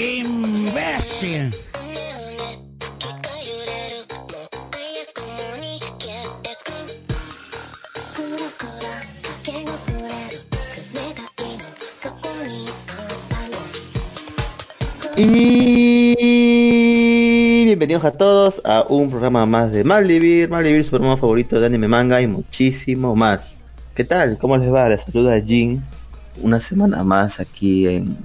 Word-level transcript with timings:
¡Imbécil! 0.00 1.54
Y 15.18 16.14
bienvenidos 17.66 18.02
a 18.06 18.12
todos 18.12 18.62
a 18.64 18.86
un 18.88 19.10
programa 19.10 19.44
más 19.44 19.70
de 19.70 19.84
Malvivir, 19.84 20.48
Malvivir, 20.48 20.84
su 20.84 20.90
programa 20.92 21.18
favorito 21.18 21.60
de 21.60 21.66
anime, 21.66 21.88
manga 21.88 22.22
y 22.22 22.26
muchísimo 22.26 23.14
más. 23.14 23.54
¿Qué 23.94 24.04
tal? 24.04 24.38
¿Cómo 24.38 24.56
les 24.56 24.72
va? 24.72 24.88
Les 24.88 25.02
saluda 25.02 25.38
Jin. 25.42 25.82
Una 26.40 26.58
semana 26.62 27.04
más 27.04 27.38
aquí 27.38 27.86
en 27.86 28.16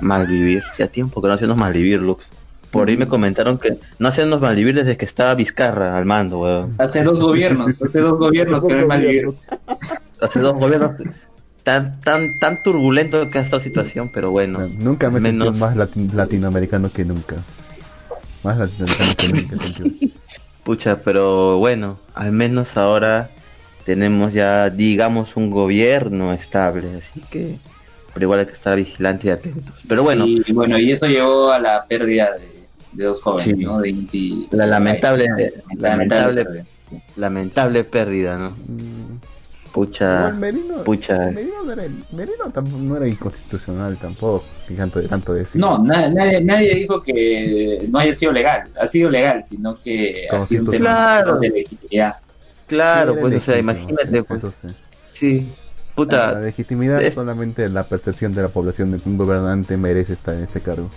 Malvivir. 0.00 0.62
Ya 0.78 0.88
tiempo 0.88 1.20
que 1.22 1.28
no 1.28 1.34
hacemos 1.34 1.56
Malvivir, 1.56 2.00
Lux. 2.00 2.24
Por 2.70 2.88
ahí 2.88 2.96
me 2.96 3.06
comentaron 3.06 3.58
que 3.58 3.78
no 3.98 4.08
hacemos 4.08 4.40
Malvivir 4.40 4.74
desde 4.74 4.96
que 4.96 5.04
estaba 5.04 5.34
Vizcarra 5.34 5.96
al 5.96 6.06
mando, 6.06 6.40
weón. 6.40 6.74
Hace 6.78 7.04
dos 7.04 7.20
gobiernos, 7.20 7.80
hace 7.80 8.00
dos 8.00 8.18
gobiernos 8.18 8.66
que 8.66 8.74
no 8.74 8.80
hay 8.80 8.86
Malvivir. 8.86 9.28
Hace 10.20 10.40
dos 10.40 10.54
gobiernos 10.54 10.90
tan 11.62 12.00
tan 12.00 12.38
tan 12.40 12.62
turbulento 12.62 13.30
que 13.30 13.38
ha 13.38 13.42
estado 13.42 13.58
la 13.58 13.64
situación, 13.64 14.10
pero 14.12 14.30
bueno. 14.32 14.68
Nunca 14.78 15.08
me 15.08 15.20
menos 15.20 15.56
más 15.56 15.76
lati- 15.76 16.12
latinoamericano 16.12 16.90
que 16.90 17.04
nunca. 17.04 17.36
Más 18.42 18.58
latinoamericano 18.58 19.14
que 19.16 19.28
nunca. 19.28 20.06
pucha, 20.64 21.00
pero 21.00 21.58
bueno, 21.58 21.98
al 22.14 22.32
menos 22.32 22.76
ahora 22.76 23.30
tenemos 23.84 24.32
ya 24.32 24.68
digamos 24.70 25.36
un 25.36 25.50
gobierno 25.50 26.32
estable, 26.32 26.88
así 26.98 27.20
que 27.30 27.58
pero 28.14 28.24
igual 28.24 28.40
hay 28.40 28.46
que 28.46 28.52
estar 28.52 28.76
vigilantes 28.76 29.24
y 29.26 29.30
atentos. 29.30 29.74
Pero 29.88 30.02
bueno, 30.02 30.24
Sí, 30.24 30.42
bueno, 30.52 30.78
y 30.78 30.92
eso 30.92 31.06
llevó 31.06 31.50
a 31.50 31.58
la 31.58 31.84
pérdida 31.84 32.30
de, 32.38 32.48
de 32.92 33.04
dos 33.04 33.20
jóvenes, 33.20 33.44
Sí. 33.44 33.64
¿no? 33.64 33.78
De 33.80 33.90
Inti. 33.90 34.48
La 34.52 34.66
lamentable- 34.66 35.28
lamentable- 35.76 36.44
pérdida, 36.44 36.64
sí. 36.88 36.96
lamentable 37.16 37.84
pérdida, 37.84 38.38
¿no? 38.38 38.50
Mm, 38.50 39.18
Pucha, 39.72 40.30
Merino, 40.30 40.84
pucha. 40.84 41.18
Merino, 41.32 41.64
no 41.64 41.72
era, 41.72 41.82
Merino 42.12 42.44
tampoco, 42.52 42.78
no 42.78 42.96
era 42.96 43.08
inconstitucional 43.08 43.96
tampoco, 43.96 44.44
tanto, 44.76 45.02
tanto 45.02 45.34
decir. 45.34 45.60
No, 45.60 45.78
na- 45.82 46.08
nadie, 46.08 46.40
nadie 46.44 46.74
dijo 46.76 47.02
que 47.02 47.84
no 47.90 47.98
haya 47.98 48.14
sido 48.14 48.30
legal, 48.30 48.68
ha 48.78 48.86
sido 48.86 49.10
legal, 49.10 49.42
sino 49.44 49.80
que 49.80 50.28
ha 50.30 50.40
sido 50.40 50.62
un 50.66 50.70
tema 50.70 50.90
Claro. 51.24 51.40
de 51.40 51.48
legitimidad. 51.50 52.14
claro, 52.68 53.14
Sí, 53.14 53.18
pues, 53.20 53.34
o 53.36 53.40
sea, 53.40 53.58
imagínate, 53.58 54.10
sí, 54.16 54.22
pues, 54.22 54.42
sí. 55.12 55.52
La 55.96 56.40
legitimidad 56.40 57.00
es- 57.02 57.14
solamente 57.14 57.68
la 57.68 57.84
percepción 57.84 58.32
de 58.34 58.42
la 58.42 58.48
población 58.48 58.90
de 58.92 58.98
que 58.98 59.08
un 59.08 59.16
gobernante 59.16 59.76
merece 59.76 60.12
estar 60.14 60.34
en 60.34 60.44
ese 60.44 60.60
cargo. 60.60 60.90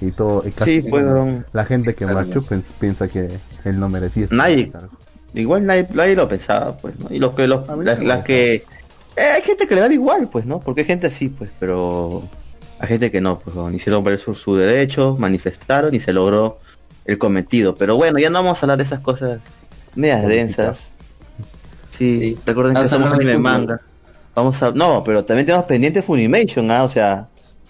Y 0.00 0.10
todo, 0.12 0.42
y 0.46 0.50
casi 0.50 0.82
sí, 0.82 0.88
pues, 0.88 1.06
la 1.52 1.64
gente 1.64 1.94
que 1.94 2.06
pens- 2.06 2.70
piensa 2.78 3.08
que 3.08 3.28
él 3.64 3.80
no 3.80 3.88
merecía 3.88 4.24
estar 4.24 4.36
Nadie. 4.36 4.54
en 4.54 4.60
ese 4.60 4.70
cargo. 4.72 4.90
igual 5.34 5.66
nadie, 5.66 5.88
nadie 5.92 6.14
lo 6.16 6.28
pensaba, 6.28 6.76
pues, 6.76 6.98
¿no? 6.98 7.06
Y 7.10 7.18
los 7.18 7.34
que, 7.34 7.46
los, 7.46 7.66
las, 8.02 8.22
que, 8.24 8.54
eh, 9.16 9.20
hay 9.34 9.42
gente 9.42 9.66
que 9.66 9.74
le 9.74 9.80
da 9.82 9.92
igual, 9.92 10.28
pues, 10.30 10.44
¿no? 10.46 10.60
Porque 10.60 10.82
hay 10.82 10.86
gente 10.86 11.06
así, 11.08 11.28
pues, 11.30 11.50
pero 11.58 12.28
hay 12.78 12.88
gente 12.88 13.10
que 13.10 13.20
no, 13.22 13.38
pues, 13.38 13.56
¿no? 13.56 13.70
hicieron 13.70 14.04
valer 14.04 14.18
su, 14.20 14.34
su 14.34 14.54
derecho, 14.56 15.16
manifestaron 15.18 15.94
y 15.94 16.00
se 16.00 16.12
logró 16.12 16.58
el 17.06 17.16
cometido. 17.18 17.74
Pero 17.74 17.96
bueno, 17.96 18.18
ya 18.18 18.28
no 18.30 18.42
vamos 18.42 18.58
a 18.58 18.60
hablar 18.66 18.78
de 18.78 18.84
esas 18.84 19.00
cosas 19.00 19.40
medias 19.94 20.26
densas. 20.28 20.78
Sí, 21.90 22.18
Sí. 22.20 22.38
recuerden 22.44 22.74
que 22.74 22.84
somos 22.88 23.12
anime 23.12 23.38
manga. 23.38 23.80
Vamos 24.36 24.62
a, 24.62 24.70
no, 24.70 25.02
pero 25.02 25.24
también 25.24 25.46
tenemos 25.46 25.64
pendiente 25.66 26.02
Funimation, 26.02 26.70
¿ah? 26.70 26.84
O 26.84 26.88
sea, 26.90 27.26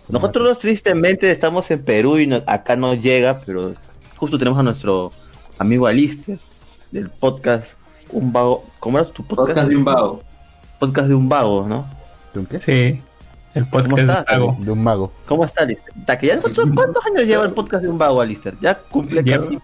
nosotros 0.09 0.59
tristemente 0.59 1.31
estamos 1.31 1.71
en 1.71 1.83
Perú 1.85 2.19
y 2.19 2.27
no- 2.27 2.43
acá 2.47 2.75
no 2.77 2.95
llega, 2.95 3.39
pero 3.39 3.73
justo 4.17 4.37
tenemos 4.37 4.59
a 4.59 4.65
nuestro 4.65 5.13
amigo 5.59 5.87
Alister 5.87 6.39
del 6.91 7.09
podcast 7.09 7.75
Un 8.11 8.33
Vago. 8.33 8.65
¿Cómo 8.81 8.99
era 8.99 9.07
tu 9.09 9.23
podcast? 9.25 9.47
Podcast 9.49 9.69
de 9.69 9.77
un 9.77 9.85
vago. 9.85 10.23
Podcast 10.81 11.09
de 11.09 11.15
un 11.15 11.29
vago, 11.29 11.67
¿no? 11.69 11.87
¿De 12.35 12.41
un 12.41 12.47
qué? 12.47 12.59
Sí, 12.61 13.01
el 13.55 13.71
¿Cómo 13.71 13.85
podcast 13.85 14.29
de 14.59 14.71
un 14.73 14.83
mago. 14.83 15.13
¿Cómo 15.27 15.45
está 15.45 15.63
Alister? 15.63 15.95
Ta, 16.05 16.19
que 16.19 16.27
ya- 16.27 16.39
¿cuántos, 16.41 16.69
cuántos 16.75 17.07
años 17.07 17.23
lleva 17.27 17.45
el 17.45 17.53
podcast 17.53 17.85
de 17.85 17.89
un 17.91 17.99
vago, 17.99 18.21
Alister? 18.21 18.55
¿Ya 18.61 18.75
cumple 18.75 19.23
Lleva- 19.23 19.45
casi 19.45 19.59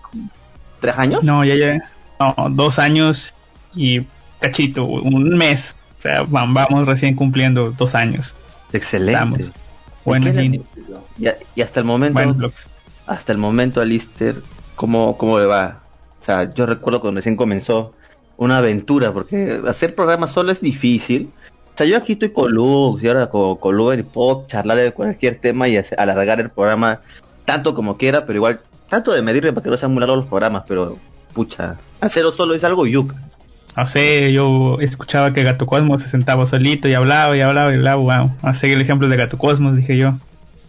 tres 0.80 0.96
años? 0.98 1.22
No, 1.24 1.44
ya 1.44 1.56
ya, 1.56 1.82
no, 2.20 2.48
dos 2.50 2.78
años 2.78 3.34
y 3.74 4.06
cachito, 4.38 4.84
un 4.84 5.30
mes. 5.36 5.74
O 6.02 6.08
sea, 6.08 6.24
vam- 6.24 6.52
vamos 6.52 6.84
recién 6.84 7.14
cumpliendo 7.14 7.70
dos 7.70 7.94
años. 7.94 8.34
Excelente. 8.72 9.12
Estamos. 9.12 9.52
Bueno, 10.04 10.28
¿Y 10.28 10.32
qué 10.32 10.40
Gin, 10.42 10.64
Y, 11.18 11.28
y 11.54 11.62
hasta 11.62 11.78
el 11.78 11.86
momento, 11.86 12.18
hasta 13.06 13.30
el 13.30 13.38
momento, 13.38 13.80
Alister, 13.80 14.34
¿cómo, 14.74 15.16
¿cómo 15.16 15.38
le 15.38 15.46
va? 15.46 15.80
O 16.20 16.24
sea, 16.24 16.52
yo 16.54 16.66
recuerdo 16.66 17.00
cuando 17.00 17.18
recién 17.20 17.36
comenzó 17.36 17.94
una 18.36 18.58
aventura, 18.58 19.12
porque 19.12 19.60
hacer 19.68 19.94
programas 19.94 20.32
solo 20.32 20.50
es 20.50 20.60
difícil. 20.60 21.30
O 21.72 21.76
sea, 21.76 21.86
yo 21.86 21.96
aquí 21.96 22.14
estoy 22.14 22.30
con 22.32 22.50
Lux 22.50 23.00
y 23.02 23.06
ahora 23.06 23.28
con, 23.30 23.56
con 23.58 23.76
Lux 23.76 23.96
y 23.98 24.02
puedo 24.02 24.44
charlar 24.48 24.78
de 24.78 24.90
cualquier 24.92 25.36
tema 25.36 25.68
y 25.68 25.76
hacer- 25.76 26.00
alargar 26.00 26.40
el 26.40 26.50
programa 26.50 27.00
tanto 27.44 27.74
como 27.74 27.96
quiera, 27.96 28.26
pero 28.26 28.38
igual 28.38 28.60
trato 28.88 29.12
de 29.12 29.22
medirme 29.22 29.52
para 29.52 29.62
que 29.62 29.70
no 29.70 29.76
sean 29.76 29.92
muy 29.92 30.00
largos 30.00 30.18
los 30.18 30.26
programas, 30.26 30.64
pero 30.66 30.98
pucha, 31.32 31.76
hacerlo 32.00 32.32
solo 32.32 32.54
es 32.54 32.64
algo 32.64 32.86
yuca. 32.86 33.14
No 33.76 33.86
sé, 33.86 34.32
yo 34.32 34.78
escuchaba 34.80 35.32
que 35.32 35.42
Gato 35.44 35.66
Cosmos 35.66 36.02
se 36.02 36.08
sentaba 36.08 36.46
solito 36.46 36.88
y 36.88 36.94
hablaba 36.94 37.36
y 37.36 37.40
hablaba 37.40 37.72
y 37.72 37.76
hablaba. 37.76 38.00
Wow, 38.02 38.32
a 38.42 38.54
seguir 38.54 38.76
el 38.76 38.82
ejemplo 38.82 39.08
de 39.08 39.16
Gato 39.16 39.38
Cosmos, 39.38 39.76
dije 39.76 39.96
yo. 39.96 40.14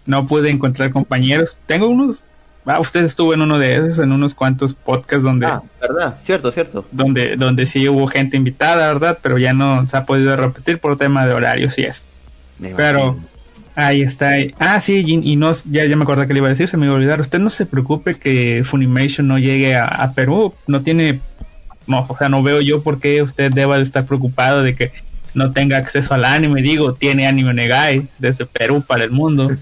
No 0.06 0.28
pude 0.28 0.50
encontrar 0.50 0.92
compañeros. 0.92 1.58
Tengo 1.66 1.88
unos. 1.88 2.24
Ah, 2.66 2.80
usted 2.80 3.04
estuvo 3.04 3.34
en 3.34 3.42
uno 3.42 3.60
de 3.60 3.76
esos, 3.76 4.00
en 4.00 4.12
unos 4.14 4.34
cuantos 4.34 4.74
podcasts 4.74 5.24
donde, 5.24 5.46
Ah, 5.48 5.62
¿verdad? 5.82 6.16
Cierto, 6.24 6.50
cierto. 6.52 6.86
donde, 6.94 7.36
donde 7.36 7.66
sí 7.66 7.90
hubo 7.90 8.08
gente 8.08 8.38
invitada, 8.38 8.88
¿verdad? 8.88 9.20
Pero 9.22 9.38
ya 9.38 9.52
no 9.52 9.86
se 9.88 9.98
ha 9.98 10.06
podido 10.06 10.36
repetir 10.38 10.80
por 10.80 10.98
tema 10.98 11.26
de 11.26 11.34
horarios 11.34 11.78
y 11.78 11.84
eso. 11.84 12.02
Pero 12.78 13.18
ahí 13.76 14.02
está. 14.04 14.32
Ah, 14.60 14.80
sí, 14.80 15.04
y 15.06 15.36
no, 15.36 15.52
ya, 15.70 15.84
ya 15.86 15.96
me 15.98 16.04
acordé 16.04 16.26
que 16.26 16.34
le 16.34 16.40
iba 16.40 16.48
a 16.48 16.52
decir, 16.52 16.70
se 16.70 16.78
me 16.78 16.86
iba 16.86 16.96
a 16.96 16.98
olvidar. 16.98 17.20
Usted 17.20 17.40
no 17.40 17.50
se 17.50 17.66
preocupe 17.66 18.14
que 18.16 18.64
Funimation 18.66 19.28
no 19.28 19.38
llegue 19.40 19.76
a, 19.76 19.86
a 19.86 20.14
Perú. 20.14 20.54
No 20.68 20.82
tiene, 20.82 21.20
no, 21.88 22.06
o 22.10 22.18
sea, 22.18 22.30
no 22.30 22.42
veo 22.44 22.62
yo 22.62 22.82
por 22.84 23.00
qué 23.00 23.22
usted 23.22 23.52
deba 23.52 23.78
de 23.78 23.84
estar 23.84 24.06
preocupado 24.06 24.64
de 24.64 24.76
que 24.76 24.92
no 25.34 25.52
tenga 25.52 25.78
acceso 25.78 26.14
al 26.14 26.26
anime. 26.26 26.62
Digo, 26.62 26.94
tiene 26.94 27.26
Anime 27.28 27.54
Negai 27.54 28.08
desde 28.20 28.46
Perú 28.46 28.84
para 28.86 29.04
el 29.04 29.12
mundo. 29.12 29.50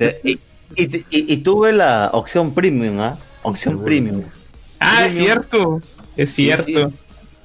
Eh, 0.00 0.20
y, 0.24 0.32
y, 0.76 0.96
y- 0.96 1.32
y 1.32 1.36
tuve 1.38 1.72
la 1.72 2.10
opción 2.12 2.54
premium, 2.54 3.00
¿ah? 3.00 3.18
Opción 3.42 3.82
premium. 3.84 4.22
ah, 4.80 5.04
es 5.06 5.14
cierto, 5.14 5.80
es 6.16 6.32
cierto. 6.34 6.64
sí. 6.90 6.96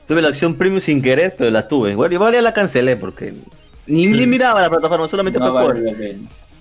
Tuve 0.08 0.22
la 0.22 0.30
opción 0.30 0.56
premium 0.56 0.82
sin 0.82 1.02
querer, 1.02 1.36
pero 1.38 1.50
la 1.52 1.68
tuve. 1.68 1.94
Bueno, 1.96 2.14
igual 2.14 2.32
ya 2.34 2.42
la 2.42 2.54
cancelé 2.54 2.96
porque 2.96 3.34
ni, 3.88 4.08
ni 4.08 4.26
miraba 4.26 4.62
la 4.62 4.70
plataforma, 4.70 5.08
solamente 5.10 5.38
No 5.40 5.52
fue, 5.52 5.62
por, 5.62 5.74
vale. 5.84 6.18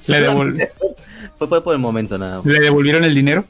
Le, 0.08 0.70
fue 1.38 1.48
por- 1.48 1.62
por 1.62 1.72
el 1.74 1.78
momento 1.80 2.18
nada. 2.18 2.38
más. 2.38 2.46
¿Le 2.46 2.58
devolvieron 2.60 3.04
el 3.04 3.14
dinero? 3.14 3.44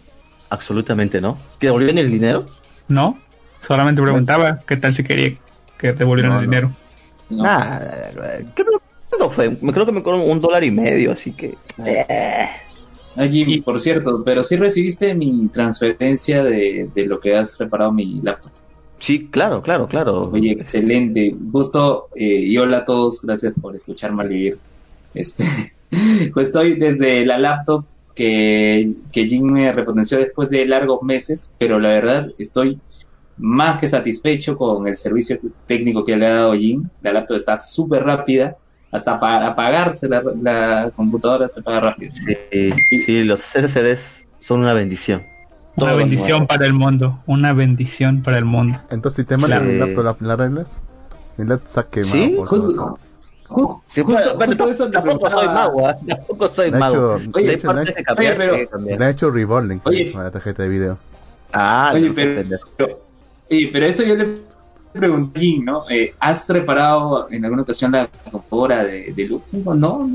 Absolutamente 0.50 1.20
no. 1.20 1.38
¿Te 1.58 1.68
devolvieron 1.68 1.98
el 1.98 2.10
dinero? 2.10 2.46
No, 2.88 3.18
solamente 3.60 4.02
preguntaba 4.02 4.60
qué 4.66 4.76
tal 4.76 4.94
si 4.94 5.02
quería 5.04 5.32
que 5.78 5.92
devolvieran 5.92 6.32
No, 6.34 6.40
el 6.40 6.46
no. 6.46 6.50
dinero. 6.50 6.72
No. 7.30 7.44
Ah, 7.44 7.80
creo, 8.54 8.80
¿cuánto 9.10 9.30
fue? 9.30 9.50
Me 9.60 9.72
creo 9.72 9.84
que 9.84 9.92
me 9.92 10.02
cobraron 10.02 10.28
un 10.30 10.40
dólar 10.40 10.62
y 10.64 10.70
medio, 10.70 11.12
así 11.12 11.32
que. 11.32 11.54
eh. 11.84 12.48
Ah, 13.18 13.26
Jim, 13.26 13.48
Y- 13.48 13.60
por 13.62 13.80
cierto, 13.80 14.22
pero 14.24 14.44
sí 14.44 14.56
recibiste 14.56 15.14
mi 15.14 15.48
transferencia 15.48 16.44
de, 16.44 16.90
de 16.94 17.06
lo 17.06 17.18
que 17.18 17.34
has 17.34 17.56
reparado 17.58 17.90
mi 17.92 18.20
laptop. 18.20 18.52
Sí, 18.98 19.28
claro, 19.30 19.62
claro, 19.62 19.86
claro. 19.86 20.28
Oye, 20.30 20.52
excelente. 20.52 21.34
Justo, 21.50 22.08
eh, 22.14 22.24
y 22.42 22.56
hola 22.58 22.78
a 22.78 22.84
todos, 22.84 23.20
gracias 23.22 23.52
por 23.60 23.74
escuchar 23.74 24.12
Malvivir. 24.12 24.54
Este, 25.14 25.44
pues 26.34 26.48
estoy 26.48 26.74
desde 26.78 27.24
la 27.26 27.38
laptop 27.38 27.84
que, 28.14 28.92
que 29.12 29.26
Jim 29.26 29.44
me 29.50 29.72
repotenció 29.72 30.18
después 30.18 30.48
de 30.50 30.66
largos 30.66 31.02
meses, 31.02 31.50
pero 31.58 31.78
la 31.78 31.88
verdad 31.90 32.28
estoy 32.38 32.78
más 33.38 33.78
que 33.78 33.88
satisfecho 33.88 34.56
con 34.56 34.86
el 34.86 34.96
servicio 34.96 35.38
técnico 35.66 36.04
que 36.04 36.16
le 36.16 36.26
ha 36.26 36.34
dado 36.34 36.54
Jim. 36.54 36.88
La 37.02 37.12
laptop 37.12 37.36
está 37.36 37.58
súper 37.58 38.02
rápida, 38.04 38.56
hasta 38.90 39.18
para 39.20 39.48
apagarse 39.48 40.08
la, 40.08 40.22
la 40.42 40.90
computadora 40.94 41.48
se 41.48 41.60
apaga 41.60 41.80
rápido. 41.80 42.12
Sí, 42.90 43.00
sí, 43.04 43.24
los 43.24 43.40
SSDs 43.40 44.00
son 44.40 44.60
una 44.60 44.72
bendición. 44.72 45.22
Una 45.76 45.88
Todo 45.90 45.98
bendición 45.98 46.46
para 46.46 46.64
el 46.66 46.72
mundo, 46.72 47.18
una 47.26 47.52
bendición 47.52 48.22
para 48.22 48.38
el 48.38 48.46
mundo. 48.46 48.80
Entonces, 48.90 49.24
si 49.24 49.28
te 49.28 49.36
mandan 49.36 49.60
Claro. 49.64 49.72
el 49.72 49.78
laptop, 49.80 50.04
¿la, 50.22 50.26
la 50.28 50.32
arreglas? 50.32 50.80
El 51.36 51.48
laptop 51.48 51.68
está 51.68 51.82
quemado. 51.84 52.12
¿Sí? 52.14 52.36
Justo- 52.38 52.74
todos. 52.74 53.00
Ju- 53.48 53.80
Sí, 53.86 54.00
justo- 54.02 54.36
pero- 54.38 54.46
justo 54.50 54.68
eso 54.70 54.90
tampoco 54.90 55.30
soy 55.30 55.46
mago, 55.46 55.86
¿ah? 55.86 55.96
Tampoco 56.08 56.48
soy 56.50 56.70
mago. 56.72 57.18
de 57.18 57.52
hecho, 57.52 57.66
partes 57.68 57.94
que 57.94 58.02
cambiar, 58.02 58.40
Oye, 58.40 58.48
pero- 58.50 58.70
cambiar. 58.70 58.98
Le 58.98 59.04
ha 59.04 59.10
hecho 59.10 59.30
rebolling 59.30 59.80
Oye. 59.84 60.12
con 60.12 60.24
la 60.24 60.30
tarjeta 60.30 60.62
de 60.62 60.68
video. 60.70 60.98
Ah, 61.52 61.92
Oye, 61.94 62.08
no, 62.08 62.14
pero-. 62.14 62.58
Pero, 62.76 63.00
oye, 63.50 63.68
pero 63.72 63.86
eso 63.86 64.02
yo 64.02 64.14
le 64.14 64.38
pregunté, 64.92 65.58
¿no? 65.62 65.88
Eh, 65.90 66.14
¿Has 66.20 66.48
reparado 66.48 67.28
en 67.30 67.44
alguna 67.44 67.62
ocasión 67.62 67.92
la 67.92 68.08
computadora 68.30 68.84
de, 68.84 69.12
de 69.12 69.24
Luke? 69.24 69.46
Digo, 69.52 69.74
No, 69.74 70.08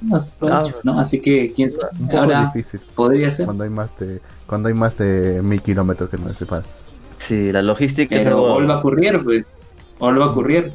no. 0.00 0.16
hasta 0.16 0.36
provecho, 0.38 0.76
¿no? 0.84 0.98
Así 0.98 1.20
que 1.20 1.52
quién 1.54 1.70
sabe, 1.70 1.90
Un 1.98 2.06
poco 2.06 2.18
ahora 2.18 2.44
difícil. 2.52 2.80
podría 2.94 3.30
ser. 3.30 3.46
Cuando 3.46 3.64
hay 3.64 3.70
más 3.70 3.96
de 3.98 4.20
cuando 4.46 4.68
hay 4.68 4.74
más 4.74 4.96
de 4.98 5.40
mil 5.42 5.62
kilómetros 5.62 6.08
que 6.10 6.18
nos 6.18 6.36
separan. 6.36 6.64
Sí, 7.18 7.52
la 7.52 7.62
logística 7.62 8.16
es 8.16 8.24
Pero 8.24 8.36
algo... 8.38 8.54
vuelve 8.54 8.72
a 8.72 8.78
ocurrir, 8.78 9.22
pues. 9.24 9.46
Vuelve 9.98 10.22
a 10.22 10.26
ocurrir. 10.26 10.72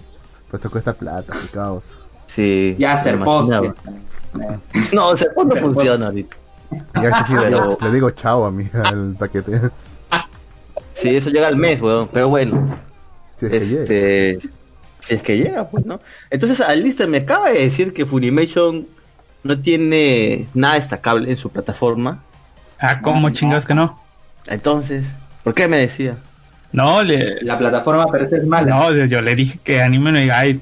Pues 0.50 0.60
esto 0.62 0.72
cuesta 0.72 0.94
plata, 0.94 1.34
qué 1.42 1.48
caos. 1.54 1.96
Sí, 2.28 2.76
Ya 2.80 2.94
hacer 2.94 3.18
me 3.18 3.26
post. 3.26 3.52
No, 4.94 5.08
o 5.10 5.18
sea, 5.18 5.28
no 5.36 5.56
funciona 5.56 6.06
ahorita. 6.08 6.36
Ya 7.02 7.18
sí, 7.20 7.24
sí, 7.28 7.34
le, 7.34 7.40
Pero- 7.42 7.78
le 7.82 7.92
digo 7.92 8.12
chao 8.12 8.46
a 8.46 8.52
mi 8.52 8.68
al 8.84 9.16
paquete. 9.18 9.62
Sí, 11.02 11.16
eso 11.16 11.30
llega 11.30 11.48
al 11.48 11.56
mes, 11.58 11.82
weón. 11.82 12.10
Pero 12.12 12.30
bueno, 12.30 12.76
Si 13.36 13.46
es 13.46 13.52
que 13.52 13.60
llega. 13.60 13.82
este... 13.84 14.40
Si 15.00 15.14
es 15.14 15.22
que 15.22 15.38
llega, 15.38 15.70
pues, 15.70 15.86
¿no? 15.86 16.02
Entonces, 16.30 16.60
Alistair 16.60 17.08
me 17.10 17.20
acaba 17.20 17.50
de 17.52 17.60
decir 17.60 17.94
que 17.94 18.06
Funimation 18.06 18.88
no 19.44 19.60
tiene 19.60 20.48
nada 20.54 20.76
destacable 20.76 21.30
en 21.32 21.38
su 21.38 21.50
plataforma. 21.50 22.24
Ah, 22.80 23.00
¿cómo 23.02 23.30
chingados 23.30 23.66
que 23.66 23.74
no? 23.74 23.98
Entonces, 24.48 25.06
¿por 25.44 25.54
qué 25.54 25.68
me 25.68 25.78
decía? 25.78 26.16
No, 26.74 27.02
le, 27.04 27.42
La 27.42 27.58
plataforma 27.58 28.08
parece 28.08 28.42
mala. 28.42 28.76
no, 28.76 29.06
yo 29.06 29.22
le 29.22 29.36
dije 29.36 29.60
que 29.64 29.82
Anime 29.82 30.12
no 30.12 30.20
diga, 30.20 30.40
ahí 30.40 30.60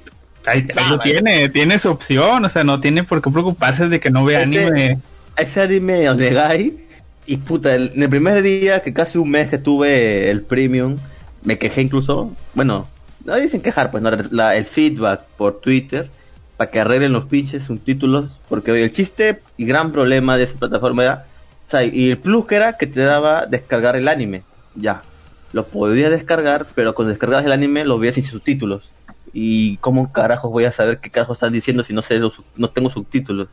lo 0.90 1.00
tiene, 1.00 1.50
tiene 1.50 1.80
su 1.80 1.90
opción, 1.90 2.46
o 2.46 2.50
sea, 2.50 2.64
no 2.64 2.80
tiene 2.80 3.04
por 3.04 3.22
qué 3.24 3.32
preocuparse 3.32 3.88
de 3.90 4.00
que 4.00 4.12
no 4.12 4.24
vea 4.26 4.44
Este- 4.44 4.66
anime. 4.68 5.00
Ese 5.36 5.62
anime 5.62 6.08
Onegai, 6.10 6.85
y 7.26 7.38
puta, 7.38 7.76
el- 7.76 7.92
en 7.96 8.04
el 8.04 8.10
primer 8.10 8.42
día, 8.42 8.82
que 8.82 8.94
casi 8.94 9.18
un 9.18 9.30
mes 9.32 9.50
que 9.50 9.58
tuve 9.58 10.30
el 10.30 10.42
premium, 10.44 10.98
me 11.44 11.58
quejé 11.58 11.82
incluso, 11.82 12.32
bueno, 12.54 12.88
no 13.24 13.36
dicen 13.36 13.62
quejar, 13.62 13.92
pues, 13.92 14.04
no, 14.04 14.12
la- 14.32 14.56
el 14.56 14.66
feedback 14.66 15.22
por 15.38 15.60
Twitter, 15.60 16.10
para 16.58 16.72
que 16.72 16.80
arreglen 16.80 17.12
los 17.14 17.26
pinches 17.26 17.64
subtítulos, 17.64 18.30
porque 18.50 18.72
el 18.72 18.92
chiste 18.92 19.40
y 19.58 19.66
gran 19.66 19.92
problema 19.92 20.38
de 20.38 20.44
esa 20.44 20.58
plataforma 20.58 21.04
era, 21.04 21.26
o 21.68 21.72
sea, 21.72 21.84
y 21.84 22.12
el 22.12 22.18
plus 22.18 22.46
que 22.46 22.56
era 22.56 22.74
que 22.74 22.88
te 22.88 23.02
daba 23.02 23.46
descargar 23.46 23.96
el 23.96 24.08
anime, 24.08 24.44
ya, 24.76 25.02
lo 25.52 25.66
podías 25.66 26.12
descargar, 26.12 26.66
pero 26.76 26.94
cuando 26.96 27.10
descargabas 27.10 27.46
el 27.46 27.52
anime 27.52 27.86
lo 27.86 27.98
veías 28.00 28.16
sin 28.16 28.26
subtítulos. 28.26 28.92
Y 29.34 29.78
cómo 29.78 30.12
carajos 30.14 30.50
voy 30.52 30.64
a 30.64 30.72
saber 30.72 31.00
qué 31.00 31.10
carajos 31.10 31.36
están 31.38 31.52
diciendo 31.52 31.84
si 31.84 31.94
no 31.94 32.02
sé 32.02 32.20
los 32.20 32.42
no 32.56 32.70
tengo 32.70 32.90
subtítulos. 32.90 33.50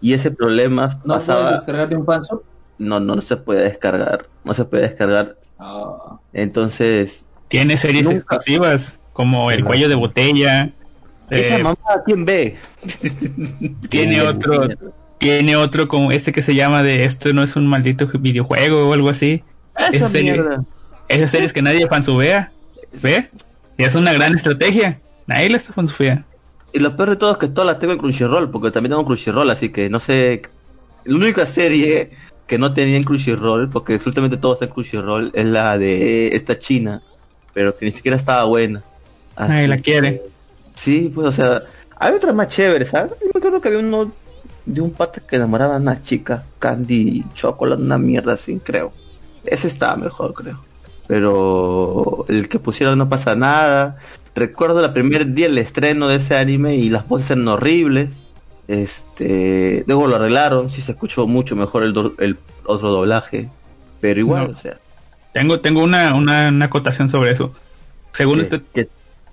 Y 0.00 0.14
ese 0.14 0.30
problema 0.30 0.98
¿No 1.04 1.14
pasaba 1.14 1.60
puedes 1.62 1.64
un 1.98 2.06
fanshop? 2.06 2.42
No, 2.78 3.00
no, 3.00 3.20
se 3.22 3.36
puede 3.36 3.62
descargar. 3.64 4.26
No 4.44 4.54
se 4.54 4.64
puede 4.64 4.84
descargar. 4.88 5.36
Ah, 5.58 6.18
Entonces, 6.32 7.24
Tiene 7.48 7.76
series 7.76 8.04
Nunca. 8.04 8.18
exclusivas, 8.36 8.98
como 9.12 9.50
El 9.50 9.64
cuello 9.64 9.88
de 9.88 9.94
botella. 9.94 10.70
esa 11.30 11.58
eh, 11.58 11.62
mamá, 11.62 11.76
¿quién 12.06 12.24
ve? 12.24 12.56
tiene 13.88 14.22
otro, 14.22 14.68
tiene 15.18 15.56
otro 15.56 15.88
como 15.88 16.12
este 16.12 16.32
que 16.32 16.42
se 16.42 16.54
llama 16.54 16.82
de 16.82 17.04
esto 17.04 17.32
no 17.32 17.42
es 17.42 17.56
un 17.56 17.66
maldito 17.66 18.06
videojuego 18.18 18.88
o 18.88 18.92
algo 18.92 19.08
así. 19.10 19.42
Esa 19.76 19.88
esa 19.88 20.08
serie- 20.08 20.32
mierda. 20.32 20.64
Esas 21.08 21.30
series 21.30 21.52
que 21.54 21.62
nadie 21.62 21.86
fansubea, 21.88 22.52
¿ve? 23.02 23.28
Y 23.78 23.84
es 23.84 23.94
una 23.94 24.12
gran 24.12 24.34
estrategia. 24.34 25.00
Nadie 25.26 25.48
la 25.48 25.56
está 25.56 25.72
fansubea. 25.72 26.24
Y 26.74 26.80
lo 26.80 26.94
peor 26.96 27.10
de 27.10 27.16
todo 27.16 27.32
es 27.32 27.38
que 27.38 27.48
todas 27.48 27.66
las 27.66 27.78
tengo 27.78 27.94
en 27.94 27.98
Crunchyroll, 27.98 28.50
porque 28.50 28.70
también 28.70 28.90
tengo 28.90 29.06
Crunchyroll, 29.06 29.48
así 29.50 29.70
que 29.70 29.88
no 29.88 30.00
sé. 30.00 30.42
La 31.04 31.16
única 31.16 31.46
serie 31.46 32.10
que 32.48 32.58
no 32.58 32.74
tenía 32.74 32.96
en 32.96 33.04
Crunchyroll, 33.04 33.68
porque 33.68 33.94
absolutamente 33.94 34.36
todo 34.38 34.54
está 34.54 34.64
en 34.64 34.72
Crunchyroll, 34.72 35.30
es 35.34 35.44
la 35.44 35.78
de 35.78 36.34
esta 36.34 36.58
china, 36.58 37.02
pero 37.54 37.76
que 37.76 37.84
ni 37.84 37.92
siquiera 37.92 38.16
estaba 38.16 38.42
buena. 38.44 38.82
Así 39.36 39.50
Nadie 39.52 39.68
la 39.68 39.76
que- 39.76 39.82
quiere. 39.82 40.22
Sí, 40.74 41.12
pues, 41.14 41.26
o 41.28 41.32
sea, 41.32 41.62
hay 41.96 42.14
otras 42.14 42.34
más 42.34 42.48
chéveres, 42.48 42.88
¿sabes? 42.88 43.12
Yo 43.20 43.26
me 43.32 43.38
acuerdo 43.38 43.60
que 43.60 43.68
había 43.68 43.80
uno 43.80 44.10
de 44.64 44.80
un 44.80 44.90
pata 44.92 45.20
que 45.20 45.36
enamoraba 45.36 45.74
a 45.76 45.78
una 45.78 46.02
chica, 46.02 46.44
Candy 46.58 47.24
Chocolate, 47.34 47.82
una 47.82 47.98
mierda 47.98 48.32
así, 48.34 48.60
creo. 48.64 48.92
Ese 49.44 49.68
estaba 49.68 49.96
mejor, 49.96 50.34
creo. 50.34 50.60
Pero 51.06 52.24
el 52.28 52.48
que 52.48 52.58
pusieron 52.58 52.98
no 52.98 53.08
pasa 53.08 53.34
nada. 53.34 53.98
Recuerdo 54.34 54.84
el 54.84 54.92
primer 54.92 55.32
día 55.34 55.48
del 55.48 55.58
estreno 55.58 56.06
de 56.06 56.16
ese 56.16 56.36
anime 56.36 56.76
y 56.76 56.90
las 56.90 57.08
voces 57.08 57.30
eran 57.32 57.48
horribles. 57.48 58.10
Este, 58.68 59.82
luego 59.86 60.06
lo 60.06 60.16
arreglaron, 60.16 60.70
sí 60.70 60.82
se 60.82 60.92
escuchó 60.92 61.26
mucho 61.26 61.56
mejor 61.56 61.82
el, 61.82 61.92
do- 61.92 62.14
el 62.18 62.36
otro 62.64 62.90
doblaje. 62.90 63.48
Pero 64.00 64.20
igual, 64.20 64.52
No. 64.52 64.56
o 64.56 64.60
sea, 64.60 64.76
Tengo, 65.32 65.58
tengo 65.58 65.82
una, 65.82 66.14
una, 66.14 66.48
una 66.48 66.66
acotación 66.66 67.08
sobre 67.08 67.32
eso. 67.32 67.52
Según 68.12 68.44
que- 68.74 68.88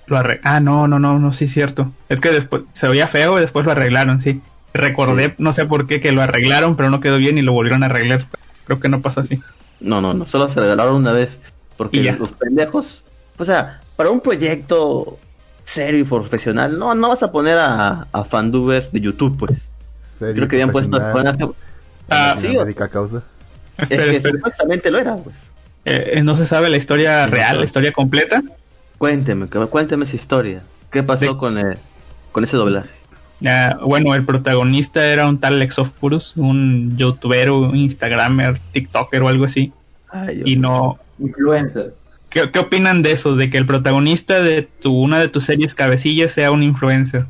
lo 0.07 0.17
arre- 0.17 0.39
Ah, 0.43 0.59
no, 0.59 0.87
no, 0.87 0.99
no, 0.99 1.19
no, 1.19 1.33
sí, 1.33 1.47
cierto. 1.47 1.91
Es 2.09 2.19
que 2.21 2.29
después 2.31 2.63
se 2.73 2.87
oía 2.87 3.07
feo 3.07 3.37
y 3.37 3.41
después 3.41 3.65
lo 3.65 3.71
arreglaron, 3.71 4.21
sí. 4.21 4.41
Recordé, 4.73 5.29
Sí. 5.29 5.35
no 5.37 5.53
sé 5.53 5.65
por 5.65 5.87
qué, 5.87 6.01
que 6.01 6.11
lo 6.11 6.21
arreglaron, 6.21 6.75
pero 6.75 6.89
no 6.89 6.99
quedó 6.99 7.17
bien 7.17 7.37
y 7.37 7.41
lo 7.41 7.53
volvieron 7.53 7.83
a 7.83 7.87
arreglar. 7.87 8.25
Creo 8.65 8.79
que 8.79 8.89
no 8.89 9.01
pasó 9.01 9.21
así. 9.21 9.41
No, 9.79 10.01
no, 10.01 10.13
no, 10.13 10.25
solo 10.27 10.49
se 10.49 10.59
regalaron 10.59 10.95
una 10.95 11.11
vez. 11.13 11.37
Porque 11.77 12.01
los 12.17 12.31
pendejos, 12.33 13.03
o 13.37 13.45
sea, 13.45 13.81
para 13.95 14.09
un 14.09 14.21
proyecto 14.21 15.17
serio 15.65 15.99
y 15.99 16.03
profesional, 16.03 16.79
no, 16.79 16.95
no 16.95 17.09
vas 17.09 17.21
a 17.23 17.31
poner 17.31 17.57
a, 17.57 18.07
a 18.11 18.23
fandubers 18.23 18.91
de 18.91 19.01
YouTube, 19.01 19.37
pues. 19.37 19.51
Serio, 20.07 20.35
Creo 20.35 20.47
que 20.47 20.55
habían 20.55 20.71
puesto 20.71 20.89
profesional, 20.91 21.35
personajes. 21.35 21.55
Ah, 22.09 22.33
sí, 22.37 22.43
Latinoamérica 22.43 22.87
causa. 22.87 23.23
Es 23.77 23.83
Espera, 23.91 24.03
que 24.05 24.15
espera. 24.17 24.35
supuestamente 24.37 24.91
lo 24.91 24.99
era, 24.99 25.15
pues. 25.17 25.35
Eh, 25.83 26.11
eh, 26.13 26.23
no 26.23 26.37
se 26.37 26.45
sabe 26.47 26.69
la 26.69 26.77
historia 26.77 27.25
Sí, 27.25 27.31
real, 27.31 27.53
no. 27.55 27.59
la 27.59 27.65
historia 27.65 27.91
completa. 27.91 28.41
Cuénteme, 28.97 29.49
que- 29.49 29.59
cuénteme 29.67 30.05
esa 30.05 30.15
historia. 30.15 30.61
¿Qué 30.91 31.03
pasó 31.03 31.25
De- 31.33 31.37
con 31.37 31.57
el, 31.57 31.77
con 32.31 32.43
ese 32.45 32.55
doblaje? 32.55 32.89
Ah, 33.45 33.77
bueno, 33.83 34.15
el 34.15 34.23
protagonista 34.25 35.05
era 35.05 35.27
un 35.27 35.39
tal 35.39 35.59
Lexofurus, 35.59 36.37
un 36.37 36.95
youtuber, 36.97 37.51
un 37.51 37.75
instagramer, 37.75 38.57
tiktoker 38.71 39.21
o 39.23 39.27
algo 39.27 39.43
así. 39.45 39.73
Ay, 40.09 40.41
Y 40.45 40.55
no... 40.55 40.97
influencer. 41.19 41.93
¿Qué, 42.35 42.51
qué 42.51 42.59
opinan 42.59 43.01
de 43.01 43.13
eso? 43.13 43.37
De 43.37 43.49
que 43.49 43.57
el 43.57 43.65
protagonista 43.65 44.41
de 44.41 44.63
tu, 44.63 44.93
una 44.93 45.19
de 45.19 45.29
tus 45.29 45.45
series 45.45 45.73
cabecillas 45.73 46.33
sea 46.33 46.51
un 46.51 46.63
influencer. 46.63 47.27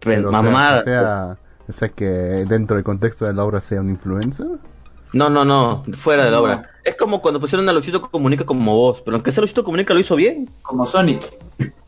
Pero, 0.00 0.30
sea, 0.30 0.42
mamada. 0.42 0.80
O 0.80 0.82
sea, 0.84 1.36
o 1.68 1.72
sea, 1.72 1.88
que 1.90 2.06
dentro 2.06 2.76
del 2.76 2.82
contexto 2.82 3.26
de 3.26 3.34
la 3.34 3.44
obra 3.44 3.60
sea 3.60 3.82
un 3.82 3.90
influencer. 3.90 4.46
No, 5.12 5.28
no, 5.28 5.44
no, 5.44 5.84
fuera 5.92 6.24
de 6.24 6.30
la 6.30 6.40
obra. 6.40 6.70
Es 6.82 6.96
como 6.96 7.20
cuando 7.20 7.40
pusieron 7.40 7.68
a 7.68 7.72
Luisito 7.74 8.00
Comunica 8.00 8.46
como 8.46 8.74
voz, 8.74 9.02
pero 9.04 9.16
aunque 9.18 9.32
sea 9.32 9.42
Luisito 9.42 9.62
Comunica 9.64 9.92
lo 9.92 10.00
hizo 10.00 10.16
bien. 10.16 10.48
Como 10.62 10.86
Sonic. 10.86 11.30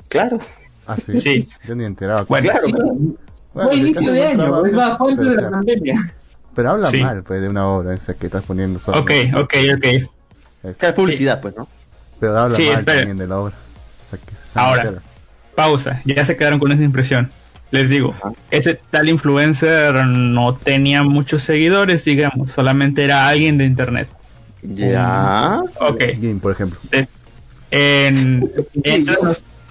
Claro. 0.09 0.39
Ah, 0.87 0.99
sí. 0.99 1.17
Sí. 1.17 1.49
Yo 1.67 1.75
ni 1.75 1.85
enteraba. 1.85 2.25
Bueno, 2.29 2.51
Claro, 2.51 2.67
Sí, 2.67 2.73
Bueno, 2.73 3.71
fue 3.71 3.77
inicio 3.79 4.13
de 4.13 4.23
año, 4.27 4.37
trabajo, 4.37 4.67
es 4.67 4.75
más, 4.75 4.99
fue 4.99 5.13
antes 5.13 5.27
pero, 5.27 5.37
de 5.37 5.43
la 5.43 5.51
pandemia. 5.51 5.95
Pero 6.55 6.71
habla 6.71 6.87
Sí. 6.89 7.03
mal, 7.03 7.23
pues, 7.23 7.41
de 7.41 7.49
una 7.49 7.67
obra, 7.69 7.95
o 7.95 8.01
sea, 8.01 8.15
que 8.15 8.27
estás 8.27 8.45
poniendo 8.45 8.79
solo. 8.79 9.01
Ok, 9.01 9.11
ok, 9.35 9.55
ok. 9.79 9.85
Es- 10.65 10.83
Es 10.83 10.93
publicidad, 10.93 11.41
pues, 11.41 11.57
¿no? 11.57 11.67
Pero 12.27 12.39
habla 12.39 12.57
Sí, 12.57 12.67
mal 12.67 12.79
espera. 12.79 12.99
también 12.99 13.19
de 13.19 13.27
la 13.27 13.39
obra. 13.39 13.55
O 14.07 14.11
sea, 14.11 14.19
que 14.19 14.35
se 14.35 14.59
Ahora. 14.59 14.83
entera. 14.83 15.03
Pausa, 15.55 16.01
ya 16.05 16.25
se 16.27 16.37
quedaron 16.37 16.59
con 16.59 16.73
esa 16.73 16.83
impresión. 16.83 17.31
Les 17.71 17.91
digo, 17.91 18.15
Ajá. 18.17 18.33
ese 18.51 18.81
tal 18.91 19.09
influencer 19.09 19.95
no 20.07 20.55
tenía 20.55 21.03
muchos 21.03 21.43
seguidores, 21.43 22.05
digamos, 22.05 22.53
solamente 22.53 23.05
era 23.05 23.29
alguien 23.29 23.59
de 23.59 23.65
internet. 23.65 24.09
Ya. 24.63 25.61
Ok, 25.81 26.03
por 26.41 26.53
ejemplo. 26.53 26.79
en, 27.71 28.51
entran, 28.83 29.17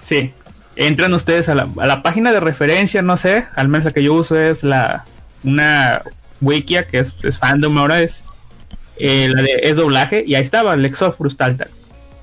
sí, 0.04 0.32
entran 0.76 1.12
ustedes 1.14 1.48
a 1.48 1.54
la, 1.54 1.68
a 1.78 1.86
la 1.86 2.02
página 2.02 2.32
de 2.32 2.40
referencia, 2.40 3.02
no 3.02 3.16
sé, 3.16 3.46
al 3.56 3.68
menos 3.68 3.86
la 3.86 3.90
que 3.90 4.02
yo 4.02 4.14
uso 4.14 4.38
es 4.38 4.62
la 4.62 5.04
una 5.42 6.02
wikia 6.40 6.86
que 6.86 7.00
es, 7.00 7.12
es 7.22 7.38
fandom 7.38 7.76
ahora 7.78 8.00
es 8.02 8.22
eh, 8.96 9.28
la 9.28 9.42
de 9.42 9.60
es 9.62 9.76
doblaje 9.76 10.24
y 10.26 10.34
ahí 10.34 10.42
estaba 10.42 10.76
tal. 11.56 11.68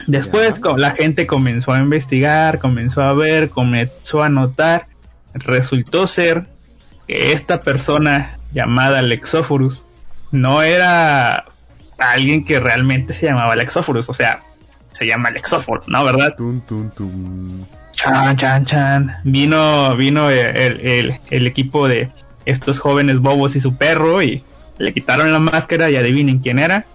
Después 0.08 0.60
Ya. 0.64 0.78
la 0.78 0.92
gente 0.92 1.28
comenzó 1.28 1.74
a 1.74 1.80
investigar, 1.80 2.60
comenzó 2.60 3.02
a 3.02 3.14
ver, 3.14 3.50
comenzó 3.50 4.24
a 4.24 4.30
notar, 4.30 4.88
resultó 5.34 6.08
ser 6.08 6.46
que 7.08 7.32
esta 7.34 7.60
persona 7.60 8.38
llamada 8.54 9.02
Lexophorus 9.02 9.84
no 10.32 10.62
era 10.62 11.46
alguien 11.98 12.44
que 12.46 12.60
realmente 12.60 13.14
se 13.14 13.28
llamaba 13.28 13.56
Lexophorus, 13.56 14.10
o 14.10 14.14
sea, 14.14 14.42
se 14.92 15.06
llama 15.06 15.32
Lexophorus, 15.32 15.88
¿no? 15.88 16.04
¿Verdad? 16.04 16.36
Tun, 16.36 16.62
tun, 16.62 16.90
tun. 16.92 17.66
Chan, 17.92 18.36
chan, 18.38 18.66
chan. 18.66 19.16
Vino, 19.24 19.96
vino 19.96 20.30
el, 20.30 20.56
el- 20.56 20.80
el- 20.88 21.20
el 21.30 21.48
equipo 21.48 21.88
de 21.88 22.10
estos 22.46 22.80
jóvenes 22.80 23.20
bobos 23.20 23.56
y 23.56 23.60
su 23.60 23.76
perro 23.76 24.24
y 24.24 24.44
le 24.80 24.94
quitaron 24.94 25.32
la 25.32 25.40
máscara 25.40 25.90
y 25.92 25.96
adivinen 25.96 26.40
quién 26.40 26.58
era. 26.60 26.86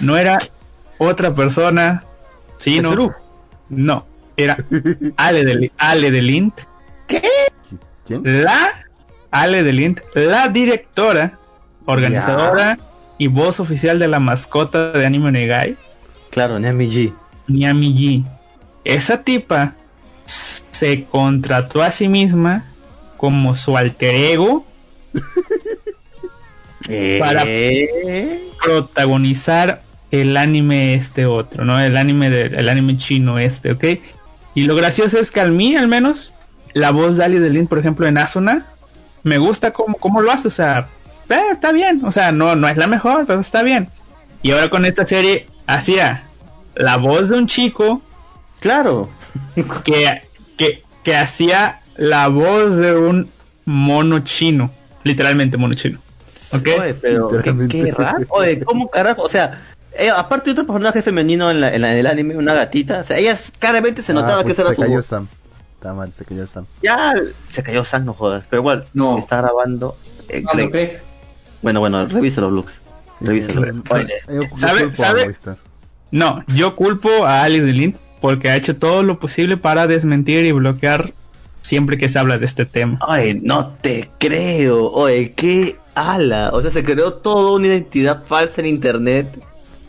No 0.00 0.16
era 0.16 0.38
otra 0.98 1.34
persona, 1.34 2.02
sino... 2.58 2.90
Tetsuo. 2.90 3.14
No, 3.70 4.06
era 4.36 4.56
Ale 5.16 5.44
de, 5.44 5.72
Ale 5.78 6.10
de 6.10 6.22
Lint, 6.22 6.54
¿Quién? 7.06 8.22
la 8.24 8.70
Ale 9.30 9.62
de 9.62 9.72
Lint, 9.72 10.00
la 10.14 10.48
directora, 10.48 11.32
organizadora 11.86 12.78
y 13.18 13.26
voz 13.26 13.60
oficial 13.60 13.98
de 13.98 14.08
la 14.08 14.20
mascota 14.20 14.92
de 14.92 15.04
Anime 15.04 15.32
Negai. 15.32 15.76
Claro, 16.30 16.58
Nami 16.58 16.88
G. 16.90 17.12
Miami 17.46 17.94
G. 17.94 18.24
Esa 18.84 19.22
tipa 19.22 19.74
se 20.24 21.04
contrató 21.04 21.82
a 21.82 21.90
sí 21.90 22.08
misma 22.08 22.64
como 23.16 23.54
su 23.54 23.76
alter 23.76 24.14
ego 24.14 24.64
Para- 27.18 27.42
Eh, 27.46 28.40
protagonizar 28.62 29.82
el 30.10 30.36
anime 30.36 30.94
este 30.94 31.26
otro, 31.26 31.64
¿no? 31.64 31.80
El 31.80 31.96
anime 31.96 32.30
de, 32.30 32.42
el 32.46 32.68
anime 32.68 32.96
chino 32.96 33.38
este, 33.38 33.72
¿ok? 33.72 33.84
Y 34.54 34.62
lo 34.62 34.74
gracioso 34.74 35.18
es 35.18 35.30
que 35.30 35.40
al 35.40 35.52
mí, 35.52 35.76
al 35.76 35.88
menos, 35.88 36.32
la 36.72 36.90
voz 36.90 37.16
de 37.16 37.24
Ali 37.24 37.38
Delin, 37.38 37.66
por 37.66 37.78
ejemplo, 37.78 38.06
en 38.06 38.18
Asuna, 38.18 38.66
me 39.22 39.38
gusta 39.38 39.72
cómo, 39.72 39.96
cómo 39.96 40.20
lo 40.20 40.32
hace, 40.32 40.48
o 40.48 40.50
sea, 40.50 40.88
eh, 41.28 41.40
está 41.52 41.72
bien, 41.72 42.04
o 42.04 42.12
sea, 42.12 42.32
no, 42.32 42.56
no 42.56 42.68
es 42.68 42.76
la 42.76 42.86
mejor, 42.86 43.26
pero 43.26 43.40
está 43.40 43.62
bien. 43.62 43.88
Y 44.42 44.52
ahora 44.52 44.70
con 44.70 44.84
esta 44.84 45.06
serie, 45.06 45.46
hacía 45.66 46.24
la 46.74 46.96
voz 46.96 47.28
de 47.28 47.38
un 47.38 47.46
chico 47.46 48.02
claro. 48.60 49.08
que, 49.84 50.22
que, 50.56 50.82
que 51.02 51.16
hacía 51.16 51.80
la 51.96 52.28
voz 52.28 52.76
de 52.76 52.94
un 52.96 53.28
mono 53.64 54.20
chino, 54.20 54.70
literalmente 55.04 55.56
mono 55.56 55.74
chino. 55.74 55.98
¿Ok? 56.52 56.68
Oye, 56.80 56.94
pero 57.02 57.28
qué, 57.42 57.68
qué 57.68 57.92
raro. 57.92 58.24
Oye, 58.30 58.60
¿cómo 58.64 58.88
carajo? 58.88 59.22
O 59.22 59.28
sea, 59.28 59.60
eh, 59.96 60.10
aparte 60.10 60.46
de 60.46 60.52
otro 60.52 60.66
personaje 60.66 61.02
femenino 61.02 61.50
en, 61.50 61.60
la, 61.60 61.74
en, 61.74 61.82
la- 61.82 61.92
en 61.92 61.98
el 61.98 62.06
anime, 62.06 62.36
una 62.36 62.54
gatita, 62.54 63.00
o 63.00 63.04
sea, 63.04 63.18
ella 63.18 63.36
claramente 63.58 64.02
se 64.02 64.12
notaba 64.12 64.40
Ah, 64.40 64.44
que 64.44 64.52
era 64.52 64.64
se 64.64 64.74
su 64.74 64.80
cayó 64.80 64.94
voz. 64.94 65.06
Sam. 65.06 65.26
Está 65.74 65.94
mal, 65.94 66.12
se 66.12 66.24
cayó 66.24 66.46
Sam. 66.46 66.66
Ya 66.82 67.14
se 67.48 67.62
cayó 67.62 67.84
Sam, 67.84 68.04
no 68.04 68.12
jodas, 68.14 68.44
pero 68.50 68.62
igual 68.62 68.86
No. 68.94 69.18
está 69.18 69.40
grabando. 69.40 69.96
eh, 70.28 70.42
¿Cuándo 70.42 70.68
Greg. 70.68 70.88
crees? 70.90 71.02
Bueno, 71.62 71.80
bueno. 71.80 72.06
Sí, 72.08 72.14
Revísalo. 72.14 72.62
sí. 72.66 72.78
Oye, 73.90 74.12
Yo- 74.28 74.42
yo 74.42 74.56
¿Sabe-. 74.94 75.32
No, 76.10 76.42
yo 76.48 76.74
culpo 76.76 77.26
a 77.26 77.42
Ali 77.42 77.60
Delin 77.60 77.96
porque 78.20 78.48
ha 78.50 78.56
hecho 78.56 78.76
todo 78.76 79.02
lo 79.02 79.18
posible 79.18 79.56
para 79.56 79.86
desmentir 79.86 80.44
y 80.44 80.52
bloquear 80.52 81.12
siempre 81.62 81.98
que 81.98 82.08
se 82.08 82.18
habla 82.18 82.38
de 82.38 82.46
este 82.46 82.64
tema. 82.66 82.98
Oye, 83.06 83.38
no 83.42 83.70
te 83.80 84.08
creo. 84.18 84.90
Oye, 84.90 85.32
qué 85.32 85.76
ala. 85.94 86.50
O 86.52 86.62
sea, 86.62 86.70
se 86.70 86.82
creó 86.84 87.14
toda 87.14 87.52
una 87.56 87.66
identidad 87.66 88.22
falsa 88.24 88.60
en 88.60 88.68
internet 88.68 89.28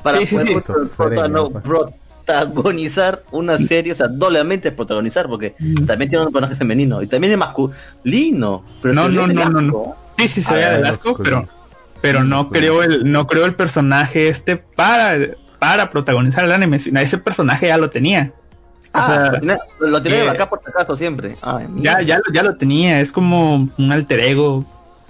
para 0.04 0.20
Sí, 0.20 0.26
sí, 0.28 0.36
poder 0.36 0.48
sí. 0.48 0.54
prota- 0.54 0.74
Esquizofrenia, 0.84 1.44
protagonizar 2.26 3.24
una 3.32 3.58
serie, 3.58 3.94
o 3.94 3.96
sea, 3.96 4.08
doblemente 4.08 4.72
protagonizar, 4.72 5.28
porque 5.28 5.56
también 5.88 6.10
tiene 6.10 6.26
un 6.26 6.32
personaje 6.32 6.56
femenino 6.56 7.02
y 7.02 7.08
también 7.08 7.34
es 7.34 7.40
masculino. 7.40 8.64
Pero 8.82 8.94
No, 8.94 9.10
no, 9.10 9.28
no, 9.28 9.50
no. 9.62 9.96
Sí, 10.18 10.28
sí, 10.28 10.44
se 10.44 10.52
Ah, 10.52 10.56
veía 10.56 10.78
de 10.78 10.88
asco, 10.90 11.18
pero, 11.18 11.48
pero 12.02 12.22
Sí, 12.22 12.28
no 12.28 12.50
creo 12.50 12.84
el, 12.84 13.10
no 13.12 13.26
creo 13.28 13.46
el 13.46 13.56
personaje 13.56 14.28
este 14.30 14.58
para, 14.58 15.18
para 15.60 15.90
protagonizar 15.90 16.44
el 16.46 16.52
anime. 16.52 16.78
sino 16.80 17.00
Ese 17.00 17.18
personaje 17.18 17.68
ya 17.68 17.78
lo 17.78 17.90
tenía. 17.90 18.32
Ah, 18.94 19.32
O 19.38 19.40
sea, 19.46 19.58
lo 19.88 20.02
tiene- 20.02 20.26
eh, 20.26 20.30
acá 20.30 20.50
por 20.50 20.60
acaso 20.66 20.96
siempre. 20.98 21.36
Ay, 21.42 21.66
Ya, 21.78 22.02
ya, 22.02 22.18
lo- 22.18 22.34
ya 22.34 22.44
lo 22.44 22.56
tenía. 22.58 23.00
Es 23.02 23.12
como 23.12 23.70
un 23.78 23.92
alter 23.92 24.20
ego, 24.20 24.66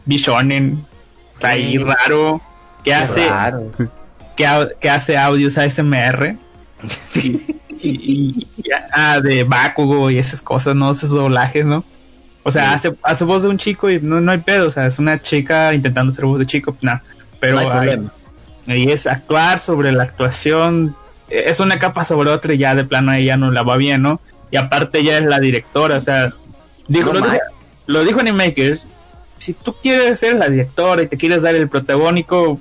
bishonen, 0.06 0.86
está 1.34 1.50
ahí 1.50 1.78
raro, 1.78 2.42
que 2.84 2.92
Qué 2.92 2.94
hace, 2.94 3.28
raro. 3.28 3.72
Que, 4.40 4.68
que 4.80 4.90
hace 4.90 5.18
audios 5.18 5.58
ASMR. 5.58 6.38
y, 7.16 7.20
y- 7.82 8.48
y- 8.48 8.48
ah, 8.94 9.20
de 9.20 9.44
Bakugo 9.44 10.10
y 10.10 10.18
esas 10.18 10.42
cosas, 10.42 10.76
¿no? 10.78 10.90
Esos 10.92 11.10
doblajes, 11.12 11.66
¿no? 11.66 11.84
O 12.44 12.52
sea, 12.54 12.74
hace, 12.74 12.96
hace 13.04 13.26
voz 13.26 13.44
de 13.44 13.50
un 13.50 13.58
chico 13.58 13.90
y 13.90 14.00
no, 14.00 14.22
no 14.22 14.32
hay 14.32 14.38
pedo, 14.38 14.70
o 14.70 14.72
sea, 14.72 14.88
es 14.88 14.98
una 14.98 15.22
chica 15.22 15.74
intentando 15.74 16.12
hacer 16.14 16.24
voz 16.26 16.40
de 16.40 16.46
chico, 16.46 16.72
pues, 16.72 16.84
nada. 16.84 17.04
Pero 17.42 17.56
no 17.56 17.60
hay 17.60 17.68
problema. 17.68 18.14
ahí 18.66 18.90
es 18.90 19.06
actuar 19.08 19.60
sobre 19.60 19.92
la 19.92 20.04
actuación, 20.04 20.96
eh, 21.30 21.44
es 21.48 21.60
una 21.60 21.78
capa 21.80 22.06
sobre 22.06 22.30
otra 22.30 22.54
y 22.54 22.58
ya 22.60 22.74
de 22.76 22.86
plano 22.86 23.12
ella 23.14 23.36
no 23.36 23.52
la 23.52 23.62
va 23.62 23.76
bien, 23.76 24.02
¿no? 24.02 24.22
Y 24.52 24.56
aparte 24.56 25.00
ella 25.00 25.18
es 25.18 25.26
la 25.26 25.42
directora, 25.42 25.98
o 25.98 26.02
sea, 26.02 26.34
digo, 26.88 27.12
No 27.14 27.20
lo, 27.20 27.26
dijo, 27.30 27.44
lo 27.88 28.04
dijo 28.06 28.20
Animakers, 28.22 28.88
si 29.38 29.54
tú 29.54 29.76
quieres 29.82 30.20
ser 30.20 30.36
la 30.36 30.48
directora 30.50 31.04
y 31.04 31.08
te 31.08 31.18
quieres 31.18 31.42
dar 31.42 31.56
el 31.56 31.68
protagónico, 31.68 32.60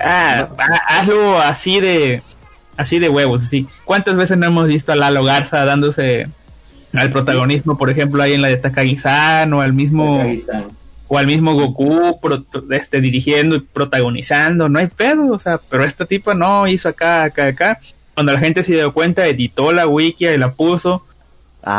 ah, 0.00 0.48
ha- 0.58 0.98
hazlo 1.00 1.38
así 1.40 1.80
de 1.80 2.22
así 2.76 2.98
de 2.98 3.08
huevos, 3.08 3.42
así. 3.44 3.66
¿Cuántas 3.84 4.16
veces 4.16 4.38
no 4.38 4.46
hemos 4.46 4.66
visto 4.66 4.92
a 4.92 4.96
Lalo 4.96 5.24
Garza 5.24 5.64
dándose 5.64 6.26
al 6.94 7.10
protagonismo, 7.10 7.76
por 7.78 7.90
ejemplo, 7.90 8.22
ahí 8.22 8.34
en 8.34 8.42
la 8.42 8.48
de 8.48 8.56
Takagi-san 8.56 9.52
o 9.52 9.60
al 9.60 9.72
mismo 9.72 10.20
o 11.08 11.18
al 11.18 11.26
mismo 11.26 11.54
Goku 11.54 12.18
pro- 12.20 12.44
este, 12.70 13.00
dirigiendo 13.02 13.56
y 13.56 13.60
protagonizando, 13.60 14.68
no 14.70 14.78
hay 14.78 14.86
pedo, 14.86 15.30
o 15.32 15.38
sea, 15.38 15.58
pero 15.68 15.84
esta 15.84 16.06
tipa 16.06 16.32
no 16.34 16.66
hizo 16.66 16.88
acá, 16.88 17.24
acá, 17.24 17.46
acá. 17.48 17.78
Cuando 18.14 18.32
la 18.32 18.38
gente 18.40 18.62
se 18.62 18.72
dio 18.72 18.92
cuenta, 18.94 19.26
editó 19.26 19.72
la 19.72 19.86
wiki 19.86 20.26
y 20.26 20.38
la 20.38 20.52
puso, 20.52 21.02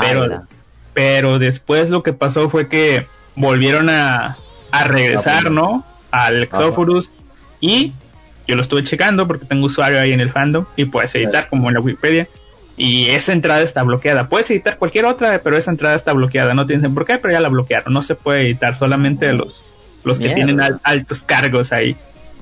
pero, 0.01 0.23
Ala. 0.23 0.43
pero 0.93 1.39
después 1.39 1.89
lo 1.89 2.03
que 2.03 2.13
pasó 2.13 2.49
fue 2.49 2.67
que 2.67 3.05
volvieron 3.35 3.89
a, 3.89 4.37
a 4.71 4.83
regresar, 4.83 5.49
¿no? 5.51 5.83
Al 6.11 6.43
Exophorus 6.43 7.09
y 7.59 7.93
yo 8.47 8.55
lo 8.55 8.61
estuve 8.61 8.83
checando 8.83 9.27
porque 9.27 9.45
tengo 9.45 9.65
usuario 9.67 9.99
ahí 9.99 10.11
en 10.11 10.19
el 10.21 10.29
fandom 10.31 10.65
y 10.75 10.85
puedes 10.85 11.13
editar 11.15 11.47
como 11.49 11.69
en 11.69 11.75
la 11.75 11.79
Wikipedia. 11.81 12.27
Y 12.75 13.09
esa 13.09 13.33
entrada 13.33 13.61
está 13.61 13.83
bloqueada. 13.83 14.29
Puedes 14.29 14.49
editar 14.49 14.77
cualquier 14.77 15.05
otra, 15.05 15.39
pero 15.43 15.55
esa 15.57 15.69
entrada 15.71 15.95
está 15.95 16.11
bloqueada. 16.13 16.53
No 16.55 16.65
tienen 16.65 16.93
por 16.93 17.05
qué, 17.05 17.19
pero 17.19 17.31
ya 17.31 17.39
la 17.39 17.49
bloquearon. 17.49 17.93
No 17.93 18.01
se 18.01 18.15
puede 18.15 18.41
editar, 18.41 18.77
solamente 18.79 19.31
los, 19.33 19.63
los 20.03 20.17
que 20.17 20.23
Mierda. 20.25 20.35
tienen 20.35 20.61
al- 20.61 20.81
altos 20.83 21.21
cargos 21.21 21.71
ahí. 21.71 21.95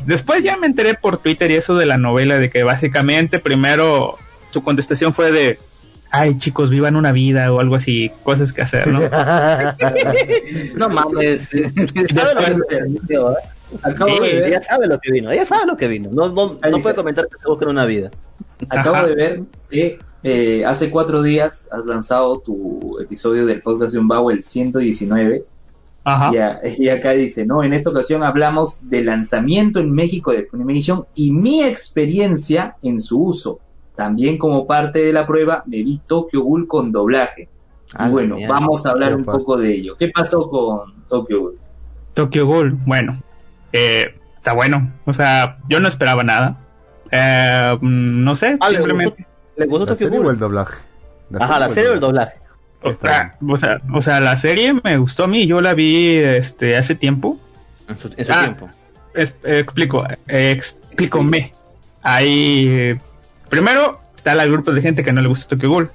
Después 0.05 0.41
ya 0.41 0.55
me 0.57 0.67
enteré 0.67 0.93
por 0.93 1.17
Twitter 1.17 1.51
y 1.51 1.55
eso 1.55 1.75
de 1.75 1.85
la 1.85 1.97
novela 1.97 2.37
de 2.39 2.49
que 2.49 2.63
básicamente 2.63 3.39
primero 3.39 4.15
su 4.51 4.63
contestación 4.63 5.13
fue 5.13 5.31
de, 5.31 5.59
ay 6.11 6.37
chicos, 6.39 6.69
vivan 6.71 6.95
una 6.95 7.11
vida 7.11 7.51
o 7.53 7.59
algo 7.59 7.75
así, 7.75 8.09
cosas 8.23 8.51
que 8.53 8.61
hacer, 8.63 8.87
¿no? 8.87 8.99
No 10.75 10.89
mames. 10.89 11.41
¿Sabe 12.15 12.33
lo 12.35 12.65
que 12.67 12.83
vino? 12.83 13.35
Acabo 13.81 14.11
Sí, 14.11 14.19
de 14.21 14.33
ver, 14.35 14.43
Ella 14.45 14.61
sabe 14.61 14.87
lo 14.87 14.99
que 14.99 15.11
vino. 15.11 15.31
Ella 15.31 15.45
sabe 15.45 15.65
lo 15.65 15.77
que 15.77 15.87
vino. 15.87 16.09
No, 16.11 16.33
puede 16.81 16.95
comentar 16.95 17.27
que 17.27 17.37
se 17.41 17.47
busca 17.47 17.67
una 17.67 17.85
vida. 17.85 18.11
acabo 18.69 18.95
Ajá. 18.97 19.07
de 19.07 19.15
ver 19.15 19.41
que 19.69 19.99
eh, 20.23 20.63
hace 20.65 20.89
cuatro 20.91 21.21
días 21.23 21.67
has 21.71 21.85
lanzado 21.85 22.39
tu 22.39 22.99
episodio 22.99 23.45
del 23.45 23.61
podcast 23.61 23.93
de 23.93 23.99
Umbao, 23.99 24.29
el 24.31 24.43
119. 24.43 25.45
Ajá. 26.03 26.31
Y, 26.33 26.37
a- 26.37 26.59
y 26.77 26.89
acá 26.89 27.11
dice, 27.11 27.45
¿no? 27.45 27.63
En 27.63 27.73
esta 27.73 27.89
ocasión 27.91 28.23
hablamos 28.23 28.89
del 28.89 29.05
lanzamiento 29.05 29.79
en 29.79 29.91
México 29.93 30.31
de 30.31 30.45
Funimation 30.45 31.03
y 31.15 31.31
mi 31.31 31.63
experiencia 31.63 32.75
en 32.81 32.99
su 33.01 33.23
uso. 33.23 33.59
También 33.95 34.37
como 34.37 34.65
parte 34.65 34.99
de 34.99 35.13
la 35.13 35.27
prueba 35.27 35.63
me 35.67 35.77
vi 35.83 35.99
Tokyo 36.07 36.41
Ghoul 36.41 36.65
con 36.67 36.91
doblaje. 36.91 37.49
Ah, 37.93 38.09
bueno, 38.09 38.37
vamos 38.47 38.85
a 38.85 38.91
hablar 38.91 39.13
un 39.15 39.23
poco 39.25 39.57
de 39.57 39.73
ello. 39.75 39.95
¿Qué 39.97 40.07
pasó 40.09 40.49
con 40.49 41.03
Tokyo 41.07 41.39
Ghoul? 41.41 41.55
Tokyo 42.13 42.45
Ghoul, 42.47 42.71
bueno, 42.85 43.21
eh, 43.73 44.15
está 44.35 44.53
bueno. 44.53 44.91
O 45.05 45.13
sea, 45.13 45.57
yo 45.69 45.79
no 45.79 45.87
esperaba 45.87 46.23
nada. 46.23 46.57
Eh, 47.11 47.77
mm, 47.81 48.23
no 48.23 48.35
sé, 48.35 48.57
Ah, 48.59 48.69
¿le 48.69 48.77
simplemente. 48.77 49.25
¿Le 49.57 49.65
gustó 49.65 49.85
¿La 49.85 49.91
Tokyo 49.91 50.05
serie 50.07 50.19
o 50.19 50.21
Ghoul? 50.23 50.33
el 50.33 50.39
doblaje? 50.39 50.75
Ajá, 51.39 51.59
la 51.59 51.69
serie 51.69 51.89
o 51.89 51.93
el 51.93 51.99
doblaje. 51.99 52.33
O 52.83 52.95
sea, 52.95 53.35
o 53.47 53.57
sea, 53.57 53.77
o 53.93 54.01
sea, 54.01 54.19
la 54.19 54.35
serie 54.37 54.73
me 54.83 54.97
gustó 54.97 55.25
a 55.25 55.27
mí. 55.27 55.45
Yo 55.45 55.61
la 55.61 55.73
vi 55.73 56.15
este 56.17 56.75
hace 56.77 56.95
tiempo. 56.95 57.37
En 57.87 57.99
su, 57.99 58.07
en 58.17 58.25
su 58.25 58.31
Ah. 58.31 58.41
tiempo. 58.43 58.69
Es- 59.13 59.35
explico, 59.43 60.05
eh, 60.27 60.51
explícome. 60.51 61.53
Ahí, 62.01 62.97
primero 63.49 63.99
está 64.15 64.31
el 64.41 64.51
grupo 64.51 64.71
de 64.71 64.81
gente 64.81 65.03
que 65.03 65.11
no 65.13 65.21
le 65.21 65.27
gusta 65.27 65.47
Tokyo 65.49 65.69
Ghoul. 65.69 65.91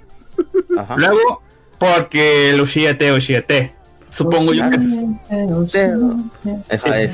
Ajá. 0.79 0.95
Luego, 0.97 1.43
porque 1.79 2.51
el 2.51 2.61
Oshiate 2.61 3.11
Oshiate. 3.11 3.73
Supongo 4.11 4.53
yo 4.55 4.71
que 4.71 4.77
Esa 6.69 7.01
es. 7.01 7.13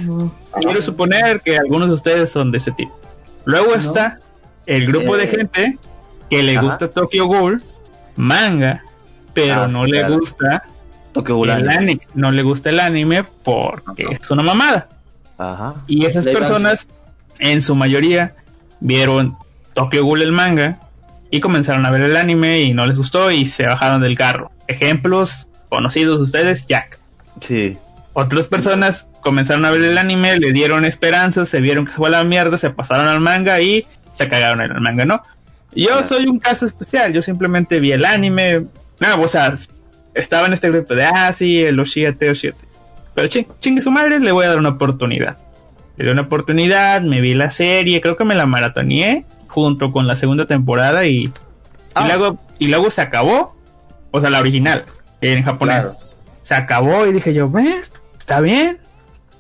Quiero 0.61 0.83
suponer 0.83 1.41
que 1.41 1.57
algunos 1.59 1.89
de 1.89 1.95
ustedes 1.95 2.31
son 2.31 2.51
de 2.53 2.59
ese 2.59 2.73
tipo. 2.73 2.99
Luego 3.45 3.69
No. 3.77 3.83
está 3.83 4.17
el 4.67 4.87
grupo 4.87 5.17
de 5.17 5.25
Eh. 5.25 5.29
gente 5.29 5.79
que 6.31 6.43
le 6.43 6.57
Ajá. 6.57 6.67
gusta 6.67 6.89
Tokyo 6.89 7.27
Ghoul, 7.27 7.63
manga, 8.17 8.83
pero 9.35 9.63
Ah, 9.63 9.67
no 9.69 9.87
le 9.87 10.09
gusta 10.09 10.63
Tokyo 11.13 11.37
Ghoul. 11.37 11.51
el 11.51 11.69
anime, 11.69 12.01
no 12.15 12.31
le 12.31 12.43
gusta 12.43 12.71
el 12.71 12.81
anime 12.81 13.25
porque 13.45 14.05
Ajá. 14.05 14.15
es 14.21 14.31
una 14.31 14.43
mamada. 14.43 14.89
Ajá. 15.39 15.75
Y 15.87 16.05
esas 16.07 16.25
personas, 16.25 16.87
en 17.39 17.63
su 17.63 17.75
mayoría, 17.75 18.35
vieron 18.81 19.37
Tokyo 19.75 20.05
Ghoul 20.05 20.23
el 20.23 20.33
manga 20.33 20.79
y 21.31 21.41
comenzaron 21.41 21.85
a 21.87 21.91
ver 21.91 22.03
el 22.03 22.17
anime 22.17 22.61
y 22.63 22.75
no 22.75 22.87
les 22.87 22.97
gustó 22.99 23.31
y 23.31 23.47
se 23.47 23.67
bajaron 23.67 24.03
del 24.03 24.17
carro. 24.17 24.51
Ejemplos 24.69 25.47
conocidos 25.69 26.19
de 26.19 26.25
ustedes, 26.25 26.67
Jack. 26.67 26.99
Sí. 27.41 27.77
Otras 28.15 28.47
personas 28.47 29.07
comenzaron 29.23 29.65
a 29.65 29.71
ver 29.71 29.83
el 29.83 29.97
anime, 29.99 30.39
le 30.39 30.53
dieron 30.53 30.85
esperanzas, 30.85 31.49
se 31.49 31.61
vieron 31.61 31.87
que 31.87 31.93
se 31.93 31.97
fue 31.99 32.09
a 32.09 32.13
la 32.13 32.25
mierda, 32.25 32.59
se 32.59 32.71
pasaron 32.71 33.09
al 33.09 33.21
manga 33.21 33.61
y 33.61 33.87
se 34.13 34.29
cagaron 34.29 34.61
en 34.61 34.73
el 34.73 34.81
manga, 34.81 35.05
¿no? 35.07 35.23
Yo 35.75 36.03
soy 36.03 36.27
un 36.27 36.39
caso 36.39 36.67
especial, 36.67 37.13
yo 37.15 37.23
simplemente 37.23 37.81
vi 37.81 37.93
el 37.93 38.05
anime, 38.05 38.65
no, 39.01 39.21
o 39.21 39.29
sea, 39.29 39.55
estaba 40.13 40.47
en 40.47 40.53
este 40.53 40.71
grupo 40.71 40.95
de, 40.95 41.05
ah, 41.05 41.33
sí, 41.33 41.63
el 41.63 41.81
Oshiate, 41.81 42.29
Oshiate. 42.29 42.59
Pero 43.15 43.29
ching, 43.29 43.47
chingue 43.61 43.81
su 43.81 43.91
madre, 43.91 44.21
le 44.21 44.33
voy 44.33 44.45
a 44.45 44.51
dar 44.51 44.59
una 44.59 44.71
oportunidad. 44.71 45.39
Le 45.97 46.05
di 46.05 46.11
una 46.11 46.23
oportunidad, 46.23 47.01
me 47.01 47.23
vi 47.23 47.33
la 47.33 47.51
serie, 47.51 48.03
creo 48.03 48.17
que 48.19 48.25
me 48.25 48.35
la 48.35 48.45
maratoneé 48.45 49.25
junto 49.49 49.91
con 49.93 50.07
la 50.07 50.17
segunda 50.17 50.45
temporada 50.47 51.07
y, 51.07 51.25
y 51.25 51.33
Ah. 51.95 52.07
luego 52.09 52.39
y 52.59 52.69
luego 52.69 52.91
se 52.91 53.01
acabó, 53.01 53.57
o 54.11 54.21
sea, 54.21 54.29
la 54.31 54.41
original, 54.41 54.85
en 55.23 55.43
japonés. 55.43 55.81
Claro. 55.81 55.97
Se 56.43 56.55
acabó 56.55 57.07
y 57.07 57.13
dije 57.13 57.33
yo, 57.35 57.51
"Ves, 57.51 57.91
está 58.23 58.41
bien. 58.41 58.79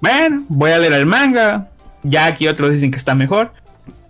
Bueno, 0.00 0.44
voy 0.48 0.72
a 0.72 0.78
leer 0.78 0.92
el 0.94 1.06
manga. 1.06 1.68
Ya 2.02 2.26
aquí 2.26 2.48
otros 2.48 2.72
dicen 2.72 2.90
que 2.90 2.98
está 2.98 3.14
mejor. 3.14 3.52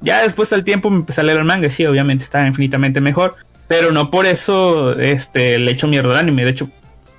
Ya 0.00 0.22
después 0.22 0.48
del 0.48 0.64
tiempo 0.64 0.88
me 0.88 0.96
empecé 0.96 1.20
a 1.20 1.24
leer 1.24 1.38
el 1.38 1.44
manga, 1.44 1.68
sí, 1.68 1.84
obviamente 1.84 2.24
está 2.24 2.46
infinitamente 2.46 3.00
mejor. 3.00 3.36
Pero 3.68 3.92
no 3.92 4.10
por 4.10 4.24
eso 4.24 4.98
este, 4.98 5.58
le 5.58 5.70
echo 5.72 5.88
mierda 5.88 6.12
al 6.12 6.18
anime. 6.18 6.44
De 6.44 6.50
hecho, 6.50 6.70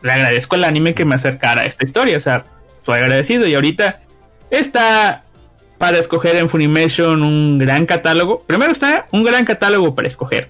le 0.02 0.12
agradezco 0.12 0.56
al 0.56 0.64
anime 0.64 0.96
que 0.96 1.06
me 1.06 1.16
acercara 1.16 1.62
a 1.62 1.66
esta 1.66 1.86
historia. 1.86 2.18
O 2.18 2.22
sea, 2.22 2.46
soy 2.84 3.00
agradecido. 3.00 3.46
Y 3.46 3.54
ahorita 3.54 4.00
está 4.50 5.24
para 5.78 6.00
escoger 6.00 6.36
en 6.38 6.50
Funimation 6.50 7.22
un 7.22 7.60
gran 7.60 7.86
catálogo. 7.86 8.42
Primero 8.48 8.72
está 8.72 9.06
un 9.12 9.24
gran 9.24 9.46
catálogo 9.46 9.94
para 9.94 10.08
escoger. 10.08 10.50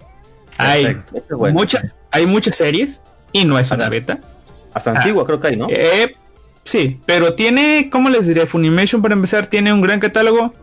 Hay 0.57 0.85
Perfecto, 0.85 1.37
bueno. 1.37 1.53
muchas, 1.53 1.95
hay 2.11 2.25
muchas 2.25 2.55
series 2.55 3.01
y 3.33 3.43
no 3.43 3.59
es 3.59 3.69
una 3.71 3.89
beta. 3.89 4.19
Hasta 4.73 4.91
antigua 4.91 5.25
creo 5.25 5.41
que 5.41 5.47
hay, 5.47 5.55
¿no? 5.57 5.67
Eh, 5.69 6.15
sí, 6.63 6.99
pero 7.05 7.33
tiene, 7.33 7.89
¿cómo 7.91 8.09
les 8.09 8.27
diré? 8.27 8.45
Funimation 8.45 9.01
para 9.01 9.13
empezar 9.15 9.47
tiene 9.47 9.73
un 9.73 9.81
gran 9.81 9.99
catálogo, 9.99 10.53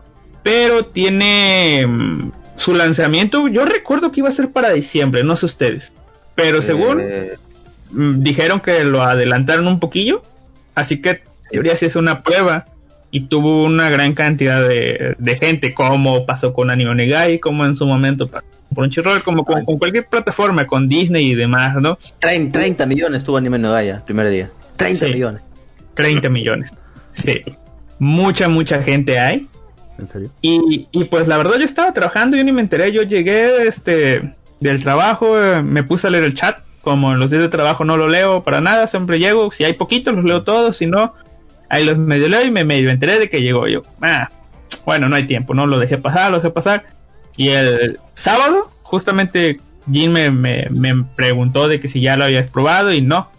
pero 0.43 0.83
tiene 0.83 1.85
mm, 1.87 2.31
su 2.55 2.73
lanzamiento. 2.73 3.47
Yo 3.47 3.65
recuerdo 3.65 4.11
que 4.11 4.19
iba 4.21 4.29
a 4.29 4.33
ser 4.33 4.49
para 4.49 4.71
diciembre, 4.71 5.23
no 5.23 5.35
sé 5.35 5.45
ustedes. 5.45 5.91
Pero 6.35 6.61
según 6.61 6.99
Eh, 7.01 7.37
mm, 7.91 8.23
dijeron 8.23 8.59
que 8.61 8.83
lo 8.83 9.03
adelantaron 9.03 9.67
un 9.67 9.79
poquillo, 9.79 10.23
así 10.75 11.01
que 11.01 11.09
en 11.09 11.19
teoría 11.51 11.75
sí 11.75 11.85
es 11.85 11.95
una 11.95 12.21
prueba. 12.23 12.65
Y 13.13 13.25
tuvo 13.27 13.65
una 13.65 13.89
gran 13.89 14.13
cantidad 14.13 14.65
de, 14.65 15.15
de 15.19 15.35
gente, 15.37 15.73
como 15.73 16.25
pasó 16.25 16.53
con 16.53 16.69
Anime 16.69 16.95
Negai, 16.95 17.39
como 17.39 17.65
en 17.65 17.75
su 17.75 17.85
momento 17.85 18.29
pasó 18.29 18.45
con 18.69 18.75
Crunchyroll, 18.85 19.21
como 19.21 19.43
con, 19.43 19.65
con 19.65 19.77
cualquier 19.77 20.05
plataforma, 20.07 20.65
con 20.65 20.87
Disney 20.87 21.29
y 21.31 21.35
demás, 21.35 21.75
¿no? 21.75 21.99
30, 22.19 22.57
30 22.57 22.85
millones 22.85 23.25
tuvo 23.25 23.35
Anime 23.35 23.59
no 23.59 23.73
Gaia, 23.73 24.01
primer 24.05 24.29
día. 24.29 24.49
30 24.77 25.07
Sí. 25.07 25.11
millones. 25.11 25.41
30 25.95 26.29
millones. 26.29 26.71
Sí. 27.13 27.41
Mucha, 27.99 28.47
mucha 28.49 28.81
gente 28.81 29.19
hay. 29.19 29.47
¿En 29.99 30.07
serio? 30.07 30.31
Y, 30.41 30.87
y 30.91 31.03
pues 31.05 31.27
la 31.27 31.37
verdad 31.37 31.57
yo 31.57 31.65
estaba 31.65 31.93
trabajando, 31.93 32.37
yo 32.37 32.43
ni 32.43 32.51
me 32.51 32.61
enteré, 32.61 32.91
yo 32.91 33.03
llegué 33.03 33.67
este 33.67 34.33
del 34.59 34.81
trabajo, 34.81 35.39
eh, 35.39 35.61
me 35.61 35.83
puse 35.83 36.07
a 36.07 36.09
leer 36.09 36.23
el 36.23 36.33
chat, 36.33 36.59
como 36.81 37.11
en 37.11 37.19
los 37.19 37.29
días 37.29 37.43
de 37.43 37.49
trabajo 37.49 37.83
no 37.83 37.97
lo 37.97 38.07
leo 38.07 38.43
para 38.43 38.61
nada, 38.61 38.87
siempre 38.87 39.19
llego, 39.19 39.51
si 39.51 39.63
hay 39.63 39.73
poquito 39.73 40.11
los 40.11 40.25
leo 40.25 40.43
todos, 40.43 40.77
si 40.77 40.87
no, 40.87 41.13
ahí 41.69 41.83
los 41.83 41.97
medio 41.97 42.27
leo 42.27 42.45
y 42.45 42.51
me 42.51 42.63
medio 42.63 42.89
enteré 42.89 43.19
de 43.19 43.29
que 43.29 43.41
llegó 43.41 43.67
yo. 43.67 43.81
Ah, 44.01 44.29
bueno, 44.85 45.09
no 45.09 45.15
hay 45.15 45.25
tiempo, 45.25 45.53
no 45.53 45.67
lo 45.67 45.79
dejé 45.79 45.97
pasar, 45.97 46.31
lo 46.31 46.37
dejé 46.37 46.49
pasar. 46.51 46.85
Y 47.37 47.49
el 47.49 47.99
sábado, 48.13 48.71
justamente 48.83 49.59
Jim 49.91 50.11
me, 50.11 50.31
me, 50.31 50.67
me 50.69 51.03
preguntó 51.15 51.67
de 51.67 51.79
que 51.79 51.87
si 51.87 52.01
ya 52.01 52.17
lo 52.17 52.25
habías 52.25 52.49
probado 52.49 52.91
y 52.93 53.01
no, 53.01 53.29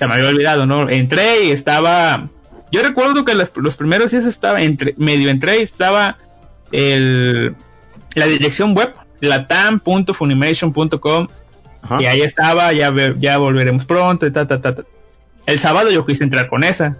se 0.00 0.06
me 0.08 0.14
había 0.14 0.28
olvidado, 0.28 0.66
¿no? 0.66 0.88
Entré 0.88 1.44
y 1.44 1.50
estaba... 1.50 2.28
Yo 2.72 2.82
recuerdo 2.82 3.24
que 3.24 3.34
las- 3.34 3.52
los 3.54 3.76
primeros 3.76 4.10
días 4.12 4.24
estaba 4.24 4.62
entre, 4.62 4.94
medio 4.96 5.28
entré 5.30 5.60
y 5.60 5.62
estaba 5.62 6.16
el, 6.72 7.54
la 8.14 8.26
dirección 8.26 8.74
web, 8.74 8.94
latam.funimation.com 9.20 11.28
y 11.98 12.04
ahí 12.06 12.22
estaba, 12.22 12.72
ya, 12.72 12.92
ya 13.18 13.38
volveremos 13.38 13.84
pronto 13.84 14.26
y 14.26 14.30
ta, 14.32 14.46
ta, 14.46 14.60
ta, 14.60 14.74
ta. 14.74 14.82
El 15.46 15.58
sábado 15.58 15.90
yo 15.90 16.04
quise 16.06 16.24
entrar 16.24 16.48
con 16.48 16.62
esa. 16.64 16.96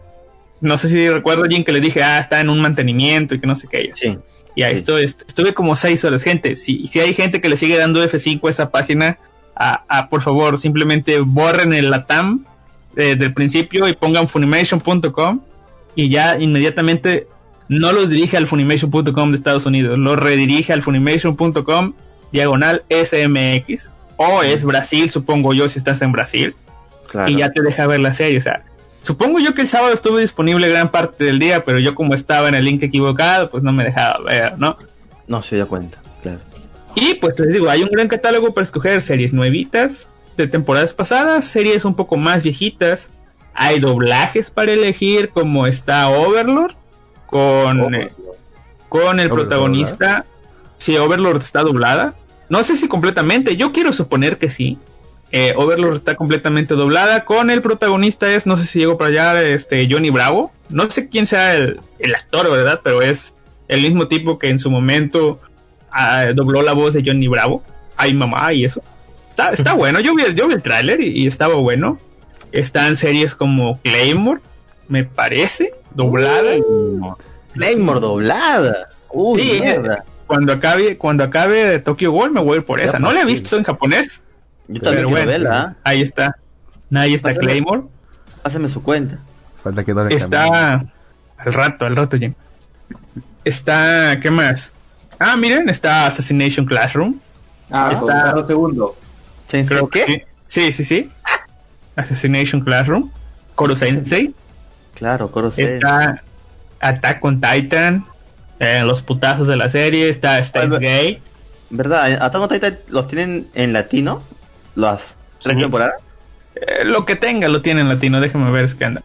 No 0.60 0.76
sé 0.78 0.88
si 0.88 1.08
recuerdo, 1.08 1.44
Jim, 1.44 1.64
que 1.64 1.72
le 1.72 1.80
dije, 1.80 2.02
ah, 2.02 2.18
está 2.18 2.40
en 2.40 2.50
un 2.50 2.60
mantenimiento 2.60 3.34
y 3.34 3.40
que 3.40 3.46
no 3.46 3.56
sé 3.56 3.68
qué. 3.68 3.90
Sí. 3.94 4.18
Y 4.56 4.62
ahí 4.62 4.72
Sí. 4.74 4.78
estuve, 4.80 5.04
est- 5.04 5.22
estuve 5.26 5.54
como 5.54 5.76
seis 5.76 6.04
horas. 6.04 6.22
Gente, 6.22 6.56
si, 6.56 6.86
si 6.86 7.00
hay 7.00 7.14
gente 7.14 7.40
que 7.40 7.48
le 7.48 7.56
sigue 7.56 7.76
dando 7.78 8.02
F5 8.02 8.46
a 8.46 8.50
esa 8.50 8.70
página, 8.70 9.18
a, 9.54 9.84
a, 9.88 10.08
por 10.08 10.22
favor, 10.22 10.58
simplemente 10.58 11.20
borren 11.20 11.72
el 11.72 11.90
LATAM 11.90 12.44
eh, 12.96 13.14
del 13.16 13.32
principio 13.32 13.88
y 13.88 13.94
pongan 13.94 14.28
funimation.com 14.28 15.40
y 15.94 16.08
ya 16.08 16.38
inmediatamente 16.38 17.26
no 17.68 17.92
los 17.92 18.08
dirige 18.10 18.36
al 18.36 18.46
funimation.com 18.46 19.30
de 19.30 19.36
Estados 19.36 19.66
Unidos, 19.66 19.98
los 19.98 20.18
redirige 20.18 20.72
al 20.72 20.82
funimation.com 20.82 21.92
diagonal 22.32 22.82
SMX 22.90 23.92
o 24.16 24.42
es 24.42 24.64
Brasil, 24.64 25.10
supongo 25.10 25.54
yo, 25.54 25.68
si 25.68 25.78
estás 25.78 26.02
en 26.02 26.12
Brasil 26.12 26.54
Claro. 27.10 27.28
y 27.30 27.36
ya 27.36 27.50
te 27.50 27.62
deja 27.62 27.86
ver 27.88 27.98
la 28.00 28.12
serie. 28.12 28.38
O 28.38 28.42
sea, 28.42 28.64
supongo 29.02 29.40
yo 29.40 29.52
que 29.54 29.62
el 29.62 29.68
sábado 29.68 29.92
estuve 29.92 30.20
disponible 30.20 30.68
gran 30.68 30.90
parte 30.90 31.24
del 31.24 31.38
día, 31.38 31.64
pero 31.64 31.78
yo 31.80 31.94
como 31.94 32.14
estaba 32.14 32.48
en 32.48 32.54
el 32.54 32.64
link 32.64 32.82
equivocado, 32.82 33.50
pues 33.50 33.62
no 33.64 33.72
me 33.72 33.82
dejaba 33.84 34.18
ver, 34.24 34.58
¿no? 34.58 34.76
No 35.26 35.42
se 35.42 35.56
dio 35.56 35.66
cuenta, 35.66 35.98
claro. 36.22 36.38
Y 36.94 37.14
pues 37.14 37.38
les 37.38 37.52
digo, 37.52 37.70
hay 37.70 37.82
un 37.82 37.88
gran 37.88 38.08
catálogo 38.08 38.52
para 38.52 38.64
escoger 38.64 39.00
series 39.02 39.32
nuevitas 39.32 40.06
de 40.36 40.46
temporadas 40.48 40.94
pasadas, 40.94 41.44
series 41.44 41.84
un 41.84 41.94
poco 41.94 42.16
más 42.16 42.42
viejitas. 42.42 43.10
Hay 43.54 43.80
doblajes 43.80 44.50
para 44.50 44.72
elegir, 44.72 45.30
como 45.30 45.66
está 45.66 46.08
Overlord, 46.08 46.74
con, 47.26 47.94
eh, 47.94 48.12
con 48.88 49.20
el 49.20 49.30
Overlord, 49.30 49.48
protagonista. 49.48 50.24
Si 50.78 50.96
Overlord 50.96 51.42
está 51.42 51.62
doblada. 51.62 52.14
No 52.48 52.62
sé 52.64 52.76
si 52.76 52.88
completamente, 52.88 53.56
yo 53.56 53.72
quiero 53.72 53.92
suponer 53.92 54.38
que 54.38 54.50
sí. 54.50 54.78
Eh, 55.32 55.54
Overlord 55.56 55.96
está 55.96 56.16
completamente 56.16 56.74
doblada. 56.74 57.24
Con 57.24 57.50
el 57.50 57.62
protagonista 57.62 58.32
es, 58.32 58.46
no 58.46 58.56
sé 58.56 58.66
si 58.66 58.80
llegó 58.80 58.98
para 58.98 59.10
allá, 59.10 59.42
este 59.42 59.86
Johnny 59.90 60.10
Bravo. 60.10 60.52
No 60.70 60.90
sé 60.90 61.08
quién 61.08 61.26
sea 61.26 61.54
el, 61.54 61.80
el 61.98 62.14
actor, 62.14 62.50
¿verdad? 62.50 62.80
Pero 62.82 63.02
es 63.02 63.34
el 63.68 63.82
mismo 63.82 64.08
tipo 64.08 64.38
que 64.38 64.48
en 64.48 64.58
su 64.58 64.70
momento 64.70 65.38
ah, 65.92 66.26
dobló 66.34 66.62
la 66.62 66.72
voz 66.72 66.94
de 66.94 67.02
Johnny 67.04 67.28
Bravo. 67.28 67.62
Ay, 67.96 68.14
mamá, 68.14 68.52
y 68.52 68.64
eso. 68.64 68.82
Está, 69.42 69.54
está 69.54 69.72
bueno. 69.74 70.00
Yo 70.00 70.14
vi, 70.14 70.24
el- 70.24 70.34
yo 70.34 70.48
vi 70.48 70.54
el 70.54 70.62
tráiler 70.62 71.00
y, 71.00 71.22
y 71.22 71.26
estaba 71.26 71.54
bueno. 71.54 71.98
Están 72.52 72.96
series 72.96 73.34
como 73.34 73.78
Claymore, 73.80 74.40
me 74.88 75.04
parece, 75.04 75.72
doblada. 75.94 76.50
Claymore 77.54 78.00
doblada. 78.00 78.88
Uy, 79.12 79.40
Sí, 79.40 79.60
mierda. 79.60 80.04
Cuando 80.26 80.52
acabe, 80.52 80.96
cuando 80.96 81.24
acabe 81.24 81.78
Tokyo 81.80 82.12
Ghoul 82.12 82.30
me 82.32 82.40
voy 82.40 82.54
a 82.54 82.56
ir 82.58 82.64
por 82.64 82.80
esa. 82.80 82.98
No 82.98 83.12
la 83.12 83.22
he 83.22 83.24
visto 83.24 83.56
en 83.56 83.64
japonés, 83.64 84.20
Yo 84.68 84.80
también 84.80 84.82
pero 84.82 84.94
quiero 84.94 85.10
bueno, 85.10 85.26
verla. 85.26 85.60
¿ah? 85.60 85.76
ahí 85.84 86.02
está. 86.02 86.36
Ahí 86.94 87.14
está 87.14 87.28
Pásame. 87.30 87.46
Claymore. 87.46 87.82
Pásame 88.42 88.68
su 88.68 88.82
cuenta. 88.82 89.18
Falta 89.62 89.84
que 89.84 89.92
no 89.94 90.04
le. 90.04 90.14
Está 90.14 90.74
al 91.38 91.52
rato, 91.52 91.84
al 91.84 91.96
rato, 91.96 92.16
Jim. 92.16 92.34
Está, 93.44 94.18
¿qué 94.20 94.30
más? 94.30 94.70
Ah, 95.18 95.36
miren, 95.36 95.68
está 95.68 96.06
Assassination 96.06 96.66
Classroom. 96.66 97.16
Ah, 97.70 97.90
Está- 97.92 98.44
segundo. 98.46 98.96
Creo 99.66 99.88
que 99.88 100.04
¿Qué? 100.04 100.26
sí. 100.46 100.72
Sí, 100.72 100.84
sí. 100.84 101.10
Assassination 101.96 102.60
Classroom. 102.62 103.10
Koro 103.54 103.76
Sensei. 103.76 104.34
Claro, 104.94 105.30
Coro 105.30 105.50
Sensei. 105.50 105.76
Está 105.76 106.22
Attack 106.80 107.24
on 107.24 107.40
Titan. 107.40 108.04
eh, 108.58 108.82
los 108.84 109.02
putazos 109.02 109.46
de 109.46 109.56
la 109.56 109.68
serie. 109.70 110.08
Está 110.08 110.34
Ay, 110.34 110.68
Gay. 110.80 111.22
¿Verdad? 111.70 112.12
¿Attack 112.22 112.40
on 112.42 112.48
Titan 112.48 112.78
los 112.88 113.08
tienen 113.08 113.46
en 113.54 113.72
latino? 113.72 114.22
¿Las 114.74 115.16
tres 115.42 115.56
Sí. 115.56 115.60
temporadas? 115.62 115.94
Eh, 116.54 116.84
lo 116.84 117.06
que 117.06 117.16
tenga 117.16 117.48
lo 117.48 117.62
tiene 117.62 117.80
en 117.82 117.88
latino. 117.88 118.20
Déjame 118.20 118.50
ver, 118.50 118.64
es 118.64 118.74
que 118.74 118.84
anda. 118.84 119.02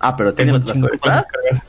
Ah, 0.00 0.16
pero 0.16 0.34
temporadas. 0.34 1.26
que 1.26 1.52
ver. 1.54 1.62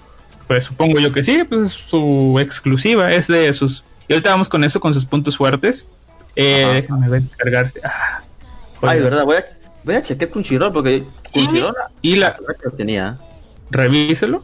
Pues 0.47 0.63
supongo 0.65 0.99
yo 0.99 1.11
que 1.11 1.23
sí, 1.25 1.43
pues 1.43 1.61
es 1.61 1.71
su 1.71 2.37
exclusiva, 2.39 3.11
es 3.11 3.27
de 3.27 3.51
sus. 3.53 3.83
Y 4.07 4.13
ahorita 4.13 4.29
vamos 4.31 4.47
con 4.47 4.63
eso, 4.63 4.79
con 4.79 4.93
sus 4.93 5.05
puntos 5.05 5.35
fuertes. 5.35 5.85
Eh, 6.39 6.81
déjame 6.81 7.09
ver, 7.09 7.23
cargarse. 7.35 7.81
Ah, 7.83 8.21
Ay, 8.81 9.01
verdad, 9.01 9.25
voy 9.25 9.37
a, 9.37 9.45
voy 9.83 9.95
a 9.95 10.01
chequear 10.03 10.29
Crunchyroll 10.29 10.71
porque 10.71 11.03
Crunchyroll 11.33 11.73
Y 12.01 12.15
la, 12.17 12.35
lo 12.63 12.71
tenía. 12.71 13.17
revíselo. 13.71 14.43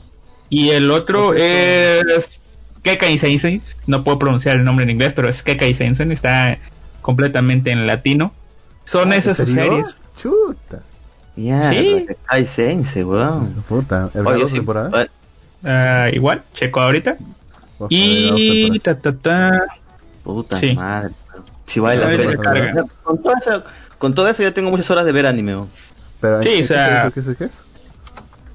Y 0.50 0.70
el 0.72 0.90
otro 0.92 1.28
Pues 1.30 1.42
es 1.44 2.42
Kekai 2.82 3.18
Sensei. 3.18 3.62
No 3.88 4.04
puedo 4.04 4.20
pronunciar 4.20 4.58
el 4.58 4.64
nombre 4.66 4.84
en 4.84 4.90
inglés, 4.92 5.14
pero 5.16 5.30
es 5.30 5.42
Kekai 5.44 5.74
Sensei. 5.74 6.12
Está 6.12 6.58
completamente 7.02 7.72
en 7.72 7.86
latino. 7.88 8.34
Son 8.86 9.14
¿En 9.14 9.20
esas 9.20 9.38
sus 9.38 9.52
series. 9.52 9.98
Chuta. 10.18 10.82
Mierda, 11.36 11.72
Sí. 11.72 12.06
Ay, 12.28 12.46
Sensei, 12.46 13.04
weón. 13.04 13.54
Puta. 13.68 14.10
¿El 14.14 14.28
Oye, 14.28 14.48
sí, 14.48 14.54
temporadas? 14.56 15.06
eh, 15.06 15.10
Ah, 15.66 16.10
igual, 16.12 16.44
checo 16.54 16.82
ahorita. 16.82 17.18
Dos 17.80 17.88
Y 17.90 18.80
ta, 18.80 19.00
ta, 19.00 19.14
ta. 19.14 19.64
Puta 20.24 20.58
Sí. 20.58 20.74
madre. 20.74 21.14
Si 21.68 21.80
vale 21.80 21.98
la 22.02 22.08
pena. 22.08 22.70
O 22.72 22.74
sea, 22.74 22.86
Con 23.04 23.22
todo, 23.24 23.34
eso, 23.42 23.64
con 23.98 24.14
todo 24.16 24.28
eso 24.28 24.44
ya 24.44 24.54
tengo 24.54 24.70
muchas 24.70 24.90
horas 24.92 25.06
de 25.06 25.12
ver 25.12 25.26
anime. 25.26 25.56
weón. 25.56 25.70
Pero, 26.22 26.42
Sí, 26.44 26.50
¿qué- 26.50 26.64
o 26.64 26.66
sea- 26.68 27.12
¿Qué 27.14 27.20
es 27.20 27.28
eso? 27.28 27.38
¿Qué 27.38 27.46
es? 27.46 27.62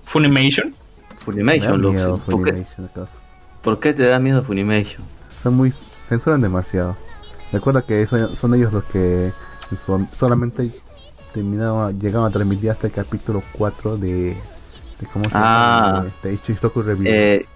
Funimation. 0.04 0.68
Me 0.68 0.74
da 0.74 1.18
Funimation, 1.18 1.82
Lux. 1.82 1.94
miedo 1.94 2.18
¿Por 2.18 2.44
qué, 2.44 2.50
Funimation, 2.52 2.86
acaso. 2.86 3.18
por 3.62 3.80
qué 3.80 3.92
te 3.92 4.04
da 4.04 4.18
miedo 4.18 4.42
Funimation? 4.42 5.02
Son 5.30 5.54
muy... 5.54 5.70
censuran 5.70 6.40
demasiado. 6.40 6.96
Recuerda 7.52 7.82
que 7.82 8.00
eso- 8.02 8.34
son 8.34 8.54
ellos 8.54 8.72
los 8.72 8.84
que 8.84 9.30
solamente 10.16 10.70
terminaban, 11.34 12.00
llegaban 12.00 12.28
a 12.28 12.32
transmitir 12.32 12.70
hasta 12.70 12.86
el 12.86 12.92
capítulo 12.94 13.42
4 13.52 13.98
de... 13.98 14.34
de 15.00 15.06
¿Cómo 15.12 15.24
se 15.26 15.30
Ah. 15.34 15.92
llama? 15.98 16.10
De, 16.22 16.30
de 16.30 16.38
Shizuku 16.42 16.82
Reviews. 16.82 17.06
Eh, 17.06 17.46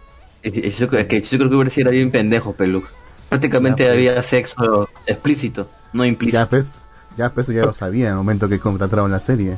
es 0.43 0.55
es 0.55 0.75
que 1.07 1.21
yo 1.23 1.39
creo 1.39 1.49
que 1.49 1.55
hubiera 1.57 1.71
sido 1.71 1.91
bien 1.91 2.11
pendejo, 2.11 2.53
Pelux. 2.53 2.87
Prácticamente 3.33 3.85
Ya, 3.85 3.89
pues. 3.89 3.97
había 3.97 4.23
sexo 4.23 4.89
explícito, 5.07 5.69
no 5.95 6.05
ya 6.05 6.09
implícito. 6.09 6.47
pues, 6.49 6.81
ya 7.17 7.31
pues, 7.31 7.47
ya 7.47 7.65
lo 7.65 7.73
sabía 7.73 8.07
en 8.07 8.11
el 8.11 8.17
momento 8.17 8.47
que 8.49 8.59
contrataron 8.59 9.11
la 9.11 9.21
serie. 9.21 9.57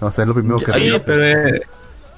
O 0.00 0.10
sea, 0.10 0.22
es 0.22 0.28
lo 0.28 0.34
primero 0.34 0.60
que 0.60 0.70
Sí, 0.70 0.90
pero 1.04 1.24
eh, 1.24 1.60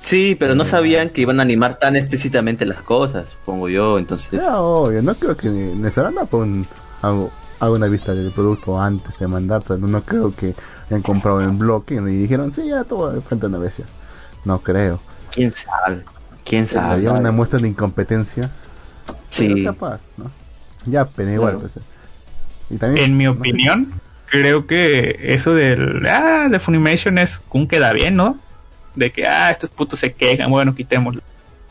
Sí, 0.01 0.37
pero 0.39 0.55
no 0.55 0.65
sabían 0.67 1.09
que 1.11 1.23
iban 1.23 1.39
a 1.39 1.45
animar 1.45 1.79
tan 1.79 1.97
explícitamente 1.97 2.67
las 2.67 2.83
cosas, 2.83 3.25
supongo 3.31 3.69
yo, 3.69 3.99
entonces... 3.99 4.29
Ya, 4.33 4.61
obvio, 4.61 5.01
no 5.01 5.15
creo 5.15 5.35
que 5.37 5.49
necesariamente 5.49 6.27
pon 6.27 6.67
algo 7.01 7.31
hago 7.61 7.77
una 7.77 7.87
vista 7.87 8.13
del 8.13 8.33
producto 8.33 8.79
antes 8.81 9.19
de 9.21 9.29
mandárselo. 9.29 9.87
No 9.87 10.03
creo 10.03 10.35
que 10.35 10.53
hayan 10.91 11.01
comprado 11.01 11.41
en 11.41 11.57
bloque 11.57 11.95
y 11.95 11.99
dijeron, 12.01 12.51
sí, 12.51 12.69
ya 12.69 12.83
todo 12.83 13.19
frente 13.23 13.47
a 13.47 13.49
una 13.49 13.59
vez. 13.59 13.81
No 14.45 14.59
creo. 14.59 14.99
¿Quién 15.31 15.53
sabe? 15.53 16.03
¿Quién 16.45 16.67
sabe? 16.67 16.95
Había 16.95 17.13
una 17.13 17.31
muestra 17.31 17.61
de 17.61 17.69
incompetencia. 17.69 18.51
Sí. 19.31 19.65
capaz, 19.65 20.13
¿no? 20.17 20.42
Ya, 20.87 21.05
pero 21.05 21.31
igual. 21.31 21.59
Pues, 21.59 21.79
y 22.71 22.77
también, 22.77 23.05
en 23.07 23.17
mi 23.17 23.27
opinión, 23.27 23.93
creo 24.27 24.67
que 24.67 25.17
eso 25.35 25.55
del 25.55 26.07
ah, 26.07 26.49
de 26.51 26.59
Funimation 26.59 27.19
es 27.19 27.41
un 27.51 27.69
queda 27.69 27.93
bien, 27.93 28.17
¿no? 28.17 28.39
De 28.95 29.11
que 29.11 29.27
ah, 29.27 29.51
estos 29.51 29.71
putos 29.71 30.01
se 30.01 30.13
quejan, 30.13 30.51
bueno, 30.51 30.75
quitémoslo. 30.75 31.21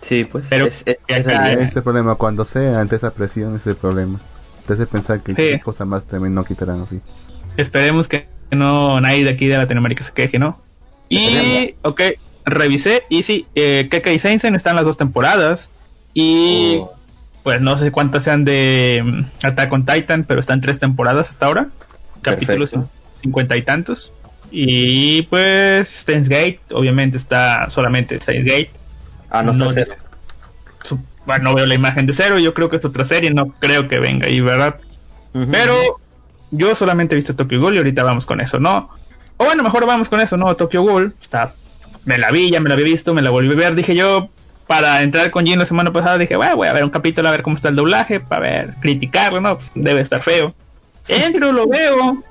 Sí, 0.02 0.24
pues 0.24 0.45
pero 0.50 0.65
es, 0.65 0.84
es, 0.86 1.00
ese 1.08 1.82
problema 1.82 2.15
cuando 2.15 2.43
sea 2.43 2.82
ante 2.82 2.95
esa 2.95 3.12
presión 3.12 3.56
ese 3.56 3.76
problema. 3.76 4.19
Te 4.65 4.74
hace 4.74 4.86
pensar 4.86 5.21
que 5.21 5.36
sí. 5.36 5.60
cosa 5.60 5.86
más 5.86 6.06
también 6.06 6.34
no 6.34 6.43
quitarán 6.43 6.82
así. 6.82 7.02
Esperemos 7.58 8.08
que 8.08 8.28
no 8.52 9.00
nadie 9.02 9.24
de 9.24 9.32
aquí 9.32 9.47
de 9.47 9.58
Latinoamérica 9.58 10.04
se 10.04 10.13
queje, 10.13 10.39
¿no? 10.39 10.60
Y, 11.10 11.76
ok, 11.82 12.02
revisé 12.45 13.04
y 13.10 13.24
sí, 13.24 13.45
eh, 13.56 13.88
Keka 13.91 14.13
y 14.13 14.19
Seinsen 14.19 14.56
están 14.56 14.76
las 14.76 14.86
dos 14.86 14.97
temporadas. 14.97 15.69
Y 16.13 16.80
oh. 16.82 16.93
Pues 17.43 17.62
no 17.62 17.77
sé 17.77 17.91
cuántas 17.91 18.23
sean 18.23 18.45
de 18.45 19.01
mm, 19.04 19.45
Attack 19.45 19.71
on 19.71 19.86
Titan, 19.86 20.23
pero 20.25 20.39
están 20.39 20.62
tres 20.62 20.80
temporadas 20.80 21.30
hasta 21.30 21.45
ahora. 21.45 21.67
Capítulos 22.21 22.75
cincuenta 23.21 23.58
y 23.58 23.62
tantos. 23.62 24.12
Y 24.51 25.23
pues 25.23 25.89
Steins 25.89 26.27
Gate, 26.27 26.60
obviamente 26.71 27.17
está 27.17 27.69
solamente 27.69 28.19
Steins 28.19 28.45
Gate. 28.45 28.71
Ah, 29.30 29.41
no, 29.43 29.54
no 29.54 29.71
sé. 29.71 29.88
Bueno, 31.25 31.43
no 31.45 31.56
veo 31.56 31.65
la 31.65 31.75
imagen 31.75 32.08
de 32.08 32.13
cero, 32.13 32.39
yo 32.39 32.54
creo 32.54 32.67
que 32.67 32.77
es 32.77 32.86
otra 32.86 33.06
serie, 33.06 33.32
no 33.32 33.49
creo 33.60 33.88
que 33.88 33.99
venga 33.99 34.27
ahí, 34.27 34.41
¿verdad? 34.41 34.75
Pero 35.34 35.99
yo 36.49 36.75
solamente 36.75 37.13
he 37.13 37.17
visto 37.17 37.36
Tokyo 37.36 37.60
Ghoul 37.62 37.75
y 37.75 37.77
ahorita 37.77 38.04
vamos 38.04 38.25
con 38.25 38.41
eso, 38.41 38.60
¿no? 38.60 38.89
O 39.38 39.45
bueno, 39.45 39.63
mejor 39.63 39.86
vamos 39.86 40.10
con 40.10 40.19
eso, 40.19 40.36
¿no? 40.36 40.54
Tokyo 40.56 40.82
Ghoul, 40.82 41.13
está, 41.21 41.54
me 42.06 42.17
la 42.17 42.32
vi, 42.32 42.51
ya 42.51 42.60
me 42.60 42.69
la 42.69 42.75
había 42.75 42.88
visto, 42.88 43.13
me 43.13 43.21
la 43.21 43.30
volví 43.30 43.54
a 43.54 43.56
ver, 43.56 43.75
dije 43.75 43.95
yo, 43.95 44.30
para 44.71 45.03
entrar 45.03 45.29
con 45.31 45.45
Jin 45.45 45.60
la 45.60 45.65
semana 45.65 45.91
pasada, 45.91 46.17
dije, 46.17 46.38
bueno, 46.38 46.55
voy 46.55 46.69
a 46.69 46.71
ver 46.71 46.86
un 46.86 46.89
capítulo 46.89 47.27
a 47.27 47.31
ver 47.31 47.43
cómo 47.43 47.57
está 47.57 47.67
el 47.67 47.75
doblaje, 47.75 48.21
para 48.21 48.41
ver, 48.41 48.73
criticarlo, 48.79 49.41
¿no? 49.41 49.60
debe 49.75 49.99
estar 49.99 50.23
feo. 50.23 50.55
Entro, 51.10 51.51
lo 51.51 51.67
veo, 51.67 52.23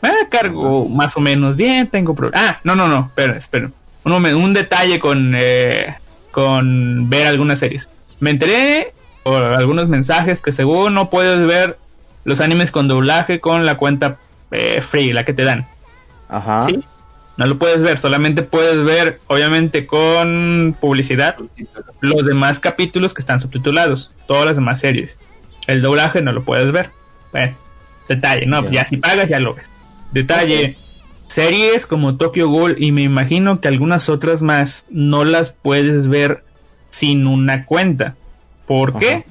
me 0.00 0.10
cargo 0.30 0.88
más 0.88 1.16
o 1.16 1.20
menos 1.20 1.56
bien, 1.56 1.88
tengo 1.88 2.14
problemas. 2.14 2.50
Ah, 2.50 2.60
no, 2.62 2.76
no, 2.76 2.86
no, 2.86 3.06
espera, 3.08 3.36
espera. 3.36 3.72
Un, 4.04 4.12
un 4.12 4.54
detalle 4.54 5.00
con, 5.00 5.32
eh, 5.36 5.96
con 6.30 7.10
ver 7.10 7.26
algunas 7.26 7.58
series 7.58 7.88
me 8.20 8.30
enteré 8.30 8.94
por 9.24 9.42
algunos 9.42 9.88
mensajes 9.88 10.40
que 10.40 10.52
según 10.52 10.94
no 10.94 11.10
puedes 11.10 11.44
ver 11.48 11.78
los 12.22 12.40
animes 12.40 12.70
con 12.70 12.86
doblaje 12.86 13.40
con 13.40 13.66
la 13.66 13.76
cuenta 13.76 14.18
eh, 14.52 14.82
free, 14.88 15.12
la 15.12 15.24
que 15.24 15.32
te 15.32 15.42
dan. 15.42 15.66
Ajá. 16.28 16.62
¿Sí? 16.62 16.78
No 17.38 17.46
lo 17.46 17.56
puedes 17.56 17.80
ver, 17.80 18.00
solamente 18.00 18.42
puedes 18.42 18.84
ver, 18.84 19.20
obviamente, 19.28 19.86
con 19.86 20.76
publicidad 20.80 21.36
los 22.00 22.24
demás 22.24 22.60
capítulos 22.60 23.14
que 23.14 23.22
están 23.22 23.40
subtitulados, 23.40 24.10
todas 24.26 24.46
las 24.46 24.54
demás 24.54 24.80
series. 24.80 25.16
El 25.66 25.82
doblaje 25.82 26.22
no 26.22 26.32
lo 26.32 26.42
puedes 26.42 26.70
ver. 26.72 26.90
Bueno, 27.32 27.54
detalle, 28.08 28.46
no, 28.46 28.68
ya 28.70 28.86
si 28.86 28.96
pagas 28.96 29.28
ya 29.28 29.38
lo 29.40 29.54
ves. 29.54 29.66
Detalle, 30.12 30.76
series 31.28 31.86
como 31.86 32.16
Tokyo 32.16 32.48
Ghoul 32.48 32.76
y 32.78 32.92
me 32.92 33.02
imagino 33.02 33.60
que 33.60 33.68
algunas 33.68 34.08
otras 34.08 34.42
más 34.42 34.84
no 34.88 35.24
las 35.24 35.52
puedes 35.52 36.08
ver 36.08 36.42
sin 36.90 37.26
una 37.26 37.66
cuenta. 37.66 38.16
¿Por 38.66 38.98
qué? 38.98 39.24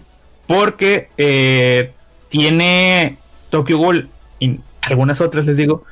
Porque 0.45 1.10
eh, 1.17 1.91
tiene 2.30 3.17
Tokyo 3.49 3.77
Ghoul 3.77 4.10
y 4.39 4.60
algunas 4.82 5.21
otras 5.21 5.45
les 5.45 5.58
digo, 5.58 5.84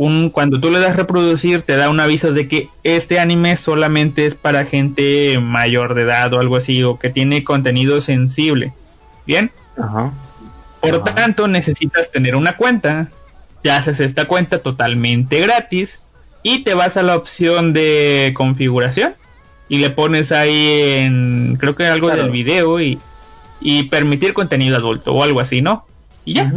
un, 0.00 0.30
cuando 0.30 0.58
tú 0.58 0.70
le 0.70 0.78
das 0.78 0.96
reproducir 0.96 1.60
te 1.60 1.76
da 1.76 1.90
un 1.90 2.00
aviso 2.00 2.32
de 2.32 2.48
que 2.48 2.70
este 2.84 3.20
anime 3.20 3.58
solamente 3.58 4.24
es 4.24 4.34
para 4.34 4.64
gente 4.64 5.38
mayor 5.38 5.92
de 5.92 6.02
edad 6.02 6.32
o 6.32 6.40
algo 6.40 6.56
así 6.56 6.82
o 6.82 6.98
que 6.98 7.10
tiene 7.10 7.44
contenido 7.44 8.00
sensible. 8.00 8.72
¿Bien? 9.26 9.50
Por 10.80 10.90
lo 10.90 11.02
tanto, 11.02 11.48
necesitas 11.48 12.10
tener 12.10 12.34
una 12.34 12.56
cuenta. 12.56 13.08
Te 13.60 13.70
haces 13.70 14.00
esta 14.00 14.24
cuenta 14.24 14.60
totalmente 14.60 15.38
gratis 15.40 16.00
y 16.42 16.60
te 16.60 16.72
vas 16.72 16.96
a 16.96 17.02
la 17.02 17.14
opción 17.14 17.74
de 17.74 18.32
configuración 18.34 19.16
y 19.68 19.80
le 19.80 19.90
pones 19.90 20.32
ahí 20.32 20.66
en, 20.96 21.56
creo 21.60 21.76
que 21.76 21.86
algo 21.86 22.08
del 22.08 22.30
video 22.30 22.80
y, 22.80 22.98
y 23.60 23.82
permitir 23.82 24.32
contenido 24.32 24.78
adulto 24.78 25.12
o 25.12 25.22
algo 25.22 25.40
así, 25.40 25.60
¿no? 25.60 25.84
Y 26.24 26.32
ya. 26.34 26.50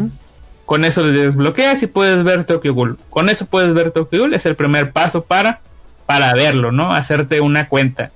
Con 0.65 0.86
eso 0.86 1.06
le 1.06 1.19
desbloqueas 1.19 1.84
y 1.84 1.88
puedes 1.88 2.23
ver 2.23 2.45
Tokyo 2.45 2.73
Ghoul. 2.73 2.97
Con 3.10 3.30
eso 3.30 3.45
puedes 3.47 3.73
ver 3.73 3.91
Tokyo 3.91 4.19
Ghoul, 4.19 4.34
es 4.34 4.45
el 4.45 4.56
primer 4.56 4.91
paso 4.91 5.23
para, 5.23 5.60
para 6.06 6.34
verlo, 6.34 6.71
¿no? 6.71 6.93
Hacerte 6.93 7.41
una 7.41 7.67
cuenta. 7.67 8.12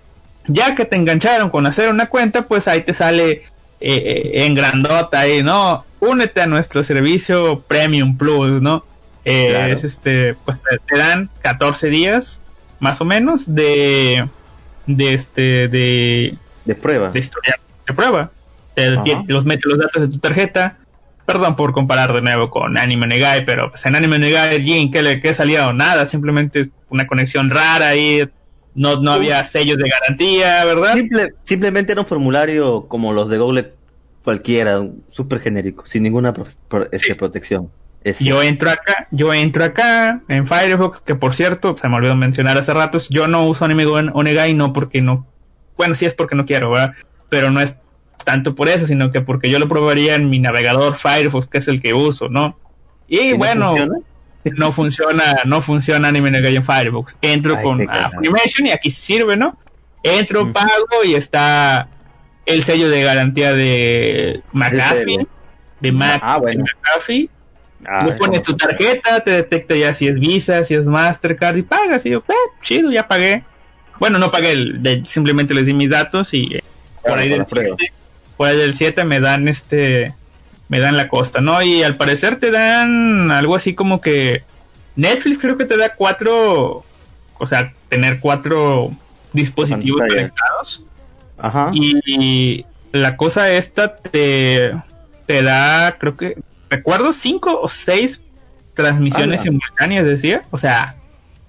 Ya 0.48 0.76
que 0.76 0.86
te 0.86 0.96
engancharon 0.96 1.50
con 1.50 1.68
hacer 1.68 1.90
una 1.90 2.08
cuenta, 2.08 2.48
pues 2.48 2.68
ahí 2.68 2.82
te 2.82 2.94
sale 2.94 3.32
eh, 3.32 3.44
eh, 3.82 4.46
en 4.46 4.56
grandota 4.56 5.20
ahí, 5.20 5.44
¿no? 5.44 5.86
Únete 6.00 6.42
a 6.42 6.48
nuestro 6.48 6.84
servicio 6.84 7.64
Premium 7.68 8.18
Plus, 8.18 8.62
¿no? 8.62 8.86
Eh, 9.26 9.72
es 9.72 9.84
este, 9.84 10.36
pues 10.46 10.62
te, 10.62 10.98
dan 10.98 11.30
14 11.42 11.88
días, 11.90 12.40
más 12.80 13.02
o 13.02 13.06
menos, 13.06 13.44
de, 13.54 14.26
de 14.86 15.14
este 15.14 15.68
de 15.68 16.36
de 16.64 16.76
prueba 16.76 17.12
de 17.12 17.20
historia 17.20 17.60
de 17.88 17.94
prueba 17.94 18.32
los 19.28 19.46
mete 19.46 19.68
los 19.68 19.80
datos 19.80 20.02
de 20.02 20.08
tu 20.10 20.20
tarjeta 20.20 20.78
perdón 21.28 21.56
por 21.56 21.74
comparar 21.74 22.12
de 22.14 22.22
nuevo 22.24 22.50
con 22.50 22.78
Anime 22.78 23.06
Negai 23.06 23.46
pero 23.46 23.70
pues 23.70 23.86
en 23.86 23.96
Anime 23.96 24.18
Negai 24.18 24.64
Jin 24.64 24.90
que 24.90 25.04
le 25.04 25.22
que 25.22 25.36
salió 25.36 25.74
nada 25.74 26.08
simplemente 26.08 26.72
una 26.90 27.06
conexión 27.06 27.52
rara 27.52 27.90
ahí 27.90 28.28
no, 28.74 29.00
no 29.02 29.12
había 29.12 29.44
sellos 29.46 29.78
de 29.78 29.90
garantía 29.90 30.66
verdad 30.66 30.96
simplemente 31.44 31.92
era 31.92 32.02
un 32.02 32.08
formulario 32.08 32.88
como 32.88 33.14
los 33.14 33.30
de 33.30 33.38
Google 33.38 33.74
cualquiera 34.28 34.86
súper 35.08 35.40
genérico 35.40 35.86
sin 35.86 36.04
ninguna 36.04 36.34
este, 36.92 37.16
protección. 37.16 37.72
Yo 38.20 38.44
entro 38.44 38.70
acá, 38.70 39.08
yo 39.10 39.34
entro 39.34 39.64
acá 39.64 40.22
en 40.28 40.46
Firefox, 40.46 41.00
que 41.00 41.16
por 41.16 41.34
cierto, 41.34 41.78
se 41.78 41.88
me 41.88 41.96
olvidó 41.96 42.14
mencionar 42.18 42.58
hace 42.58 42.74
ratos, 42.74 43.08
yo 43.08 43.30
no 43.30 43.48
uso 43.48 43.64
Anime 43.64 43.86
Onegai 43.86 44.54
no 44.54 44.74
porque 44.74 45.02
no, 45.02 45.26
bueno, 45.78 45.96
sí 45.96 46.06
es 46.06 46.14
porque 46.14 46.36
no 46.36 46.46
quiero, 46.46 46.72
¿verdad? 46.72 46.92
Pero 47.30 47.52
no 47.52 47.62
es 47.62 47.76
tanto 48.28 48.56
por 48.56 48.68
eso, 48.68 48.86
sino 48.86 49.10
que 49.10 49.22
porque 49.22 49.50
yo 49.50 49.58
lo 49.58 49.70
probaría 49.70 50.16
en 50.16 50.30
mi 50.30 50.40
navegador 50.40 50.98
Firefox, 50.98 51.48
que 51.48 51.60
es 51.60 51.70
el 51.70 51.82
que 51.82 51.94
uso, 51.94 52.28
¿no? 52.28 52.60
Y, 53.08 53.32
bueno, 53.32 53.74
no 54.58 54.74
funciona, 54.74 55.38
no 55.46 55.62
funciona 55.62 56.10
Anime 56.10 56.28
Onegai 56.28 56.58
en 56.58 56.66
Firefox. 56.66 57.16
Entro 57.22 57.62
con 57.62 57.88
Animation 57.90 58.68
y 58.68 58.72
aquí 58.72 58.92
sirve, 58.92 59.38
¿no? 59.38 59.58
Entro, 60.04 60.52
pago 60.52 61.06
y 61.06 61.16
está 61.16 61.88
el 62.46 62.64
sello 62.64 62.90
de 62.90 63.02
garantía 63.02 63.54
de 63.54 64.42
McAfee, 64.52 65.26
de 65.80 65.92
Mac, 65.94 66.20
ah, 66.22 66.38
bueno. 66.38 66.66
McAfee 66.66 67.30
Ah, 67.86 68.10
pones 68.20 68.44
tu 68.44 68.58
tarjeta, 68.58 69.22
te 69.22 69.32
detecta 69.32 69.74
ya 69.74 69.94
si 69.94 70.08
es 70.08 70.20
Visa, 70.20 70.66
si 70.66 70.74
es 70.74 70.86
Mastercard 70.86 71.56
y 71.56 71.62
pagas. 71.62 72.06
Y 72.06 72.10
yo, 72.10 72.24
eh, 72.28 72.34
chido, 72.62 72.92
ya 72.92 73.08
pagué. 73.08 73.44
Bueno, 73.98 74.20
no 74.20 74.30
pagué, 74.30 75.02
simplemente 75.06 75.54
les 75.54 75.66
di 75.66 75.74
mis 75.74 75.90
datos 75.90 76.34
y 76.34 76.56
eh, 76.56 76.64
por, 77.02 77.18
ahí 77.18 77.30
del 77.30 77.46
7, 77.46 77.94
por 78.38 78.48
ahí 78.48 78.58
del 78.58 78.74
7 78.74 79.04
me 79.04 79.20
dan 79.20 79.48
este, 79.48 80.14
me 80.70 80.80
dan 80.80 80.96
la 80.96 81.08
costa, 81.08 81.42
¿no? 81.42 81.62
Y 81.62 81.84
al 81.84 81.98
parecer 81.98 82.40
te 82.40 82.52
dan 82.52 83.32
algo 83.32 83.56
así 83.56 83.74
como 83.74 84.00
que 84.00 84.44
Netflix 84.96 85.40
creo 85.40 85.58
que 85.58 85.66
te 85.66 85.78
da 85.78 85.96
cuatro, 85.96 86.84
o 87.38 87.48
sea, 87.48 87.74
tener 87.90 88.20
cuatro 88.20 88.92
dispositivos 89.34 90.02
conectados. 90.02 90.84
Ajá. 91.38 91.72
Y, 91.74 92.66
la 92.94 93.18
cosa 93.18 93.52
esta 93.52 93.98
te, 93.98 94.74
te 95.26 95.44
da, 95.44 95.98
creo 96.00 96.16
que 96.16 96.42
recuerdo 96.70 97.14
cinco 97.14 97.60
o 97.62 97.68
seis 97.68 98.22
transmisiones 98.74 99.42
simultáneas, 99.42 100.06
decía. 100.06 100.44
O 100.52 100.58
sea, 100.58 100.96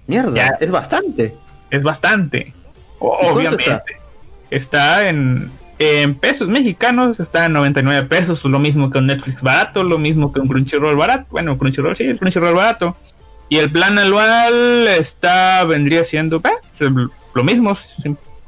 mierda, 0.05 0.57
es 0.59 0.69
bastante. 0.69 1.33
Es 1.71 1.81
bastante. 1.81 2.53
Obviamente. 2.99 3.81
Está, 4.51 5.07
en, 5.07 5.51
en 5.79 6.15
pesos 6.15 6.47
mexicanos, 6.47 7.19
está 7.19 7.45
en 7.45 7.53
99 7.53 8.07
pesos, 8.07 8.43
lo 8.45 8.59
mismo 8.59 8.91
que 8.91 8.97
un 8.97 9.07
Netflix 9.07 9.41
barato, 9.41 9.83
lo 9.83 9.97
mismo 9.97 10.31
que 10.31 10.39
un 10.39 10.47
Crunchyroll 10.47 10.95
barato. 10.95 11.25
Bueno, 11.31 11.57
Crunchyroll 11.57 11.95
sí, 11.95 12.03
el 12.03 12.19
Crunchyroll 12.19 12.53
barato. 12.53 12.95
Y 13.47 13.57
el 13.57 13.71
plan 13.71 13.97
anual 13.97 14.87
está, 14.87 15.63
vendría 15.63 16.03
siendo 16.03 16.41
eh, 16.79 16.89
lo 17.33 17.43
mismo. 17.43 17.75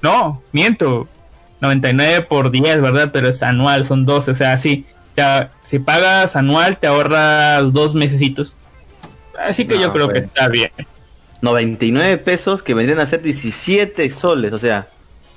No, 0.02 0.42
miento. 0.52 1.08
99 1.62 2.24
por 2.24 2.52
10, 2.52 2.82
¿verdad? 2.82 3.12
Pero 3.12 3.30
es 3.30 3.42
anual, 3.42 3.86
son 3.86 4.06
12, 4.06 4.32
o 4.32 4.36
sea, 4.36 4.58
sí 4.58 4.86
si 5.62 5.80
pagas 5.80 6.36
anual 6.36 6.78
te 6.78 6.88
ahorras 6.88 7.72
dos 7.74 7.96
mesecitos. 7.96 8.56
Así 9.40 9.66
que 9.66 9.80
yo 9.80 9.92
creo 9.94 10.10
que 10.10 10.20
está 10.20 10.48
bien. 10.48 10.72
99 11.42 12.18
pesos 12.18 12.62
que 12.62 12.74
vendrían 12.74 13.00
a 13.00 13.08
ser 13.08 13.22
17 13.22 14.10
soles, 14.12 14.54
o 14.54 14.58
sea. 14.58 14.88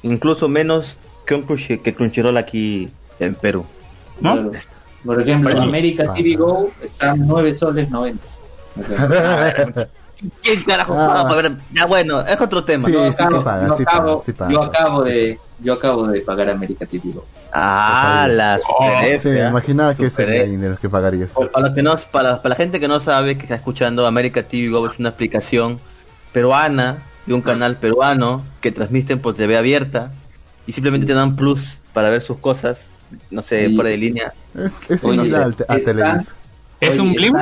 incluso 0.03 0.49
menos 0.49 0.99
que 1.27 1.35
un 1.35 1.47
Crunchy- 1.47 1.81
que 1.83 1.95
Crunchyroll 1.95 2.37
aquí 2.37 2.89
en 3.19 3.35
Perú. 3.35 3.65
¿no? 4.21 4.33
Claro. 4.35 4.51
Por 5.05 5.21
ejemplo, 5.21 5.51
Bueno, 5.51 5.63
América 5.69 6.05
ah. 6.09 6.15
TV 6.15 6.35
Go 6.37 6.71
está 6.81 7.15
9 7.15 7.55
soles 7.55 7.91
90. 7.91 8.27
¿Quién 10.43 10.63
carajo 10.65 10.95
Ah. 10.97 11.07
paga 11.09 11.29
para 11.29 11.43
ver? 11.43 11.53
Ya 11.73 11.85
bueno, 11.87 12.21
es 12.21 12.41
otro 12.41 12.65
tema. 12.65 12.87
Sí, 12.87 12.93
yo 12.93 13.05
acabo, 13.05 13.39
sí 13.39 13.45
paga, 13.45 13.67
yo 13.69 13.77
sí 13.77 13.83
acabo- 13.83 14.07
paga, 14.15 14.23
sí 14.25 14.33
paga. 14.33 14.53
yo 14.53 14.63
acabo 14.63 15.05
de 15.05 15.39
yo 15.61 15.73
acabo 15.75 16.07
de 16.09 16.21
pagar 16.21 16.49
América 16.51 16.87
TV 16.87 17.13
Go. 17.13 17.25
Ah, 17.53 18.27
la 18.31 18.59
Oh, 18.69 18.83
super 18.85 19.21
Sí, 19.21 19.29
me 19.29 19.49
imaginaba 19.49 19.95
que 19.95 20.03
era 20.07 20.09
F. 20.35 20.47
dinero 20.47 20.77
que 20.81 20.89
pagarías. 20.89 21.33
Para, 21.53 21.67
los 21.69 21.75
que 21.75 21.83
no, 21.83 21.97
para, 22.11 22.43
para 22.43 22.49
la 22.51 22.57
gente 22.57 22.81
que 22.81 22.89
no 22.89 23.01
sabe, 23.01 23.37
que 23.37 23.43
está 23.43 23.55
escuchando, 23.57 24.07
América 24.07 24.43
TV 24.43 24.69
Go 24.71 24.87
es 24.91 24.99
una 24.99 25.11
aplicación 25.11 25.79
peruana, 26.33 26.97
de 27.27 27.35
un 27.35 27.43
canal 27.43 27.77
peruano, 27.77 28.43
que 28.61 28.73
transmiten 28.73 29.21
por 29.21 29.35
TV 29.35 29.57
abierta, 29.57 30.11
y 30.67 30.73
simplemente 30.73 31.07
te 31.07 31.15
dan 31.15 31.37
plus 31.37 31.79
para 31.93 32.11
ver 32.11 32.23
sus 32.23 32.39
cosas, 32.39 32.91
no 33.31 33.43
sé, 33.43 33.71
fuera 33.71 33.91
de 33.91 33.97
línea. 33.99 34.33
Es, 34.55 34.91
es 34.91 35.01
similar 35.01 35.43
al 35.43 35.55
te- 35.55 35.65
a 35.69 35.77
está- 35.77 35.93
Televisa. 35.93 36.35
¿Es 36.81 36.99
un 36.99 37.15
blim? 37.15 37.35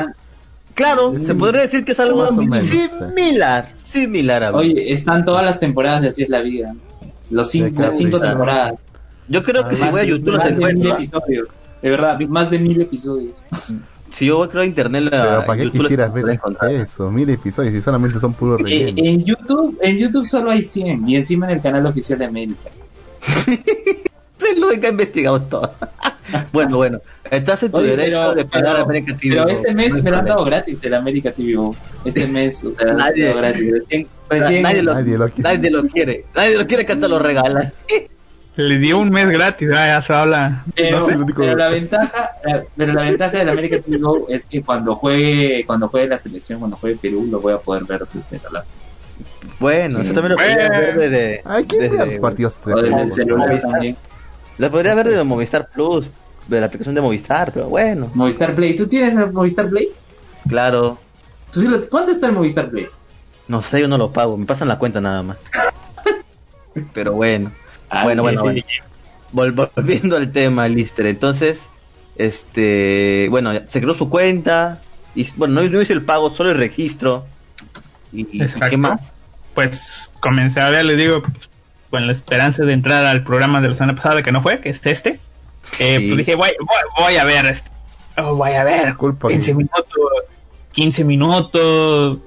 Claro, 0.75 1.15
Sí, 1.19 1.25
se 1.27 1.35
podría 1.35 1.63
decir 1.63 1.85
que 1.85 1.93
es 1.93 2.01
algo 2.01 2.31
menos, 2.33 2.67
sí. 2.67 2.87
similar, 2.89 3.69
similar 3.85 4.43
a 4.45 4.53
Oye, 4.53 4.93
están 4.93 5.25
todas 5.25 5.45
las 5.45 5.59
temporadas 5.61 6.01
de 6.03 6.09
Así 6.09 6.23
es 6.23 6.29
la 6.31 6.41
vida. 6.41 6.75
Los 7.31 7.51
cinco, 7.51 7.83
las 7.83 7.97
cinco 7.97 8.19
Claro. 8.19 8.33
temporadas. 8.35 8.81
Yo 9.29 9.43
creo 9.43 9.69
que 9.69 9.77
si 9.77 9.85
voy 9.89 10.01
a 10.01 10.05
YouTube 10.05 10.33
más 10.37 10.39
las 10.39 10.47
de 10.47 10.53
mil 10.55 10.69
encuentro. 10.69 10.95
episodios. 10.97 11.49
De 11.83 11.91
verdad, 11.91 12.19
más 12.29 12.51
de 12.51 12.59
mil 12.59 12.81
episodios. 12.81 13.43
Si 14.13 14.27
yo 14.27 14.49
creo 14.51 14.63
a 14.63 14.67
internet, 14.67 15.05
la, 15.05 15.11
Pero 15.11 15.47
¿para 15.47 15.59
qué 15.59 15.65
YouTube 15.65 15.81
quisieras 15.83 16.13
ver 16.13 16.39
eso? 16.71 17.11
Mil 17.11 17.29
episodios 17.31 17.75
y 17.75 17.81
solamente 17.81 18.21
son 18.21 18.35
puros 18.35 18.61
Eh, 18.61 18.65
rellenos. 18.65 18.95
en 18.99 19.25
YouTube, 19.25 19.79
en 19.83 19.99
YouTube 19.99 20.25
solo 20.27 20.51
hay 20.51 20.63
100 20.63 21.09
y 21.09 21.17
encima 21.17 21.47
en 21.47 21.53
el 21.57 21.61
canal 21.63 21.85
oficial 21.87 22.19
de 22.19 22.27
América. 22.27 22.71
Sí, 24.39 24.59
lo 24.59 24.69
que 24.71 24.87
ha 24.89 24.91
investigado 24.91 25.41
todo. 25.43 25.73
bueno, 26.53 26.77
bueno, 26.79 27.01
estás 27.31 27.63
en 27.63 27.71
tu 27.71 27.77
Oye, 27.79 27.91
derecho 27.91 28.11
pero, 28.11 28.35
de 28.35 28.45
pagar 28.45 28.73
pero- 28.73 28.85
América 28.87 29.17
TV. 29.17 29.37
pero 29.37 29.49
este 29.49 29.69
No 29.71 29.77
mes 29.77 29.95
hay 29.95 30.03
me 30.03 30.11
lo 30.11 30.17
han 30.19 30.25
dado 30.25 30.45
gratis 30.45 30.79
el 30.83 30.95
América 30.95 31.31
TV. 31.31 31.71
Este 32.05 32.27
mes, 32.27 32.65
o 32.65 32.73
sea, 32.73 32.87
Nadie- 32.95 33.33
gratis. 33.35 33.71
Recién, 33.73 34.09
recién- 34.29 34.63
Nadie 34.63 34.83
lo, 34.83 34.95
Nadie 34.95 35.17
lo 35.19 35.29
quiere. 35.29 35.43
nadie 35.55 35.71
lo 35.71 35.83
quiere. 35.85 36.25
Nadie 36.35 36.59
lo 36.59 36.67
quiere 36.67 36.85
que 36.85 36.93
hasta 36.93 37.07
lo 37.07 37.21
regalan. 37.21 37.73
Le 38.57 38.79
dio 38.81 38.99
un 38.99 39.11
mes 39.11 39.31
gratis, 39.31 39.69
ah, 39.73 39.87
ya 39.87 40.03
se 40.03 40.13
habla. 40.13 40.65
Pero, 40.75 40.99
No 40.99 41.07
sé, 41.07 41.17
pero 41.37 41.57
la 41.57 41.69
ventaja, 41.69 42.31
la- 42.45 42.65
pero 42.77 42.93
la 42.95 43.03
ventaja 43.03 43.39
del 43.39 43.49
América 43.49 43.79
TV 43.81 43.99
Go 43.99 44.27
es 44.29 44.43
que 44.45 44.61
cuando 44.63 44.97
juegue, 44.97 45.63
cuando 45.69 45.87
juegue 45.89 46.09
la 46.09 46.19
selección, 46.19 46.59
cuando 46.59 46.77
juegue 46.79 46.97
Perú, 47.01 47.29
lo 47.31 47.39
voy 47.41 47.53
a 47.53 47.59
poder 47.59 47.85
ver 47.85 48.03
desde 48.13 48.41
la 48.45 48.51
laptop. 48.59 48.82
Bueno, 49.59 50.01
eso 50.01 50.13
también 50.13 50.33
lo 50.33 50.37
podría 50.37 50.69
ver 50.71 50.99
desde. 50.99 51.43
Ay, 51.45 51.65
¿quién 51.65 51.83
desde- 51.91 52.07
los 52.07 52.15
partidos 52.19 52.65
de 52.65 52.73
O 52.75 52.77
desde 52.77 52.89
el 53.01 53.03
Perú? 53.03 53.15
celular 53.15 53.61
también. 53.61 53.97
Lo 54.59 54.71
podría 54.71 54.95
ver 54.95 55.09
desde 55.09 55.25
Movistar 55.25 55.69
Plus, 55.69 56.09
de 56.47 56.61
la 56.61 56.67
aplicación 56.67 56.95
de 56.95 57.01
Movistar, 57.01 57.53
pero 57.53 57.69
bueno, 57.69 58.11
Movistar 58.15 58.55
Play. 58.55 58.75
¿Tú 58.77 58.87
tienes 58.87 59.17
el 59.17 59.33
Movistar 59.33 59.69
Play? 59.69 59.89
claro. 60.49 60.99
¿Tú 61.53 61.61
sí 61.61 61.69
lo- 61.69 61.81
¿Cuánto 61.89 62.13
está 62.13 62.29
el 62.29 62.33
Movistar 62.33 62.71
Play? 62.71 62.87
No 63.49 63.61
sé, 63.63 63.81
yo 63.81 63.89
no 63.89 63.99
lo 63.99 64.11
pago, 64.13 64.37
me 64.37 64.47
pasan 64.47 64.69
la 64.69 64.79
cuenta 64.79 65.01
nada 65.01 65.23
más. 65.23 65.37
Pero 66.95 67.13
bueno, 67.13 67.51
Ah, 67.91 68.05
bueno, 68.05 68.23
bueno, 68.23 68.43
Sí, 68.55 68.65
bueno. 69.33 69.55
Vol- 69.55 69.71
volviendo 69.77 70.17
al 70.17 70.33
tema, 70.33 70.67
Lister. 70.69 71.05
Entonces, 71.07 71.61
este, 72.17 73.27
bueno, 73.31 73.51
se 73.69 73.81
creó 73.81 73.95
su 73.95 74.09
cuenta 74.09 74.81
y 75.15 75.27
bueno, 75.37 75.61
no, 75.61 75.69
no 75.69 75.83
hice 75.83 75.93
el 75.93 76.03
pago, 76.03 76.31
solo 76.31 76.51
el 76.51 76.57
registro. 76.57 77.27
¿Y, 78.13 78.43
y 78.43 78.47
qué 78.71 78.77
más? 78.77 79.13
Pues 79.55 80.11
comencé 80.21 80.61
a 80.61 80.71
ver, 80.71 80.85
les 80.85 80.97
digo, 80.97 81.23
con 81.91 82.07
la 82.07 82.13
esperanza 82.13 82.65
de 82.65 82.73
entrar 82.73 83.05
al 83.05 83.23
programa 83.23 83.61
de 83.61 83.69
la 83.69 83.75
semana 83.75 83.95
pasada 83.95 84.23
que 84.23 84.33
no 84.33 84.43
fue, 84.43 84.61
que 84.61 84.71
es 84.71 84.81
este. 84.85 85.19
Eh, 85.79 85.99
Sí. 86.01 86.07
Pues 86.07 86.19
dije, 86.19 86.35
voy, 86.35 86.51
voy, 86.59 87.05
voy 87.05 87.17
a 87.17 87.25
ver, 87.25 87.47
este, 87.47 87.71
oh, 88.19 88.35
voy 88.35 88.53
a 88.53 88.65
ver, 88.65 88.95
Culpa 88.97 89.29
15 89.29 89.55
mía. 89.55 89.67
minutos, 89.75 90.25
15 90.73 91.05
minutos, 91.05 92.19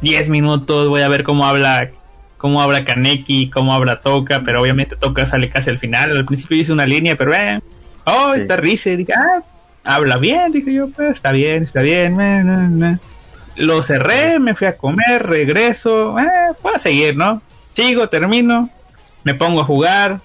10 0.00 0.28
minutos, 0.28 0.88
voy 0.88 1.02
a 1.02 1.08
ver 1.08 1.22
cómo 1.24 1.46
habla, 1.46 1.90
cómo 2.38 2.60
habla 2.62 2.84
Kaneki, 2.84 3.50
cómo 3.50 3.72
habla 3.74 4.00
Toka, 4.00 4.42
pero 4.44 4.60
obviamente 4.62 4.96
Toka 4.96 5.26
sale 5.26 5.48
casi 5.50 5.70
al 5.70 5.78
final, 5.78 6.16
al 6.16 6.24
principio 6.24 6.56
hice 6.56 6.72
una 6.72 6.86
línea, 6.86 7.16
pero 7.16 7.34
eh, 7.34 7.60
oh, 8.04 8.32
Sí. 8.34 8.40
está 8.40 8.56
Rize, 8.56 8.96
dije, 8.96 9.12
ah, 9.14 9.42
habla 9.84 10.16
bien, 10.18 10.50
dije 10.52 10.72
yo, 10.72 10.88
pues 10.90 11.12
está 11.14 11.30
bien, 11.32 11.62
está 11.64 11.80
bien, 11.82 12.16
meh, 12.16 12.42
meh, 12.44 12.68
meh. 12.68 12.98
Lo 13.58 13.82
cerré, 13.82 14.38
me 14.38 14.54
fui 14.54 14.66
a 14.66 14.76
comer, 14.76 15.24
regreso, 15.24 16.18
eh, 16.18 16.54
puedo 16.62 16.78
seguir, 16.78 17.16
¿no? 17.16 17.42
Sigo, 17.74 18.08
termino, 18.08 18.70
me 19.24 19.34
pongo 19.34 19.60
a 19.60 19.64
jugar. 19.64 20.20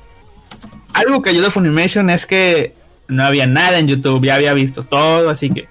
Algo 0.94 1.22
que 1.22 1.32
ayudó 1.32 1.48
a 1.48 1.52
Funimation 1.52 2.10
es 2.10 2.26
que 2.26 2.74
no 3.08 3.24
había 3.24 3.48
nada 3.48 3.80
en 3.80 3.88
YouTube, 3.88 4.26
ya 4.26 4.36
había 4.36 4.54
visto 4.54 4.84
todo, 4.84 5.30
así 5.30 5.50
que, 5.50 5.68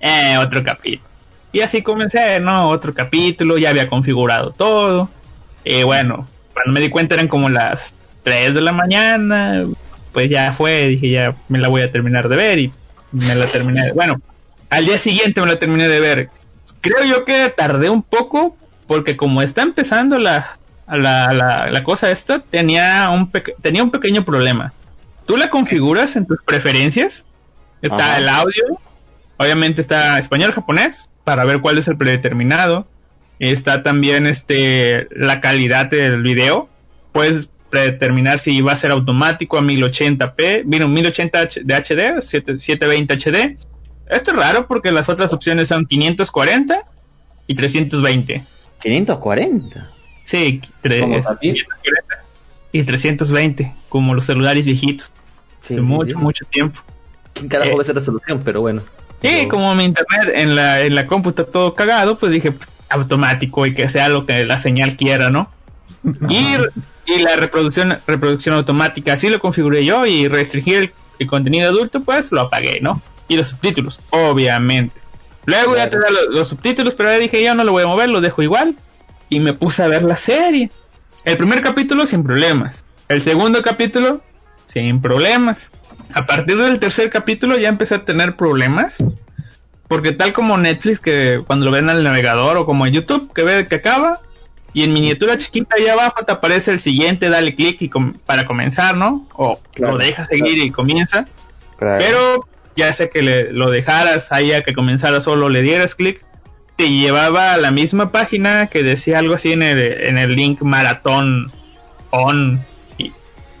eh, 0.00 0.36
otro 0.38 0.62
capítulo. 0.62 1.08
Y 1.52 1.60
así 1.60 1.82
comencé, 1.82 2.38
¿no? 2.40 2.68
Otro 2.68 2.92
capítulo, 2.92 3.56
ya 3.56 3.70
había 3.70 3.88
configurado 3.88 4.50
todo. 4.50 5.08
Y 5.64 5.82
bueno, 5.82 6.28
cuando 6.52 6.72
me 6.72 6.80
di 6.80 6.90
cuenta 6.90 7.14
eran 7.14 7.28
como 7.28 7.48
las 7.48 7.94
3 8.22 8.54
de 8.54 8.60
la 8.60 8.72
mañana, 8.72 9.64
pues 10.12 10.28
ya 10.30 10.52
fue, 10.52 10.88
dije, 10.88 11.10
ya 11.10 11.34
me 11.48 11.58
la 11.58 11.68
voy 11.68 11.82
a 11.82 11.90
terminar 11.90 12.28
de 12.28 12.36
ver 12.36 12.58
y 12.58 12.72
me 13.12 13.34
la 13.34 13.46
terminé. 13.46 13.92
Bueno, 13.92 14.20
al 14.70 14.84
día 14.84 14.98
siguiente 14.98 15.40
me 15.40 15.46
la 15.46 15.58
terminé 15.58 15.88
de 15.88 16.00
ver. 16.00 16.28
Creo 16.88 17.04
yo 17.04 17.24
que 17.24 17.48
tardé 17.56 17.90
un 17.90 18.02
poco 18.02 18.56
porque 18.86 19.16
como 19.16 19.42
está 19.42 19.62
empezando 19.62 20.18
la, 20.18 20.58
la, 20.88 21.32
la, 21.32 21.70
la 21.70 21.84
cosa 21.84 22.10
esta, 22.10 22.40
tenía 22.40 23.08
un, 23.10 23.30
tenía 23.60 23.82
un 23.82 23.90
pequeño 23.90 24.24
problema. 24.24 24.72
Tú 25.26 25.36
la 25.36 25.50
configuras 25.50 26.14
en 26.16 26.26
tus 26.26 26.38
preferencias, 26.44 27.24
está 27.82 28.12
Ajá. 28.12 28.18
el 28.18 28.28
audio, 28.28 28.64
obviamente 29.38 29.80
está 29.80 30.18
español, 30.18 30.52
japonés, 30.52 31.08
para 31.24 31.44
ver 31.44 31.60
cuál 31.60 31.78
es 31.78 31.88
el 31.88 31.96
predeterminado. 31.96 32.86
Está 33.40 33.82
también 33.82 34.26
este 34.26 35.08
la 35.10 35.40
calidad 35.40 35.86
del 35.90 36.22
video. 36.22 36.68
Puedes 37.12 37.48
predeterminar 37.70 38.38
si 38.38 38.62
va 38.62 38.72
a 38.72 38.76
ser 38.76 38.92
automático 38.92 39.58
a 39.58 39.62
1080p, 39.62 40.62
vino 40.64 40.86
1080 40.88 41.38
H- 41.40 41.60
de 41.64 41.74
HD, 41.74 42.16
7- 42.22 42.58
720 42.58 43.14
HD. 43.14 43.58
Esto 44.08 44.30
es 44.30 44.36
raro 44.36 44.66
porque 44.66 44.90
las 44.92 45.08
otras 45.08 45.32
opciones 45.32 45.68
son 45.68 45.86
540 45.86 46.82
y 47.46 47.54
320. 47.54 48.44
540. 48.80 49.90
Sí, 50.24 50.60
tre- 50.82 51.00
¿Como 51.00 51.16
es- 51.18 51.24
papi? 51.26 51.52
540 51.52 52.14
y 52.72 52.82
320, 52.84 53.74
como 53.88 54.14
los 54.14 54.24
celulares 54.24 54.64
viejitos. 54.64 55.06
Sí, 55.60 55.74
Hace 55.74 55.74
sí, 55.76 55.80
mucho, 55.80 56.10
sí. 56.18 56.22
mucho 56.24 56.44
tiempo. 56.46 56.80
¿Quién 57.32 57.48
carajo 57.48 57.70
Eh. 57.72 57.74
ve 57.76 57.82
esa 57.82 57.92
resolución? 57.92 58.42
Pero 58.44 58.60
bueno. 58.60 58.82
Y 59.22 59.28
Pero- 59.28 59.48
como 59.48 59.74
mi 59.74 59.84
internet 59.84 60.30
en 60.34 60.54
la, 60.54 60.82
en 60.82 60.94
la 60.94 61.06
compu 61.06 61.30
está 61.30 61.44
todo 61.44 61.74
cagado, 61.74 62.18
pues 62.18 62.30
dije 62.32 62.52
"Pff, 62.52 62.68
automático 62.90 63.66
y 63.66 63.74
que 63.74 63.88
sea 63.88 64.08
lo 64.08 64.26
que 64.26 64.44
la 64.44 64.58
señal 64.58 64.96
quiera, 64.96 65.30
¿no? 65.30 65.50
Y, 66.28 66.56
y 67.06 67.20
la 67.22 67.36
reproducción, 67.36 67.98
reproducción 68.06 68.54
automática, 68.56 69.12
así 69.14 69.28
lo 69.28 69.40
configuré 69.40 69.84
yo 69.84 70.04
y 70.06 70.28
restringir 70.28 70.76
el, 70.78 70.92
el 71.18 71.26
contenido 71.26 71.68
adulto, 71.70 72.00
pues 72.02 72.30
lo 72.32 72.42
apagué, 72.42 72.80
¿no? 72.80 73.00
Y 73.28 73.36
los 73.36 73.48
subtítulos, 73.48 74.00
obviamente. 74.10 75.00
Luego 75.44 75.76
ya 75.76 75.88
te 75.90 75.98
da 75.98 76.10
los, 76.10 76.28
los 76.30 76.48
subtítulos, 76.48 76.94
pero 76.94 77.10
ya 77.10 77.18
dije, 77.18 77.42
yo 77.42 77.54
no 77.54 77.64
lo 77.64 77.72
voy 77.72 77.84
a 77.84 77.86
mover, 77.86 78.08
lo 78.08 78.20
dejo 78.20 78.42
igual. 78.42 78.74
Y 79.28 79.40
me 79.40 79.52
puse 79.52 79.82
a 79.82 79.88
ver 79.88 80.02
la 80.02 80.16
serie. 80.16 80.70
El 81.24 81.36
primer 81.36 81.62
capítulo 81.62 82.06
sin 82.06 82.22
problemas. 82.22 82.84
El 83.08 83.22
segundo 83.22 83.62
capítulo 83.62 84.20
sin 84.66 85.00
problemas. 85.00 85.68
A 86.14 86.26
partir 86.26 86.56
del 86.56 86.78
tercer 86.78 87.10
capítulo 87.10 87.56
ya 87.58 87.68
empecé 87.68 87.96
a 87.96 88.02
tener 88.02 88.36
problemas. 88.36 88.96
Porque 89.88 90.12
tal 90.12 90.32
como 90.32 90.56
Netflix, 90.58 90.98
que 90.98 91.42
cuando 91.46 91.66
lo 91.66 91.70
ven 91.72 91.88
al 91.88 92.02
navegador, 92.02 92.56
o 92.56 92.66
como 92.66 92.86
en 92.86 92.92
YouTube, 92.92 93.32
que 93.32 93.42
ve 93.42 93.68
que 93.68 93.76
acaba, 93.76 94.20
y 94.72 94.82
en 94.82 94.92
miniatura 94.92 95.38
chiquita 95.38 95.76
allá 95.76 95.92
abajo 95.92 96.24
te 96.24 96.32
aparece 96.32 96.72
el 96.72 96.80
siguiente, 96.80 97.28
dale 97.28 97.54
clic 97.54 97.80
y 97.82 97.88
com- 97.88 98.14
para 98.26 98.46
comenzar, 98.46 98.96
¿no? 98.96 99.26
O 99.34 99.60
Claro, 99.72 99.92
lo 99.92 99.98
dejas 99.98 100.26
seguir 100.28 100.58
y 100.58 100.70
comienza. 100.70 101.24
Claro. 101.78 102.04
Pero 102.04 102.48
ya 102.76 102.92
sé 102.92 103.10
que 103.10 103.22
le- 103.22 103.52
lo 103.52 103.70
dejaras 103.70 104.32
ahí 104.32 104.52
a 104.52 104.62
que 104.62 104.74
comenzara 104.74 105.20
solo, 105.20 105.48
le 105.48 105.62
dieras 105.62 105.94
clic, 105.94 106.24
te 106.76 106.90
llevaba 106.90 107.52
a 107.54 107.56
la 107.56 107.70
misma 107.70 108.12
página 108.12 108.66
que 108.66 108.82
decía 108.82 109.18
algo 109.18 109.34
así 109.34 109.52
en 109.52 109.62
el, 109.62 109.78
en 109.80 110.18
el 110.18 110.34
link 110.36 110.60
maratón 110.62 111.50
on 112.10 112.60
y, 112.98 113.12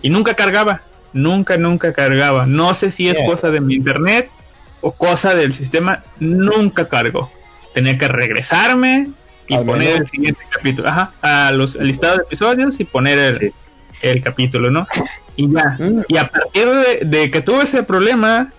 y 0.02 0.10
nunca 0.10 0.34
cargaba, 0.34 0.82
nunca, 1.12 1.56
nunca 1.56 1.92
cargaba. 1.92 2.46
No 2.46 2.74
sé 2.74 2.90
si 2.90 3.08
es 3.08 3.14
Yeah. 3.16 3.26
cosa 3.26 3.50
de 3.50 3.60
mi 3.60 3.74
internet 3.74 4.28
o 4.82 4.92
cosa 4.92 5.34
del 5.34 5.54
sistema, 5.54 6.02
nunca 6.20 6.88
cargó. 6.88 7.30
Tenía 7.72 7.96
que 7.98 8.08
regresarme 8.08 9.08
y 9.48 9.54
Al 9.54 9.64
poner 9.64 9.96
el 10.02 10.08
siguiente 10.08 10.42
capítulo, 10.50 10.88
ajá, 10.88 11.12
a 11.22 11.52
los 11.52 11.76
al 11.76 11.86
listado 11.86 12.16
de 12.16 12.22
episodios 12.24 12.78
y 12.80 12.84
poner 12.84 13.18
el, 13.18 13.38
Sí. 13.40 13.52
el 14.02 14.22
capítulo, 14.22 14.70
¿no? 14.70 14.86
Y 15.36 15.50
ya. 15.52 15.76
Mm. 15.78 16.02
Y 16.08 16.16
a 16.18 16.28
partir 16.28 16.66
de, 16.66 17.00
de 17.04 17.30
que 17.30 17.40
tuve 17.40 17.64
ese 17.64 17.82
problema, 17.82 18.50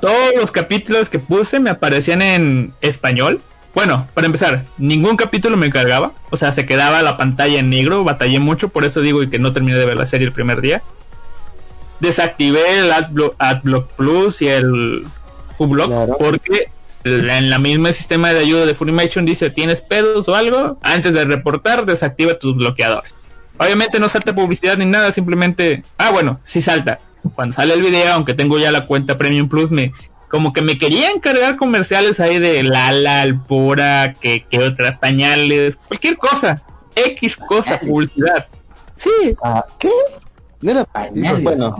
todos 0.00 0.34
los 0.36 0.50
capítulos 0.52 1.08
que 1.08 1.18
puse 1.18 1.60
me 1.60 1.70
aparecían 1.70 2.22
en 2.22 2.72
español. 2.80 3.40
Bueno, 3.74 4.06
para 4.14 4.26
empezar, 4.26 4.64
ningún 4.78 5.16
capítulo 5.16 5.56
me 5.56 5.70
cargaba. 5.70 6.12
O 6.30 6.36
sea, 6.36 6.52
se 6.52 6.64
quedaba 6.66 7.02
la 7.02 7.16
pantalla 7.16 7.58
en 7.58 7.70
negro. 7.70 8.04
Batallé 8.04 8.38
mucho, 8.38 8.68
por 8.68 8.84
eso 8.84 9.00
digo 9.00 9.20
que 9.28 9.38
no 9.38 9.52
terminé 9.52 9.76
de 9.78 9.86
ver 9.86 9.96
la 9.96 10.06
serie 10.06 10.26
el 10.26 10.32
primer 10.32 10.60
día. 10.60 10.82
Desactivé 12.00 12.80
el 12.80 12.92
Adblock, 12.92 13.34
Adblock 13.38 13.88
Plus 13.92 14.42
y 14.42 14.48
el 14.48 15.04
Ublog 15.58 15.88
Claro. 15.88 16.16
porque 16.18 16.68
en 17.04 17.50
la 17.50 17.58
misma 17.58 17.92
sistema 17.92 18.32
de 18.32 18.40
ayuda 18.40 18.66
de 18.66 18.74
Funimation 18.74 19.24
dice 19.26 19.50
tienes 19.50 19.80
pedos 19.80 20.26
o 20.28 20.34
algo, 20.34 20.78
antes 20.82 21.12
de 21.14 21.24
reportar 21.24 21.84
desactiva 21.86 22.34
tus 22.38 22.56
bloqueadores. 22.56 23.12
Obviamente 23.58 24.00
no 24.00 24.08
salta 24.08 24.34
publicidad 24.34 24.76
ni 24.78 24.86
nada, 24.86 25.12
simplemente, 25.12 25.84
ah 25.98 26.10
bueno, 26.10 26.40
sí 26.44 26.60
salta. 26.60 26.98
Cuando 27.34 27.54
sale 27.54 27.74
el 27.74 27.82
video, 27.82 28.12
aunque 28.14 28.34
tengo 28.34 28.58
ya 28.58 28.70
la 28.72 28.86
cuenta 28.86 29.16
Premium 29.16 29.48
Plus, 29.48 29.70
me 29.70 29.92
como 30.28 30.52
que 30.52 30.62
me 30.62 30.78
querían 30.78 31.20
cargar 31.20 31.56
comerciales 31.56 32.18
ahí 32.20 32.38
de 32.40 32.62
Lala, 32.64 33.22
Alpura, 33.22 34.14
que, 34.14 34.44
que 34.50 34.58
otras 34.58 34.98
pañales, 34.98 35.76
cualquier 35.76 36.16
cosa, 36.18 36.62
X 36.96 37.36
cosa, 37.36 37.78
publicidad. 37.78 38.46
Sí, 38.96 39.10
Ah, 39.42 39.64
¿Qué? 39.78 39.90
No 40.60 40.70
era 40.72 40.84
Pañales. 40.84 41.44
Bueno, 41.44 41.76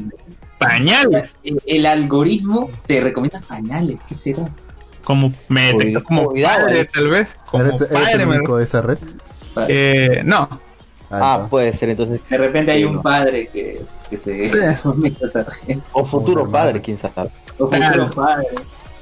pañales. 0.59 1.35
El, 1.43 1.61
el 1.67 1.87
algoritmo 1.87 2.71
te 2.87 3.01
recomienda 3.01 3.41
pañales, 3.41 4.01
¿qué 4.07 4.15
será? 4.15 4.49
Como 5.03 5.33
me 5.49 5.93
como 6.03 6.27
cuidado, 6.31 6.67
padre, 6.67 6.81
eh. 6.81 6.85
tal 6.93 7.09
vez. 7.09 7.29
Como 7.51 7.65
¿Eres, 7.65 7.81
eres 7.81 7.93
padre, 7.93 8.23
el 8.23 8.27
me- 8.29 8.37
único 8.39 8.57
de 8.57 8.65
esa 8.65 8.83
red? 8.83 8.99
eh, 9.69 10.23
no, 10.25 10.61
ah, 11.23 11.47
puede 11.49 11.73
ser 11.75 11.91
entonces. 11.91 12.29
De 12.29 12.39
repente 12.39 12.73
hay 12.73 12.85
un 12.85 13.01
padre 13.01 13.49
que, 13.53 13.83
que 14.09 14.17
se. 14.17 14.51
O 15.93 16.05
futuro 16.05 16.51
padre, 16.51 16.81
quién 16.81 16.99
sabe. 16.99 17.31
O 17.59 17.69
futuro 17.69 18.11
padre. 18.11 18.49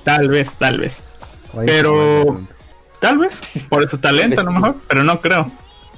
tal 0.05 0.29
vez, 0.29 0.53
tal 0.59 0.81
vez. 0.81 1.03
Pero-. 1.65 2.41
Tal 3.01 3.19
vez, 3.19 3.41
por 3.69 3.83
eso 3.83 3.99
talento 3.99 4.41
a 4.41 4.45
lo 4.45 4.53
mejor, 4.53 4.77
pero 4.87 5.03
no 5.03 5.21
creo. 5.21 5.51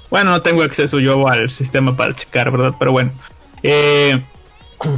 Bueno, 0.09 0.31
no 0.31 0.40
tengo 0.40 0.62
acceso 0.62 0.98
yo 1.00 1.29
al 1.29 1.50
sistema 1.50 1.94
para 1.94 2.14
checar, 2.14 2.50
¿verdad? 2.50 2.72
Pero 2.79 2.92
bueno. 2.92 3.12
Eh, 3.62 4.22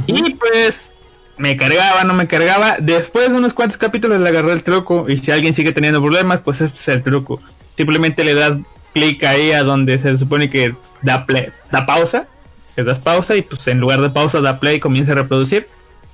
y 0.05 0.33
pues 0.35 0.93
me 1.37 1.57
cargaba, 1.57 2.05
no 2.05 2.13
me 2.13 2.27
cargaba. 2.27 2.77
Después 2.79 3.29
de 3.29 3.35
unos 3.35 3.53
cuantos 3.53 3.77
capítulos 3.77 4.21
le 4.21 4.29
agarré 4.29 4.53
el 4.53 4.63
truco. 4.63 5.05
Y 5.09 5.17
si 5.17 5.31
alguien 5.31 5.53
sigue 5.53 5.73
teniendo 5.73 6.01
problemas, 6.01 6.39
pues 6.39 6.61
este 6.61 6.77
es 6.77 6.87
el 6.87 7.03
truco. 7.03 7.41
Simplemente 7.75 8.23
le 8.23 8.35
das 8.35 8.57
clic 8.93 9.23
ahí 9.23 9.51
a 9.51 9.63
donde 9.63 9.99
se 9.99 10.17
supone 10.17 10.49
que 10.49 10.73
da 11.01 11.25
play, 11.25 11.49
da 11.71 11.85
pausa. 11.85 12.27
Le 12.75 12.83
das 12.83 12.99
pausa 12.99 13.35
y 13.35 13.41
pues 13.41 13.67
en 13.67 13.79
lugar 13.79 14.01
de 14.01 14.09
pausa 14.09 14.39
da 14.41 14.59
play 14.59 14.75
y 14.75 14.79
comienza 14.79 15.13
a 15.13 15.15
reproducir. 15.15 15.67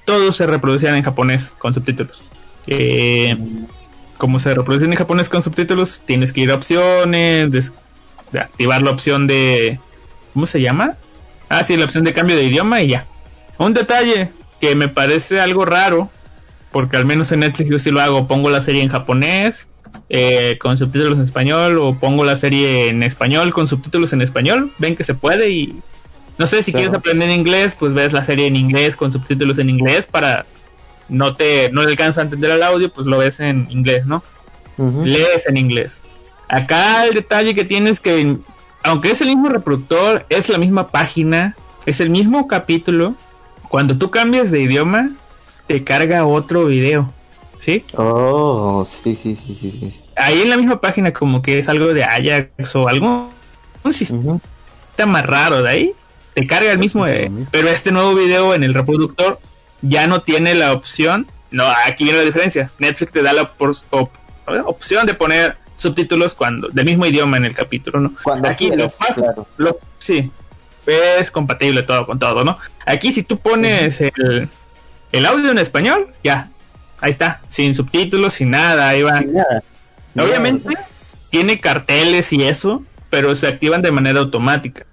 Todos 0.06 0.36
se 0.38 0.48
reproducían 0.48 0.96
en 0.96 1.04
japonés 1.04 1.54
con 1.58 1.74
subtítulos. 1.74 2.24
Eh, 2.68 3.38
como 4.18 4.40
se 4.40 4.54
reproducen 4.54 4.92
en 4.92 4.98
japonés 4.98 5.28
con 5.30 5.44
subtítulos, 5.44 6.02
tienes 6.06 6.32
que 6.32 6.42
ir 6.42 6.52
a 6.52 6.56
opciones, 6.56 7.52
des- 7.52 7.74
de 8.32 8.40
activar 8.40 8.82
la 8.82 8.92
opción 8.92 9.28
de... 9.28 9.80
¿Cómo 10.34 10.48
se 10.48 10.62
llama? 10.62 10.96
Ah, 11.50 11.64
sí, 11.64 11.76
la 11.78 11.86
opción 11.86 12.04
de 12.04 12.14
cambio 12.14 12.36
de 12.36 12.44
idioma 12.44 12.82
y 12.82 12.88
ya. 12.88 13.06
Un 13.58 13.74
detalle 13.74 14.32
que 14.60 14.76
me 14.76 14.88
parece 14.88 15.40
algo 15.40 15.66
raro, 15.66 16.10
porque 16.72 16.98
al 16.98 17.06
menos 17.06 17.32
en 17.32 17.42
Netflix 17.42 17.70
yo 17.70 17.78
sí 17.80 17.92
lo 17.92 18.02
hago, 18.02 18.28
pongo 18.28 18.50
la 18.50 18.64
serie 18.64 18.82
en 18.82 18.90
japonés 18.90 19.68
eh, 20.10 20.58
con 20.60 20.78
subtítulos 20.78 21.18
en 21.18 21.24
español 21.24 21.78
o 21.78 21.96
pongo 21.96 22.24
la 22.24 22.36
serie 22.38 22.90
en 22.90 23.04
español 23.04 23.54
con 23.54 23.68
subtítulos 23.68 24.14
en 24.14 24.22
español, 24.22 24.72
ven 24.78 24.96
que 24.96 25.04
se 25.04 25.14
puede 25.14 25.50
y 25.50 25.76
no 26.38 26.48
sé 26.48 26.64
si 26.64 26.72
Claro. 26.72 26.86
quieres 26.86 27.00
aprender 27.00 27.30
inglés, 27.30 27.76
pues 27.78 27.94
ves 27.94 28.12
la 28.14 28.26
serie 28.26 28.48
en 28.48 28.56
inglés 28.56 28.96
con 28.96 29.12
subtítulos 29.12 29.58
en 29.60 29.70
inglés 29.70 30.06
para 30.10 30.46
no 31.10 31.36
te 31.36 31.72
no 31.72 31.84
le 31.84 31.90
alcanza 31.92 32.22
a 32.22 32.24
entender 32.24 32.52
el 32.52 32.64
audio, 32.64 32.90
pues 32.90 33.06
lo 33.08 33.18
ves 33.20 33.40
en 33.40 33.68
inglés, 33.70 34.06
¿no? 34.06 34.24
Lees 35.06 35.48
en 35.48 35.58
inglés. 35.58 36.02
Acá 36.50 37.06
el 37.06 37.14
detalle 37.14 37.54
que 37.54 37.64
tienes 37.66 38.00
que, 38.00 38.38
aunque 38.84 39.12
es 39.12 39.22
el 39.22 39.28
mismo 39.28 39.50
reproductor, 39.50 40.26
es 40.30 40.50
la 40.50 40.58
misma 40.58 40.90
página, 40.90 41.56
es 41.86 42.00
el 42.00 42.10
mismo 42.10 42.48
capítulo, 42.48 43.14
cuando 43.70 43.98
tú 43.98 44.10
cambias 44.12 44.50
de 44.52 44.62
idioma, 44.62 45.12
te 45.68 45.84
carga 45.84 46.26
otro 46.26 46.66
video, 46.66 47.14
¿sí? 47.64 47.84
Oh, 47.98 48.88
sí, 49.04 49.16
sí, 49.22 49.36
sí, 49.36 49.58
sí, 49.60 49.72
sí. 49.72 50.02
Ahí 50.16 50.42
en 50.42 50.50
la 50.50 50.58
misma 50.58 50.80
página 50.82 51.12
como 51.14 51.42
que 51.42 51.60
es 51.60 51.70
algo 51.70 51.94
de 51.94 52.04
Ajax 52.04 52.76
o 52.76 52.88
algo, 52.88 53.32
un 53.84 53.94
sistema 53.94 54.20
Ujú. 54.22 54.42
más 55.08 55.26
raro 55.26 55.62
de 55.64 55.70
ahí, 55.70 55.92
te 56.34 56.46
carga 56.48 56.72
el 56.72 56.78
mismo, 56.80 57.06
sí, 57.06 57.12
eh, 57.12 57.24
lo 57.26 57.30
mismo. 57.32 57.48
pero 57.52 57.68
este 57.70 57.92
nuevo 57.92 58.14
video 58.16 58.54
en 58.54 58.64
el 58.64 58.74
reproductor 58.74 59.40
ya 59.82 60.08
no 60.08 60.22
tiene 60.22 60.54
la 60.56 60.74
opción, 60.74 61.28
no, 61.52 61.66
aquí 61.86 62.04
viene 62.04 62.20
la 62.20 62.26
diferencia, 62.26 62.72
Netflix 62.80 63.12
te 63.12 63.22
da 63.22 63.34
la 63.34 63.44
op- 63.92 64.10
opción 64.66 65.06
de 65.06 65.14
poner 65.14 65.58
subtítulos 65.78 66.34
cuando 66.36 66.70
del 66.70 66.86
mismo 66.86 67.06
idioma 67.06 67.38
en 67.38 67.46
el 67.46 67.56
capítulo, 67.56 68.00
¿no? 68.00 68.14
Cuando 68.24 68.48
aquí 68.48 68.70
lo 68.70 68.76
quieras, 68.76 68.94
pasas, 68.96 69.26
claro. 69.26 69.48
lo, 69.58 69.78
sí, 70.00 70.32
es 70.86 71.32
compatible 71.32 71.84
todo 71.84 72.06
con 72.06 72.20
todo, 72.20 72.44
¿no? 72.44 72.58
Aquí 72.86 73.12
si 73.12 73.24
tú 73.24 73.38
pones 73.38 74.00
el, 74.02 74.48
el 75.12 75.26
audio 75.26 75.52
en 75.52 75.58
español, 75.58 76.14
ya, 76.24 76.50
ahí 77.04 77.12
está, 77.12 77.42
sin 77.50 77.76
subtítulos, 77.76 78.36
sin 78.36 78.52
nada, 78.52 78.88
ahí 78.88 79.02
va. 79.02 79.20
Sin 79.20 79.34
nada. 79.34 79.62
Obviamente 80.16 80.78
tiene 81.30 81.60
carteles 81.60 82.32
y 82.32 82.44
eso, 82.44 82.84
pero 83.10 83.36
se 83.36 83.48
activan 83.48 83.82
de 83.82 83.92
manera 83.92 84.22
automática. 84.22 84.86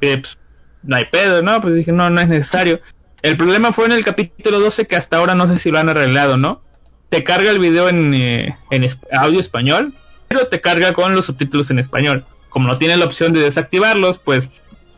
Eh, 0.00 0.18
pues, 0.18 0.38
no 0.82 0.96
hay 0.96 1.04
pedo, 1.04 1.40
¿no? 1.40 1.60
Pues 1.60 1.76
dije, 1.76 1.92
no, 1.92 2.10
no 2.10 2.20
es 2.20 2.26
necesario. 2.26 2.80
El 3.22 3.36
problema 3.36 3.72
fue 3.72 3.86
en 3.86 3.92
el 3.92 4.04
capítulo 4.04 4.58
12 4.58 4.88
que 4.88 4.96
hasta 4.96 5.18
ahora 5.18 5.36
no 5.36 5.46
sé 5.46 5.58
si 5.58 5.70
lo 5.70 5.78
han 5.78 5.88
arreglado, 5.88 6.36
¿no? 6.36 6.62
Te 7.10 7.22
carga 7.22 7.50
el 7.52 7.60
video 7.60 7.88
en, 7.88 8.12
eh, 8.12 8.56
en 8.70 8.90
audio 9.12 9.38
español, 9.38 9.94
pero 10.26 10.48
te 10.48 10.60
carga 10.60 10.92
con 10.92 11.14
los 11.14 11.26
subtítulos 11.26 11.70
en 11.70 11.78
español. 11.78 12.24
Como 12.48 12.66
no 12.66 12.76
tiene 12.76 12.96
la 12.96 13.04
opción 13.04 13.32
de 13.32 13.40
desactivarlos, 13.40 14.18
pues 14.18 14.50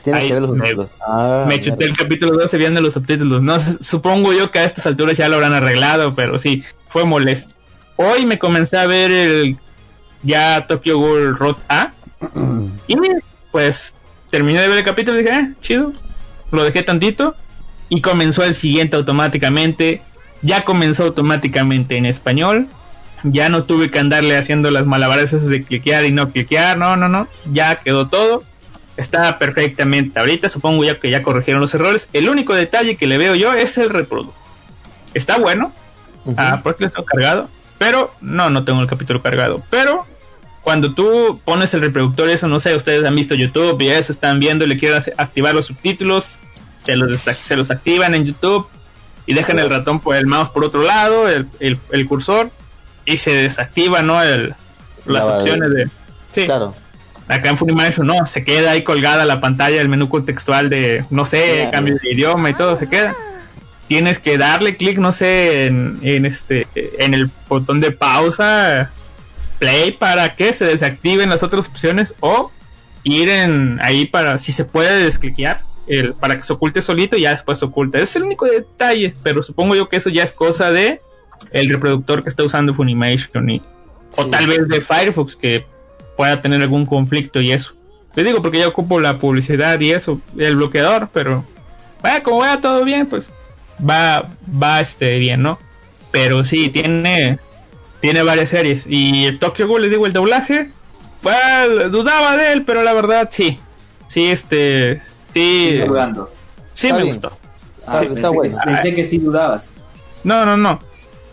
Tienes 0.05 0.23
Ahí 0.23 0.29
que 0.29 0.35
ver 0.35 0.43
los 0.43 0.51
me- 0.51 0.57
subtítulos. 0.59 0.91
Ah, 1.07 1.45
me 1.49 1.61
chuté 1.61 1.87
el 1.87 1.97
capítulo 1.97 2.33
12 2.39 2.57
viendo 2.59 2.81
los 2.81 2.93
subtítulos. 2.93 3.43
No 3.43 3.59
sé, 3.59 3.83
supongo 3.83 4.33
yo 4.33 4.51
que 4.51 4.59
a 4.61 4.65
estas 4.65 4.87
alturas 4.87 5.17
ya 5.17 5.29
lo 5.29 5.37
habrán 5.37 5.55
arreglado, 5.55 6.15
pero 6.15 6.39
sí, 6.39 6.63
fue 6.89 7.05
molesto. 7.05 7.55
Hoy 7.97 8.27
me 8.27 8.39
comencé 8.39 8.77
a 8.77 8.87
ver 8.87 9.11
el 9.11 9.57
ya 10.23 10.67
Tokyo 10.67 10.99
Ghoul 10.99 11.37
Road 11.39 11.57
A. 11.69 11.93
y 12.87 12.97
pues 13.51 13.95
terminé 14.31 14.61
de 14.61 14.69
ver 14.69 14.79
el 14.79 14.85
capítulo 14.85 15.19
y 15.19 15.23
dije, 15.23 15.35
eh, 15.39 15.53
chido. 15.61 15.93
Lo 16.51 16.65
dejé 16.65 16.83
tantito. 16.83 17.35
Y 17.89 18.01
comenzó 18.01 18.45
el 18.45 18.55
siguiente 18.55 18.97
automáticamente. 18.97 20.03
Ya 20.43 20.65
comenzó 20.65 21.05
automáticamente 21.05 21.97
en 21.97 22.07
español. 22.07 22.67
Ya 23.23 23.49
no 23.49 23.65
tuve 23.65 23.91
que 23.91 23.99
andarle 23.99 24.37
haciendo 24.37 24.71
las 24.71 24.85
malabares 24.87 25.33
esas 25.33 25.49
de 25.49 25.63
cliquear 25.63 26.05
y 26.05 26.13
no 26.13 26.31
cliquear. 26.31 26.77
No, 26.77 26.97
no, 26.97 27.09
no. 27.09 27.27
Ya 27.53 27.77
quedó 27.77 28.09
todo 28.09 28.43
está 28.97 29.39
perfectamente 29.39 30.19
ahorita. 30.19 30.49
Supongo 30.49 30.85
ya 30.85 30.99
que 30.99 31.11
ya 31.11 31.23
corrigieron 31.23 31.61
los 31.61 31.75
errores. 31.75 32.09
El 32.13 32.29
único 32.29 32.55
detalle 32.55 32.97
que 32.97 33.07
le 33.07 33.19
veo 33.19 33.35
yo 33.35 33.53
es 33.53 33.77
el 33.79 33.91
reproductor. 33.91 34.35
Está 35.15 35.39
bueno. 35.39 35.73
Ah, 36.37 36.61
porque 36.63 36.85
lo 36.85 36.91
tengo 36.91 37.05
cargado. 37.05 37.49
Pero 37.79 38.15
no, 38.21 38.51
no 38.51 38.65
tengo 38.65 38.81
el 38.81 38.87
capítulo 38.87 39.21
cargado. 39.23 39.63
Pero 39.71 40.07
cuando 40.63 40.95
tú 40.95 41.41
pones 41.45 41.75
el 41.75 41.81
reproductor, 41.83 42.29
eso 42.31 42.49
no 42.49 42.61
sé, 42.61 42.75
ustedes 42.75 43.05
han 43.05 43.15
visto 43.15 43.35
YouTube 43.35 43.81
y 43.83 43.89
eso 43.89 44.13
están 44.13 44.41
viendo 44.41 44.65
y 44.65 44.69
le 44.69 44.79
quieren 44.79 45.03
activar 45.19 45.55
los 45.55 45.67
subtítulos, 45.67 46.39
se 46.83 46.97
los, 46.97 47.21
se 47.21 47.57
los 47.57 47.71
activan 47.71 48.15
en 48.15 48.25
YouTube 48.25 48.67
y 49.27 49.35
dejan 49.35 49.59
el 49.59 49.69
ratón 49.69 50.01
por 50.01 50.17
el 50.17 50.27
mouse 50.27 50.49
por 50.51 50.65
otro 50.65 50.83
lado, 50.83 51.29
el, 51.29 51.49
el- 51.61 51.79
el 51.93 52.07
cursor 52.09 52.51
y 53.05 53.19
se 53.19 53.35
desactiva, 53.35 54.01
¿no? 54.03 54.23
El, 54.23 54.55
las 55.05 55.27
La- 55.27 55.39
opciones 55.39 55.71
de. 55.75 55.89
Sí. 56.33 56.47
Claro. 56.47 56.75
Acá 57.29 57.49
en 57.49 57.57
Funimation 57.57 58.07
no, 58.07 58.27
se 58.27 58.45
queda 58.45 58.73
ahí 58.73 58.83
colgada 58.83 59.25
la 59.25 59.41
pantalla 59.41 59.81
el 59.81 59.89
menú 59.89 60.09
contextual 60.09 60.69
de, 60.69 61.05
no 61.11 61.25
sé, 61.25 61.69
cambio 61.73 61.97
de 62.03 62.13
idioma 62.13 62.51
y 62.51 62.55
todo, 62.55 62.79
se 62.79 62.89
queda. 62.89 63.15
Tienes 63.89 64.19
que 64.19 64.37
darle 64.37 64.77
clic, 64.77 64.99
no 64.99 65.13
sé, 65.13 65.67
en, 65.67 65.99
en 66.03 66.27
este, 66.27 66.67
en 66.75 67.15
el 67.15 67.31
botón 67.49 67.81
de 67.81 67.93
pausa, 67.93 68.91
play 69.59 69.93
para 69.93 70.35
que 70.35 70.53
se 70.53 70.67
desactiven 70.67 71.31
las 71.31 71.43
otras 71.43 71.67
opciones 71.67 72.15
o 72.21 72.51
ir 73.05 73.29
en 73.29 73.79
ahí 73.83 74.07
para, 74.07 74.37
si 74.39 74.53
se 74.53 74.65
puede 74.65 75.05
descliquear, 75.05 75.63
el, 75.87 76.15
para 76.15 76.37
que 76.37 76.43
se 76.43 76.53
oculte 76.53 76.83
solito 76.83 77.17
y 77.17 77.23
ya 77.23 77.31
después 77.31 77.59
se 77.59 77.65
oculta. 77.65 77.99
Es 77.99 78.17
el 78.17 78.25
único 78.25 78.47
detalle, 78.47 79.15
pero 79.23 79.43
supongo 79.43 79.75
yo 79.75 79.89
que 79.89 79.97
eso 79.97 80.11
ya 80.11 80.23
es 80.23 80.33
cosa 80.33 80.71
de 80.71 81.01
el 81.53 81.69
reproductor 81.69 82.23
que 82.23 82.29
está 82.29 82.43
usando 82.43 82.75
Funimation 82.75 83.49
y, 83.51 83.63
o 84.17 84.27
tal 84.27 84.47
vez 84.47 84.69
de 84.69 84.81
Firefox 84.81 85.37
que 85.37 85.67
pueda 86.17 86.41
tener 86.41 86.63
algún 86.63 86.87
conflicto 86.87 87.41
y 87.41 87.53
eso. 87.53 87.75
Le 88.15 88.25
digo 88.25 88.41
porque 88.43 88.59
ya 88.59 88.69
ocupo 88.69 89.01
la 89.01 89.19
publicidad 89.19 89.79
y 89.81 89.91
eso, 89.93 90.21
el 90.39 90.57
bloqueador, 90.57 91.09
pero 91.13 91.45
vaya, 92.03 92.23
como 92.23 92.39
vaya 92.39 92.61
todo 92.61 92.85
bien, 92.85 93.07
pues 93.07 93.29
va, 93.89 94.31
va 94.63 94.81
este 94.81 95.19
bien, 95.19 95.43
¿no? 95.43 95.59
Pero 96.13 96.45
sí, 96.45 96.69
tiene, 96.71 97.39
tiene 98.01 98.23
varias 98.23 98.51
series. 98.51 98.85
Y 98.89 99.33
Tokyo 99.39 99.67
Ghoul, 99.67 99.83
les 99.83 99.91
digo, 99.91 100.07
el 100.07 100.13
doblaje, 100.13 100.71
pues 101.23 101.91
dudaba 101.91 102.37
de 102.37 102.53
él, 102.53 102.63
pero 102.65 102.83
la 102.85 102.93
verdad 102.93 103.29
sí. 103.33 103.59
Sí, 104.07 104.27
este, 104.31 105.03
sí, 105.33 105.79
dudando. 105.79 106.33
sí 106.75 106.87
Está 106.87 106.97
me 106.99 107.03
bien. 107.03 107.15
gustó. 107.17 107.37
Ah, 107.87 108.01
Sí, 108.05 108.15
pensé, 108.15 108.15
está 108.15 108.31
que, 108.31 108.71
pensé 108.71 108.95
que 108.95 109.05
sí 109.05 109.19
dudabas. 109.19 109.73
No, 110.23 110.47
no, 110.47 110.57
no. 110.57 110.79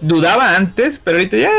Dudaba 0.02 0.56
antes, 0.56 1.00
pero 1.04 1.18
ahorita 1.18 1.38
ya, 1.38 1.52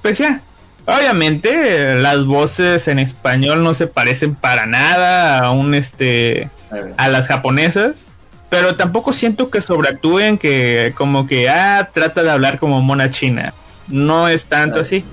pues 0.00 0.16
ya. 0.18 0.40
Obviamente, 0.86 1.94
las 1.96 2.24
voces 2.24 2.88
en 2.88 2.98
español 2.98 3.62
no 3.62 3.74
se 3.74 3.86
parecen 3.86 4.34
para 4.34 4.66
nada 4.66 5.40
a 5.40 5.50
un 5.52 5.74
este 5.74 6.50
a 6.96 7.08
las 7.08 7.26
japonesas, 7.26 8.06
pero 8.48 8.76
tampoco 8.76 9.12
siento 9.12 9.50
que 9.50 9.60
sobreactúen 9.60 10.38
que 10.38 10.92
como 10.96 11.26
que 11.26 11.48
ah 11.48 11.88
trata 11.92 12.22
de 12.22 12.30
hablar 12.30 12.58
como 12.58 12.80
mona 12.80 13.10
china. 13.10 13.52
No 13.88 14.28
es 14.28 14.44
tanto 14.46 14.80
así. 14.80 15.04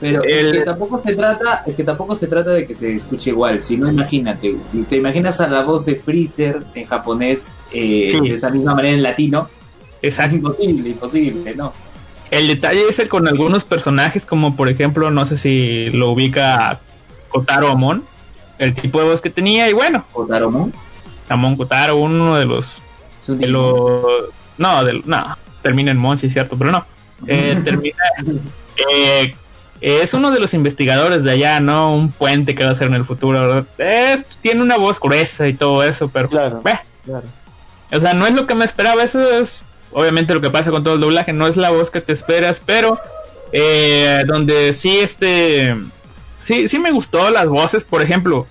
Pero 0.00 0.22
es 0.24 0.44
El- 0.46 0.52
que 0.52 0.60
tampoco 0.60 1.00
se 1.04 1.14
trata, 1.14 1.62
es 1.66 1.74
que 1.76 1.84
tampoco 1.84 2.14
se 2.14 2.26
trata 2.26 2.50
de 2.50 2.66
que 2.66 2.74
se 2.74 2.94
escuche 2.94 3.30
igual, 3.30 3.60
sino 3.62 3.88
imagínate, 3.90 4.56
te 4.88 4.96
imaginas 4.96 5.40
a 5.40 5.48
la 5.48 5.62
voz 5.62 5.86
de 5.86 5.96
Freezer 5.96 6.62
en 6.74 6.84
japonés 6.84 7.56
eh, 7.72 8.08
Sí. 8.10 8.20
de 8.28 8.34
esa 8.34 8.50
misma 8.50 8.74
manera 8.74 8.94
en 8.94 9.02
latino, 9.02 9.48
es 10.02 10.10
Exacto. 10.14 10.36
imposible, 10.36 10.88
imposible, 10.90 11.54
¿no? 11.54 11.72
El 12.36 12.48
detalle 12.48 12.84
es 12.88 12.98
el 12.98 13.08
con 13.08 13.28
algunos 13.28 13.64
personajes, 13.64 14.26
como 14.26 14.56
por 14.56 14.68
ejemplo, 14.68 15.10
no 15.10 15.24
sé 15.26 15.36
si 15.38 15.90
lo 15.90 16.10
ubica 16.10 16.80
Kotaro 17.28 17.68
Amon, 17.68 18.04
el 18.58 18.74
tipo 18.74 19.00
de 19.00 19.06
voz 19.08 19.20
que 19.20 19.30
tenía, 19.30 19.68
y 19.68 19.72
bueno, 19.72 20.04
Otaromo 20.12 20.70
Amon 21.28 21.56
Kotaro, 21.56 21.96
uno 21.96 22.36
de 22.36 22.44
los 22.46 22.80
de 23.26 23.46
los 23.46 24.02
no 24.58 24.84
del 24.84 25.02
no 25.06 25.36
termina 25.62 25.90
en 25.90 25.96
Mon 25.96 26.18
sí 26.18 26.26
es 26.26 26.32
cierto 26.34 26.56
pero 26.58 26.70
no 26.70 26.84
Eh, 27.26 27.58
termina 27.64 27.96
eh, 28.90 29.34
es 29.80 30.12
uno 30.14 30.30
de 30.30 30.40
los 30.40 30.52
investigadores 30.54 31.24
de 31.24 31.30
allá 31.32 31.60
no 31.60 31.94
un 31.94 32.12
puente 32.12 32.54
que 32.54 32.64
va 32.64 32.70
a 32.72 32.76
ser 32.76 32.88
en 32.88 32.94
el 32.94 33.04
futuro 33.04 33.40
¿verdad? 33.40 33.64
Es- 33.78 34.24
tiene 34.42 34.62
una 34.62 34.76
voz 34.76 35.00
gruesa 35.00 35.48
y 35.48 35.54
todo 35.54 35.82
eso 35.82 36.08
pero 36.08 36.28
Claro. 36.28 36.60
Claro. 36.60 37.24
o 37.92 38.00
sea 38.00 38.12
no 38.14 38.26
es 38.26 38.34
lo 38.34 38.46
que 38.46 38.54
me 38.54 38.64
esperaba 38.64 39.02
eso 39.02 39.20
es 39.40 39.64
obviamente 39.92 40.34
lo 40.34 40.40
que 40.40 40.50
pasa 40.50 40.70
con 40.70 40.84
todo 40.84 40.94
el 40.94 41.00
doblaje 41.00 41.32
no 41.32 41.46
es 41.46 41.56
la 41.56 41.70
voz 41.70 41.90
que 41.90 42.00
te 42.00 42.12
esperas 42.12 42.60
pero 42.64 43.00
eh, 43.52 44.24
donde 44.26 44.72
sí 44.72 44.98
este 44.98 45.74
sí 46.42 46.68
sí 46.68 46.78
me 46.78 46.92
gustó 46.92 47.30
las 47.30 47.46
voces 47.46 47.84
por 47.84 48.02
ejemplo 48.02 48.46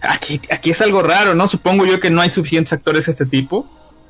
aquí 0.00 0.40
aquí 0.50 0.70
es 0.70 0.80
algo 0.80 1.02
raro 1.02 1.34
no 1.34 1.48
supongo 1.48 1.86
yo 1.86 2.00
que 2.00 2.10
no 2.10 2.20
hay 2.20 2.30
suficientes 2.30 2.72
actores 2.72 3.06
de 3.06 3.12
este 3.12 3.26
tipo 3.26 3.66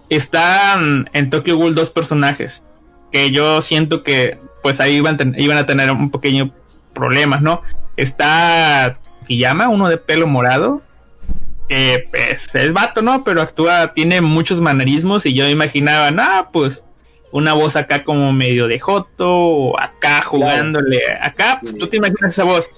están 0.09 1.09
en 1.12 1.31
Tokyo 1.31 1.57
Ghoul 1.57 1.75
dos 1.75 1.91
personajes 1.91 2.62
que 3.11 3.31
yo 3.31 3.62
siento 3.62 4.03
que 4.03 4.39
pues 4.61 4.81
ahí 4.81 4.97
iban, 4.97 5.35
iban 5.37 5.59
a 5.59 5.66
tener 5.66 5.91
un 5.91 6.11
pequeño 6.11 6.51
problemas, 6.95 7.43
¿no? 7.43 7.61
Está 7.97 8.99
Kiyama, 9.27 9.68
uno 9.68 9.89
de 9.89 9.99
pelo 9.99 10.27
morado, 10.27 10.81
que 11.68 12.08
pues, 12.10 12.54
es 12.54 12.72
vato, 12.72 13.02
¿no? 13.02 13.24
Pero 13.24 13.42
actúa, 13.42 13.94
tiene 13.94 14.20
muchos 14.20 14.60
manerismos 14.60 15.26
y 15.26 15.34
yo 15.34 15.48
imaginaba, 15.48 16.10
ah, 16.18 16.50
pues 16.52 16.84
una 17.32 17.52
voz 17.52 17.74
acá 17.74 18.04
como 18.04 18.32
medio 18.32 18.68
de 18.68 18.78
joto, 18.78 19.28
o 19.28 19.80
acá 19.80 20.22
jugándole, 20.22 21.00
acá, 21.20 21.58
pues, 21.60 21.76
tú 21.76 21.88
te 21.88 21.96
imaginas 21.96 22.32
esa 22.32 22.44
voz. 22.44 22.68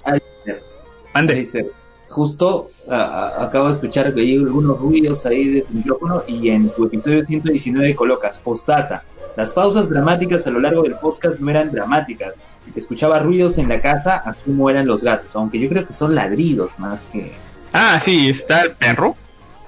Alistair, 1.13 1.71
justo 2.09 2.71
acabo 2.89 3.67
de 3.67 3.73
escuchar 3.73 4.15
que 4.15 4.23
hay 4.23 4.37
algunos 4.37 4.79
ruidos 4.79 5.27
ahí 5.27 5.49
de 5.55 5.63
tu 5.63 5.75
micrófono 5.75 6.23
y 6.27 6.49
en 6.49 6.71
tu 6.71 6.87
episodio 6.87 7.25
119 7.25 7.95
colocas 7.95 8.39
postdata. 8.39 9.03
Las 9.37 9.53
pausas 9.53 9.91
dramáticas 9.91 10.47
a 10.47 10.51
lo 10.51 10.61
largo 10.61 10.83
del 10.83 10.95
podcast 10.95 11.41
no 11.41 11.51
eran 11.51 11.71
dramáticas. 11.71 12.35
Escuchaba 12.75 13.19
ruidos 13.19 13.59
en 13.59 13.69
la 13.69 13.81
casa, 13.83 14.17
asumo 14.17 14.71
eran 14.71 14.87
los 14.87 15.03
gatos, 15.03 15.37
aunque 15.37 15.59
yo 15.59 15.69
creo 15.69 15.85
que 15.85 15.93
son 15.93 16.15
ladridos 16.15 16.79
más 16.79 16.99
que... 17.13 17.33
Ah, 17.73 18.01
sí, 18.03 18.29
está 18.29 18.63
el 18.63 18.73
perro. 18.73 19.15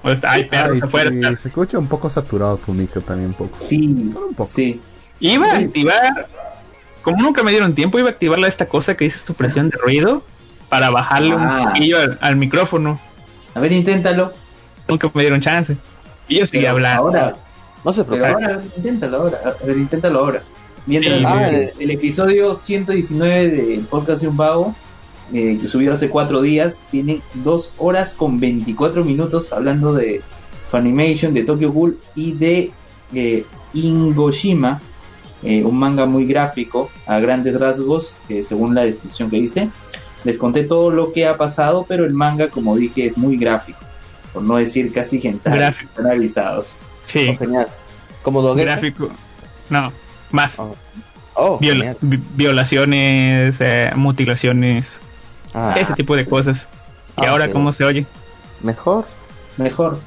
O 0.01 0.09
está, 0.09 0.31
hay 0.31 0.45
perros 0.45 0.75
Ay, 0.75 0.81
afuera. 0.83 1.11
se 1.37 1.49
escucha 1.49 1.77
un 1.77 1.87
poco 1.87 2.09
saturado 2.09 2.57
tu 2.57 2.71
micro 2.73 3.01
también 3.01 3.29
un 3.29 3.35
poco. 3.35 3.55
Sí, 3.59 4.09
Solo 4.13 4.27
un 4.27 4.33
poco. 4.33 4.49
sí. 4.49 4.79
Iba 5.19 5.51
a 5.51 5.57
activar, 5.57 6.27
como 7.01 7.21
nunca 7.21 7.43
me 7.43 7.51
dieron 7.51 7.75
tiempo, 7.75 7.99
iba 7.99 8.07
a 8.07 8.11
activarla 8.11 8.47
esta 8.47 8.67
cosa 8.67 8.95
que 8.95 9.03
dice 9.05 9.19
supresión 9.19 9.69
de 9.69 9.77
ruido 9.77 10.23
para 10.69 10.89
bajarle 10.89 11.35
Ah. 11.37 11.59
un 11.63 11.65
poquillo 11.67 11.99
al, 11.99 12.17
al 12.21 12.35
micrófono. 12.37 12.97
A 13.53 13.59
ver, 13.59 13.73
inténtalo. 13.73 14.31
Nunca 14.87 15.11
me 15.13 15.21
dieron 15.21 15.41
chance. 15.41 15.75
Y 16.29 16.39
yo 16.39 16.47
seguí 16.47 16.59
Pero 16.61 16.71
hablando. 16.71 17.03
Ahora, 17.03 17.35
No 17.83 17.91
se 17.93 18.03
pero 18.05 18.21
preocupe. 18.23 18.45
ahora, 18.45 18.61
inténtalo 18.77 19.17
ahora. 19.17 19.37
A 19.61 19.65
ver, 19.65 19.77
inténtalo 19.77 20.19
ahora. 20.19 20.41
Mientras 20.85 21.19
Sí. 21.19 21.25
Ah, 21.27 21.49
el, 21.49 21.55
el- 21.55 21.71
el 21.79 21.91
episodio 21.91 22.55
119 22.55 23.49
del 23.49 23.81
podcast 23.81 24.21
de 24.21 24.29
un 24.29 24.37
vago, 24.37 24.73
eh, 25.33 25.57
que 25.59 25.67
subió 25.67 25.93
hace 25.93 26.09
cuatro 26.09 26.41
días, 26.41 26.87
tiene 26.89 27.21
dos 27.35 27.73
horas 27.77 28.13
con 28.13 28.39
24 28.39 29.03
minutos 29.03 29.51
hablando 29.53 29.93
de 29.93 30.21
Funimation, 30.67 31.33
de 31.33 31.43
Tokyo 31.43 31.71
Ghoul 31.71 31.99
y 32.15 32.33
de 32.33 32.71
eh, 33.13 33.45
Ingoshima, 33.73 34.81
eh, 35.43 35.63
un 35.63 35.77
manga 35.77 36.05
muy 36.05 36.25
gráfico 36.25 36.89
a 37.05 37.19
grandes 37.19 37.59
rasgos, 37.59 38.19
que 38.27 38.43
según 38.43 38.75
la 38.75 38.83
descripción 38.83 39.29
que 39.29 39.37
hice. 39.37 39.69
Les 40.25 40.37
conté 40.37 40.63
todo 40.63 40.89
lo 40.89 41.13
que 41.13 41.25
ha 41.27 41.37
pasado, 41.37 41.85
pero 41.87 42.03
el 42.05 42.13
manga, 42.13 42.49
como 42.49 42.75
dije, 42.75 43.05
es 43.05 43.17
muy 43.17 43.37
gráfico, 43.37 43.79
por 44.33 44.43
no 44.43 44.57
decir 44.57 44.91
casi. 44.91 45.17
Gráfico. 45.43 45.89
Están 45.91 46.07
avisados. 46.11 46.79
Sí, 47.07 47.29
Oh, 47.33 47.37
genial. 47.37 47.67
Como 48.21 48.41
Dogueta. 48.41 48.71
gráfico. 48.73 49.09
No, 49.69 49.91
más. 50.31 50.59
Oh, 50.59 50.75
Oh, 51.41 51.57
Viola- 51.57 51.77
genial. 51.85 51.97
vi- 52.01 52.19
violaciones, 52.35 53.55
eh, 53.61 53.91
mutilaciones, 53.95 54.99
Ah, 55.59 55.75
ese 55.79 55.93
tipo 55.93 56.15
de 56.15 56.25
cosas. 56.25 56.67
¿Y 57.17 57.25
Ah, 57.25 57.31
ahora 57.31 57.45
ok. 57.45 57.51
cómo 57.51 57.73
se 57.73 57.83
oye? 57.83 58.05
mejor. 58.61 59.05
Mejor. 59.57 59.97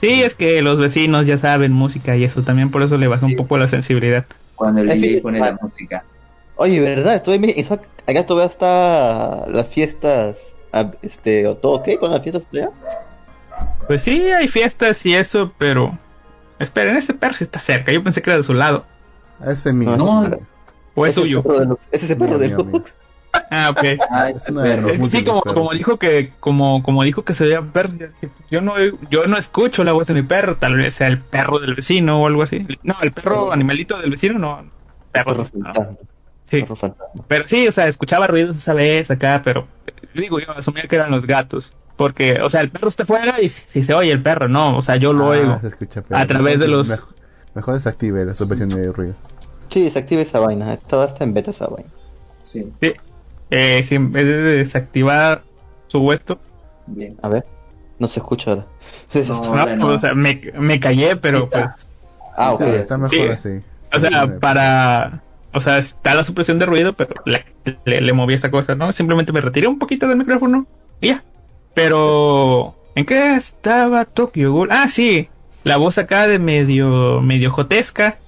Sí, 0.00 0.22
es 0.22 0.34
que 0.34 0.60
los 0.62 0.78
vecinos 0.78 1.26
ya 1.26 1.38
saben 1.38 1.72
música 1.72 2.16
y 2.16 2.24
eso 2.24 2.42
también 2.42 2.70
por 2.70 2.82
eso 2.82 2.96
le 2.98 3.06
baja 3.08 3.24
un 3.26 3.36
poco 3.36 3.56
la 3.58 3.68
sensibilidad. 3.68 4.24
Cuando 4.54 4.82
el 4.82 4.90
Es 4.90 5.00
DJ 5.00 5.14
que- 5.16 5.20
pone 5.22 5.38
la 5.40 5.58
música. 5.60 6.04
Oye, 6.56 6.80
¿verdad? 6.80 7.22
Mi- 7.26 7.50
en 7.56 7.66
acá 8.06 8.26
todavía 8.26 8.50
está 8.50 9.46
las 9.48 9.66
fiestas. 9.68 10.38
Este, 11.02 11.46
¿o 11.46 11.56
¿todo 11.56 11.72
ok 11.74 11.88
con 12.00 12.10
las 12.10 12.22
fiestas 12.22 12.44
allá? 12.52 12.70
Pues 13.86 14.02
sí, 14.02 14.22
hay 14.32 14.48
fiestas 14.48 15.04
y 15.06 15.14
eso, 15.14 15.52
pero... 15.58 15.96
Esperen, 16.58 16.96
ese 16.96 17.14
perro 17.14 17.34
sí 17.34 17.44
está 17.44 17.58
cerca. 17.58 17.92
Yo 17.92 18.02
pensé 18.02 18.22
que 18.22 18.30
era 18.30 18.36
de 18.38 18.42
su 18.44 18.54
lado. 18.54 18.84
Ese 19.46 19.70
es 19.70 19.74
mío. 19.74 19.96
No, 19.96 20.26
ese- 20.26 20.44
¿O 20.94 21.06
es 21.06 21.12
Ese 21.12 21.20
suyo? 21.20 21.42
perro 21.42 21.60
de 21.60 21.66
Lux. 21.66 21.82
Ese 21.90 22.04
es 22.04 22.10
el 22.12 22.16
perro 22.18 22.38
Mío, 22.38 22.38
de 22.38 22.48
Lux. 22.72 22.94
Ah, 23.50 23.70
ok. 23.70 23.82
Ay, 24.10 24.34
Es 24.36 24.48
uno 24.50 24.60
de 24.62 25.10
Sí, 25.10 25.24
como, 25.24 25.70
sí. 25.70 25.78
dijo 25.78 25.98
que, 25.98 26.32
como, 26.40 26.82
como 26.82 27.02
dijo 27.02 27.22
que 27.22 27.34
se 27.34 27.44
veía 27.44 27.62
perro, 27.62 27.90
yo 28.50 28.60
no, 28.60 28.74
yo 29.10 29.26
no 29.26 29.36
escucho 29.36 29.84
la 29.84 29.92
voz 29.92 30.06
de 30.08 30.14
mi 30.14 30.22
perro, 30.22 30.56
tal 30.56 30.76
vez 30.76 30.94
sea 30.94 31.06
el 31.08 31.18
perro 31.20 31.58
del 31.58 31.74
vecino 31.74 32.20
o 32.22 32.26
algo 32.26 32.42
así. 32.42 32.62
No, 32.82 32.94
el 33.02 33.12
perro 33.12 33.52
animalito 33.52 33.98
del 33.98 34.10
vecino 34.10 34.38
no. 34.38 34.64
Perro, 35.12 35.44
Perro 35.44 35.48
no. 35.54 35.96
Sí, 36.46 36.60
Perro 36.62 36.76
fantasma. 36.76 37.24
pero 37.28 37.48
sí, 37.48 37.66
o 37.68 37.72
sea, 37.72 37.86
escuchaba 37.88 38.26
ruidos 38.26 38.56
esa 38.58 38.74
vez 38.74 39.10
acá, 39.10 39.40
pero 39.44 39.66
digo 40.14 40.38
yo, 40.40 40.50
asumía 40.52 40.84
que 40.88 40.96
eran 40.96 41.10
los 41.10 41.26
gatos. 41.26 41.72
Porque, 41.96 42.40
o 42.42 42.50
sea, 42.50 42.60
el 42.60 42.70
perro 42.70 42.88
está 42.88 43.06
fuera 43.06 43.40
y 43.40 43.48
si, 43.48 43.62
si 43.68 43.84
se 43.84 43.94
oye 43.94 44.10
el 44.10 44.20
perro, 44.20 44.48
no, 44.48 44.76
o 44.78 44.82
sea, 44.82 44.96
yo 44.96 45.12
lo 45.12 45.26
Ah, 45.26 45.28
oigo. 45.28 45.58
se 45.58 45.68
escucha 45.68 46.02
A 46.10 46.26
través 46.26 46.58
de 46.58 46.66
los- 46.66 46.88
Mejor, 46.88 47.14
mejor 47.54 47.74
desactive 47.74 48.24
la 48.24 48.34
supresión 48.34 48.68
de 48.68 48.90
ruido. 48.90 49.14
Sí, 49.68 49.84
desactiva 49.84 50.20
esa 50.22 50.40
vaina. 50.40 50.72
Está, 50.74 51.04
está 51.04 51.22
en 51.24 51.34
beta 51.34 51.52
esa 51.52 51.66
vaina. 51.68 51.88
Sí, 52.42 52.72
Eh, 53.50 53.82
si 53.82 53.94
en 53.94 54.10
vez 54.10 54.24
de 54.26 54.36
desactivar 54.42 55.42
su 55.88 56.00
vuelto, 56.00 56.40
bien. 56.86 57.16
A 57.22 57.28
ver. 57.28 57.44
No 57.98 58.08
se 58.08 58.20
escucha 58.20 58.50
ahora. 58.50 58.66
No, 59.14 59.24
no, 59.28 59.44
ahora 59.44 59.64
pues, 59.64 59.76
no. 59.78 59.86
o 59.88 59.98
sea, 59.98 60.14
me, 60.14 60.40
me 60.58 60.80
callé, 60.80 61.16
pero 61.16 61.48
pues, 61.48 61.64
ah, 62.36 62.52
ok. 62.54 62.62
sí, 62.62 62.68
está 62.70 62.98
mejor 62.98 63.10
Sí. 63.10 63.22
así. 63.28 63.48
O 63.94 63.98
sea, 64.00 64.24
Sí, 64.26 64.32
para. 64.40 65.20
O 65.52 65.60
sea, 65.60 65.78
está 65.78 66.14
la 66.16 66.24
supresión 66.24 66.58
de 66.58 66.66
ruido, 66.66 66.94
pero 66.94 67.14
le, 67.26 67.44
le, 67.84 68.00
le 68.00 68.12
moví 68.12 68.34
esa 68.34 68.50
cosa, 68.50 68.74
¿no? 68.74 68.92
Simplemente 68.92 69.32
me 69.32 69.40
retiré 69.40 69.68
un 69.68 69.78
poquito 69.78 70.08
del 70.08 70.16
micrófono 70.18 70.66
y 71.00 71.08
ya. 71.08 71.22
Pero. 71.74 72.74
¿En 72.96 73.04
qué 73.04 73.34
estaba 73.36 74.04
Tokyo 74.04 74.52
Ghoul? 74.52 74.68
Ah, 74.72 74.88
sí. 74.88 75.28
La 75.64 75.76
voz 75.76 75.98
acá 75.98 76.26
de 76.26 76.38
medio. 76.38 77.20
medio 77.20 77.50
jotesca. 77.52 78.18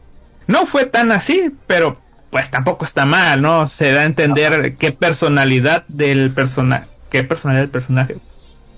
No 0.46 0.66
fue 0.66 0.86
tan 0.86 1.10
así, 1.12 1.52
pero 1.66 1.98
pues 2.36 2.50
tampoco 2.50 2.84
está 2.84 3.06
mal, 3.06 3.40
¿no? 3.40 3.66
Se 3.70 3.92
da 3.92 4.02
a 4.02 4.04
entender 4.04 4.76
qué 4.76 4.92
personalidad 4.92 5.86
del 5.88 6.30
personaje. 6.32 6.84
¿Qué 7.08 7.24
personalidad 7.24 7.62
del 7.62 7.70
personaje? 7.70 8.16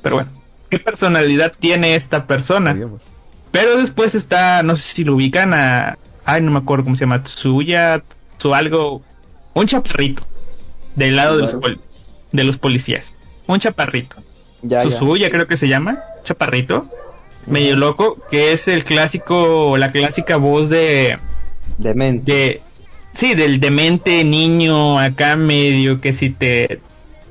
Pero 0.01 0.15
bueno. 0.15 0.31
¿Qué 0.71 0.79
personalidad 0.79 1.53
tiene 1.59 1.97
esta 1.97 2.29
persona? 2.29 2.73
Digamos. 2.73 3.03
Pero 3.51 3.77
después 3.79 4.15
está, 4.15 4.63
no 4.63 4.77
sé 4.77 4.83
si 4.95 5.03
lo 5.03 5.17
ubican 5.17 5.55
a. 5.55 5.99
Ay, 6.25 6.41
no 6.41 6.53
me 6.53 6.59
acuerdo 6.59 6.85
cómo 6.85 6.95
se 6.95 7.01
llama. 7.01 7.25
Tsuya, 7.25 8.01
su 8.37 8.55
algo. 8.55 9.03
Un 9.55 9.67
chaparrito. 9.67 10.23
Del 10.95 11.17
lado 11.17 11.35
de 11.35 11.43
los, 11.43 11.55
pol- 11.55 11.81
de 12.31 12.45
los 12.45 12.59
policías. 12.59 13.13
Un 13.49 13.59
chaparrito. 13.59 14.23
Ya, 14.63 14.85
ya. 14.85 14.91
Susuya 14.91 15.33
creo 15.33 15.49
que 15.49 15.57
se 15.57 15.67
llama. 15.67 15.99
Chaparrito. 16.23 16.87
Medio 17.47 17.75
loco. 17.75 18.19
Que 18.31 18.53
es 18.53 18.69
el 18.69 18.85
clásico. 18.85 19.77
La 19.79 19.91
clásica 19.91 20.37
voz 20.37 20.69
de. 20.69 21.19
Demente. 21.77 22.33
de 22.33 22.63
sí, 23.15 23.35
del 23.35 23.61
demente 23.61 24.25
niño 24.25 24.99
acá 24.99 25.37
medio 25.37 26.01
que 26.01 26.13
si 26.13 26.31
te. 26.31 26.81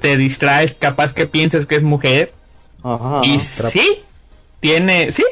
Te 0.02 0.16
distraes, 0.16 0.76
capaz 0.76 1.12
que 1.14 1.26
piensas 1.26 1.66
que 1.66 1.76
es 1.76 1.82
mujer. 1.82 2.32
Ajá. 2.84 3.22
Y 3.24 3.40
sí, 3.40 4.04
tiene, 4.60 5.10
sí. 5.10 5.24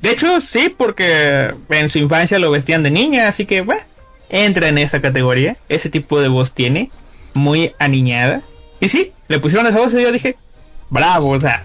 De 0.00 0.10
hecho, 0.10 0.40
sí, 0.40 0.68
porque 0.68 1.52
en 1.70 1.88
su 1.88 1.98
infancia 1.98 2.38
lo 2.38 2.52
vestían 2.52 2.84
de 2.84 2.92
niña, 2.92 3.26
así 3.26 3.46
que, 3.46 3.62
bueno, 3.62 3.82
entra 4.28 4.68
en 4.68 4.78
esa 4.78 5.02
categoría. 5.02 5.56
Ese 5.68 5.90
tipo 5.90 6.20
de 6.20 6.28
voz 6.28 6.52
tiene. 6.52 6.90
muy 7.34 7.72
aniñada. 7.78 8.42
Y 8.80 8.88
sí, 8.88 9.12
le 9.28 9.38
pusieron 9.40 9.66
esa 9.66 9.78
voz 9.78 9.92
y 9.94 10.02
yo 10.02 10.12
dije, 10.12 10.36
bravo, 10.90 11.30
o 11.30 11.40
sea, 11.40 11.64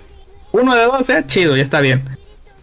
uno 0.51 0.75
de 0.75 0.83
dos, 0.83 1.09
eh, 1.09 1.23
chido, 1.27 1.55
ya 1.55 1.63
está 1.63 1.81
bien. 1.81 2.17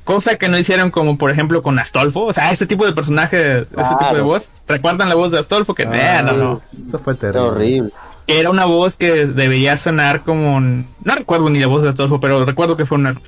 Cosa 0.09 0.37
que 0.37 0.49
no 0.49 0.57
hicieron 0.57 0.91
como 0.91 1.19
por 1.19 1.31
ejemplo 1.31 1.63
con 1.63 1.79
Astolfo, 1.79 2.25
o 2.25 2.33
sea, 2.33 2.51
ese 2.51 2.67
tipo 2.67 2.87
de 2.87 2.95
personaje, 2.95 3.59
ese 3.59 3.95
tipo 3.99 4.15
de 4.15 4.23
voz. 4.23 4.51
¿Recuerdan 4.67 5.11
la 5.11 5.15
voz 5.15 5.33
de 5.33 5.39
Astolfo? 5.39 5.75
Que 5.75 5.83
Ah, 5.85 6.23
no, 6.23 6.33
no. 6.33 6.63
Eso 6.75 6.99
fue 6.99 7.15
terrible. 7.15 7.47
horrible. 7.47 7.91
Era 8.27 8.49
una 8.49 8.65
voz 8.65 8.97
que 8.97 9.27
debería 9.27 9.77
sonar 9.77 10.23
como... 10.23 10.57
un- 10.57 10.87
No 11.05 11.15
recuerdo 11.15 11.51
ni 11.51 11.59
la 11.59 11.67
voz 11.67 11.83
de 11.83 11.91
Astolfo, 11.91 12.21
pero 12.21 12.43
recuerdo 12.47 12.75
que 12.75 12.87
fue 12.87 12.97
un 12.97 13.07
error. 13.09 13.23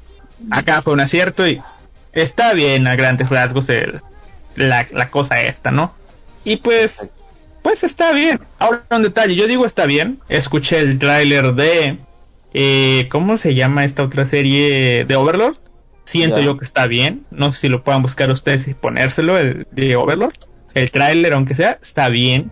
Acá 0.51 0.81
fue 0.81 0.95
un 0.95 1.01
acierto 1.01 1.47
y 1.47 1.61
está 2.15 2.55
bien 2.55 2.87
a 2.87 2.97
grandes 2.97 3.29
rasgos 3.29 3.69
el- 3.69 4.01
la, 4.57 4.87
la 4.91 5.11
cosa 5.11 5.43
esta, 5.43 5.71
¿no? 5.71 5.93
Y 6.45 6.57
pues... 6.57 7.07
Pues 7.63 7.85
está 7.85 8.13
bien. 8.13 8.39
Ahora 8.59 8.85
un 8.91 9.03
detalle, 9.03 9.35
yo 9.37 9.47
digo 9.47 9.67
está 9.67 9.85
bien. 9.85 10.19
Escuché 10.31 10.79
el 10.79 10.99
tráiler 10.99 11.53
de... 11.53 11.99
eh, 12.55 13.07
¿Cómo 13.11 13.37
se 13.37 13.55
llama 13.55 13.85
esta 13.85 14.03
otra 14.03 14.25
serie 14.25 15.05
de 15.05 15.17
Overlord? 15.17 15.59
Siento 16.11 16.41
yo 16.41 16.59
que 16.59 16.65
está 16.65 16.89
bien. 16.89 17.25
No 17.31 17.53
sé 17.53 17.61
si 17.61 17.69
lo 17.69 17.85
puedan 17.85 18.03
buscar 18.03 18.31
ustedes 18.31 18.67
y 18.67 18.75
ponérselo, 18.75 19.39
el 19.39 19.69
de 19.71 19.95
Overlord. 19.95 20.35
El 20.75 20.91
tráiler, 20.91 21.33
aunque 21.35 21.55
sea, 21.55 21.79
está 21.81 22.09
bien. 22.09 22.51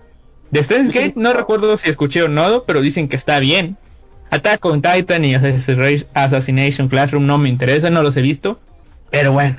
De 0.52 0.62
Steins 0.62 0.94
Gate 0.94 1.14
no 1.16 1.32
recuerdo 1.32 1.76
si 1.76 1.90
escuché 1.90 2.22
o 2.22 2.28
no, 2.28 2.62
pero 2.62 2.80
dicen 2.80 3.09
que 3.09 3.16
está 3.16 3.40
bien. 3.40 3.76
Attack 4.30 4.64
on 4.64 4.80
Titan 4.80 5.24
y 5.24 5.34
Assassination 5.34 6.86
Classroom 6.86 7.26
no 7.26 7.36
me 7.36 7.48
interesan, 7.48 7.94
no 7.94 8.04
los 8.04 8.16
he 8.16 8.20
visto. 8.20 8.61
Pero 9.11 9.32
bueno. 9.32 9.56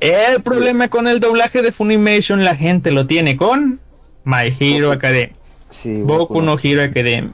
El 0.00 0.42
problema 0.42 0.88
con 0.88 1.06
el 1.06 1.20
doblaje 1.20 1.62
de 1.62 1.70
Funimation, 1.70 2.44
la 2.44 2.56
gente 2.56 2.90
lo 2.90 3.06
tiene 3.06 3.36
con 3.36 3.78
My 4.24 4.52
Hero 4.58 4.90
Academia. 4.90 5.36
Sí, 5.70 6.02
Boku 6.02 6.42
no 6.42 6.58
Hero 6.60 6.82
Academia. 6.82 7.30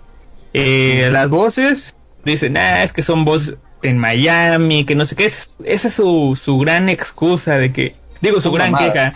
Eh, 0.53 1.09
las 1.11 1.31
voces 1.31 1.95
dicen, 2.27 2.59
ah, 2.59 2.85
es 2.85 2.93
que 2.93 3.03
son 3.03 3.25
voces 3.25 3.57
en 3.83 3.99
Miami, 3.99 4.85
que 4.85 4.95
no 4.95 5.07
sé 5.07 5.17
qué. 5.17 5.27
Es- 5.27 5.51
esa 5.65 5.89
es 5.89 5.95
su, 5.95 6.39
su 6.41 6.59
gran 6.59 6.89
excusa 6.89 7.59
de 7.59 7.73
que, 7.73 7.95
digo, 8.21 8.41
su 8.41 8.51
gran 8.53 8.73
mamadas. 8.73 8.93
queja 8.93 9.13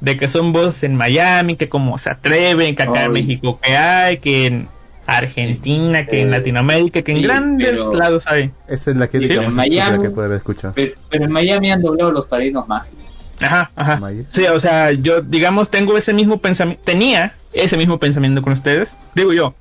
de 0.00 0.16
que 0.18 0.28
son 0.28 0.52
voces 0.52 0.82
en 0.84 0.96
Miami, 0.96 1.56
que 1.56 1.68
como 1.68 1.96
se 1.98 2.10
atreven, 2.10 2.76
que 2.76 2.82
acá 2.82 3.04
en. 3.04 3.12
México 3.12 3.58
que 3.62 3.76
hay, 3.76 4.18
que 4.18 4.46
en 4.46 4.68
Argentina, 5.06 6.06
que 6.06 6.20
en 6.22 6.28
Eh, 6.28 6.30
Latinoamérica, 6.30 7.02
que 7.02 7.12
en 7.12 7.18
sí, 7.18 7.24
grandes 7.24 7.70
pero- 7.70 7.94
lados 7.94 8.24
hay. 8.26 8.50
Esa 8.68 8.90
es 8.90 8.96
la 8.96 9.08
que 9.08 9.18
Sí, 9.18 9.26
pero 9.28 9.42
en 9.42 9.54
Miami- 9.54 10.02
que 10.02 10.10
puede 10.10 10.26
haber 10.26 10.38
escuchado. 10.38 10.74
Pero, 10.74 10.94
pero 11.10 11.24
en 11.24 11.32
Miami 11.32 11.70
han 11.70 11.82
doblado 11.82 12.10
los 12.10 12.26
padrinos 12.26 12.68
mágicos. 12.68 12.98
Ajá, 13.40 13.70
ajá. 13.74 14.00
Sí, 14.30 14.44
o 14.46 14.60
sea, 14.60 14.92
yo, 14.92 15.20
digamos, 15.20 15.68
tengo 15.70 15.96
ese 15.98 16.12
mismo 16.12 16.38
pensamiento, 16.38 16.82
tenía 16.84 17.34
ese 17.52 17.76
mismo 17.76 17.98
pensamiento 17.98 18.42
con 18.42 18.52
ustedes. 18.52 18.96
Digo 19.14 19.32
yo, 19.32 19.54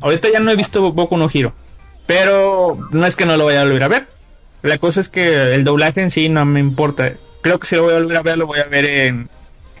ahorita 0.00 0.28
ya 0.32 0.38
no 0.40 0.50
he 0.50 0.56
visto 0.56 0.92
Boku 0.92 1.16
no 1.16 1.28
Hero, 1.32 1.52
pero 2.08 2.78
no 2.90 3.06
es 3.06 3.14
que 3.16 3.26
no 3.26 3.36
lo 3.36 3.44
vaya 3.44 3.60
a 3.60 3.64
volver 3.64 3.82
a 3.84 3.88
ver. 3.88 4.06
La 4.62 4.78
cosa 4.78 5.00
es 5.00 5.08
que 5.08 5.54
el 5.54 5.62
doblaje 5.62 6.00
en 6.02 6.10
sí 6.10 6.28
no 6.30 6.44
me 6.46 6.58
importa. 6.58 7.12
Creo 7.42 7.60
que 7.60 7.66
si 7.68 7.76
lo 7.76 7.82
voy 7.84 7.94
a 7.94 7.98
volver 7.98 8.16
a 8.16 8.22
ver, 8.22 8.38
lo 8.38 8.46
voy 8.46 8.58
a 8.60 8.64
ver 8.64 8.86
en, 8.86 9.28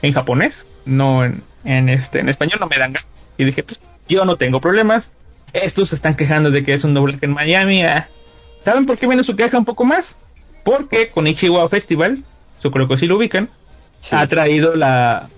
en 0.02 0.12
japonés, 0.12 0.66
no 0.84 1.24
en, 1.24 1.42
en 1.64 1.88
este, 1.88 2.20
en 2.20 2.28
español, 2.28 2.58
no 2.60 2.66
me 2.68 2.76
dan 2.76 2.92
ganas. 2.92 3.08
Y 3.38 3.44
dije, 3.44 3.62
pues, 3.62 3.80
yo 4.08 4.24
no 4.26 4.36
tengo 4.36 4.60
problemas. 4.60 5.10
Estos 5.54 5.88
se 5.88 5.94
están 5.96 6.14
quejando 6.14 6.50
de 6.50 6.62
que 6.62 6.74
es 6.74 6.84
un 6.84 6.92
doblaje 6.94 7.24
en 7.24 7.32
Miami. 7.32 7.82
ah. 7.82 8.06
¿Saben 8.62 8.84
por 8.84 8.98
qué 8.98 9.06
viene 9.06 9.24
su 9.24 9.34
queja 9.34 9.56
un 9.58 9.64
poco 9.64 9.84
más? 9.84 10.16
Porque 10.64 11.08
con 11.08 11.26
Ichiwa 11.26 11.66
Festival, 11.70 12.22
yo 12.62 12.70
creo 12.70 12.86
que 12.86 12.98
sí 12.98 13.06
lo 13.06 13.16
ubican, 13.16 13.48
Sí. 14.02 14.10
ha 14.14 14.26
traído 14.28 14.76
la 14.76 15.28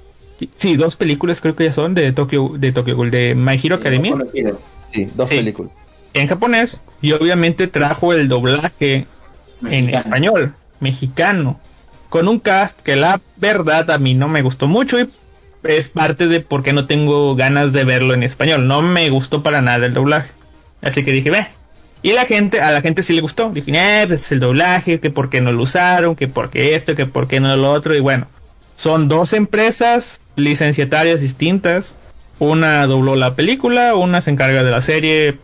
sí 0.56 0.76
dos 0.76 0.96
películas 0.96 1.40
creo 1.40 1.54
que 1.56 1.64
ya 1.64 1.72
son 1.72 1.94
de 1.94 2.12
Tokyo 2.12 2.50
de 2.58 2.72
Tokyo 2.72 2.94
Ghoul 2.96 3.10
de 3.10 3.34
My 3.34 3.58
Hero 3.62 3.76
Academia. 3.76 4.14
Sí, 4.92 5.06
dos 5.14 5.28
Sí. 5.28 5.36
películas. 5.36 5.72
En 6.14 6.28
japonés 6.28 6.82
y 7.02 7.12
obviamente 7.12 7.66
trajo 7.66 8.12
el 8.12 8.28
doblaje 8.28 9.06
en 9.68 9.90
español 9.90 10.54
mexicano 10.80 11.60
con 12.08 12.28
un 12.28 12.40
cast 12.40 12.80
que 12.80 12.96
la 12.96 13.20
verdad 13.36 13.90
a 13.90 13.98
mí 13.98 14.14
no 14.14 14.28
me 14.28 14.42
gustó 14.42 14.66
mucho 14.66 14.98
y 14.98 15.08
es 15.62 15.88
parte 15.88 16.26
de 16.26 16.40
por 16.40 16.62
qué 16.62 16.72
no 16.72 16.86
tengo 16.86 17.34
ganas 17.36 17.72
de 17.72 17.84
verlo 17.84 18.14
en 18.14 18.22
español. 18.22 18.66
No 18.66 18.82
me 18.82 19.10
gustó 19.10 19.42
para 19.42 19.60
nada 19.60 19.86
el 19.86 19.94
doblaje. 19.94 20.30
Así 20.82 21.04
que 21.04 21.12
dije 21.12 21.30
ve 21.30 21.46
y 22.02 22.12
la 22.12 22.24
gente 22.24 22.60
a 22.60 22.70
la 22.70 22.80
gente 22.80 23.02
sí 23.02 23.12
le 23.12 23.20
gustó. 23.20 23.50
Dije 23.50 23.70
eh, 23.74 24.06
pues 24.06 24.22
es 24.22 24.32
el 24.32 24.40
doblaje 24.40 25.00
que 25.00 25.10
por 25.10 25.30
qué 25.30 25.40
no 25.40 25.52
lo 25.52 25.62
usaron 25.62 26.16
que 26.16 26.28
por 26.28 26.50
qué 26.50 26.74
esto 26.74 26.96
que 26.96 27.06
por 27.06 27.28
qué 27.28 27.40
no 27.40 27.54
lo 27.56 27.70
otro 27.70 27.94
y 27.94 28.00
bueno 28.00 28.26
son 28.76 29.08
dos 29.08 29.32
empresas 29.32 30.20
licenciatarias 30.36 31.20
distintas. 31.20 31.94
Una 32.38 32.86
dobló 32.86 33.16
la 33.16 33.36
película, 33.36 33.94
una 33.94 34.22
se 34.22 34.30
encarga 34.30 34.64
de 34.64 34.70
la 34.70 34.80
serie. 34.80 35.36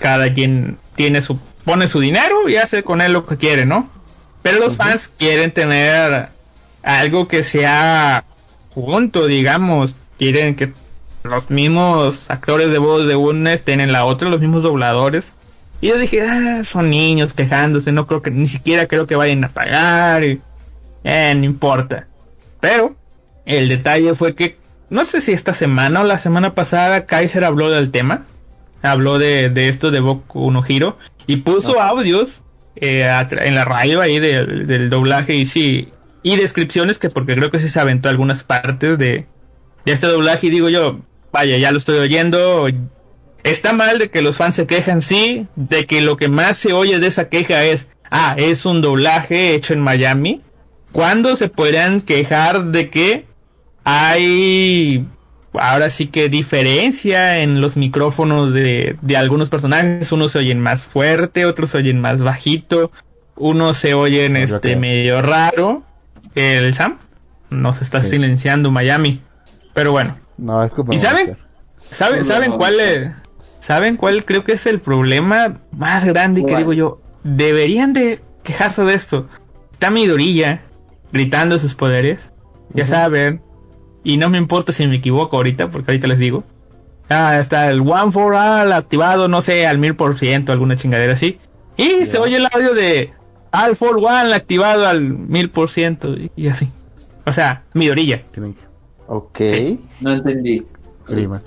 Cada 0.00 0.32
quien 0.34 0.78
tiene 0.96 1.22
su 1.22 1.38
pone 1.64 1.86
su 1.86 2.00
dinero 2.00 2.48
y 2.48 2.56
hace 2.56 2.82
con 2.82 3.00
él 3.00 3.12
lo 3.12 3.26
que 3.26 3.36
quiere, 3.36 3.66
¿no? 3.66 3.88
Pero 4.42 4.58
los 4.58 4.76
fans 4.76 5.08
quieren 5.08 5.52
tener 5.52 6.30
algo 6.82 7.28
que 7.28 7.42
sea 7.42 8.24
junto, 8.70 9.26
digamos. 9.26 9.94
Quieren 10.18 10.56
que 10.56 10.72
los 11.22 11.50
mismos 11.50 12.30
actores 12.30 12.70
de 12.70 12.78
voz 12.78 13.06
de 13.06 13.16
una 13.16 13.52
estén 13.52 13.80
en 13.80 13.92
la 13.92 14.04
otra, 14.04 14.30
los 14.30 14.40
mismos 14.40 14.62
dobladores. 14.62 15.32
Y 15.82 15.88
yo 15.88 15.98
dije, 15.98 16.22
ah, 16.22 16.62
son 16.64 16.90
niños 16.90 17.34
quejándose, 17.34 17.92
no 17.92 18.06
creo 18.06 18.22
que 18.22 18.30
ni 18.30 18.46
siquiera 18.46 18.86
creo 18.86 19.06
que 19.06 19.16
vayan 19.16 19.44
a 19.44 19.48
pagar. 19.48 20.24
Y, 20.24 20.40
eh, 21.04 21.34
no 21.34 21.44
importa. 21.44 22.06
Pero 22.60 22.96
el 23.46 23.68
detalle 23.68 24.14
fue 24.14 24.34
que 24.34 24.56
no 24.90 25.04
sé 25.04 25.20
si 25.20 25.32
esta 25.32 25.54
semana 25.54 26.00
o 26.00 26.04
la 26.04 26.18
semana 26.18 26.54
pasada 26.54 27.06
Kaiser 27.06 27.44
habló 27.44 27.70
del 27.70 27.90
tema. 27.90 28.24
Habló 28.82 29.18
de, 29.18 29.50
de 29.50 29.68
esto 29.68 29.90
de 29.90 30.00
Boku 30.00 30.50
no 30.50 30.64
Hero 30.66 30.96
y 31.26 31.38
puso 31.38 31.80
audios 31.80 32.42
eh, 32.76 33.10
en 33.30 33.54
la 33.54 33.64
radio 33.64 34.00
ahí 34.00 34.18
del, 34.18 34.66
del 34.66 34.88
doblaje 34.90 35.34
y 35.34 35.44
sí 35.46 35.92
y 36.22 36.36
descripciones 36.36 36.98
que 36.98 37.10
porque 37.10 37.34
creo 37.34 37.50
que 37.50 37.58
sí 37.58 37.68
se 37.68 37.80
aventó 37.80 38.08
algunas 38.08 38.42
partes 38.42 38.98
de, 38.98 39.26
de 39.84 39.92
este 39.92 40.06
doblaje 40.06 40.48
y 40.48 40.50
digo 40.50 40.68
yo, 40.68 41.00
vaya, 41.32 41.56
ya 41.58 41.72
lo 41.72 41.78
estoy 41.78 41.98
oyendo. 41.98 42.68
Está 43.42 43.72
mal 43.72 43.98
de 43.98 44.10
que 44.10 44.22
los 44.22 44.36
fans 44.36 44.54
se 44.54 44.66
quejan, 44.66 45.00
sí, 45.00 45.46
de 45.56 45.86
que 45.86 46.02
lo 46.02 46.16
que 46.16 46.28
más 46.28 46.58
se 46.58 46.72
oye 46.72 46.98
de 46.98 47.06
esa 47.06 47.28
queja 47.28 47.64
es, 47.64 47.88
ah, 48.10 48.34
es 48.36 48.66
un 48.66 48.82
doblaje 48.82 49.54
hecho 49.54 49.72
en 49.72 49.80
Miami. 49.80 50.42
¿Cuándo 50.92 51.36
se 51.36 51.48
podrían 51.48 52.00
quejar 52.02 52.66
de 52.66 52.90
que 52.90 53.26
hay 53.84 55.06
ahora 55.54 55.90
sí 55.90 56.06
que 56.08 56.28
diferencia 56.28 57.38
en 57.38 57.60
los 57.60 57.76
micrófonos 57.76 58.52
de, 58.52 58.96
de 59.02 59.16
algunos 59.16 59.48
personajes? 59.48 60.10
Unos 60.12 60.32
se 60.32 60.38
oyen 60.38 60.60
más 60.60 60.84
fuerte, 60.84 61.44
otros 61.46 61.70
se 61.70 61.78
oyen 61.78 62.00
más 62.00 62.22
bajito, 62.22 62.90
unos 63.36 63.76
se 63.76 63.94
oyen 63.94 64.34
Yo 64.34 64.38
este 64.38 64.60
creo. 64.60 64.78
medio 64.80 65.22
raro. 65.22 65.82
El 66.34 66.74
Sam 66.74 66.98
nos 67.50 67.82
está 67.82 68.02
Sí. 68.02 68.10
silenciando 68.10 68.70
Miami. 68.70 69.22
Pero 69.74 69.92
bueno, 69.92 70.16
No, 70.36 70.62
es 70.62 70.72
culpa 70.72 70.94
¿Y 70.94 70.98
de 70.98 71.02
saben? 71.02 71.36
¿saben, 71.92 72.24
¿saben 72.24 72.52
cuál 72.52 72.78
es? 72.80 73.10
¿Saben 73.60 73.96
cuál 73.96 74.24
creo 74.24 74.44
que 74.44 74.52
es 74.52 74.66
el 74.66 74.80
problema 74.80 75.58
más 75.72 76.04
grande 76.04 76.44
que 76.44 76.56
digo 76.56 76.72
yo? 76.72 77.00
Deberían 77.24 77.92
de 77.92 78.20
quejarse 78.42 78.82
de 78.84 78.94
esto. 78.94 79.28
Está 79.72 79.90
Midorilla 79.90 80.62
gritando 81.12 81.58
sus 81.58 81.74
poderes. 81.74 82.30
Ya 82.72 82.86
saben. 82.86 83.42
Y 84.02 84.16
no 84.16 84.30
me 84.30 84.38
importa 84.38 84.72
si 84.72 84.86
me 84.86 84.96
equivoco 84.96 85.36
ahorita, 85.36 85.68
porque 85.70 85.90
ahorita 85.92 86.06
les 86.06 86.18
digo. 86.18 86.44
Ah, 87.08 87.38
está 87.40 87.68
el 87.70 87.80
One 87.80 88.12
for 88.12 88.34
All 88.34 88.72
activado, 88.72 89.26
no 89.28 89.42
sé, 89.42 89.66
al 89.66 89.78
mil 89.78 89.96
por 89.96 90.18
ciento, 90.18 90.52
alguna 90.52 90.76
chingadera 90.76 91.14
así. 91.14 91.38
Y 91.76 92.06
se 92.06 92.18
oye 92.18 92.36
el 92.36 92.46
audio 92.52 92.72
de 92.74 93.10
All 93.52 93.74
for 93.74 93.96
One 93.96 94.32
activado 94.32 94.86
al 94.86 95.02
mil 95.02 95.50
por 95.50 95.68
ciento 95.70 96.14
y- 96.36 96.48
así. 96.48 96.68
O 97.26 97.32
sea. 97.32 97.64
Tienen 98.30 98.54
que- 98.54 98.60
Ok. 99.08 99.40
No 100.00 100.12
entendí. 100.12 100.64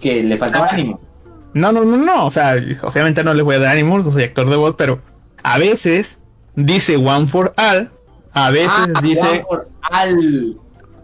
Que 0.02 0.24
le 0.24 0.38
faltaba 0.38 0.68
ánimo. 0.68 1.00
No, 1.54 1.72
no, 1.72 1.86
no, 1.86 1.96
no. 1.98 2.26
O 2.26 2.32
sea, 2.32 2.56
obviamente 2.82 3.24
no 3.24 3.34
les 3.34 3.44
voy 3.46 3.56
a 3.56 3.60
dar 3.60 3.72
ánimos, 3.72 4.04
no 4.06 4.12
soy 4.12 4.24
actor 4.24 4.50
de 4.50 4.56
voz, 4.58 4.76
pero 4.78 5.00
a 5.44 5.58
veces 5.60 6.18
dice 6.56 6.98
One 6.98 7.28
for 7.28 7.54
All, 7.58 7.90
a 8.34 8.50
veces 8.52 8.72
Ah, 8.96 9.02
dice, 9.02 9.22
One 9.22 9.44
for 9.48 9.70
All. 9.92 10.58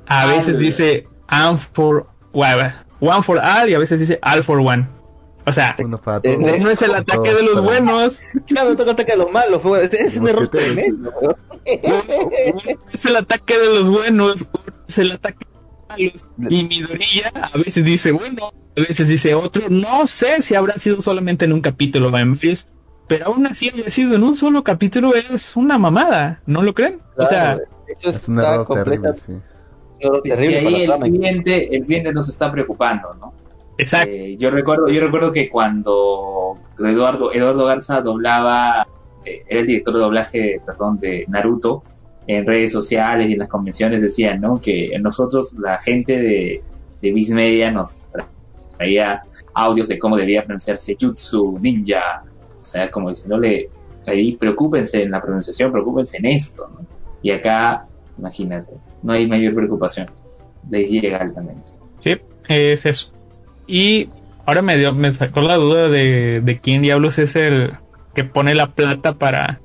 a 0.08 0.26
veces 0.26 0.56
All. 0.56 0.60
dice 0.62 1.08
One 1.32 1.58
for 1.74 2.06
well, 2.34 2.72
One 3.00 3.24
for 3.24 3.40
All 3.40 3.70
y 3.70 3.74
a 3.74 3.80
veces 3.80 4.00
dice 4.00 4.20
All 4.22 4.44
for 4.44 4.60
One. 4.60 4.88
O 5.46 5.54
sea, 5.54 5.76
Uno 5.80 5.98
para 6.00 6.20
todos. 6.22 6.38
no 6.38 6.70
es 6.70 6.82
el 6.82 6.90
todos 6.92 7.02
ataque 7.02 7.34
de 7.34 7.42
los 7.44 7.54
para- 7.54 7.62
buenos, 7.66 8.20
Claro, 8.48 8.76
te 8.76 8.84
cuenta 8.84 9.04
que 9.06 9.16
los 9.16 9.32
malos 9.32 9.62
es, 9.82 9.94
es 9.94 10.18
un 10.18 10.28
error 10.28 10.48
tremendo. 10.50 11.12
es 12.94 13.06
el 13.06 13.16
ataque 13.16 13.58
de 13.58 13.80
los 13.80 13.90
buenos, 13.90 14.36
es 14.88 14.98
el 14.98 15.12
ataque 15.14 15.46
de 15.46 16.04
los 16.12 16.26
malos. 16.38 16.54
Y 16.54 16.64
Midorilla 16.66 17.32
a 17.54 17.58
veces 17.58 17.84
dice 17.84 18.12
bueno, 18.12 18.52
a 18.78 18.80
veces 18.82 19.08
dice 19.08 19.34
otro. 19.34 19.64
No 19.70 20.06
sé 20.08 20.42
si 20.42 20.56
habrá 20.56 20.78
sido 20.78 21.02
solamente 21.02 21.46
en 21.46 21.54
un 21.54 21.62
capítulo, 21.62 22.12
varios, 22.12 22.68
pero 23.08 23.28
aún 23.28 23.48
así 23.48 23.70
haya 23.70 23.90
sido 23.90 24.16
en 24.16 24.24
un 24.24 24.36
solo 24.36 24.64
capítulo 24.64 25.14
es 25.16 25.56
una 25.56 25.78
mamada, 25.80 26.42
¿no 26.46 26.62
lo 26.62 26.74
creen? 26.76 27.02
o 27.18 27.26
sea, 27.26 27.58
Es 28.04 28.28
un 28.28 28.40
error 28.40 28.68
completa- 28.68 29.14
terrible, 29.14 29.14
sí. 29.16 29.34
Es 30.00 30.10
que 30.24 30.30
terrible 30.30 30.58
ahí 30.60 30.84
el 30.84 31.00
cliente, 31.00 31.76
el 31.76 31.84
cliente 31.84 32.14
nos 32.14 32.30
está 32.30 32.52
preocupando, 32.52 33.10
¿no? 33.20 33.34
Exacto. 33.78 34.12
Eh, 34.12 34.36
yo 34.38 34.50
recuerdo, 34.52 34.89
yo 34.89 35.02
recuerdo 35.02 35.32
que 35.32 35.50
cuando 35.50 36.58
Eduardo, 36.80 37.32
Eduardo 37.32 37.66
Garza 37.66 38.02
doblaba, 38.02 38.86
eh, 39.26 39.43
era 39.47 39.62
el 39.62 39.68
director 39.68 39.93
de 39.93 40.00
doblaje, 40.02 40.62
perdón, 40.66 40.97
de 40.97 41.26
Naruto, 41.30 41.84
en 42.28 42.45
redes 42.45 42.72
sociales 42.72 43.30
y 43.30 43.34
en 43.34 43.39
las 43.39 43.47
convenciones 43.47 44.02
decían, 44.02 44.41
¿no? 44.41 44.60
Que 44.60 44.91
nosotros, 45.00 45.54
la 45.54 45.80
gente 45.80 46.20
de, 46.20 46.62
de 47.02 47.12
Viz 47.12 47.30
Media, 47.30 47.72
nos 47.72 48.02
traía 48.78 49.22
audios 49.54 49.88
de 49.88 49.97
cómo 49.97 50.18
debía 50.18 50.43
pronunciarse 50.43 50.97
Jutsu, 51.00 51.58
Ninja, 51.62 52.24
o 52.62 52.64
sea, 52.64 52.91
como 52.91 53.10
diciéndole, 53.10 53.70
ahí 54.06 54.36
preocúpense 54.36 55.04
en 55.04 55.12
la 55.12 55.22
pronunciación, 55.22 55.72
preocúpense 55.72 56.18
en 56.18 56.26
esto, 56.26 56.70
¿no? 56.74 56.86
Y 57.22 57.32
acá, 57.32 57.88
imagínate, 58.18 58.74
no 59.04 59.14
hay 59.14 59.28
mayor 59.28 59.54
preocupación, 59.54 60.08
les 60.70 60.89
llega 60.89 61.18
altamente. 61.18 61.72
Sí, 62.00 62.16
es 62.47 62.86
eso. 62.86 63.12
Y 63.68 64.10
ahora 64.45 64.62
me 64.62 64.78
dio, 64.78 64.93
me 64.93 65.12
sacó 65.14 65.41
la 65.41 65.56
duda 65.56 65.89
de, 65.89 66.41
de 66.43 66.60
quién 66.60 66.82
diablos 66.82 67.20
es 67.20 67.36
el 67.36 67.74
que 68.16 68.24
pone 68.24 68.56
la 68.56 68.72
plata 68.72 69.14
para, 69.14 69.60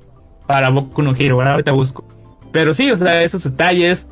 para 0.47 0.69
Boku 0.69 1.01
no 1.01 1.15
Hero. 1.15 1.35
Bueno, 1.35 1.51
ahorita 1.51 1.71
busco. 1.71 2.05
Pero 2.51 2.73
sí, 2.73 2.91
o 2.91 2.97
sea, 2.97 3.23
esos 3.23 3.43
detalles. 3.43 4.07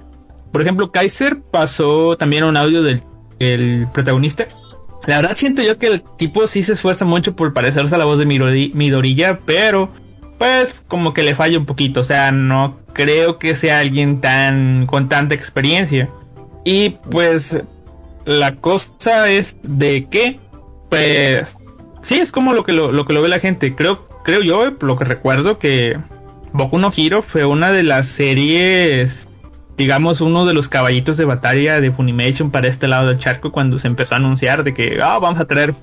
Por 0.52 0.62
ejemplo, 0.62 0.92
Kaiser 0.92 1.40
pasó 1.42 2.18
también 2.18 2.44
un 2.44 2.58
audio 2.58 2.82
del 2.84 3.02
el 3.40 3.88
protagonista. 3.94 4.46
La 5.08 5.18
verdad 5.18 5.36
siento 5.36 5.62
yo 5.62 5.78
que 5.78 5.88
el 5.88 6.02
tipo 6.18 6.48
sí 6.48 6.64
se 6.64 6.74
esfuerza 6.74 7.04
mucho 7.06 7.36
por 7.36 7.54
parecerse 7.54 7.94
a 7.94 7.98
la 7.98 8.06
voz 8.06 8.20
de 8.20 8.26
Midori- 8.26 8.74
Midoriya, 8.74 9.40
pero 9.46 9.90
pues 10.44 10.84
como 10.90 11.14
que 11.14 11.24
le 11.24 11.36
falla 11.36 11.58
un 11.58 11.66
poquito. 11.66 12.02
O 12.02 12.04
sea, 12.04 12.34
no 12.34 12.78
creo 12.92 13.40
que 13.40 13.56
sea 13.56 13.80
alguien 13.80 14.20
tan 14.20 14.88
con 14.88 15.08
tanta 15.08 15.36
experiencia. 15.36 16.10
Y 16.66 16.98
pues 17.10 17.64
la 18.26 18.54
cosa 18.56 19.30
es 19.30 19.56
de 19.62 20.10
que, 20.10 20.42
pues, 20.90 21.56
sí, 22.02 22.16
es 22.16 22.34
como 22.34 22.52
lo 22.52 22.66
que 22.66 22.74
lo, 22.74 22.92
lo 22.92 23.06
que 23.06 23.14
lo 23.14 23.22
ve 23.22 23.30
la 23.30 23.40
gente. 23.40 23.74
Creo, 23.74 24.06
creo 24.26 24.42
yo, 24.42 24.70
lo 24.82 24.98
que 24.98 25.06
recuerdo, 25.06 25.60
que 25.60 25.98
Boku 26.52 26.78
no 26.78 26.92
Hero 26.94 27.22
fue 27.22 27.46
una 27.46 27.72
de 27.72 27.84
las 27.84 28.08
series, 28.08 29.30
digamos, 29.78 30.20
uno 30.20 30.46
de 30.46 30.54
los 30.54 30.68
caballitos 30.68 31.16
de 31.16 31.24
batalla 31.24 31.80
de 31.80 31.90
Funimation 31.94 32.52
para 32.52 32.68
este 32.68 32.90
lado 32.90 33.08
del 33.08 33.18
charco 33.18 33.54
cuando 33.54 33.80
se 33.80 33.88
empezó 33.88 34.16
a 34.16 34.18
anunciar 34.18 34.66
de 34.66 34.74
que, 34.74 35.00
ah, 35.02 35.20
vamos 35.20 35.40
a 35.40 35.46
traer 35.46 35.74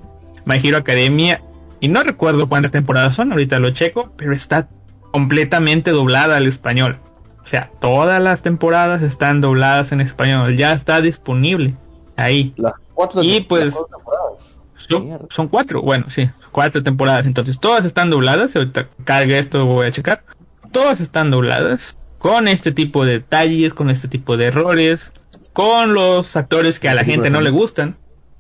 My 0.45 0.61
Hero 0.63 0.77
Academia. 0.77 1.41
Y 1.81 1.89
no 1.89 2.03
recuerdo 2.03 2.49
cuántas 2.49 2.73
temporadas 2.73 3.15
son, 3.15 3.33
ahorita 3.33 3.59
lo 3.59 3.71
checo, 3.71 4.13
pero 4.17 4.33
está 4.33 4.69
completamente 5.11 5.91
doblada 5.91 6.37
al 6.37 6.47
español. 6.47 6.99
O 7.43 7.47
sea, 7.47 7.71
todas 7.81 8.23
las 8.23 8.43
temporadas 8.43 9.03
están 9.03 9.41
dobladas 9.41 9.93
en 9.93 10.01
español, 10.01 10.57
ya 10.57 10.73
está 10.73 11.01
disponible 11.01 11.75
ahí. 12.17 12.53
Las 12.57 12.75
cuatro 12.95 13.23
Y, 13.23 13.39
las 13.39 13.47
pues, 13.47 13.75
cuatro. 13.75 14.39
Son, 14.77 15.27
son 15.31 15.49
cuatro, 15.49 15.83
bueno, 15.83 16.11
sí, 16.11 16.29
cuatro 16.51 16.83
temporadas. 16.83 17.27
Entonces, 17.27 17.59
todas 17.59 17.85
están 17.85 18.11
dobladas. 18.11 18.57
Ahorita 18.57 18.89
cargue 19.05 19.39
esto, 19.39 19.65
voy 19.65 19.87
a 19.87 19.93
checar. 19.93 20.25
Todas 20.73 21.01
están 21.01 21.31
dobladas. 21.31 21.97
Con 22.19 22.49
este 22.49 22.73
tipo 22.73 23.05
de 23.05 23.13
detalles, 23.13 23.73
con 23.73 23.89
este 23.89 24.09
tipo 24.09 24.37
de 24.37 24.47
errores. 24.47 25.13
Con 25.53 25.95
los 25.95 26.37
actores 26.37 26.79
que 26.79 26.89
a 26.89 26.95
la 26.95 27.05
gente 27.05 27.31
no 27.31 27.41
le 27.41 27.51
gustan. 27.51 27.97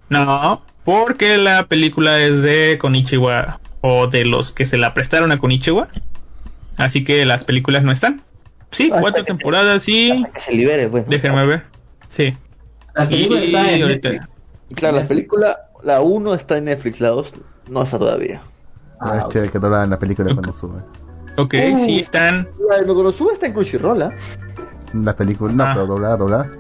No, 0.09 0.63
porque 0.85 1.37
la 1.39 1.67
película 1.67 2.19
es 2.21 2.43
de 2.43 2.79
Konichiwa. 2.81 3.61
O 3.83 4.09
de 4.09 4.25
los 4.27 4.53
que 4.53 4.67
se 4.67 4.77
la 4.77 4.93
prestaron 4.93 5.33
a 5.33 5.39
Konichiwa. 5.39 5.89
Así 6.77 7.03
que 7.05 7.25
las 7.25 7.45
películas 7.45 7.83
no 7.83 7.93
están. 7.93 8.23
Sí, 8.71 8.91
Ah, 8.93 8.99
cuatro 9.01 9.25
temporadas 9.25 9.89
y... 9.89 10.11
Hasta 10.11 10.31
que 10.33 10.41
se 10.41 10.53
libere. 10.53 10.89
¿no? 10.89 11.03
Déjenme 11.09 11.47
ver. 11.47 11.65
Sí. 12.15 12.33
La 12.95 13.09
película 13.09 13.41
Y- 13.41 13.45
está 13.45 13.71
en 13.71 13.83
ahorita- 13.83 14.09
Netflix. 14.11 14.37
Y 14.69 14.75
claro, 14.75 14.97
la 14.99 15.05
película, 15.05 15.59
la 15.83 16.01
1 16.03 16.35
está 16.35 16.59
en 16.59 16.65
Netflix, 16.67 17.01
la 17.01 17.09
2 17.09 17.33
no 17.69 17.83
está 17.83 17.99
todavía. 17.99 18.43
Ah, 19.01 19.17
es 19.19 19.25
ok. 19.25 19.33
chévere 19.33 19.51
que 19.53 19.59
doblan 19.59 19.91
la 19.91 19.99
película 19.99 20.33
cuando 20.35 20.53
sube. 20.53 20.81
Ok, 21.37 21.55
Uh. 21.73 21.85
sí 21.85 22.01
están... 22.01 22.49
La 22.69 22.77
de 22.77 22.87
Megorosuba 22.87 23.33
está 23.33 23.47
en 23.47 23.53
Crunchyroll, 23.55 24.03
¿ah? 24.03 24.13
La 24.93 25.15
película, 25.17 25.53
no, 25.53 25.65
Ah. 25.65 25.71
pero 25.75 25.87
doblada, 25.87 26.17
doblada. 26.17 26.51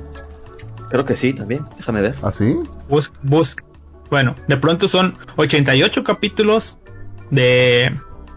Creo 0.88 1.04
que 1.04 1.16
sí, 1.16 1.32
también. 1.34 1.64
Déjame 1.76 2.00
ver. 2.00 2.16
¿Ah, 2.22 2.32
sí? 2.32 2.56
Bus, 2.88 3.12
bus. 3.22 3.54
Bueno, 4.10 4.34
de 4.48 4.56
pronto 4.56 4.88
son 4.88 5.14
88 5.36 6.02
capítulos 6.04 6.76
de 7.30 7.92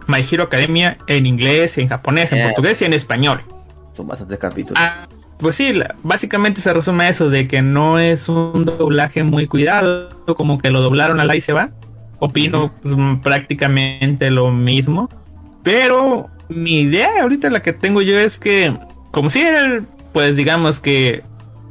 My 0.07 0.23
Hero 0.29 0.43
Academia 0.43 0.97
en 1.07 1.25
inglés, 1.25 1.77
en 1.77 1.87
japonés, 1.87 2.31
en 2.31 2.39
Eh. 2.39 2.43
portugués 2.45 2.81
y 2.81 2.85
en 2.85 2.93
español. 2.93 3.41
Son 3.95 4.07
bastantes 4.07 4.37
capítulos. 4.37 4.81
Ah, 4.81 5.07
pues 5.39 5.55
sí, 5.55 5.73
básicamente 6.03 6.61
se 6.61 6.71
resume 6.73 7.05
a 7.05 7.09
eso 7.09 7.29
de 7.29 7.47
que 7.47 7.61
no 7.61 7.99
es 7.99 8.29
un 8.29 8.65
doblaje 8.65 9.23
muy 9.23 9.47
cuidado, 9.47 10.09
como 10.37 10.59
que 10.59 10.69
lo 10.69 10.81
doblaron 10.81 11.19
al 11.19 11.29
ahí 11.29 11.41
se 11.41 11.53
va. 11.53 11.71
Opino 12.19 12.71
pues, 12.81 12.95
prácticamente 13.21 14.29
lo 14.29 14.51
mismo. 14.51 15.09
Pero 15.63 16.29
mi 16.49 16.81
idea 16.81 17.21
ahorita 17.21 17.49
la 17.49 17.61
que 17.61 17.73
tengo 17.73 18.01
yo 18.01 18.17
es 18.19 18.37
que, 18.37 18.77
como 19.11 19.29
si 19.29 19.41
era, 19.41 19.81
pues 20.13 20.35
digamos 20.35 20.79
que, 20.79 21.23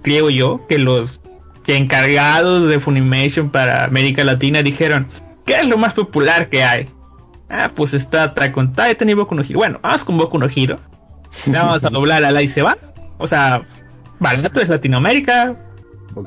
creo 0.02 0.28
yo, 0.28 0.66
que 0.68 0.78
los 0.78 1.20
que 1.64 1.76
encargados 1.76 2.68
de 2.68 2.80
Funimation 2.80 3.50
para 3.50 3.84
América 3.84 4.24
Latina 4.24 4.62
dijeron, 4.62 5.08
¿qué 5.46 5.60
es 5.60 5.66
lo 5.66 5.78
más 5.78 5.94
popular 5.94 6.48
que 6.48 6.64
hay? 6.64 6.88
Ah, 7.48 7.70
pues 7.74 7.94
está 7.94 8.24
Attack 8.24 8.56
on 8.56 8.72
Titan 8.72 9.08
y 9.08 9.14
Boku 9.14 9.34
no 9.34 9.42
Hero. 9.42 9.58
Bueno, 9.58 9.78
vamos 9.82 10.04
con 10.04 10.16
Boku 10.16 10.38
no 10.38 10.46
Hero. 10.46 10.78
La 11.46 11.64
Vamos 11.64 11.84
a 11.84 11.88
doblar 11.90 12.24
al 12.24 12.36
ahí 12.36 12.48
se 12.48 12.62
va. 12.62 12.76
O 13.18 13.26
sea, 13.26 13.62
barato 14.18 14.60
es 14.60 14.68
Latinoamérica. 14.68 15.56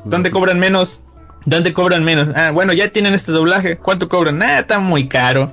¿Dónde 0.04 0.30
cobran 0.30 0.58
menos? 0.58 1.02
¿Dónde 1.44 1.72
cobran 1.72 2.04
menos? 2.04 2.28
Ah, 2.34 2.50
bueno, 2.50 2.72
ya 2.72 2.88
tienen 2.88 3.14
este 3.14 3.32
doblaje. 3.32 3.76
¿Cuánto 3.76 4.08
cobran? 4.08 4.42
Ah, 4.42 4.60
está 4.60 4.78
muy 4.78 5.08
caro. 5.08 5.52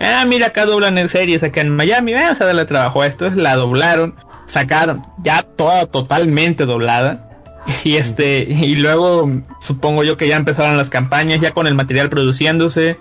Ah, 0.00 0.24
mira, 0.26 0.48
acá 0.48 0.64
doblan 0.64 0.96
en 0.96 1.08
series, 1.08 1.42
acá 1.42 1.60
en 1.60 1.74
Miami. 1.74 2.14
Vamos 2.14 2.40
a 2.40 2.46
darle 2.46 2.64
trabajo 2.64 3.02
a 3.02 3.06
esto. 3.06 3.28
La 3.30 3.56
doblaron, 3.56 4.14
sacaron 4.46 5.04
ya 5.22 5.42
toda 5.42 5.86
totalmente 5.86 6.66
doblada. 6.66 7.29
Y 7.84 7.96
este, 7.96 8.42
y 8.42 8.76
luego 8.76 9.30
supongo 9.60 10.04
yo 10.04 10.16
que 10.16 10.28
ya 10.28 10.36
empezaron 10.36 10.76
las 10.76 10.90
campañas, 10.90 11.40
ya 11.40 11.52
con 11.52 11.66
el 11.66 11.74
material 11.74 12.08
produciéndose. 12.08 12.98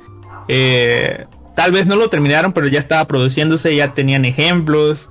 Eh, 0.48 1.26
tal 1.56 1.72
vez 1.72 1.88
no 1.88 1.96
lo 1.96 2.10
terminaron, 2.10 2.54
pero 2.54 2.68
ya 2.68 2.80
estaba 2.80 3.06
produciéndose, 3.06 3.76
ya 3.76 3.94
tenían 3.94 4.26
ejemplos. 4.26 5.10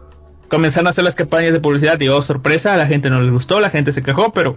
Comenzaron 0.48 0.86
a 0.86 0.90
hacer 0.90 1.04
las 1.04 1.14
campañas 1.14 1.52
de 1.52 1.60
publicidad 1.60 2.00
y 2.00 2.08
oh, 2.08 2.22
sorpresa, 2.22 2.74
a 2.74 2.76
la 2.76 2.86
gente 2.86 3.10
no 3.10 3.20
les 3.20 3.30
gustó, 3.30 3.60
la 3.60 3.70
gente 3.70 3.92
se 3.92 4.02
quejó, 4.02 4.32
pero 4.32 4.56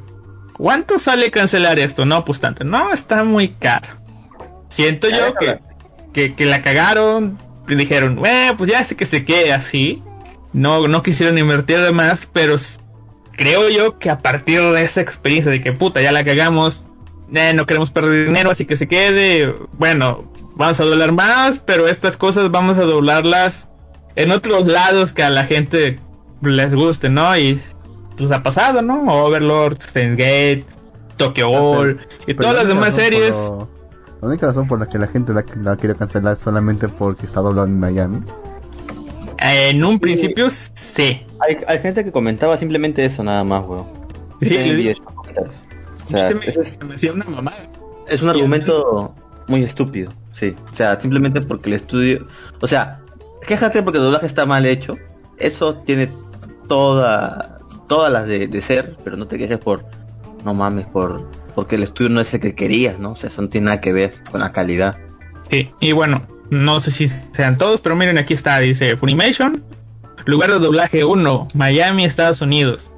¿cuánto 0.54 1.00
sale 1.00 1.32
cancelar 1.32 1.80
esto? 1.80 2.06
No, 2.06 2.24
pues 2.24 2.40
tanto. 2.40 2.64
No, 2.64 2.94
está 2.94 3.24
muy 3.24 3.50
caro. 3.50 3.88
Siento 4.70 5.10
yo 5.10 5.34
que, 5.36 5.58
que, 6.14 6.34
que 6.34 6.46
la 6.46 6.62
cagaron, 6.62 7.38
que 7.68 7.76
dijeron, 7.76 8.26
eh, 8.26 8.54
pues 8.58 8.72
ya 8.72 8.84
sé 8.86 8.96
que 8.96 9.06
se 9.06 9.26
quede 9.26 9.52
así. 9.52 10.02
No, 10.54 10.88
no 10.88 11.04
quisieron 11.04 11.38
invertir 11.38 11.80
de 11.80 11.92
más, 11.92 12.28
pero 12.32 12.58
creo 13.42 13.70
yo 13.70 13.98
que 13.98 14.10
a 14.10 14.20
partir 14.20 14.62
de 14.62 14.84
esa 14.84 15.02
experiencia 15.02 15.52
de 15.52 15.62
que 15.62 15.74
puta, 15.74 16.02
ya 16.02 16.12
la 16.12 16.24
cagamos, 16.24 16.84
eh, 17.34 17.54
no 17.56 17.66
queremos 17.66 17.90
perder 17.92 18.28
dinero, 18.28 18.52
así 18.52 18.66
que 18.66 18.78
se 18.78 18.88
quede. 18.88 19.56
Bueno, 19.74 20.26
vamos 20.56 20.80
a 20.80 20.84
doblar 20.84 21.12
más, 21.12 21.60
pero 21.60 21.88
estas 21.88 22.18
cosas 22.18 22.52
vamos 22.52 22.78
a 22.78 22.82
doblarlas 22.84 23.70
en 24.16 24.32
otros 24.32 24.68
lados 24.68 25.12
que 25.14 25.24
a 25.24 25.30
la 25.30 25.46
gente 25.46 25.98
les 26.42 26.74
guste, 26.76 27.10
¿no? 27.10 27.36
Y 27.38 27.60
pues 28.18 28.32
ha 28.32 28.44
pasado, 28.44 28.82
¿no? 28.82 29.04
Overlord, 29.26 29.78
Gate, 29.94 30.66
Tokyo 31.18 31.50
Ghoul 31.50 32.00
y 32.28 32.34
todas 32.36 32.54
la 32.54 32.60
las 32.60 32.68
demás 32.68 32.94
series. 32.94 33.32
lo- 33.36 33.70
La 34.22 34.28
única 34.28 34.46
razón 34.46 34.68
por 34.68 34.80
la 34.80 34.88
que 34.88 35.00
la 35.00 35.08
gente 35.08 35.34
la, 35.34 35.44
la 35.64 35.76
quiere 35.78 35.96
cancelar 35.96 36.34
es 36.34 36.40
solamente 36.40 36.88
porque 36.90 37.26
está 37.26 37.40
doblado 37.42 37.66
en 37.68 37.80
Miami. 37.80 38.20
En 39.42 39.84
un 39.84 40.00
principio, 40.00 40.50
sí. 40.52 41.22
Hay, 41.40 41.58
hay 41.68 41.80
gente 41.80 42.04
que 42.04 42.12
comentaba 42.12 42.58
simplemente 42.58 43.04
eso 43.04 43.24
nada 43.24 43.44
más, 43.44 43.66
weón. 43.66 43.86
Sí, 44.42 44.94
comentarios. 45.04 45.62
O 46.06 46.10
sea, 46.10 46.28
se 46.30 46.36
me- 46.36 46.46
ese 46.46 46.62
es, 46.62 46.68
se 46.80 46.84
me 46.86 46.96
hacía 46.96 47.14
una 47.14 47.26
mamada. 47.26 47.58
es 48.08 48.22
un 48.22 48.30
argumento 48.30 49.16
muy 49.48 49.64
estúpido, 49.64 50.12
sí. 50.34 50.54
O 50.72 50.76
sea, 50.76 51.00
simplemente 51.00 51.42
porque 51.42 51.70
el 51.70 51.76
estudio... 51.78 52.20
O 52.60 52.68
sea, 52.68 53.00
quéjate 53.48 53.82
porque 53.82 53.98
el 53.98 54.04
doblaje 54.06 54.28
está 54.28 54.46
mal 54.46 54.66
hecho. 54.66 54.98
Eso 55.38 55.76
tiene 55.76 56.10
toda, 56.68 57.58
todas 57.88 58.12
las 58.12 58.28
de, 58.28 58.48
de 58.48 58.62
ser, 58.62 58.96
pero 59.04 59.18
no 59.18 59.26
te 59.28 59.38
quejes 59.38 59.58
por... 59.58 59.86
No 60.46 60.54
mames, 60.54 60.86
por 60.88 61.30
porque 61.54 61.76
el 61.76 61.84
estudio 61.84 62.10
no 62.10 62.22
es 62.22 62.34
el 62.34 62.40
que 62.40 62.56
querías, 62.56 62.98
¿no? 62.98 63.12
O 63.12 63.16
sea, 63.16 63.30
eso 63.30 63.42
no 63.42 63.50
tiene 63.50 63.66
nada 63.66 63.82
que 63.82 63.92
ver 63.92 64.14
con 64.32 64.40
la 64.42 64.52
calidad. 64.54 64.98
Sí, 65.50 65.70
y 65.82 65.92
bueno, 65.92 66.18
no 66.52 66.80
sé 66.82 66.92
si 66.92 67.08
sean 67.08 67.58
todos, 67.58 67.82
pero 67.82 67.96
miren, 67.96 68.18
aquí 68.20 68.34
está, 68.36 68.60
dice 68.60 68.96
Funimation, 68.98 69.64
lugar 70.26 70.52
de 70.52 70.60
doblaje 70.60 71.04
1, 71.04 71.48
Miami, 71.56 72.06
Estados 72.06 72.42
Unidos, 72.42 72.92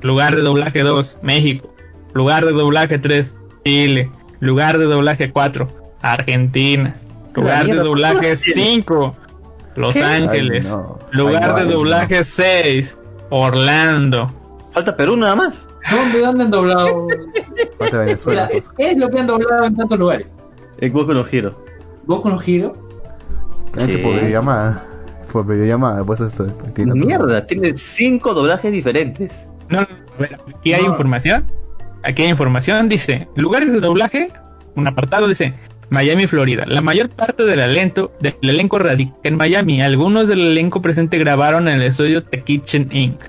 lugar 0.00 0.34
de 0.34 0.40
doblaje 0.42 0.80
2, 0.80 1.18
México, 1.22 1.74
lugar 2.14 2.46
de 2.46 2.52
doblaje 2.52 2.98
3, 2.98 3.26
Chile, 3.64 4.10
lugar 4.40 4.78
de 4.78 4.84
doblaje 4.86 5.30
4, 5.30 5.68
Argentina, 6.00 6.94
lugar 7.34 7.66
de 7.66 7.74
doblaje 7.74 8.14
¿cómo 8.14 8.36
tiene? 8.54 8.72
5, 8.76 9.16
Los 9.76 9.92
¿Qué? 9.92 10.02
Ángeles, 10.02 10.64
Ay, 10.66 10.72
no. 10.72 10.98
lugar 11.12 11.42
Ay, 11.42 11.48
no, 11.50 11.54
de 11.56 11.60
ay, 11.62 11.66
no. 11.68 11.74
doblaje 11.74 12.24
6, 12.24 12.98
Orlando. 13.30 14.32
Falta 14.72 14.96
Perú 14.96 15.16
nada 15.16 15.34
más. 15.36 15.54
¿Dónde, 15.90 16.20
dónde 16.20 16.44
han 16.44 16.50
doblado? 16.50 17.08
Falta 17.78 17.98
Venezuela. 17.98 18.48
La- 18.52 18.84
es 18.84 18.98
lo 18.98 19.08
que 19.08 19.18
han 19.20 19.26
doblado 19.26 19.64
en 19.64 19.76
tantos 19.76 19.98
lugares. 19.98 20.38
En 20.78 20.92
Boku 20.92 21.12
no 21.12 21.24
Hero. 21.30 21.64
Goku 22.06 22.28
no 22.28 22.38
Hero. 22.44 22.76
Han 23.76 23.88
hecho 23.88 23.98
Sí. 23.98 24.02
por 24.04 24.14
videollamada. 24.14 24.84
Por 25.32 25.46
videollamada, 25.46 26.04
pues 26.04 26.20
eso. 26.20 26.46
Mierda, 26.76 27.46
tiene 27.46 27.76
cinco 27.76 28.34
doblajes 28.34 28.72
diferentes. 28.72 29.32
No, 29.68 29.80
no, 29.82 29.86
a 30.16 30.20
ver, 30.20 30.38
aquí 30.58 30.72
hay 30.72 30.82
No. 30.82 30.90
información. 30.90 31.44
Aquí 32.02 32.22
hay 32.22 32.28
información. 32.30 32.88
Dice: 32.88 33.28
lugares 33.36 33.72
de 33.72 33.80
doblaje. 33.80 34.32
Un 34.74 34.86
apartado 34.88 35.28
dice: 35.28 35.54
Miami, 35.90 36.26
Florida. 36.26 36.64
La 36.66 36.80
mayor 36.80 37.10
parte 37.10 37.44
del 37.44 37.60
elenco, 37.60 38.12
del 38.20 38.34
elenco 38.42 38.78
radica 38.78 39.14
en 39.22 39.36
Miami. 39.36 39.82
Algunos 39.82 40.26
del 40.28 40.40
elenco 40.40 40.82
presente 40.82 41.18
grabaron 41.18 41.68
en 41.68 41.74
el 41.80 41.82
estudio 41.82 42.24
The 42.24 42.42
Kitchen 42.42 42.88
Inc. 42.90 43.20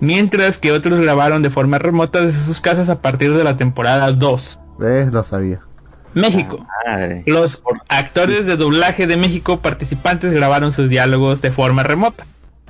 Mientras 0.00 0.58
que 0.58 0.72
otros 0.72 1.00
grabaron 1.00 1.42
de 1.42 1.50
forma 1.50 1.78
remota 1.78 2.20
desde 2.20 2.40
sus 2.44 2.60
casas 2.60 2.88
a 2.88 3.00
partir 3.00 3.32
de 3.34 3.44
la 3.44 3.56
temporada 3.56 4.10
2. 4.12 4.58
¿Ves? 4.78 5.12
Lo 5.12 5.22
sabía. 5.22 5.60
México. 6.16 6.66
Madre. 6.86 7.22
Los 7.26 7.62
actores 7.88 8.46
de 8.46 8.56
doblaje 8.56 9.06
de 9.06 9.18
México 9.18 9.60
participantes 9.60 10.32
grabaron 10.32 10.72
sus 10.72 10.88
diálogos 10.88 11.42
de 11.42 11.52
forma 11.52 11.82
remota. 11.82 12.26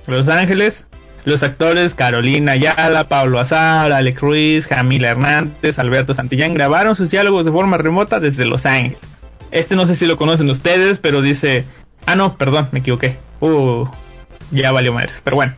Los 0.09 0.29
Ángeles, 0.29 0.87
los 1.25 1.45
actores 1.45 1.95
Carolina 1.95 2.53
Ayala, 2.53 3.05
Pablo 3.05 3.39
Azar, 3.39 3.93
Alex 3.93 4.21
Ruiz, 4.21 4.67
Jamila 4.67 5.11
Hernández, 5.11 5.79
Alberto 5.79 6.13
Santillán 6.13 6.55
grabaron 6.55 6.97
sus 6.97 7.11
diálogos 7.11 7.45
de 7.45 7.53
forma 7.53 7.79
remota 7.79 8.19
desde 8.19 8.47
Los 8.47 8.67
Ángeles. 8.67 8.99
Este 9.53 9.77
no 9.77 9.87
sé 9.87 9.95
si 9.95 10.07
lo 10.07 10.17
conocen 10.17 10.51
ustedes, 10.51 10.99
pero 10.99 11.23
dice... 11.23 11.65
Ah, 12.05 12.17
no, 12.17 12.37
perdón, 12.37 12.69
me 12.73 12.81
equivoqué. 12.81 13.19
Uh, 13.41 13.87
ya 14.51 14.73
valió 14.73 14.93
madres. 14.93 15.21
Pero 15.23 15.37
bueno. 15.37 15.55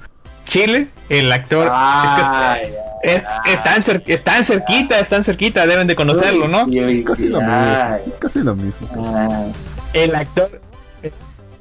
Chile, 0.48 0.88
el 1.08 1.30
actor... 1.32 1.66
es 1.66 1.70
que- 1.70 2.24
Ay, 2.24 2.60
es- 3.02 3.22
están, 3.52 3.82
cer- 3.84 4.02
están 4.06 4.44
cerquita, 4.44 4.98
están 4.98 5.22
cerquita, 5.24 5.66
deben 5.66 5.86
de 5.86 5.94
conocerlo, 5.94 6.48
¿no? 6.48 6.66
Casi 7.04 7.28
lo 7.28 7.40
mismo. 7.40 7.94
Es 8.06 8.16
casi 8.16 8.40
lo 8.42 8.54
mismo. 8.56 8.88
ay. 9.16 9.52
el 9.92 10.14
actor 10.14 10.60
eh, 11.02 11.12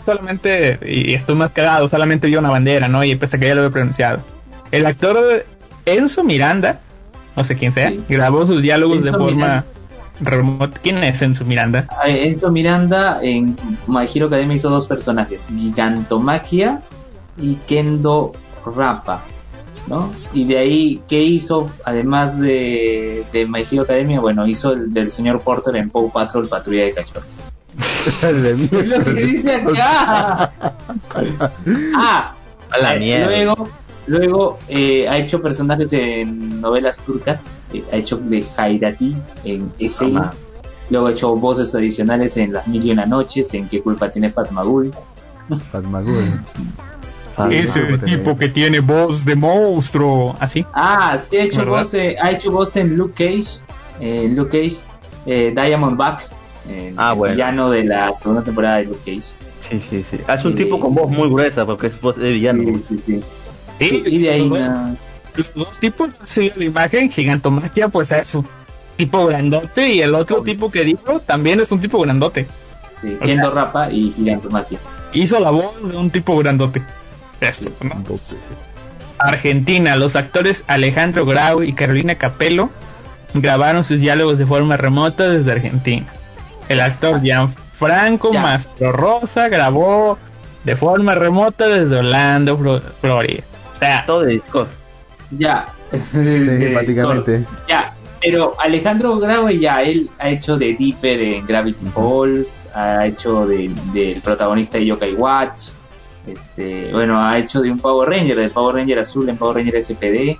solamente, 0.05 0.79
y 0.83 1.13
estoy 1.13 1.35
más 1.35 1.51
cagado, 1.51 1.87
solamente 1.89 2.27
vio 2.27 2.39
una 2.39 2.49
bandera, 2.49 2.87
¿no? 2.87 3.03
Y 3.03 3.15
pese 3.15 3.37
a 3.37 3.39
que 3.39 3.47
ya 3.47 3.55
lo 3.55 3.61
había 3.61 3.71
pronunciado. 3.73 4.19
El 4.71 4.85
actor 4.85 5.45
Enzo 5.85 6.23
Miranda, 6.23 6.79
no 7.35 7.43
sé 7.43 7.55
quién 7.55 7.71
sea, 7.73 7.89
Sí. 7.89 8.03
grabó 8.09 8.45
sus 8.47 8.61
diálogos 8.61 9.03
de 9.03 9.11
forma 9.11 9.31
Miranda. 9.35 9.65
remota. 10.21 10.79
¿Quién 10.81 11.03
es 11.03 11.21
Enzo 11.21 11.45
Miranda? 11.45 11.87
Enzo 12.05 12.51
Miranda 12.51 13.19
en 13.21 13.55
My 13.87 14.07
Hero 14.13 14.25
Academia 14.27 14.55
hizo 14.55 14.69
dos 14.69 14.87
personajes, 14.87 15.47
Gigantomaquia 15.55 16.81
y 17.37 17.55
Kendo 17.67 18.33
Rappa, 18.75 19.23
¿no? 19.87 20.11
Y 20.33 20.45
de 20.45 20.57
ahí, 20.57 21.01
¿qué 21.07 21.21
hizo? 21.21 21.69
Además 21.83 22.39
de, 22.39 23.25
de 23.31 23.45
My 23.45 23.65
Hero 23.69 23.83
Academia, 23.83 24.19
bueno, 24.19 24.47
hizo 24.47 24.73
el 24.73 24.93
del 24.93 25.11
señor 25.11 25.41
Porter 25.41 25.75
en 25.75 25.89
Paw 25.89 26.11
Patrol 26.11 26.47
Patrulla 26.47 26.85
de 26.85 26.93
Cachorros. 26.93 27.25
Es 28.07 28.87
lo 28.87 29.03
que 29.03 29.13
dice 29.13 29.55
acá. 29.55 30.51
ah, 31.95 32.33
A 32.71 32.77
la 32.79 32.95
eh, 32.95 32.99
mierda. 32.99 33.27
Luego, 33.27 33.69
luego 34.07 34.59
eh, 34.67 35.07
ha 35.07 35.17
hecho 35.17 35.41
personajes 35.41 35.91
en 35.93 36.61
novelas 36.61 37.01
turcas. 37.01 37.59
eh, 37.73 37.83
ha 37.91 37.97
hecho 37.97 38.17
de 38.17 38.45
Haidati 38.57 39.15
en. 39.43 39.71
Toma. 39.99 40.33
Luego 40.89 41.07
ha 41.07 41.11
hecho 41.11 41.35
voces 41.35 41.75
adicionales 41.75 42.37
en 42.37 42.53
Las 42.53 42.67
Mil 42.67 42.85
y 42.85 42.91
Una 42.91 43.05
Noches. 43.05 43.53
En 43.53 43.67
¿Qué 43.67 43.81
culpa 43.81 44.09
tiene 44.09 44.29
Fatmagul? 44.29 44.91
Fatmagul. 45.71 46.13
Ah, 47.37 47.49
Ese 47.51 47.81
no, 47.81 47.89
no 47.91 47.97
tipo 47.99 48.35
que 48.35 48.49
tiene 48.49 48.79
voz 48.79 49.23
de 49.23 49.35
monstruo, 49.35 50.35
así. 50.39 50.65
Ah, 50.73 51.17
sí, 51.19 51.37
ha 51.37 51.43
hecho, 51.43 51.59
¿Verdad? 51.59 51.71
voz, 51.73 51.93
eh, 51.93 52.15
ha 52.19 52.31
hecho 52.31 52.51
voz 52.51 52.75
en 52.77 52.95
Luke 52.97 53.13
Cage. 53.13 53.61
En 53.99 54.35
Luke 54.35 54.57
Cage. 54.59 54.81
eh, 55.25 55.53
Diamond 55.55 55.97
Back. 55.97 56.27
el 56.69 56.93
Ah, 56.97 57.13
bueno. 57.13 57.33
villano 57.35 57.69
de 57.69 57.83
la 57.83 58.13
segunda 58.15 58.43
temporada 58.43 58.77
de 58.77 58.85
Luke 58.85 58.99
Cage. 59.05 59.33
Sí, 59.61 59.79
sí, 59.89 60.03
sí. 60.09 60.17
Ah, 60.27 60.35
Es 60.35 60.45
un 60.45 60.55
tipo 60.55 60.79
con 60.79 60.95
voz 60.95 61.09
muy 61.11 61.29
gruesa 61.29 61.65
porque 61.65 61.87
es 61.87 61.99
voz 62.01 62.15
de 62.17 62.31
villano. 62.31 62.63
Sí, 62.63 62.83
sí, 62.87 62.97
sí. 63.05 63.23
Sí, 63.79 64.03
Y 64.07 64.17
de 64.19 64.29
ahí. 64.31 64.39
los, 64.39 64.49
dos- 64.49 64.59
na- 64.67 64.95
los 65.35 65.53
dos 65.53 65.79
tipos, 65.79 66.09
sí, 66.23 66.51
la 66.55 66.63
imagen, 66.63 67.11
gigantomaquia, 67.11 67.87
pues 67.89 68.11
es 68.11 68.33
un 68.35 68.47
tipo 68.95 69.25
grandote, 69.27 69.93
y 69.93 70.01
el 70.01 70.15
otro 70.15 70.41
tipo 70.41 70.71
que 70.71 70.83
dijo 70.83 71.19
también 71.19 71.59
es 71.59 71.71
un 71.71 71.79
tipo 71.79 71.99
grandote. 72.01 72.47
sí, 72.99 73.15
Kendo 73.23 73.51
Rappa 73.51 73.91
y 73.91 74.11
Gigantomaquia. 74.11 74.79
Hizo 75.13 75.39
la 75.39 75.51
voz 75.51 75.89
de 75.91 75.95
un 75.97 76.09
tipo 76.09 76.35
grandote. 76.37 76.81
Esto, 77.41 77.69
¿no? 77.81 77.95
Doce. 78.07 78.35
Argentina, 79.19 79.95
los 79.95 80.15
actores 80.15 80.63
Alejandro 80.67 81.25
Grau 81.25 81.63
y 81.63 81.73
Carolina 81.73 82.15
Capello 82.15 82.69
grabaron 83.33 83.83
sus 83.83 83.99
diálogos 83.99 84.37
de 84.37 84.45
forma 84.45 84.77
remota 84.77 85.27
desde 85.29 85.51
Argentina. 85.51 86.05
El 86.69 86.81
actor 86.81 87.21
Gianfranco 87.21 88.31
Ya. 88.33 88.41
Mastro 88.41 88.91
Rosa 88.91 89.49
grabó 89.49 90.17
de 90.63 90.75
forma 90.75 91.15
remota 91.15 91.67
desde 91.67 91.97
Orlando, 91.97 92.57
Flo- 92.59 92.81
Florida. 93.01 93.43
O 93.73 93.77
sea, 93.77 94.03
Todo 94.05 94.21
de 94.21 94.33
Discord. 94.33 94.67
Ya. 95.31 95.67
Sí, 95.91 96.17
De 96.19 96.71
prácticamente. 96.73 97.37
Discord. 97.39 97.57
Ya. 97.69 97.93
Pero 98.21 98.55
Alejandro 98.59 99.17
Graue 99.19 99.59
ya, 99.59 99.81
él 99.83 100.09
ha 100.19 100.29
hecho 100.29 100.57
de 100.57 100.73
Dipper 100.73 101.21
en 101.21 101.45
Gravity 101.45 101.85
Falls, 101.85 102.67
ha 102.75 103.05
hecho 103.05 103.45
de- 103.47 103.71
del 103.93 104.19
protagonista 104.21 104.77
de 104.79 104.87
Yokai 104.87 105.13
Watch, 105.13 105.69
este, 106.27 106.91
bueno, 106.91 107.21
ha 107.21 107.37
hecho 107.37 107.61
de 107.61 107.71
un 107.71 107.79
Power 107.79 108.09
Ranger, 108.09 108.37
del 108.37 108.51
Power 108.51 108.75
Ranger 108.75 108.99
azul 108.99 109.27
en 109.29 109.37
Power 109.37 109.57
Ranger 109.57 109.81
SPD, 109.81 110.37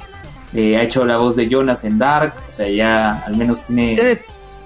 eh, 0.53 0.77
ha 0.77 0.83
hecho 0.83 1.05
la 1.05 1.17
voz 1.17 1.35
de 1.35 1.47
Jonas 1.47 1.83
en 1.83 1.97
Dark, 1.97 2.33
o 2.47 2.51
sea, 2.51 2.67
ya 2.67 3.23
al 3.25 3.37
menos 3.37 3.65
tiene... 3.65 3.95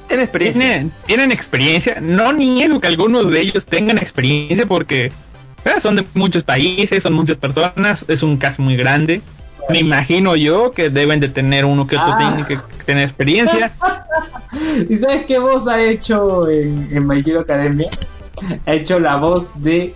Tiene, 0.08 0.24
experiencia. 0.24 0.62
tienen, 0.62 0.92
tienen 1.06 1.32
experiencia. 1.32 1.98
No 2.02 2.34
niego 2.34 2.82
que 2.82 2.88
algunos 2.88 3.32
de 3.32 3.40
ellos 3.40 3.66
tengan 3.66 3.98
experiencia 3.98 4.66
porque 4.66 5.06
eh, 5.06 5.80
son 5.80 5.96
de 5.96 6.06
muchos 6.16 6.44
países, 6.44 7.02
son 7.02 7.14
muchas 7.14 7.38
personas, 7.38 8.04
es 8.10 8.22
un 8.22 8.36
caso 8.36 8.62
muy 8.62 8.76
grande. 8.76 9.22
Me 9.70 9.80
imagino 9.80 10.36
yo 10.36 10.72
que 10.72 10.90
deben 10.90 11.22
de 11.22 11.30
tener 11.30 11.64
uno 11.64 11.88
que 11.88 11.96
otro 11.96 12.14
Ah. 12.14 12.18
tiene 12.18 12.46
que 12.46 12.58
tener 12.86 13.04
experiencia. 13.06 13.72
¿Y 14.90 14.98
sabes 14.98 15.24
qué 15.24 15.40
voz 15.40 15.68
ha 15.68 15.82
hecho 15.82 16.50
en, 16.50 16.90
en 16.92 17.08
My 17.08 17.24
Hero 17.26 17.40
Academia? 17.42 17.90
Ha 18.66 18.74
hecho 18.74 19.00
la 19.00 19.18
voz 19.18 19.52
de 19.64 19.96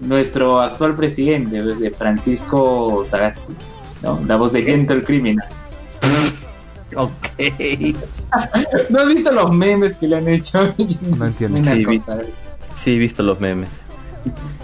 nuestro 0.00 0.60
actual 0.60 0.94
presidente, 0.94 1.62
de 1.62 1.90
Francisco 1.90 3.02
Sagasti, 3.04 3.52
¿no? 4.02 4.20
La 4.26 4.36
voz 4.36 4.52
de 4.52 4.62
Gentle 4.62 5.02
Criminal. 5.04 5.46
Ok. 6.94 7.10
¿No 8.90 9.00
has 9.00 9.08
visto 9.08 9.30
los 9.32 9.52
memes 9.52 9.96
que 9.96 10.06
le 10.06 10.16
han 10.16 10.28
hecho? 10.28 10.72
No 11.18 11.26
entiendo. 11.26 11.58
Una 11.58 11.74
Sí, 11.74 11.84
vi. 11.84 12.00
Sí, 12.00 12.94
he 12.94 12.98
visto 12.98 13.22
los 13.22 13.40
memes. 13.40 13.68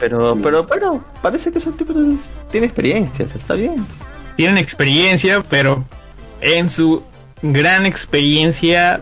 Pero, 0.01 0.35
Sí. 0.35 0.41
pero, 0.43 0.66
pero, 0.66 1.05
parece 1.20 1.53
que 1.53 1.59
es 1.59 1.66
un 1.66 1.76
tipo 1.76 1.93
que 1.93 2.16
tiene 2.51 2.66
experiencia, 2.66 3.26
está 3.35 3.55
bien. 3.55 3.85
Tienen 4.37 4.57
experiencia, 4.57 5.43
pero 5.43 5.85
en 6.41 6.70
su 6.70 7.03
gran 7.43 7.87
experiencia 7.87 9.01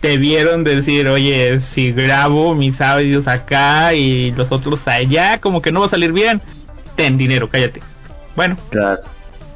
debieron 0.00 0.64
decir, 0.64 1.08
oye, 1.08 1.60
si 1.60 1.92
grabo 1.92 2.54
mis 2.54 2.80
audios 2.80 3.26
acá 3.28 3.94
y 3.94 4.32
los 4.32 4.52
otros 4.52 4.86
allá, 4.86 5.40
como 5.40 5.60
que 5.62 5.72
no 5.72 5.80
va 5.80 5.86
a 5.86 5.90
salir 5.90 6.12
bien. 6.12 6.40
Ten 6.96 7.16
dinero, 7.16 7.48
cállate. 7.50 7.80
Bueno, 8.36 8.56
Claro, 8.70 9.02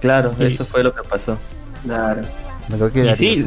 claro, 0.01 0.35
eso 0.39 0.65
fue 0.65 0.83
lo 0.83 0.95
que 0.95 1.03
pasó. 1.05 1.39
Claro. 1.85 2.23
Me 2.69 2.91
que 2.91 3.17
sí. 3.17 3.45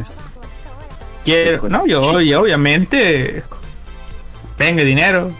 quiero, 1.23 1.69
no, 1.69 1.85
yo, 1.85 2.21
yo 2.21 2.41
obviamente 2.41 3.43
venga 4.57 4.83
dinero. 4.83 5.31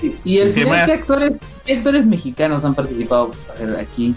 Sí, 0.00 0.16
Y 0.24 0.40
al 0.40 0.52
Sí, 0.52 0.60
final. 0.62 0.86
¿qué 0.86 0.92
actores, 0.92 1.32
qué 1.64 1.76
actores 1.78 2.06
mexicanos 2.06 2.64
han 2.64 2.74
participado 2.74 3.30
A 3.50 3.64
ver, 3.64 3.76
aquí? 3.80 4.14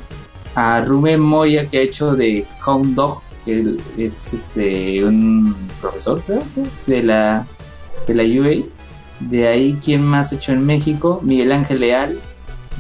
A 0.56 0.82
Rubén 0.82 1.20
Moya, 1.22 1.68
que 1.68 1.78
ha 1.80 1.82
hecho 1.82 2.16
de 2.16 2.46
Hound 2.66 2.96
Dog, 2.96 3.22
que 3.46 3.78
es 3.98 4.34
este 4.34 5.04
un 5.04 5.56
profesor, 5.82 6.22
creo 6.26 6.44
que 6.56 6.62
es, 6.62 6.86
de 6.86 7.04
la, 7.04 7.46
de 8.08 8.16
la 8.16 8.24
UA. 8.24 8.66
De 9.20 9.48
ahí, 9.48 9.78
¿quién 9.84 10.04
más 10.04 10.32
ha 10.32 10.36
hecho 10.36 10.54
en 10.54 10.66
México? 10.66 11.20
Miguel 11.24 11.52
Ángel 11.52 11.82
Leal, 11.82 12.20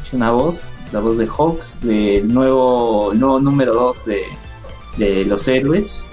hecho 0.01 0.15
una 0.15 0.31
voz, 0.31 0.69
la 0.91 0.99
voz 0.99 1.17
de 1.17 1.27
Hawks, 1.27 1.77
del 1.81 2.33
nuevo, 2.33 3.11
nuevo 3.13 3.39
número 3.39 3.73
2 3.73 4.05
de, 4.05 4.21
de 4.97 5.25
Los 5.25 5.47
Héroes. 5.47 6.05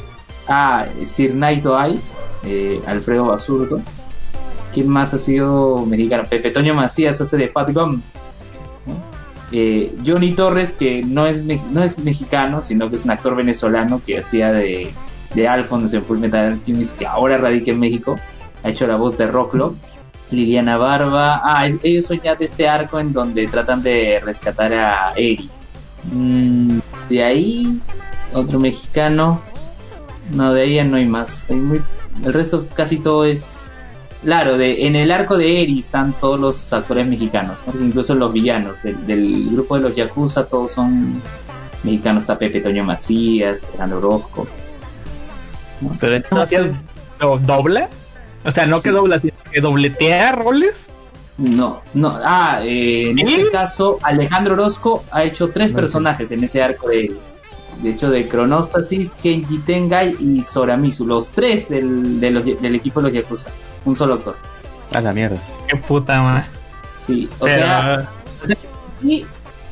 Ah, 0.49 0.87
Sir 1.05 1.35
Naito 1.35 1.77
Ai, 1.77 1.99
eh, 2.45 2.81
Alfredo 2.87 3.27
Basurto. 3.27 3.81
¿Quién 4.73 4.89
más 4.89 5.15
ha 5.15 5.19
sido 5.19 5.87
mexicano? 5.87 6.25
Pepe 6.29 6.51
Toño 6.51 6.75
Macías 6.75 7.21
hace 7.21 7.37
de 7.37 7.49
Fat 7.49 7.73
Gum. 7.73 8.01
Eh, 9.53 9.95
Johnny 10.05 10.33
Torres, 10.33 10.73
que 10.73 11.03
no 11.03 11.27
es, 11.27 11.43
no 11.43 11.83
es 11.83 11.99
mexicano, 11.99 12.61
sino 12.61 12.91
que 12.91 12.97
es 12.97 13.05
un 13.05 13.13
actor 13.13 13.37
venezolano 13.37 14.03
que 14.05 14.19
hacía 14.19 14.53
de, 14.53 14.93
de 15.35 15.49
Alphonse 15.49 15.97
en 15.97 16.05
Full 16.05 16.19
Metal 16.19 16.53
Alchemist, 16.53 16.99
que 16.99 17.07
ahora 17.07 17.39
radica 17.39 17.71
en 17.71 17.79
México. 17.79 18.19
Ha 18.65 18.71
hecho 18.71 18.87
la 18.87 18.97
voz 18.97 19.17
de 19.17 19.27
Rocklo. 19.27 19.77
Liliana 20.31 20.77
Barba. 20.77 21.41
Ah, 21.45 21.69
ellos 21.83 22.07
son 22.07 22.21
ya 22.21 22.35
de 22.35 22.45
este 22.45 22.69
arco 22.69 22.99
en 22.99 23.13
donde 23.13 23.47
tratan 23.47 23.83
de 23.83 24.21
rescatar 24.25 24.73
a 24.73 25.13
Eri. 25.17 25.49
Mm, 26.13 26.79
de 27.09 27.23
ahí, 27.23 27.81
otro 28.33 28.59
mexicano. 28.59 29.41
No, 30.33 30.53
de 30.53 30.63
ahí 30.63 30.85
no 30.85 30.97
hay 30.97 31.07
más. 31.07 31.49
Hay 31.51 31.57
muy, 31.57 31.83
el 32.25 32.33
resto 32.33 32.67
casi 32.75 32.99
todo 32.99 33.25
es 33.25 33.71
Claro, 34.23 34.57
de, 34.59 34.87
en 34.87 34.97
el 34.97 35.13
arco 35.13 35.37
de 35.37 35.63
Eri 35.63 35.79
están 35.79 36.13
todos 36.15 36.41
los 36.41 36.73
actores 36.73 37.07
mexicanos, 37.07 37.63
¿no? 37.67 37.81
incluso 37.85 38.15
los 38.15 38.33
villanos 38.33 38.83
del, 38.83 39.07
del 39.07 39.51
grupo 39.53 39.77
de 39.77 39.83
los 39.83 39.95
Yakuza, 39.97 40.47
todos 40.47 40.73
son 40.73 41.21
mexicanos. 41.85 42.25
Está 42.25 42.37
Pepe 42.39 42.61
Toño 42.61 42.83
Macías, 42.83 43.65
Fernando 43.71 43.99
Orozco. 43.99 44.47
Pero 46.01 46.17
entonces, 46.17 46.67
¿Lo 47.21 47.39
dobla? 47.39 47.89
O 48.45 48.51
sea, 48.51 48.67
no 48.67 48.77
Sí. 48.79 48.85
que 48.85 48.91
dobla, 48.91 49.19
sino 49.19 49.33
que 49.53 49.61
dobletea 49.61 50.33
roles. 50.33 50.87
No, 51.39 51.83
no, 51.93 52.19
ah, 52.25 52.61
eh, 52.65 53.11
en 53.11 53.17
¿Sí? 53.29 53.35
este 53.35 53.51
caso 53.51 53.99
Alejandro 54.03 54.55
Orozco 54.55 55.05
ha 55.11 55.23
hecho 55.25 55.51
tres 55.51 55.71
No, 55.73 55.77
personajes 55.77 56.31
en 56.31 56.43
ese 56.45 56.63
arco 56.63 56.89
de 56.89 56.99
Eri. 57.05 57.19
De 57.83 57.91
hecho, 57.91 58.09
de 58.11 58.27
Cronostasis, 58.27 59.15
Kenji 59.17 59.59
Tengai 59.59 60.17
y 60.19 60.43
Soramizu, 60.43 61.07
los 61.07 61.33
tres 61.33 61.69
del, 61.69 62.19
de 62.21 62.31
los- 62.31 62.45
del 62.63 62.75
equipo 62.75 63.01
de 63.01 63.09
los 63.09 63.13
Yakuza. 63.13 63.51
Un 63.87 63.97
solo 63.97 64.15
actor. 64.15 64.37
a 64.93 65.01
la 65.01 65.13
mierda. 65.13 65.39
Qué 65.69 65.77
puta 65.77 66.21
madre. 66.21 66.45
Sí, 66.99 67.29
o 67.39 67.45
Pero, 67.47 67.57
sea, 67.57 68.09
y 69.03 69.25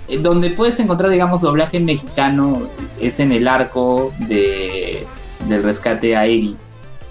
eh, 0.09 0.19
donde 0.19 0.51
puedes 0.51 0.79
encontrar, 0.81 1.11
digamos, 1.11 1.41
doblaje 1.41 1.81
mexicano 1.81 2.63
es 3.01 3.21
en 3.21 3.33
el 3.33 3.49
arco 3.49 4.13
de, 4.21 5.07
del 5.49 5.63
rescate 5.63 6.17
a 6.17 6.27
Eri 6.27 6.57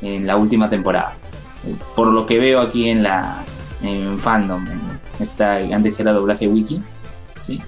en 0.01 0.25
la 0.25 0.37
última 0.37 0.69
temporada. 0.69 1.13
Eh, 1.67 1.75
Por 1.95 2.07
lo 2.07 2.25
que 2.25 2.39
veo 2.39 2.61
aquí 2.61 2.89
en 2.89 3.03
la 3.03 3.43
en 3.81 4.17
fandom, 4.17 4.65
en 4.67 4.79
esta 5.19 5.57
antes 5.57 5.95
que 5.97 6.03
era 6.03 6.13
doblaje 6.13 6.47
wiki, 6.47 6.81
sí. 7.37 7.61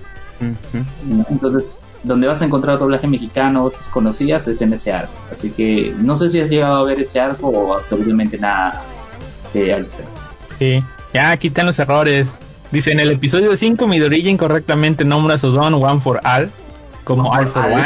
Entonces, 1.29 1.75
donde 2.03 2.27
vas 2.27 2.41
a 2.41 2.45
encontrar 2.45 2.77
doblaje 2.77 3.07
mexicano, 3.07 3.63
voces 3.63 3.88
conocidas, 3.89 4.47
es 4.47 4.61
en 4.61 4.73
ese 4.73 4.93
arco. 4.93 5.11
Así 5.31 5.49
que 5.49 5.93
no 5.99 6.15
sé 6.15 6.29
si 6.29 6.39
has 6.39 6.49
llegado 6.49 6.75
a 6.75 6.83
ver 6.83 6.99
ese 6.99 7.19
arco 7.19 7.47
o 7.47 7.73
absolutamente 7.75 8.38
nada 8.38 8.81
Alistair. 9.61 10.05
sí. 10.59 10.83
Ya 11.13 11.35
quitan 11.37 11.65
los 11.65 11.79
errores. 11.79 12.27
Dice, 12.71 12.91
en 12.91 12.99
el 12.99 13.09
episodio 13.11 13.55
5, 13.55 13.87
Midoriya 13.87 14.29
incorrectamente 14.29 15.05
nombra 15.05 15.35
a 15.35 15.37
su 15.37 15.49
don 15.51 15.73
One 15.75 16.01
for 16.01 16.19
All 16.25 16.49
como 17.05 17.31
All 17.31 17.47
for. 17.47 17.63
One. 17.63 17.85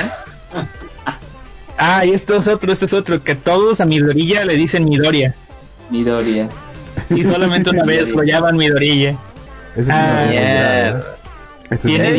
Ah, 1.78 2.04
y 2.06 2.12
esto 2.12 2.34
es 2.36 2.48
otro, 2.48 2.72
este 2.72 2.86
es 2.86 2.94
otro, 2.94 3.24
que 3.24 3.36
todos 3.36 3.80
a 3.82 3.86
Midoriya 3.86 4.46
le 4.46 4.56
dicen 4.56 4.86
Midoriya. 4.86 5.36
Midoriya. 5.92 6.50
Y 7.10 7.24
solamente 7.24 7.70
una 7.70 7.84
vez 7.84 8.10
lo 8.10 8.24
llaman 8.24 8.58
Midoriya. 8.58 9.16
Ese 9.76 9.86
sí 9.86 9.92
Ah, 9.94 10.26
mierda. 10.28 10.50
olvidaba. 10.90 11.04
Ese 11.70 11.82
sí 11.82 11.88
Tiene 11.88 12.10
lo 12.10 12.16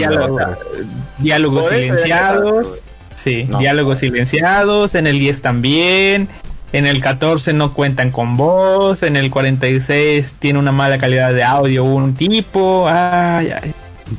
diálogos, 1.18 1.64
eso 1.66 1.74
silenciados. 1.74 2.82
Sí, 3.16 3.44
No. 3.44 3.58
diálogos 3.58 3.98
silenciados. 3.98 4.94
En 4.94 5.06
el 5.08 5.18
10 5.18 5.42
también. 5.42 6.28
En 6.72 6.86
el 6.86 7.00
14 7.00 7.52
no 7.52 7.72
cuentan 7.72 8.10
con 8.10 8.36
voz. 8.36 9.02
En 9.02 9.16
el 9.16 9.30
46 9.30 10.34
tiene 10.38 10.58
una 10.58 10.72
mala 10.72 10.98
calidad 10.98 11.34
de 11.34 11.42
audio 11.42 11.84
un 11.84 12.14
tipo. 12.14 12.86
Ay, 12.88 13.50
ay. 13.50 13.74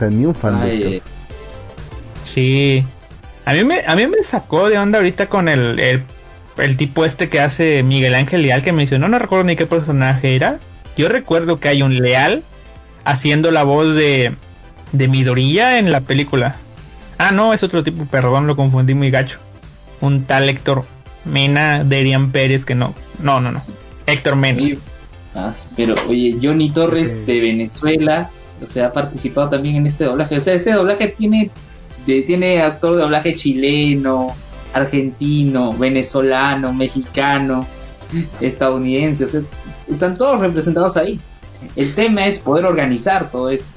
Ni 0.10 0.26
un 0.26 0.36
fan 0.36 0.60
Ay. 0.62 1.02
Sí. 2.24 2.86
A 3.46 3.54
mí 3.54 3.64
me, 3.64 3.84
a 3.86 3.96
mí 3.96 4.08
me 4.08 4.24
sacó 4.24 4.70
de 4.70 4.78
onda 4.78 5.00
ahorita 5.00 5.28
con 5.28 5.50
el, 5.50 5.80
el, 5.80 6.04
el 6.58 6.78
tipo 6.78 7.06
este 7.06 7.30
que 7.30 7.40
hace 7.40 7.84
Miguel 7.84 8.16
Ángel 8.16 8.44
Leal 8.44 8.64
que 8.64 8.72
mencionó, 8.72 9.08
no 9.08 9.18
recuerdo 9.18 9.46
ni 9.46 9.56
qué 9.56 9.66
personaje 9.66 10.36
era. 10.36 10.60
Yo 10.96 11.10
recuerdo 11.10 11.60
que 11.60 11.70
hay 11.70 11.82
un 11.82 12.02
Leal 12.02 12.44
haciendo 13.04 13.52
la 13.52 13.64
voz 13.64 13.96
de, 13.96 14.36
de 14.92 15.08
Midoriya 15.08 15.80
en 15.80 15.92
la 15.92 16.02
película. 16.02 16.56
Ah, 17.18 17.32
no, 17.32 17.54
es 17.54 17.64
otro 17.64 17.84
tipo, 17.84 18.06
perdón, 18.06 18.48
lo 18.48 18.56
confundí 18.56 18.94
muy 18.94 19.10
gacho. 19.10 19.40
Un 20.02 20.26
tal 20.26 20.50
Héctor 20.50 20.86
Mena 21.26 21.84
de 21.84 22.00
Erian 22.00 22.32
Pérez 22.32 22.66
que 22.66 22.76
no. 22.76 22.94
No, 23.20 23.40
no, 23.42 23.52
no. 23.52 23.60
Sí. 23.60 23.72
Héctor 24.08 24.36
Mena. 24.36 24.62
Ah, 25.36 25.54
pero 25.78 25.96
oye, 26.10 26.36
Johnny 26.42 26.72
Torres 26.72 27.26
de 27.26 27.40
Venezuela, 27.40 28.30
o 28.62 28.68
sea, 28.68 28.88
ha 28.88 28.92
participado 28.94 29.50
también 29.50 29.76
en 29.78 29.88
este 29.88 30.04
doblaje. 30.04 30.36
O 30.36 30.40
sea, 30.40 30.54
este 30.54 30.72
doblaje 30.74 31.08
tiene, 31.08 31.50
de- 32.06 32.22
tiene 32.24 32.62
actor 32.62 32.96
de 32.96 33.02
doblaje 33.04 33.34
chileno, 33.36 34.36
argentino, 34.74 35.72
venezolano, 35.74 36.74
mexicano, 36.74 37.66
estadounidense. 38.42 39.24
O 39.24 39.28
sea, 39.28 39.42
están 39.90 40.18
todos 40.18 40.40
representados 40.40 40.98
ahí. 40.98 41.20
El 41.76 41.94
tema 41.94 42.26
es 42.26 42.40
poder 42.40 42.66
organizar 42.66 43.32
todo 43.32 43.50
eso. 43.50 43.70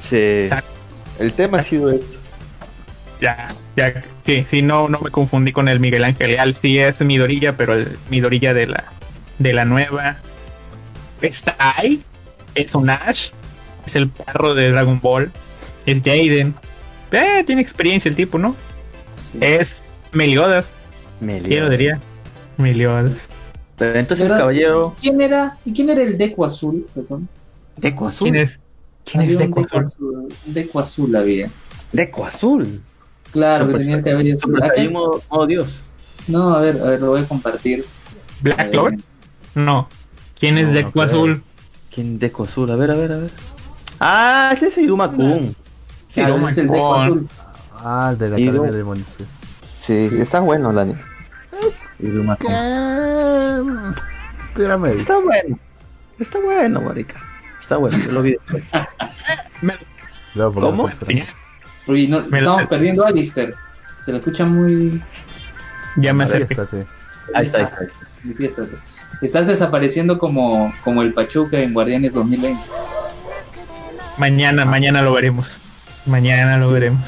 Sí. 0.00 0.16
Exacto. 0.16 0.70
El 1.18 1.32
tema 1.32 1.58
ha 1.58 1.62
sido 1.62 1.90
esto. 1.90 2.18
Ya, 3.22 3.46
ya, 3.76 4.02
sí, 4.26 4.44
sí, 4.50 4.62
no, 4.62 4.88
no 4.88 4.98
me 4.98 5.12
confundí 5.12 5.52
con 5.52 5.68
el 5.68 5.78
Miguel 5.78 6.02
Ángel 6.02 6.32
Leal, 6.32 6.54
sí 6.54 6.80
es 6.80 7.00
Midorilla, 7.00 7.56
pero 7.56 7.74
el 7.74 7.96
Midorilla 8.10 8.52
de 8.52 8.66
la, 8.66 8.84
de 9.38 9.52
la 9.52 9.64
nueva. 9.64 10.16
Está 11.20 11.54
ahí, 11.58 12.02
es 12.56 12.74
un 12.74 12.90
Ash, 12.90 13.28
es 13.86 13.94
el 13.94 14.08
perro 14.08 14.56
de 14.56 14.72
Dragon 14.72 14.98
Ball, 15.00 15.30
es 15.86 16.02
Jaden. 16.02 16.52
Eh, 17.12 17.44
tiene 17.46 17.62
experiencia 17.62 18.08
el 18.08 18.16
tipo, 18.16 18.38
¿no? 18.38 18.56
Sí. 19.14 19.38
Es 19.40 19.84
Meliodas, 20.10 20.74
Me 21.20 21.40
quiero 21.40 21.70
diría. 21.70 22.00
Meliodas. 22.56 23.12
Pero 23.78 23.98
entonces 24.00 24.28
el 24.28 24.36
caballero 24.36 24.96
¿Quién 25.00 25.20
era? 25.20 25.58
¿Y 25.64 25.72
quién 25.72 25.90
era 25.90 26.02
el 26.02 26.18
Deco 26.18 26.44
Azul? 26.44 26.86
Perdón. 26.92 27.28
Deco 27.76 28.08
Azul. 28.08 28.30
¿Quién 28.30 28.42
es? 28.42 28.58
¿Quién 29.04 29.22
Había 29.22 29.32
es 29.34 29.38
Deku 29.38 29.60
Deco 29.60 29.78
Azul? 29.78 29.86
Azul. 29.86 30.28
Deco 30.46 30.80
Azul 30.80 31.16
había. 31.16 31.48
Deco 31.92 32.26
Azul. 32.26 32.82
Claro, 33.32 33.66
que 33.68 33.74
tenía 33.74 34.02
que 34.02 34.10
haber 34.10 34.34
azul. 34.36 34.60
Modo, 34.92 35.22
modo 35.30 35.46
Dios. 35.46 35.80
No, 36.28 36.54
a 36.54 36.60
ver, 36.60 36.80
a 36.80 36.84
ver, 36.90 37.00
lo 37.00 37.08
voy 37.08 37.22
a 37.22 37.24
compartir. 37.26 37.84
¿Black 38.40 38.70
Clover? 38.70 38.98
No. 39.54 39.88
¿Quién 40.38 40.58
es 40.58 40.68
No, 40.68 40.74
Deku. 40.74 41.00
Azul? 41.02 41.42
¿Quién 41.94 42.18
Deco 42.18 42.44
Azul? 42.44 42.70
A 42.70 42.76
ver, 42.76 42.90
a 42.90 42.94
ver, 42.94 43.12
a 43.12 43.18
ver. 43.18 43.30
Ah, 44.00 44.50
ese 44.54 44.68
es 44.68 44.78
Iruma 44.78 45.10
Kun. 45.10 45.54
Claro, 46.12 46.34
Iruma 46.34 46.50
es 46.50 46.58
el 46.58 46.68
Deco 46.68 46.94
Kun. 46.94 47.02
Azul. 47.04 47.28
Ah, 47.84 48.08
el 48.12 48.18
de 48.18 48.30
la 48.30 48.38
luego- 48.38 48.64
de 48.66 48.72
Demonios. 48.72 49.08
sí. 49.16 49.24
Sí, 49.80 50.08
está 50.18 50.40
bueno, 50.40 50.72
Dani. 50.72 50.94
Iruma 52.00 52.36
Kun. 52.36 52.52
Espérame. 54.48 54.86
Está 54.96 55.18
bueno. 55.18 55.58
Está 56.18 56.38
bueno, 56.38 56.80
marica. 56.82 57.18
Está 57.58 57.76
bueno, 57.78 57.96
yo 57.98 58.12
lo 58.12 58.22
vi 58.22 58.32
después. 58.32 58.64
¿Cómo? 60.54 60.88
sí, 60.90 61.22
Uy, 61.86 62.06
no, 62.08 62.18
estamos 62.20 62.66
perdiendo 62.68 63.04
a 63.04 63.08
Alistair. 63.08 63.54
Se 64.00 64.12
le 64.12 64.18
escucha 64.18 64.44
muy. 64.44 65.02
ya 65.96 66.12
me 66.12 66.24
acerqué. 66.24 66.54
Ahí 67.34 67.46
está, 67.46 67.58
ahí 67.58 67.64
está. 67.64 67.76
ahí 67.80 67.86
está. 67.86 68.06
Manifiéstate. 68.24 68.76
Estás 69.20 69.46
desapareciendo 69.46 70.18
como, 70.18 70.72
como 70.82 71.02
el 71.02 71.12
Pachuca 71.12 71.58
en 71.60 71.72
Guardianes 71.72 72.12
2020. 72.14 72.60
Mañana, 74.18 74.64
mañana 74.64 75.02
lo 75.02 75.12
veremos. 75.12 75.46
Mañana 76.06 76.56
lo 76.56 76.68
Sí. 76.68 76.72
veremos. 76.74 77.02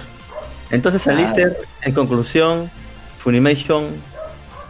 Entonces, 0.71 1.07
Ah. 1.07 1.11
Alister, 1.13 1.57
en 1.83 1.93
conclusión, 1.95 2.71
Funimation, 3.19 3.87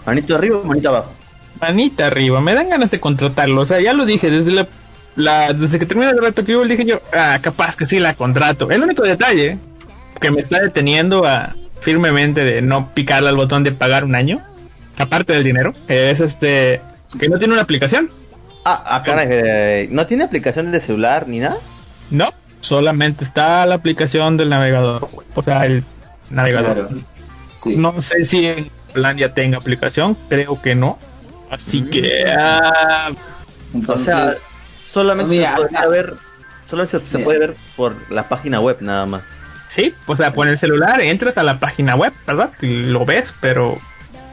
manito 0.07 0.35
arriba 0.37 0.59
o 0.59 0.65
manito 0.65 0.89
abajo. 0.91 1.13
Manita 1.61 2.07
arriba, 2.07 2.41
me 2.41 2.55
dan 2.55 2.69
ganas 2.69 2.91
de 2.91 3.01
contratarlo. 3.01 3.61
O 3.63 3.67
sea, 3.67 3.81
ya 3.81 3.93
lo 3.93 4.05
dije, 4.07 4.31
desde 4.31 4.53
la, 4.53 4.67
la- 5.17 5.53
desde 5.53 5.79
que 5.79 5.87
terminé 5.87 6.11
el 6.11 6.21
reto 6.21 6.45
que 6.45 6.53
yo 6.53 6.65
dije 6.65 6.85
yo, 6.85 7.01
ah, 7.17 7.39
capaz 7.41 7.77
que 7.77 7.87
sí 7.87 7.99
la 8.01 8.15
contrato. 8.15 8.71
El 8.71 8.83
único 8.83 9.03
detalle 9.03 9.59
que 10.21 10.31
me 10.31 10.41
está 10.41 10.61
deteniendo 10.61 11.27
a, 11.27 11.55
firmemente 11.81 12.45
de 12.45 12.63
no 12.63 12.93
picarle 12.95 13.29
al 13.29 13.37
botón 13.37 13.63
de 13.65 13.73
pagar 13.73 14.05
un 14.05 14.15
año, 14.15 14.41
aparte 14.99 15.33
del 15.33 15.45
dinero, 15.45 15.75
es 15.89 16.21
este 16.21 16.81
que 17.19 17.29
no 17.29 17.39
tiene 17.39 17.53
una 17.55 17.63
aplicación. 17.63 18.11
Ah, 18.65 18.97
acá 18.97 19.23
eh, 19.25 19.89
no 19.91 20.07
tiene 20.07 20.25
aplicación 20.25 20.73
de 20.73 20.81
celular 20.81 21.29
ni 21.29 21.39
nada. 21.41 21.57
No, 22.11 22.31
solamente 22.61 23.23
está 23.25 23.67
la 23.67 23.75
aplicación 23.75 24.37
del 24.37 24.49
navegador. 24.49 25.09
O 25.35 25.43
sea, 25.43 25.67
el 25.67 25.85
navegador. 26.31 26.89
Claro. 26.89 27.03
Sí. 27.57 27.77
No 27.77 28.01
sé 28.03 28.25
si 28.25 28.47
en 28.47 28.71
plan 28.93 29.17
ya 29.19 29.35
tenga 29.35 29.59
aplicación, 29.59 30.17
creo 30.29 30.61
que 30.63 30.75
no. 30.75 30.99
Así 31.51 31.83
Mm. 31.83 31.91
que 31.91 32.25
ah, 32.37 33.11
Entonces, 33.75 34.09
o 34.09 34.31
sea, 34.31 34.33
Solamente 34.91 35.31
Mira, 35.35 35.51
se 35.51 35.57
puede 35.57 35.77
hasta- 35.77 35.89
ver, 35.89 36.15
solo 36.71 36.87
se, 36.87 37.01
puede 37.01 37.39
ver 37.41 37.57
por 37.77 37.95
la 38.13 38.29
página 38.29 38.61
web 38.61 38.77
nada 38.81 39.05
más. 39.07 39.23
Sí, 39.69 39.95
o 40.07 40.17
sea, 40.17 40.33
pon 40.33 40.49
el 40.49 40.59
celular, 40.59 41.01
entras 41.01 41.39
a 41.39 41.43
la 41.43 41.59
página 41.59 41.97
web, 41.97 42.13
¿verdad? 42.27 42.51
Y 42.61 42.83
lo 42.83 43.05
ves, 43.05 43.25
pero 43.41 43.79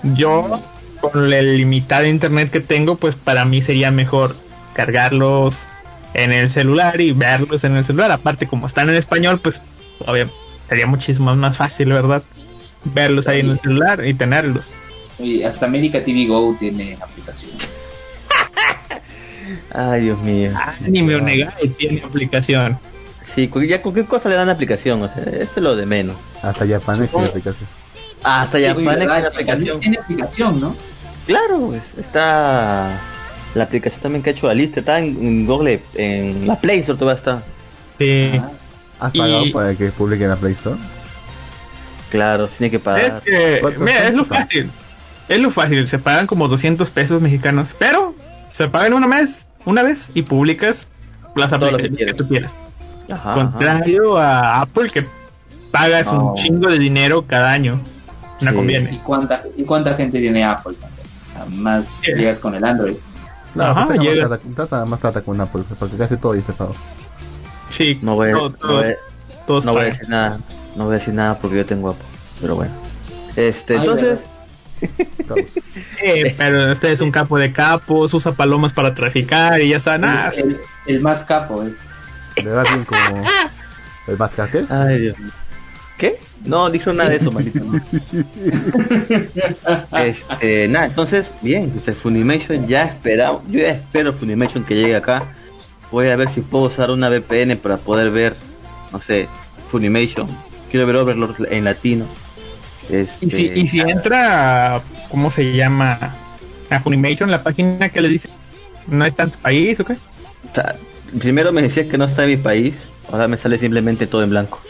yo 0.04 0.62
con 1.00 1.34
el 1.34 1.58
limitado 1.58 2.06
internet 2.06 2.52
que 2.52 2.60
tengo, 2.60 2.96
pues 2.96 3.16
para 3.16 3.46
mí 3.46 3.62
sería 3.62 3.92
mejor 3.92 4.36
cargarlos 4.74 5.56
en 6.14 6.32
el 6.32 6.50
celular 6.50 7.02
y 7.02 7.12
verlos 7.12 7.64
en 7.64 7.76
el 7.76 7.84
celular. 7.84 8.12
Aparte, 8.12 8.48
como 8.48 8.68
están 8.68 8.90
en 8.90 8.96
español, 8.96 9.40
pues 9.40 9.62
obviamente 10.06 10.36
sería 10.70 10.88
muchísimo 10.88 11.36
más 11.36 11.58
fácil, 11.58 11.92
¿verdad? 11.92 12.24
Verlos 12.84 13.28
ahí 13.28 13.42
en 13.42 13.52
el 13.52 13.60
celular 13.60 14.08
y 14.08 14.14
tenerlos. 14.14 14.70
oye, 15.20 15.46
hasta 15.46 15.66
América 15.66 16.04
TV 16.04 16.28
Go 16.28 16.56
tiene 16.58 16.98
aplicación. 17.02 17.52
Ay, 19.74 20.04
Dios 20.04 20.20
mío. 20.20 20.52
Anime 20.86 21.16
Onegai 21.16 21.70
tiene 21.78 22.02
aplicación. 22.04 22.80
Sí, 23.34 23.50
ya 23.68 23.82
cualquier 23.82 24.06
cosa 24.06 24.28
le 24.30 24.36
dan 24.36 24.50
aplicación, 24.50 25.02
o 25.02 25.08
sea, 25.08 25.24
esto 25.24 25.54
es 25.58 25.64
lo 25.64 25.76
de 25.76 25.86
menos. 25.86 26.18
Hasta 26.42 26.68
Japan 26.68 27.08
tiene 27.08 27.28
aplicación. 27.28 27.68
Hasta 28.24 28.60
ya 28.60 28.74
Oye, 28.76 28.86
tiene 28.86 29.06
¿verdad? 29.08 29.26
aplicación. 29.28 29.80
Tiene 29.80 29.98
aplicación, 29.98 30.60
¿no? 30.62 30.76
Claro, 31.26 31.60
pues, 31.68 31.82
está 32.00 33.00
La 33.56 33.64
aplicación 33.66 34.02
también 34.02 34.24
que 34.24 34.32
ha 34.32 34.34
hecho 34.34 34.50
Alistair 34.50 34.80
está 34.80 35.00
en, 35.00 35.06
en 35.22 35.46
Google, 35.46 35.82
en 35.96 36.48
la 36.48 36.60
Play 36.60 36.80
Store 36.80 36.98
todavía 37.00 37.18
está. 37.20 37.44
Sí. 37.98 38.32
Ah, 38.42 38.50
¿Has 39.00 39.16
Y- 39.16 39.18
pagado 39.20 39.44
para 39.54 39.76
que 39.76 39.86
publique 39.92 40.24
en 40.24 40.30
la 40.30 40.36
Play 40.36 40.54
Store? 40.54 40.78
Claro, 42.10 42.48
tiene 42.48 42.70
que 42.72 42.78
Es 42.78 42.82
pagar. 42.84 43.22
que, 43.22 43.58
¿Cuántos 43.62 43.82
mira, 43.84 44.08
es 44.08 44.16
lo 44.16 44.26
fácil. 44.26 44.70
Es 45.30 45.40
lo 45.40 45.50
fácil. 45.52 45.88
Se 45.88 45.98
pagan 46.00 46.28
como 46.28 46.48
200 46.48 46.90
pesos 46.90 47.22
mexicanos. 47.22 47.70
Pero 47.80 48.14
se 48.52 48.68
pagan 48.68 48.94
una 48.94 49.08
vez, 49.08 49.46
una 49.66 49.82
vez 49.84 50.12
y 50.14 50.24
publicas 50.24 50.88
las 51.36 51.50
Todo 51.50 51.72
lo 51.72 51.78
que 51.78 51.84
aplicaciones 51.86 52.14
que, 52.16 52.18
tú 52.18 52.28
quieras. 52.28 52.56
Ajá, 53.12 53.32
ajá. 53.32 53.34
Contrario 53.42 54.18
a 54.18 54.62
Apple 54.62 54.90
que 54.90 55.06
pagas 55.72 56.08
un 56.08 56.36
chingo 56.36 56.70
de 56.70 56.80
dinero 56.80 57.26
cada 57.28 57.52
año. 57.52 57.80
No 58.42 58.50
Sí. 58.50 58.54
¿Y 58.54 58.58
conviene. 58.58 59.02
cuánta, 59.04 59.44
¿Y 59.56 59.64
cuánta 59.64 59.94
gente 59.94 60.20
tiene 60.20 60.44
Apple 60.44 60.74
también? 60.80 61.64
Más 61.64 61.86
Sí. 61.86 62.14
llegas 62.14 62.40
con 62.40 62.56
el 62.56 62.64
Android. 62.64 62.96
No, 63.54 63.64
Ajá, 63.66 63.86
pues 63.86 64.00
llega. 64.00 64.28
más, 64.30 64.40
plata, 64.40 64.86
más 64.86 65.00
plata 65.00 65.22
con 65.22 65.40
Apple, 65.42 65.64
porque 65.78 65.98
casi 65.98 66.18
todo 66.18 66.34
dice 66.34 66.54
pago. 66.54 66.74
Sí, 67.76 68.00
No 68.02 68.16
voy, 68.16 68.32
todo- 68.32 68.50
no 68.50 68.56
todos, 68.56 68.86
voy- 68.86 68.96
todos 69.48 69.66
no 69.66 69.74
voy 69.74 69.82
a 69.82 69.86
decir 69.86 70.10
nada. 70.10 70.40
No 70.76 70.86
voy 70.86 70.96
a 70.96 70.98
decir 71.00 71.14
nada 71.14 71.38
porque 71.38 71.58
yo 71.58 71.66
tengo 71.66 71.90
Apple. 71.90 72.06
Pero 72.42 72.56
bueno. 72.56 72.74
Este, 73.36 73.74
Ay, 73.76 73.80
entonces. 73.82 74.26
Eh, 76.02 76.34
pero 76.38 76.72
este 76.72 76.92
es 76.92 77.02
un 77.02 77.12
capo 77.12 77.38
de 77.38 77.52
capos, 77.54 78.14
usa 78.14 78.32
palomas 78.32 78.74
para 78.74 78.94
traficar 78.96 79.62
y 79.62 79.70
ya 79.70 79.78
está. 79.78 79.96
El, 80.38 80.60
el 80.88 81.00
más 81.02 81.24
capo 81.24 81.64
es. 81.64 81.84
Le 82.38 82.52
va 82.52 82.64
bien 82.64 82.86
como 82.86 83.24
el 84.08 84.18
más 84.18 84.34
¿qué? 84.34 84.66
Ay, 84.70 85.00
Dios 85.00 85.20
mío. 85.20 85.32
¿Qué? 85.98 86.20
No, 86.44 86.70
dijo 86.72 86.92
nada 86.94 87.10
de 87.10 87.18
eso, 87.18 87.32
maldito. 87.32 87.64
no. 87.64 87.80
este, 90.00 90.68
nada, 90.68 90.88
entonces, 90.88 91.34
bien, 91.42 91.72
usted 91.76 91.94
Funimation 91.94 92.68
ya 92.68 92.86
esperado, 92.86 93.44
yo 93.48 93.60
ya 93.60 93.70
espero 93.70 94.14
Funimation 94.14 94.64
que 94.64 94.76
llegue 94.76 94.96
acá. 94.96 95.24
Voy 95.92 96.10
a 96.10 96.16
ver 96.16 96.30
si 96.30 96.42
puedo 96.42 96.66
usar 96.66 96.90
una 96.90 97.10
VPN 97.10 97.58
para 97.58 97.78
poder 97.78 98.10
ver, 98.10 98.36
no 98.92 99.00
sé, 99.00 99.28
Funimation. 99.70 100.28
Quiero 100.72 100.88
ver 100.88 100.96
Overlord 100.96 101.52
en 101.52 101.66
latino. 101.66 102.06
Este, 102.90 103.26
Y 103.26 103.30
si, 103.30 103.52
y 103.54 103.68
si 103.68 103.82
entra, 103.82 104.82
¿cómo 105.10 105.30
se 105.30 105.54
llama? 105.54 106.16
A 106.70 106.80
Funimation, 106.80 107.30
la 107.30 107.44
página 107.44 107.90
que 107.90 108.02
le 108.02 108.10
dice, 108.10 108.30
¿no 108.88 109.06
está 109.06 109.24
en 109.24 109.32
tu 109.32 109.38
país 109.38 109.80
o 109.80 109.86
qué? 109.86 109.98
Primero 111.20 111.52
me 111.52 111.62
decías 111.62 111.88
que 111.88 111.98
no 111.98 112.06
está 112.06 112.24
en 112.24 112.30
mi 112.32 112.38
país, 112.38 112.76
ahora 113.12 113.28
me 113.28 113.38
sale 113.38 113.58
simplemente 113.58 114.08
todo 114.08 114.24
en 114.24 114.30
blanco. 114.30 114.62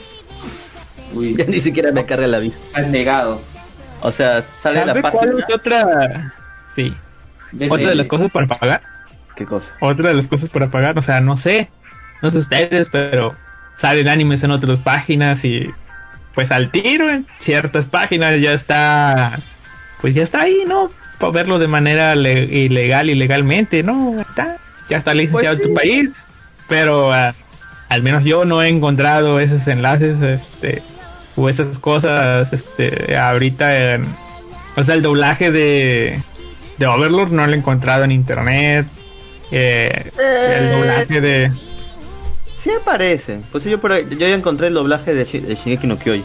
Uy, 1.14 1.36
Ya 1.38 1.46
ni 1.46 1.60
siquiera 1.60 1.92
me 1.92 2.06
carga 2.06 2.28
la 2.28 2.40
vista. 2.40 2.60
has 2.74 2.88
negado. 2.88 3.42
O 4.02 4.12
sea, 4.12 4.44
sale 4.62 4.80
la 4.80 4.88
¿Sabe 4.88 5.02
página. 5.02 5.20
cuál 5.22 5.40
es 5.48 5.56
otra? 5.56 6.34
Sí, 6.76 6.94
otra 7.70 7.90
de 7.90 7.96
las 7.96 8.08
cosas 8.08 8.32
para 8.32 8.48
pagar. 8.48 8.82
¿Qué 9.36 9.46
cosa? 9.46 9.76
Otra 9.80 10.10
de 10.10 10.16
las 10.16 10.28
cosas 10.28 10.50
para 10.50 10.70
pagar, 10.70 10.98
o 10.98 11.02
sea, 11.02 11.22
no 11.22 11.38
sé, 11.38 11.70
no 12.22 12.32
sé 12.32 12.40
ustedes, 12.40 12.88
pero 12.92 13.36
salen 13.78 14.08
animes 14.08 14.44
en 14.44 14.52
otras 14.52 14.80
páginas 14.80 15.44
y 15.46 15.70
pues 16.34 16.52
al 16.52 16.72
tiro 16.72 17.10
en 17.10 17.28
ciertas 17.40 17.86
páginas 17.86 18.40
ya 18.42 18.54
está, 18.54 19.40
pues 20.00 20.14
ya 20.16 20.24
está 20.24 20.42
ahí, 20.42 20.64
¿no? 20.68 20.92
Para 21.20 21.34
verlo 21.34 21.60
de 21.60 21.68
manera 21.68 22.16
le- 22.16 22.46
ilegal 22.46 23.10
y 23.10 23.16
legalmente, 23.16 23.84
¿no? 23.84 24.20
Está, 24.20 24.58
ya 24.90 24.98
está 24.98 25.14
licenciado 25.14 25.58
Pues 25.58 25.66
en 25.68 25.70
tu 25.70 25.76
país, 25.76 26.10
pero 26.72 27.12
ah, 27.12 27.36
al 27.90 28.02
menos 28.02 28.24
yo 28.24 28.46
no 28.46 28.64
he 28.64 28.70
encontrado 28.70 29.42
esos 29.42 29.68
enlaces, 29.68 30.22
este, 30.22 30.82
o 31.36 31.50
esas 31.50 31.78
cosas, 31.80 32.54
este, 32.54 33.18
ahorita 33.18 33.96
en, 33.96 34.06
o 34.78 34.84
sea, 34.86 34.96
el 34.96 35.02
doblaje 35.02 35.52
de, 35.52 36.18
de 36.78 36.88
Overlord 36.88 37.34
no 37.34 37.46
lo 37.46 37.52
he 37.52 37.58
encontrado 37.58 38.06
en 38.06 38.14
internet. 38.14 38.88
Eh, 39.52 40.12
el 40.18 40.72
doblaje 40.72 41.20
de. 41.20 41.52
Sí 42.56 42.72
aparece. 42.72 43.42
Pues 43.52 43.66
yo 43.66 43.78
por 43.82 43.92
ahí- 43.92 44.08
yo 44.10 44.20
ya 44.20 44.34
encontré 44.34 44.68
el 44.68 44.76
doblaje 44.76 45.14
de, 45.14 45.26
de 45.26 45.56
Shingeki 45.56 45.88
no 45.88 46.00
Kyojin. 46.00 46.24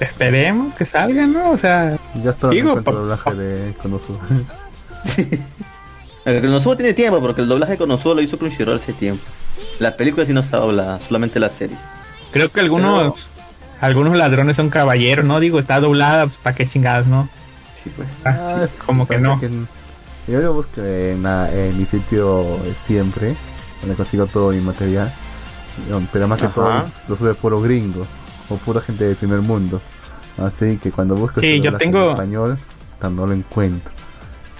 Esperemos 0.00 0.74
que 0.74 0.86
salga, 0.86 1.24
¿no? 1.28 1.52
O 1.52 1.58
sea, 1.58 1.96
Ya 2.20 2.30
está 2.30 2.48
Digo, 2.48 2.76
el 2.76 2.82
doblaje 2.82 3.32
de 3.32 3.74
Konosuba. 3.74 4.18
El 6.24 6.40
Konosuba 6.40 6.76
tiene 6.76 6.94
tiempo 6.94 7.20
porque 7.20 7.42
el 7.42 7.48
doblaje 7.48 7.72
de 7.72 7.78
Konosuba 7.78 8.14
lo 8.14 8.22
hizo 8.22 8.38
Crunchyroll 8.38 8.76
hace 8.76 8.92
tiempo. 8.92 9.22
La 9.78 9.96
película 9.96 10.24
sí 10.26 10.32
no 10.32 10.40
está 10.40 10.58
doblada, 10.58 10.98
solamente 11.00 11.38
la 11.38 11.48
serie. 11.50 11.76
creo 12.32 12.50
que 12.50 12.60
algunos. 12.60 13.28
Algunos 13.80 14.16
ladrones 14.16 14.56
son 14.56 14.70
caballeros, 14.70 15.24
¿no? 15.26 15.40
Digo, 15.40 15.58
está 15.58 15.78
doblada, 15.80 16.24
pues 16.24 16.38
para 16.38 16.56
qué 16.56 16.66
chingados, 16.66 17.06
¿no? 17.06 17.28
Sí, 17.82 17.90
pues. 17.94 18.08
Ah, 18.24 18.62
es 18.64 18.78
como 18.78 19.06
que 19.06 19.18
no. 19.18 19.38
yo 20.26 20.40
lo 20.40 20.54
busco 20.54 20.80
en, 20.80 21.22
la- 21.22 21.52
en 21.52 21.76
mi 21.76 21.84
sitio 21.84 22.58
siempre, 22.74 23.34
donde 23.82 23.94
consigo 23.96 24.26
todo 24.26 24.52
mi 24.52 24.60
material. 24.60 25.12
Um, 25.92 26.06
Pero 26.12 26.26
más 26.28 26.38
que 26.38 26.46
Ajá. 26.46 26.54
todo 26.54 26.84
lo 27.08 27.16
sube 27.16 27.34
puro 27.34 27.60
gringo 27.60 28.06
o 28.48 28.56
pura 28.56 28.80
gente 28.80 29.04
del 29.04 29.16
primer 29.16 29.40
mundo. 29.40 29.82
Así 30.38 30.78
que 30.78 30.90
cuando 30.90 31.14
busco 31.16 31.40
Sí, 31.40 31.56
este 31.56 31.60
yo 31.60 31.76
tengo- 31.76 32.04
en 32.04 32.10
español, 32.12 32.58
no 33.10 33.26
lo 33.26 33.32
encuentro. 33.34 33.92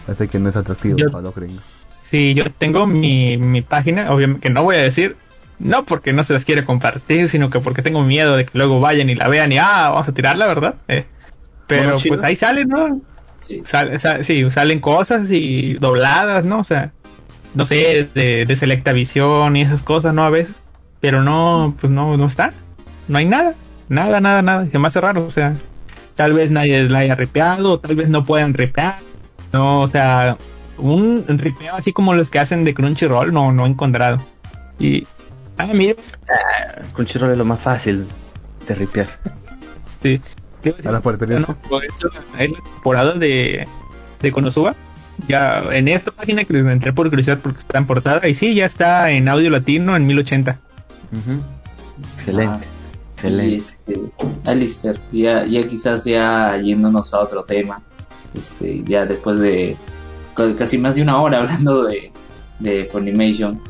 Así 0.09 0.29
que 0.29 0.39
no 0.39 0.49
es 0.49 0.57
atractivo 0.57 0.97
Yo- 0.99 1.11
para 1.11 1.23
los 1.23 1.35
gringos. 1.35 1.63
Sí, 2.03 2.35
yo 2.35 2.45
tengo 2.59 2.87
mi, 2.87 3.37
mi 3.39 3.63
página, 3.63 4.11
obviamente 4.13 4.43
que 4.43 4.51
no 4.51 4.63
voy 4.63 4.77
a 4.77 4.83
decir, 4.83 5.17
no 5.59 5.85
porque 5.85 6.13
no 6.13 6.23
se 6.23 6.33
las 6.35 6.45
quiere 6.45 6.65
compartir, 6.65 7.29
sino 7.29 7.51
que 7.51 7.59
porque 7.61 7.83
tengo 7.83 8.03
miedo 8.03 8.37
de 8.37 8.45
que 8.45 8.51
luego 8.57 8.79
vayan 8.81 9.09
y 9.11 9.15
la 9.15 9.27
vean 9.29 9.51
y, 9.53 9.59
ah, 9.59 9.91
vamos 9.91 10.09
a 10.09 10.13
tirarla, 10.15 10.47
¿verdad? 10.47 10.75
Eh, 10.89 11.07
pero 11.67 11.97
pues 12.07 12.23
ahí 12.23 12.37
sale, 12.37 12.67
¿no? 12.67 13.01
Sí. 13.41 13.63
Sale- 13.65 13.99
sa- 13.99 14.23
sí, 14.23 14.49
salen 14.51 14.81
cosas 14.81 15.31
y 15.31 15.75
dobladas, 15.75 16.45
¿no? 16.45 16.59
O 16.61 16.65
sea, 16.65 16.93
no 17.55 17.67
sé, 17.67 18.09
de, 18.15 18.45
de 18.47 18.57
Selecta 18.57 18.93
Visión 18.93 19.57
y 19.57 19.63
esas 19.63 19.83
cosas, 19.83 20.13
¿no? 20.15 20.25
A 20.25 20.31
veces. 20.31 20.55
Pero 21.01 21.23
no, 21.23 21.75
pues 21.81 21.91
no, 21.93 22.17
no 22.17 22.27
está. 22.27 22.53
No 23.09 23.19
hay 23.19 23.25
nada. 23.27 23.55
Nada, 23.89 24.21
nada, 24.21 24.41
nada. 24.43 24.67
Se 24.71 24.79
me 24.79 24.89
hace 24.89 25.01
raro, 25.01 25.27
o 25.27 25.31
sea, 25.31 25.55
tal 26.17 26.33
vez 26.33 26.51
nadie 26.51 26.83
la 26.85 27.01
haya 27.01 27.15
ripeado, 27.15 27.79
tal 27.81 27.97
vez 27.97 28.09
no 28.09 28.25
puedan 28.25 28.55
ripear. 28.55 28.97
No, 29.55 29.83
o 29.83 29.89
sea, 29.89 30.37
un 30.79 31.25
ripeo 31.29 31.77
así 31.77 31.93
como 31.93 32.13
los 32.13 32.29
que 32.29 32.41
hacen 32.41 32.65
de 32.65 32.75
Crunchyroll, 32.75 33.33
no, 33.33 33.53
no 33.53 33.67
he 33.67 33.69
encontrado. 33.69 34.19
Y, 34.81 35.07
ah, 35.59 35.69
mira, 35.73 35.95
Crunchyroll 36.93 37.31
es 37.31 37.39
lo 37.39 37.45
más 37.45 37.61
fácil 37.61 38.05
de 38.67 38.75
ripear. 38.75 39.07
sí. 40.03 40.21
Ahora 40.85 41.01
por 41.01 41.15
experiencia. 41.15 41.55
No, 41.71 41.81
es 41.81 41.93
la 42.03 42.61
temporada 42.63 43.13
de, 43.13 43.69
de 44.21 44.33
Konosuba. 44.33 44.75
Ya 45.29 45.63
en 45.71 45.87
esta 45.87 46.11
página 46.11 46.43
que 46.45 46.53
les 46.53 46.67
entré 46.67 46.93
por 46.93 47.09
curiosidad 47.09 47.39
porque 47.41 47.61
está 47.61 47.79
en 47.79 47.87
portada. 47.87 48.27
Y 48.27 48.35
sí, 48.35 48.57
ya 48.57 48.67
está 48.67 49.09
en 49.13 49.29
audio 49.29 49.51
latino 49.51 49.97
en 49.97 50.05
1080. 50.05 50.59
Ujú. 51.13 51.41
Excelente. 52.17 52.67
Y 52.67 53.13
Excelente. 53.13 53.57
este, 53.57 54.01
Alistair, 54.47 54.99
ya, 55.13 55.45
ya 55.45 55.69
quizás 55.69 56.05
ya 56.05 56.57
yéndonos 56.57 57.15
a 57.15 57.21
otro 57.21 57.45
tema, 57.45 57.81
este, 58.35 58.83
ya 58.87 59.07
después 59.07 59.39
de 59.39 59.77
ca- 60.35 60.55
casi 60.57 60.79
más 60.79 60.95
de 60.95 61.03
una 61.03 61.21
hora 61.21 61.39
hablando 61.43 61.85
de, 61.85 62.11
de 62.61 62.85
Funimation, 62.87 63.61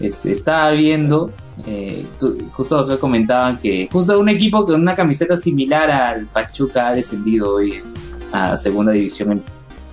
este, 0.00 0.32
estaba 0.32 0.70
viendo, 0.70 1.32
eh, 1.66 2.04
tú- 2.18 2.48
justo 2.52 2.78
acá 2.78 2.98
comentaban 2.98 3.58
que 3.58 3.88
justo 3.90 4.18
un 4.18 4.28
equipo 4.28 4.64
con 4.64 4.80
una 4.80 4.94
camiseta 4.94 5.36
similar 5.36 5.90
al 5.90 6.26
Pachuca 6.26 6.88
ha 6.88 6.94
descendido 6.94 7.54
hoy 7.56 7.80
a 8.32 8.56
segunda 8.56 8.92
división 8.92 9.32
en 9.32 9.42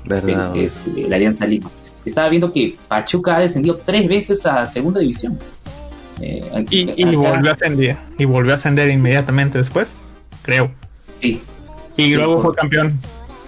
Verdad. 0.05 0.55
es 0.55 0.85
eh, 0.95 1.05
la 1.09 1.15
Alianza 1.15 1.45
Lima. 1.47 1.69
Estaba 2.05 2.29
viendo 2.29 2.51
que 2.51 2.75
Pachuca 2.87 3.37
ha 3.37 3.39
descendido 3.39 3.79
tres 3.83 4.07
veces 4.07 4.45
a 4.45 4.65
segunda 4.67 4.99
división. 4.99 5.39
Eh, 6.21 6.65
Y, 6.69 6.85
volvió 7.15 7.49
a 7.49 7.53
ascender. 7.53 7.97
Y 8.19 8.25
volvió 8.25 8.53
a 8.53 8.55
ascender 8.57 8.89
inmediatamente 8.89 9.57
después. 9.57 9.89
Creo. 10.43 10.69
Sí, 11.11 11.41
Y 11.97 12.03
Sí, 12.09 12.13
luego 12.15 12.35
por- 12.35 12.43
fue 12.53 12.55
campeón. 12.55 12.99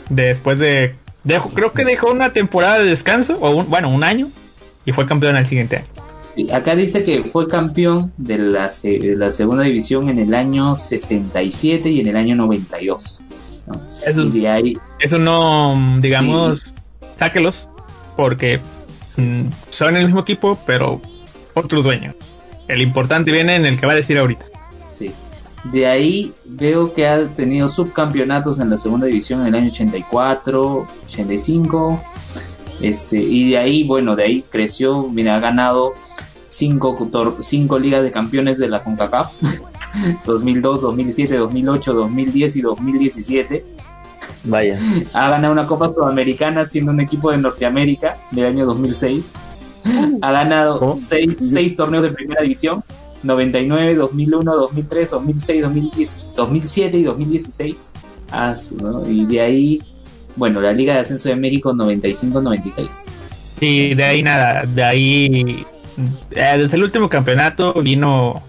Después 0.10 0.60
de. 0.60 0.96
dejó- 1.24 1.50
creo 1.50 1.74
que 1.74 1.84
dejó 1.86 2.12
una 2.12 2.32
temporada 2.32 2.80
de 2.80 2.86
descanso. 2.86 3.38
O 3.42 3.52
un- 3.52 3.70
bueno, 3.70 3.90
un 3.90 4.04
año. 4.04 4.30
Y 4.86 4.92
fue 4.94 5.06
campeón 5.06 5.36
al 5.36 5.46
siguiente 5.48 5.78
año. 5.78 5.86
Sí, 6.36 6.52
acá 6.52 6.76
dice 6.76 7.04
que 7.04 7.24
fue 7.24 7.48
campeón 7.48 8.14
de 8.18 8.38
la, 8.38 8.72
se- 8.72 9.00
de 9.00 9.16
la 9.16 9.32
segunda 9.32 9.64
división 9.64 10.08
en 10.10 10.20
el 10.20 10.34
año 10.34 10.76
67 10.76 11.90
y 11.90 12.00
en 12.00 12.08
el 12.08 12.16
año 12.16 12.36
92. 12.36 13.20
¿no? 13.66 13.82
Eso- 14.06 14.24
Y 14.24 14.40
de 14.42 14.48
ahí, 14.48 14.78
Eso 15.00 15.20
no, 15.20 15.76
mm, 15.76 16.00
digamos, 16.02 16.74
sáquelos. 17.18 17.70
Porque 18.16 18.60
mm, 19.18 19.42
son 19.70 19.96
el 19.98 20.06
mismo 20.06 20.22
equipo, 20.22 20.58
pero 20.66 21.02
otros 21.54 21.84
dueños. 21.84 22.16
El 22.68 22.82
importante 22.82 23.32
viene 23.32 23.56
en 23.56 23.66
el 23.66 23.80
que 23.80 23.86
va 23.86 23.94
a 23.94 23.96
decir 23.96 24.18
ahorita. 24.18 24.46
De 25.72 25.88
ahí 25.88 26.34
veo 26.46 26.94
que 26.94 27.08
ha 27.08 27.28
tenido 27.28 27.68
subcampeonatos 27.68 28.60
en 28.60 28.70
la 28.70 28.78
segunda 28.78 29.08
división 29.08 29.42
en 29.42 29.48
el 29.48 29.56
año 29.56 29.70
84, 29.70 30.88
85. 31.08 32.02
Este, 32.82 33.18
y 33.18 33.52
de 33.52 33.58
ahí, 33.58 33.84
bueno, 33.84 34.16
de 34.16 34.24
ahí 34.24 34.46
creció, 34.50 35.08
mira, 35.10 35.36
ha 35.36 35.40
ganado 35.40 35.94
cinco, 36.48 37.10
cinco 37.40 37.80
ligas 37.80 38.04
de 38.04 38.12
campeones 38.12 38.58
de 38.58 38.68
la 38.68 38.84
CONCACAF. 38.84 39.34
2002, 40.26 40.82
2007, 40.82 41.38
2008, 41.38 41.94
2010 41.94 42.56
y 42.56 42.62
2017. 42.62 43.66
Vaya. 44.44 44.80
Ha 45.14 45.30
ganado 45.30 45.54
una 45.54 45.68
Copa 45.68 45.90
Sudamericana 45.90 46.66
siendo 46.66 46.92
un 46.92 47.00
equipo 47.00 47.32
de 47.32 47.38
Norteamérica 47.38 48.18
del 48.32 48.46
año 48.46 48.66
2006. 48.66 49.32
Ha 50.22 50.32
ganado 50.32 50.96
seis, 50.96 51.36
seis 51.40 51.76
torneos 51.76 52.04
de 52.04 52.12
primera 52.12 52.42
división. 52.42 52.84
99, 53.24 53.96
2001, 53.96 54.56
2003, 54.56 55.10
2006, 55.10 55.62
2010, 55.64 56.30
2007 56.36 56.98
y 56.98 57.04
2016. 57.04 57.92
Ah, 58.32 58.56
¿no? 58.82 59.10
Y 59.10 59.26
de 59.26 59.42
ahí, 59.42 59.82
bueno, 60.36 60.62
la 60.62 60.74
Liga 60.74 60.94
de 60.94 61.00
Ascenso 61.00 61.30
de 61.30 61.36
México 61.36 61.74
95-96. 61.74 62.88
Y 63.62 63.96
de 63.96 64.04
ahí 64.04 64.22
nada, 64.24 64.64
de 64.66 64.84
ahí. 64.84 65.66
eh, 66.32 66.58
desde 66.58 66.76
el 66.78 66.84
último 66.84 67.10
campeonato 67.10 67.74
vino 67.82 68.42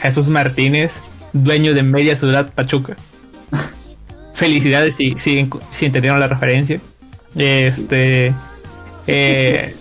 Jesús 0.00 0.28
Martínez, 0.28 0.92
dueño 1.32 1.74
de 1.74 1.82
Media 1.82 2.16
Ciudad 2.16 2.50
Pachuca. 2.54 2.96
Felicidades 4.34 4.96
si, 4.96 5.14
si, 5.18 5.48
si 5.70 5.86
entendieron 5.86 6.18
la 6.20 6.28
referencia. 6.28 6.80
Este. 7.36 8.34
eh, 9.06 9.74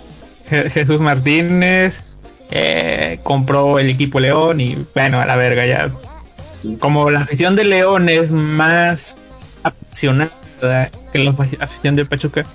Je- 0.50 0.70
Jesús 0.70 1.00
Martínez 1.00 2.04
eh, 2.56 3.20
compró 3.24 3.80
el 3.80 3.90
equipo 3.90 4.20
León 4.20 4.62
y 4.62 4.78
bueno, 4.94 5.20
a 5.20 5.26
la 5.26 5.36
verga 5.36 5.66
ya. 5.66 5.90
Sí. 6.52 6.78
Como 6.80 7.10
la 7.10 7.22
afición 7.22 7.56
de 7.56 7.64
León 7.64 8.10
es 8.10 8.30
más 8.30 9.18
apasionada 9.64 10.30
que 11.12 11.20
la 11.20 11.32
afición 11.60 11.96
del 11.96 12.06
Pachuca, 12.06 12.46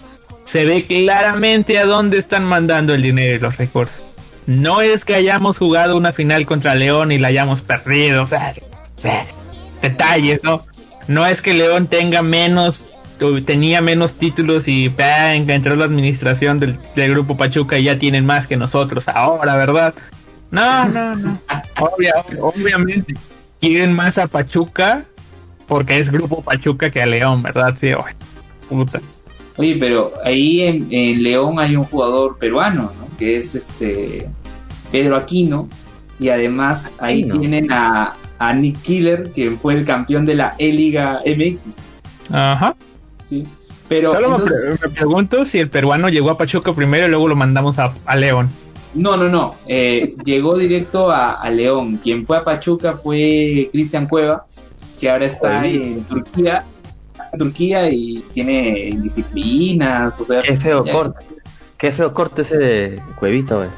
se 0.45 0.65
ve 0.65 0.85
claramente 0.85 1.79
a 1.79 1.85
dónde 1.85 2.19
están 2.19 2.45
mandando 2.45 2.95
el 2.95 3.03
dinero 3.03 3.37
y 3.37 3.39
los 3.41 3.57
recursos. 3.57 4.01
No 4.47 4.83
es 4.83 5.05
que 5.05 5.17
hayamos 5.17 5.59
jugado 5.59 5.97
una 5.97 6.13
final 6.13 6.47
contra 6.47 6.77
León 6.77 7.11
y 7.11 7.19
la 7.19 7.29
hayamos 7.29 7.61
perdido, 7.61 8.23
o 8.23 8.27
sea, 8.29 8.55
o 8.97 9.01
sea, 9.01 9.27
detalles, 9.83 10.41
¿no? 10.45 10.65
No 11.09 11.27
es 11.27 11.43
que 11.43 11.55
León 11.55 11.89
tenga 11.89 12.23
menos, 12.23 12.85
tenía 13.45 13.81
menos 13.81 14.13
títulos 14.15 14.69
y 14.69 14.89
¡pam! 14.89 15.49
entró 15.51 15.77
la 15.77 15.85
administración 15.85 16.59
del, 16.61 16.79
del 16.95 17.11
grupo 17.13 17.37
Pachuca 17.37 17.79
y 17.79 17.85
ya 17.85 17.99
tienen 17.99 18.25
más 18.27 18.47
que 18.47 18.57
nosotros 18.57 19.09
ahora, 19.09 19.57
¿verdad? 19.57 19.95
No, 20.51 20.89
no, 20.89 21.15
no. 21.15 21.39
Obvia- 21.79 22.15
obviamente 22.41 23.15
quieren 23.61 23.93
más 23.93 24.19
a 24.19 24.27
Pachuca 24.27 25.05
porque 25.67 25.99
es 25.99 26.11
grupo 26.11 26.43
Pachuca 26.43 26.91
que 26.91 27.03
a 27.03 27.07
León, 27.07 27.43
¿verdad? 27.43 27.77
Sí, 27.79 27.89
oye, 27.93 28.15
puta. 28.69 29.01
Oye, 29.57 29.77
pero 29.79 30.13
ahí 30.25 30.63
en, 30.63 30.87
en 30.91 31.23
León 31.23 31.59
hay 31.59 31.77
un 31.77 31.85
jugador 31.85 32.39
peruano, 32.39 32.93
¿no? 32.99 33.17
Que 33.19 33.37
es 33.39 33.55
este 33.55 34.29
Pedro 34.93 35.17
Aquino. 35.17 35.69
Y 36.21 36.31
además 36.31 36.93
ahí 36.99 37.23
Aquino. 37.23 37.39
tienen 37.41 37.73
a, 37.73 38.15
a 38.39 38.53
Nick 38.55 38.81
Killer, 38.83 39.31
que 39.35 39.51
fue 39.51 39.75
el 39.75 39.85
campeón 39.85 40.25
de 40.25 40.37
la 40.37 40.55
E-Liga 40.59 41.21
MX. 41.27 41.61
Ajá. 42.33 42.75
¿Sí? 43.29 43.45
Pero 43.89 44.13
Solo 44.15 44.29
me, 44.31 44.35
entonces- 44.37 44.79
pre- 44.79 44.89
me 44.89 44.95
pregunto 44.95 45.45
si 45.45 45.59
el 45.59 45.71
peruano 45.71 46.09
llegó 46.09 46.31
a 46.31 46.37
Pachuca 46.39 46.73
primero 46.75 47.07
y 47.07 47.11
luego 47.11 47.29
lo 47.29 47.37
mandamos 47.37 47.79
a, 47.79 47.93
a 48.05 48.17
León. 48.17 48.49
no, 48.95 49.17
no, 49.17 49.29
no. 49.29 49.55
eh, 49.67 50.15
llegó 50.25 50.57
directo 50.59 51.11
a, 51.11 51.33
a 51.33 51.51
León. 51.51 51.97
Quien 52.03 52.25
fue 52.25 52.37
a 52.39 52.45
Pachuca 52.45 52.95
fue 53.03 53.69
Cristian 53.73 54.07
Cueva, 54.07 54.47
que 55.01 55.11
ahora 55.11 55.27
está 55.27 55.61
Oye. 55.61 55.77
en 55.77 56.05
Turquía. 56.05 56.65
Turquía 57.39 57.91
y 57.91 58.25
tiene 58.33 58.97
disciplinas, 59.01 60.19
o 60.21 60.25
sea, 60.25 60.41
Qué 60.43 60.57
feo 60.57 60.85
ya- 60.85 60.93
corte. 60.93 61.25
Qué 61.77 61.93
feo 61.93 62.13
corte 62.13 62.43
ese 62.43 62.57
de 62.59 63.03
Cuevita, 63.19 63.57
güey. 63.57 63.69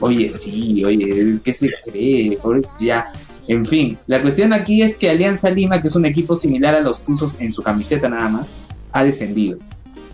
Oye, 0.00 0.28
sí, 0.28 0.84
oye, 0.84 1.38
¿qué 1.44 1.52
se 1.52 1.70
cree? 1.84 2.38
Pobre- 2.42 2.62
Ya, 2.80 3.12
en 3.48 3.64
fin, 3.64 3.98
la 4.06 4.20
cuestión 4.20 4.52
aquí 4.52 4.82
es 4.82 4.96
que 4.96 5.08
Alianza 5.10 5.50
Lima, 5.50 5.80
que 5.80 5.88
es 5.88 5.94
un 5.96 6.04
equipo 6.06 6.34
similar 6.36 6.74
a 6.74 6.80
los 6.80 7.02
Tuzos 7.04 7.36
en 7.38 7.52
su 7.52 7.62
camiseta 7.62 8.08
nada 8.08 8.28
más, 8.28 8.56
ha 8.92 9.04
descendido. 9.04 9.58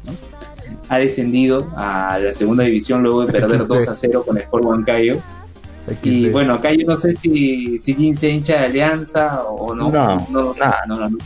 ¿no? 0.04 0.12
Ha 0.88 0.98
descendido 0.98 1.68
a 1.76 2.18
la 2.18 2.32
segunda 2.32 2.64
división 2.64 3.02
luego 3.02 3.26
de 3.26 3.32
perder 3.32 3.62
XD. 3.62 3.68
2 3.68 3.88
a 3.88 3.94
0 3.94 4.24
con 4.26 4.38
Sport 4.38 4.64
Huancayo. 4.64 5.16
Y 6.02 6.28
bueno, 6.30 6.54
acá 6.54 6.72
yo 6.72 6.84
no 6.86 6.96
sé 6.96 7.12
si, 7.12 7.78
si 7.78 7.94
Jin 7.94 8.14
se 8.14 8.28
hincha 8.28 8.54
de 8.54 8.66
Alianza 8.66 9.44
o 9.44 9.74
no. 9.74 9.90
No, 9.90 10.26
no, 10.30 10.54
nada. 10.54 10.82
no, 10.88 10.96
no, 10.96 11.10
no. 11.10 11.18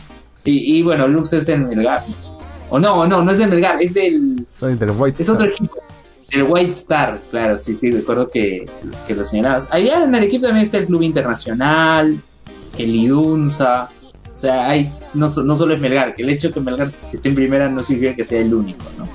Y, 0.43 0.77
y 0.77 0.83
bueno, 0.83 1.07
Lux 1.07 1.33
es 1.33 1.45
del 1.45 1.61
Melgar. 1.61 2.03
O 2.69 2.79
no, 2.79 3.05
no, 3.07 3.23
no 3.23 3.31
es 3.31 3.37
del 3.37 3.49
Melgar, 3.49 3.81
es 3.81 3.93
del 3.93 4.45
Soy 4.47 4.75
del 4.75 4.91
White 4.91 5.21
es 5.21 5.29
otro 5.29 5.45
equipo. 5.45 5.77
El 6.29 6.43
White 6.43 6.71
Star, 6.71 7.19
claro, 7.29 7.57
sí, 7.57 7.75
sí, 7.75 7.91
recuerdo 7.91 8.27
que, 8.27 8.63
que 9.05 9.15
lo 9.15 9.25
señalabas. 9.25 9.67
Allá 9.69 10.03
en 10.03 10.15
el 10.15 10.23
equipo 10.23 10.45
también 10.45 10.63
está 10.63 10.77
el 10.77 10.85
Club 10.85 11.01
Internacional, 11.01 12.17
el 12.77 12.95
IUNSA. 12.95 13.89
O 14.33 14.37
sea, 14.37 14.67
hay, 14.69 14.91
no, 15.13 15.27
so- 15.29 15.43
no 15.43 15.55
solo 15.55 15.73
es 15.73 15.81
Melgar, 15.81 16.15
que 16.15 16.23
el 16.23 16.29
hecho 16.29 16.47
de 16.49 16.53
que 16.53 16.59
Melgar 16.61 16.87
esté 17.11 17.29
en 17.29 17.35
primera 17.35 17.69
no 17.69 17.83
significa 17.83 18.15
que 18.15 18.23
sea 18.23 18.39
el 18.41 18.53
único, 18.53 18.83
¿no? 18.97 19.07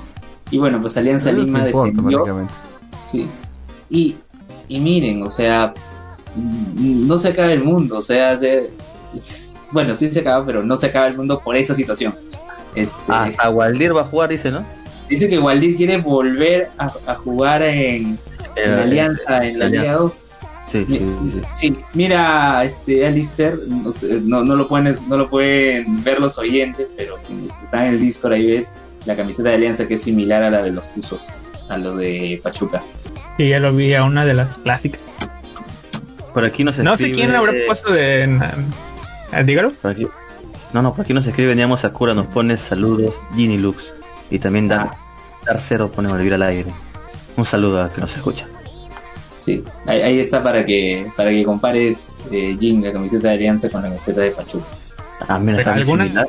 Y 0.51 0.57
bueno, 0.59 0.79
pues 0.79 0.95
Alianza 0.97 1.31
No 1.31 1.43
Lima 1.43 1.67
importa, 1.67 1.91
descendió. 1.91 2.47
Sí. 3.05 3.27
Y, 3.89 4.15
y 4.67 4.79
miren, 4.79 5.23
o 5.23 5.29
sea, 5.29 5.73
no 6.35 7.17
se 7.17 7.29
acaba 7.29 7.51
el 7.51 7.63
mundo, 7.63 7.97
o 7.97 8.01
sea, 8.01 8.37
se- 8.37 8.71
bueno, 9.71 9.93
sí 9.95 10.07
se 10.07 10.19
acaba, 10.21 10.45
pero 10.45 10.63
no 10.63 10.77
se 10.77 10.87
acaba 10.87 11.07
el 11.07 11.17
mundo 11.17 11.39
por 11.43 11.55
esa 11.57 11.73
situación. 11.73 12.13
Este, 12.75 13.01
Ah, 13.07 13.29
a 13.39 13.49
Waldir 13.49 13.95
va 13.95 14.01
a 14.01 14.05
jugar, 14.05 14.29
dice, 14.29 14.51
¿no? 14.51 14.63
Dice 15.09 15.27
que 15.27 15.39
Waldir 15.39 15.75
quiere 15.75 15.97
volver 15.97 16.69
a, 16.77 16.91
a 17.07 17.15
jugar 17.15 17.63
en, 17.63 18.17
en 18.55 18.71
Eh, 18.73 18.81
Alianza, 18.81 19.45
en 19.45 19.57
la. 19.59 19.67
Liga 19.67 19.93
2. 19.93 20.21
Sí, 20.71 20.85
sí, 20.87 20.97
sí. 20.99 21.41
Sí, 21.53 21.77
mira, 21.93 22.63
este 22.65 23.07
Alistair, 23.07 23.57
no, 24.23 24.43
no 24.43 24.55
lo 24.55 24.67
pueden, 24.67 24.95
no 25.07 25.15
lo 25.17 25.29
pueden 25.29 26.03
ver 26.03 26.19
los 26.19 26.37
oyentes, 26.37 26.91
pero 26.97 27.15
están 27.63 27.85
en 27.85 27.93
el 27.93 27.99
Discord 28.01 28.33
ahí 28.33 28.45
ves 28.47 28.73
la 29.05 29.15
camiseta 29.15 29.49
de 29.49 29.55
Alianza 29.55 29.87
que 29.87 29.93
es 29.93 30.01
similar 30.03 30.43
a 30.43 30.49
la 30.49 30.61
de 30.61 30.71
los 30.71 30.91
Tuzos, 30.91 31.29
a 31.69 31.77
lo 31.77 31.95
de 31.95 32.39
Pachuca. 32.43 32.81
Y 33.37 33.49
ya 33.49 33.59
lo 33.59 33.73
vi 33.73 33.93
a 33.93 34.03
una 34.03 34.25
de 34.25 34.33
las 34.33 34.57
clásicas. 34.57 34.99
Por 36.33 36.43
aquí 36.45 36.63
nos 36.63 36.77
No 36.79 36.97
sé 36.97 37.11
quién 37.11 37.33
habrá 37.33 37.53
puesto 37.65 37.91
de. 37.93 38.23
en- 38.23 38.41
ah, 39.31 39.43
dígalo. 39.43 39.71
Por 39.81 39.91
aquí. 39.91 40.05
No, 40.73 40.81
no, 40.81 40.93
por 40.93 41.05
aquí 41.05 41.13
nos 41.13 41.25
escribe 41.25 41.55
Niamo 41.55 41.77
Sakura, 41.77 42.13
nos 42.13 42.27
pone 42.27 42.57
saludos, 42.57 43.15
Ginny 43.35 43.57
Lux. 43.57 43.83
Y 44.29 44.39
también 44.39 44.67
Dar, 44.67 44.91
Dar 45.45 45.61
Cero 45.61 45.89
pone 45.95 46.09
Malvir 46.09 46.33
al 46.33 46.41
aire. 46.43 46.71
Un 47.37 47.45
saludo 47.45 47.81
a 47.81 47.89
que 47.89 48.01
nos 48.01 48.13
escucha. 48.15 48.45
Sí, 49.47 49.63
ahí, 49.85 50.01
ahí 50.01 50.19
está 50.19 50.43
para 50.43 50.65
que 50.65 51.07
para 51.15 51.29
que 51.29 51.41
compares 51.45 52.21
eh, 52.33 52.57
Jin, 52.59 52.83
la 52.83 52.91
camiseta 52.91 53.29
de 53.29 53.35
Alianza, 53.35 53.69
con 53.69 53.81
la 53.81 53.87
camiseta 53.87 54.19
de 54.19 54.31
Pachuca. 54.31 54.65
Ah, 55.25 55.39
mira, 55.39 55.71
¿Alguna? 55.73 56.25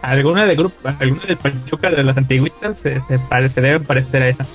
Alguna 0.00 0.46
de 0.46 0.56
grupo, 0.56 0.88
alguna 0.98 1.24
de 1.28 1.36
Pachuca 1.36 1.90
de 1.90 2.02
las 2.02 2.16
antiguitas 2.16 2.78
se, 2.82 3.02
se, 3.06 3.18
pare- 3.18 3.50
se 3.50 3.60
debe 3.60 3.80
parecer 3.80 4.22
a 4.22 4.28
esa. 4.30 4.46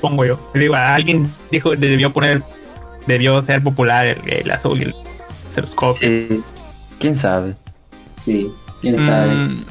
Pongo 0.00 0.24
yo. 0.24 0.40
Digo, 0.54 0.74
alguien 0.74 1.30
dijo 1.52 1.70
debió 1.76 2.12
poner, 2.12 2.42
debió 3.06 3.40
ser 3.42 3.62
popular 3.62 4.06
el, 4.06 4.18
el 4.26 4.50
azul 4.50 4.80
y 4.80 4.84
el 4.86 4.94
se 5.54 5.60
los 5.60 5.72
copia. 5.76 6.08
Sí. 6.08 6.42
¿Quién 6.98 7.16
sabe? 7.16 7.54
Sí, 8.16 8.50
quién 8.80 8.98
sabe. 9.06 9.34
Mm, 9.36 9.64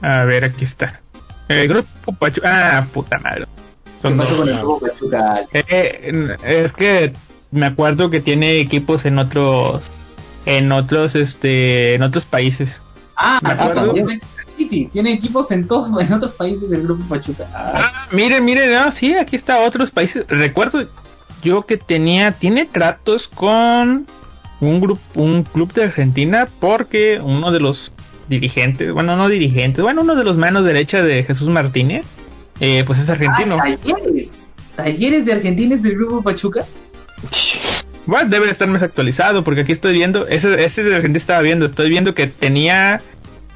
a 0.00 0.24
ver, 0.26 0.44
aquí 0.44 0.64
está. 0.64 1.00
El 1.48 1.66
grupo 1.66 2.12
Pachuca. 2.12 2.78
Ah, 2.78 2.86
puta 2.92 3.18
madre. 3.18 3.46
¿Qué 4.00 4.10
pasó 4.10 4.36
con 4.36 4.48
el 4.48 4.56
grupo 4.58 4.80
Pachuca? 4.80 5.42
Eh, 5.52 6.36
es 6.44 6.72
que 6.72 7.12
me 7.52 7.66
acuerdo 7.66 8.10
que 8.10 8.20
tiene 8.20 8.58
equipos 8.58 9.04
en 9.04 9.18
otros 9.18 9.82
en 10.46 10.72
otros 10.72 11.14
este 11.14 11.94
en 11.94 12.02
otros 12.02 12.24
países 12.24 12.80
Ah, 13.16 13.38
Me 13.42 13.56
sí, 13.56 13.62
acuerdo. 13.62 13.94
City, 14.56 14.86
tiene 14.92 15.12
equipos 15.12 15.50
en 15.52 15.68
todos 15.68 15.88
en 16.00 16.12
otros 16.12 16.32
países 16.32 16.68
del 16.70 16.82
grupo 16.82 17.04
Pachuca. 17.08 17.46
Ah, 17.54 17.72
ah, 17.76 18.08
mire 18.10 18.40
mire 18.40 18.74
no 18.74 18.90
sí 18.90 19.14
aquí 19.14 19.36
está 19.36 19.60
otros 19.60 19.90
países 19.90 20.26
recuerdo 20.28 20.84
yo 21.42 21.62
que 21.62 21.76
tenía 21.76 22.32
tiene 22.32 22.66
tratos 22.66 23.28
con 23.28 24.06
un 24.60 24.80
grupo 24.80 25.00
un 25.14 25.42
club 25.44 25.72
de 25.72 25.84
Argentina 25.84 26.48
porque 26.60 27.20
uno 27.22 27.52
de 27.52 27.60
los 27.60 27.92
dirigentes 28.28 28.92
bueno 28.92 29.16
no 29.16 29.28
dirigentes 29.28 29.82
bueno 29.82 30.02
uno 30.02 30.14
de 30.16 30.24
los 30.24 30.36
manos 30.36 30.64
derecha 30.64 31.02
de 31.02 31.22
Jesús 31.24 31.48
Martínez 31.48 32.04
eh, 32.60 32.84
pues 32.86 32.98
es 32.98 33.08
argentino 33.10 33.56
Ah, 33.60 33.76
talleres. 33.82 34.54
Talleres 34.76 35.24
de 35.26 35.32
argentines 35.32 35.82
del 35.82 35.96
grupo 35.96 36.22
Pachuca. 36.22 36.64
Bueno, 38.06 38.28
debe 38.30 38.46
de 38.46 38.52
estar 38.52 38.66
más 38.68 38.82
actualizado 38.82 39.44
porque 39.44 39.60
aquí 39.62 39.72
estoy 39.72 39.92
viendo, 39.92 40.26
ese, 40.26 40.64
ese 40.64 40.82
de 40.82 40.96
Argentina 40.96 41.18
estaba 41.18 41.40
viendo, 41.40 41.66
estoy 41.66 41.88
viendo 41.88 42.14
que 42.14 42.26
tenía 42.26 43.00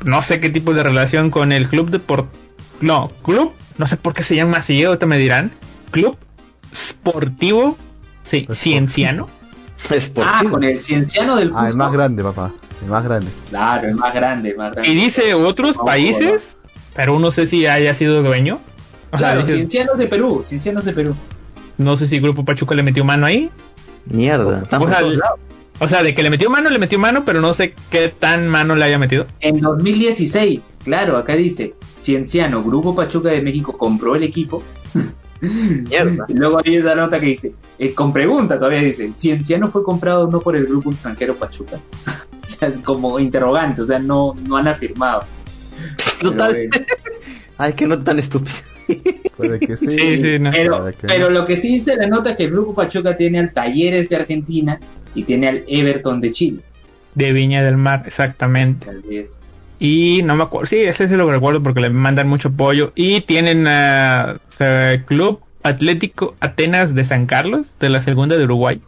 no 0.05 0.23
sé 0.23 0.39
qué 0.41 0.51
tipo 0.51 0.73
de 0.75 0.83
relación 0.83 1.31
con 1.31 1.51
el 1.53 1.69
club 1.69 1.91
de 1.91 1.99
por 1.99 2.27
no, 2.81 3.11
club, 3.25 3.53
no 3.79 3.87
sé 3.87 3.97
por 3.97 4.15
qué 4.15 4.23
se 4.23 4.37
llama 4.37 4.59
así, 4.59 4.85
ahorita 4.85 5.07
me 5.07 5.19
dirán, 5.19 5.51
club 5.91 6.17
sportivo 6.75 7.77
sí, 8.23 8.47
cienciano. 8.53 9.29
Es 9.91 10.09
por 10.09 10.25
Ah, 10.27 10.43
con 10.51 10.65
el 10.65 10.79
cienciano 10.79 11.37
del 11.37 11.49
Ah, 11.55 11.61
el 11.61 11.65
Cusco. 11.67 11.77
más 11.79 11.93
grande, 11.93 12.23
papá. 12.23 12.51
El 12.83 12.89
más 12.91 13.05
grande. 13.05 13.29
Claro, 13.51 13.89
el 13.89 13.95
más 13.95 14.13
grande, 14.15 14.51
el 14.51 14.57
más 14.57 14.73
grande. 14.73 14.91
Y 14.91 14.95
dice 14.95 15.35
otros 15.35 15.77
No, 15.77 15.85
países, 15.85 16.57
pero 16.95 17.19
no 17.21 17.31
sé 17.31 17.47
si 17.47 17.67
haya 17.67 17.95
sido 17.95 18.23
dueño. 18.23 18.55
O 19.13 19.17
sea, 19.17 19.29
Claro, 19.29 19.41
dice- 19.41 19.53
ciencianos 19.53 19.97
de 19.99 20.07
Perú, 20.09 20.41
ciencianos 20.45 20.85
de 20.85 20.93
Perú. 20.93 21.15
no 21.79 21.97
sé 21.97 22.07
si 22.09 22.19
Grupo 22.19 22.45
Pachuca 22.45 22.75
le 22.75 22.83
metió 22.83 23.05
mano 23.05 23.27
ahí. 23.27 23.51
Mierda. 24.07 24.63
estamos 24.63 24.89
O 25.81 25.89
sea. 25.89 26.01
O 26.01 26.03
de 26.03 26.15
que 26.15 26.23
le 26.23 26.31
metió 26.31 26.49
mano, 26.49 26.71
le 26.71 26.79
metió 26.79 26.99
mano, 26.99 27.25
pero 27.25 27.41
no 27.41 27.53
sé 27.53 27.75
qué 27.91 28.09
tan 28.09 28.49
mano 28.49 28.75
le 28.75 28.85
haya 28.85 28.99
metido. 28.99 29.27
En 29.41 29.61
2016, 29.61 30.79
claro, 30.83 31.19
acá 31.19 31.37
dice, 31.37 31.75
Cienciano, 31.99 32.63
Grupo 32.65 32.95
Pachuca 32.95 33.29
de 33.29 33.43
México 33.43 33.77
compró 33.77 34.17
el 34.17 34.23
equipo. 34.23 34.63
Mierda. 35.43 36.25
Y 36.29 36.33
luego 36.33 36.63
hay 36.65 36.79
la 36.79 36.95
nota 36.95 37.21
que 37.21 37.27
dice, 37.27 37.55
eh, 37.79 37.93
con 37.93 38.11
pregunta 38.11 38.59
todavía 38.59 38.81
dice, 38.81 39.13
Cienciano 39.13 39.71
fue 39.71 39.85
comprado 39.85 40.31
no 40.31 40.41
por 40.41 40.57
el 40.57 40.67
grupo 40.67 40.91
extranjero 40.91 41.37
Pachuca. 41.37 41.77
o 42.07 42.47
sea, 42.47 42.69
es 42.69 42.79
como 42.79 43.19
interrogante, 43.19 43.83
o 43.83 43.85
sea, 43.85 43.99
no, 43.99 44.35
no 44.47 44.57
han 44.57 44.69
afirmado. 44.69 45.25
Total. 46.23 46.53
Bueno. 46.53 46.87
Ay, 47.59 47.75
que 47.75 47.87
no 47.87 47.99
tan 47.99 48.19
estúpido. 48.19 48.57
Puede 49.37 49.61
que 49.61 49.77
sí. 49.77 49.91
Sí, 49.91 50.19
sí, 50.19 50.39
no. 50.39 50.51
Pero, 50.51 50.79
puede 50.79 50.93
que 50.95 51.07
pero 51.07 51.31
no. 51.31 51.41
lo 51.41 51.45
que 51.45 51.57
sí 51.57 51.75
dice 51.75 51.97
la 51.97 52.07
nota 52.07 52.31
es 52.31 52.37
que 52.37 52.45
el 52.45 52.51
grupo 52.51 52.75
Pachuca 52.75 53.17
tiene 53.17 53.39
al 53.39 53.53
Talleres 53.53 54.09
de 54.09 54.17
Argentina 54.17 54.79
y 55.15 55.25
tiene 55.25 55.49
al 55.49 55.65
Everton 55.67 56.21
de 56.21 56.33
Chile. 56.33 56.61
De 57.15 57.33
Viña 57.33 57.63
del 57.63 57.77
Mar, 57.77 58.05
exactamente. 58.07 58.87
Tal 58.87 59.03
vez. 59.03 59.39
Y 59.79 60.23
no 60.25 60.37
me 60.37 60.45
acuerdo, 60.45 60.67
sí, 60.67 60.77
ese 60.77 61.09
sí 61.09 61.15
lo 61.15 61.31
recuerdo 61.31 61.63
porque 61.63 61.81
le 61.81 61.91
mandan 61.91 62.29
mucho 62.29 62.51
pollo. 62.51 62.93
Y 62.95 63.23
tienen 63.23 63.67
a 63.67 64.39
Club 65.07 65.41
Atlético 65.63 66.35
Atenas 66.41 66.95
de 66.95 67.05
San 67.05 67.27
Carlos, 67.27 67.67
de 67.81 67.89
la 67.89 68.01
segunda 68.01 68.37
de 68.37 68.45
Uruguay. 68.45 68.81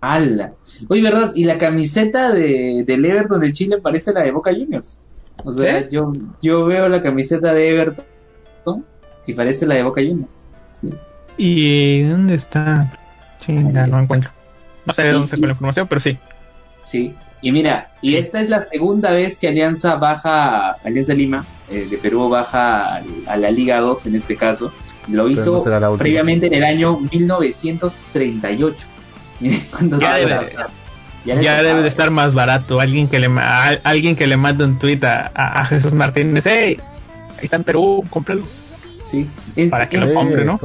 ¡Hala! 0.00 0.54
Oye, 0.88 1.02
¿verdad? 1.02 1.32
Y 1.36 1.44
la 1.44 1.58
camiseta 1.58 2.32
de, 2.32 2.82
del 2.84 3.04
Everton 3.04 3.40
de 3.40 3.52
Chile 3.52 3.78
parece 3.80 4.12
la 4.12 4.22
de 4.22 4.32
Boca 4.32 4.50
Juniors. 4.52 5.06
O 5.44 5.52
sea, 5.52 5.80
¿Sí? 5.80 5.86
yo, 5.92 6.12
yo 6.40 6.64
veo 6.64 6.88
la 6.88 7.02
camiseta 7.02 7.54
de 7.54 7.68
Everton 7.68 8.04
y 9.26 9.32
parece 9.34 9.66
la 9.66 9.74
de 9.76 9.82
Boca 9.82 10.00
Juniors. 10.00 10.44
Sí. 10.70 10.90
¿Y 11.36 12.02
dónde 12.02 12.34
está? 12.34 12.92
Chinga, 13.44 13.86
no 13.86 13.98
encuentro. 14.00 14.30
No 14.84 14.94
sé 14.94 15.02
de 15.02 15.12
dónde 15.12 15.28
sacó 15.28 15.46
la 15.46 15.52
información, 15.52 15.86
pero 15.88 16.00
sí. 16.00 16.18
Sí. 16.82 17.14
Y 17.40 17.50
mira, 17.50 17.90
y 18.00 18.10
Sí. 18.10 18.16
esta 18.18 18.40
es 18.40 18.48
la 18.48 18.62
segunda 18.62 19.10
vez 19.12 19.38
que 19.38 19.48
Alianza 19.48 19.96
baja, 19.96 20.72
Alianza 20.84 21.12
Lima 21.14 21.44
eh, 21.68 21.86
de 21.90 21.96
Perú 21.98 22.28
baja 22.28 23.00
a, 23.26 23.36
la 23.36 23.50
Liga 23.50 23.80
2 23.80 24.06
en 24.06 24.14
este 24.16 24.36
caso. 24.36 24.72
Lo 25.08 25.28
hizo 25.28 25.64
no 25.68 25.96
previamente 25.96 26.46
en 26.46 26.54
el 26.54 26.62
año 26.64 26.98
1938. 27.10 28.86
Miren 29.40 29.60
cuánto 29.70 30.00
Ya 30.00 30.16
debe- 30.18 30.52
Ya 31.24 31.40
Ya 31.40 31.62
debe 31.62 31.82
de 31.82 31.88
estar 31.88 32.10
más 32.10 32.32
barato. 32.34 32.80
Alguien 32.80 33.08
que 33.08 33.18
le, 33.18 33.26
a- 33.40 33.78
alguien 33.84 34.14
que 34.16 34.26
le 34.26 34.36
mande 34.36 34.64
un 34.64 34.78
tweet 34.78 35.00
a, 35.04 35.30
a- 35.34 35.60
a 35.60 35.64
Jesús 35.64 35.92
Martínez. 35.92 36.44
¡Hey! 36.46 36.78
Ahí 37.38 37.44
está 37.44 37.56
en 37.56 37.64
Perú, 37.64 38.04
cómpralo. 38.10 38.42
Sí. 39.02 39.28
En, 39.56 39.70
Para 39.70 39.88
que 39.88 39.96
en- 39.96 40.04
lo 40.06 40.14
compre, 40.14 40.44
¿no? 40.44 40.58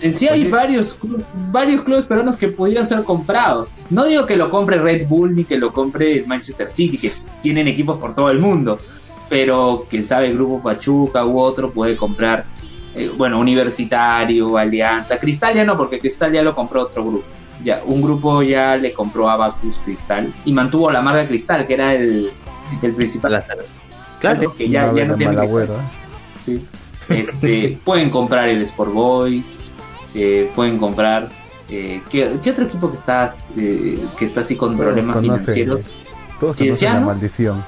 en 0.00 0.14
sí 0.14 0.26
hay 0.28 0.44
varios, 0.48 0.98
varios 1.52 1.82
clubes 1.82 2.04
peruanos 2.06 2.36
que 2.36 2.48
pudieran 2.48 2.86
ser 2.86 3.04
comprados. 3.04 3.70
No 3.90 4.04
digo 4.04 4.26
que 4.26 4.36
lo 4.36 4.50
compre 4.50 4.78
Red 4.78 5.06
Bull 5.06 5.34
ni 5.34 5.44
que 5.44 5.56
lo 5.58 5.72
compre 5.72 6.18
el 6.18 6.26
Manchester 6.26 6.70
City, 6.72 6.98
que 6.98 7.12
tienen 7.40 7.68
equipos 7.68 7.98
por 7.98 8.14
todo 8.14 8.30
el 8.30 8.38
mundo. 8.40 8.78
Pero 9.28 9.86
quién 9.88 10.04
sabe, 10.04 10.26
el 10.26 10.34
Grupo 10.34 10.60
Pachuca 10.62 11.24
u 11.24 11.38
otro 11.38 11.70
puede 11.72 11.96
comprar, 11.96 12.44
eh, 12.94 13.10
bueno, 13.16 13.38
Universitario, 13.38 14.56
Alianza. 14.58 15.18
Cristal 15.18 15.54
ya 15.54 15.64
no, 15.64 15.76
porque 15.76 15.98
Cristal 16.00 16.32
ya 16.32 16.42
lo 16.42 16.54
compró 16.54 16.82
otro 16.82 17.04
grupo. 17.04 17.24
Ya, 17.64 17.80
un 17.86 18.02
grupo 18.02 18.42
ya 18.42 18.76
le 18.76 18.92
compró 18.92 19.30
a 19.30 19.36
Bacus 19.36 19.78
Cristal 19.84 20.32
y 20.44 20.52
mantuvo 20.52 20.90
la 20.90 21.00
marca 21.00 21.26
Cristal, 21.28 21.64
que 21.64 21.74
era 21.74 21.94
el, 21.94 22.30
el 22.82 22.92
principal. 22.92 23.44
Claro. 24.20 24.52
que 24.54 24.68
ya, 24.68 24.92
ya 24.94 25.04
no 25.04 25.14
tiene 25.16 25.36
Cristal. 25.36 25.66
Sí. 26.44 26.66
Este, 27.08 27.78
pueden 27.84 28.10
comprar 28.10 28.48
el 28.48 28.62
Sport 28.62 28.92
Boys, 28.92 29.58
eh, 30.14 30.50
pueden 30.54 30.78
comprar. 30.78 31.28
eh, 31.68 32.00
¿qué, 32.10 32.38
qué 32.42 32.50
otro 32.50 32.64
equipo 32.64 32.90
que 32.90 32.96
está, 32.96 33.34
eh, 33.56 33.98
que 34.16 34.24
está 34.24 34.40
así 34.40 34.56
con 34.56 34.76
Todos 34.76 34.82
problemas 34.82 35.20
financieros? 35.20 35.80
Todos 36.40 36.60
la 36.80 37.00
maldición. 37.00 37.62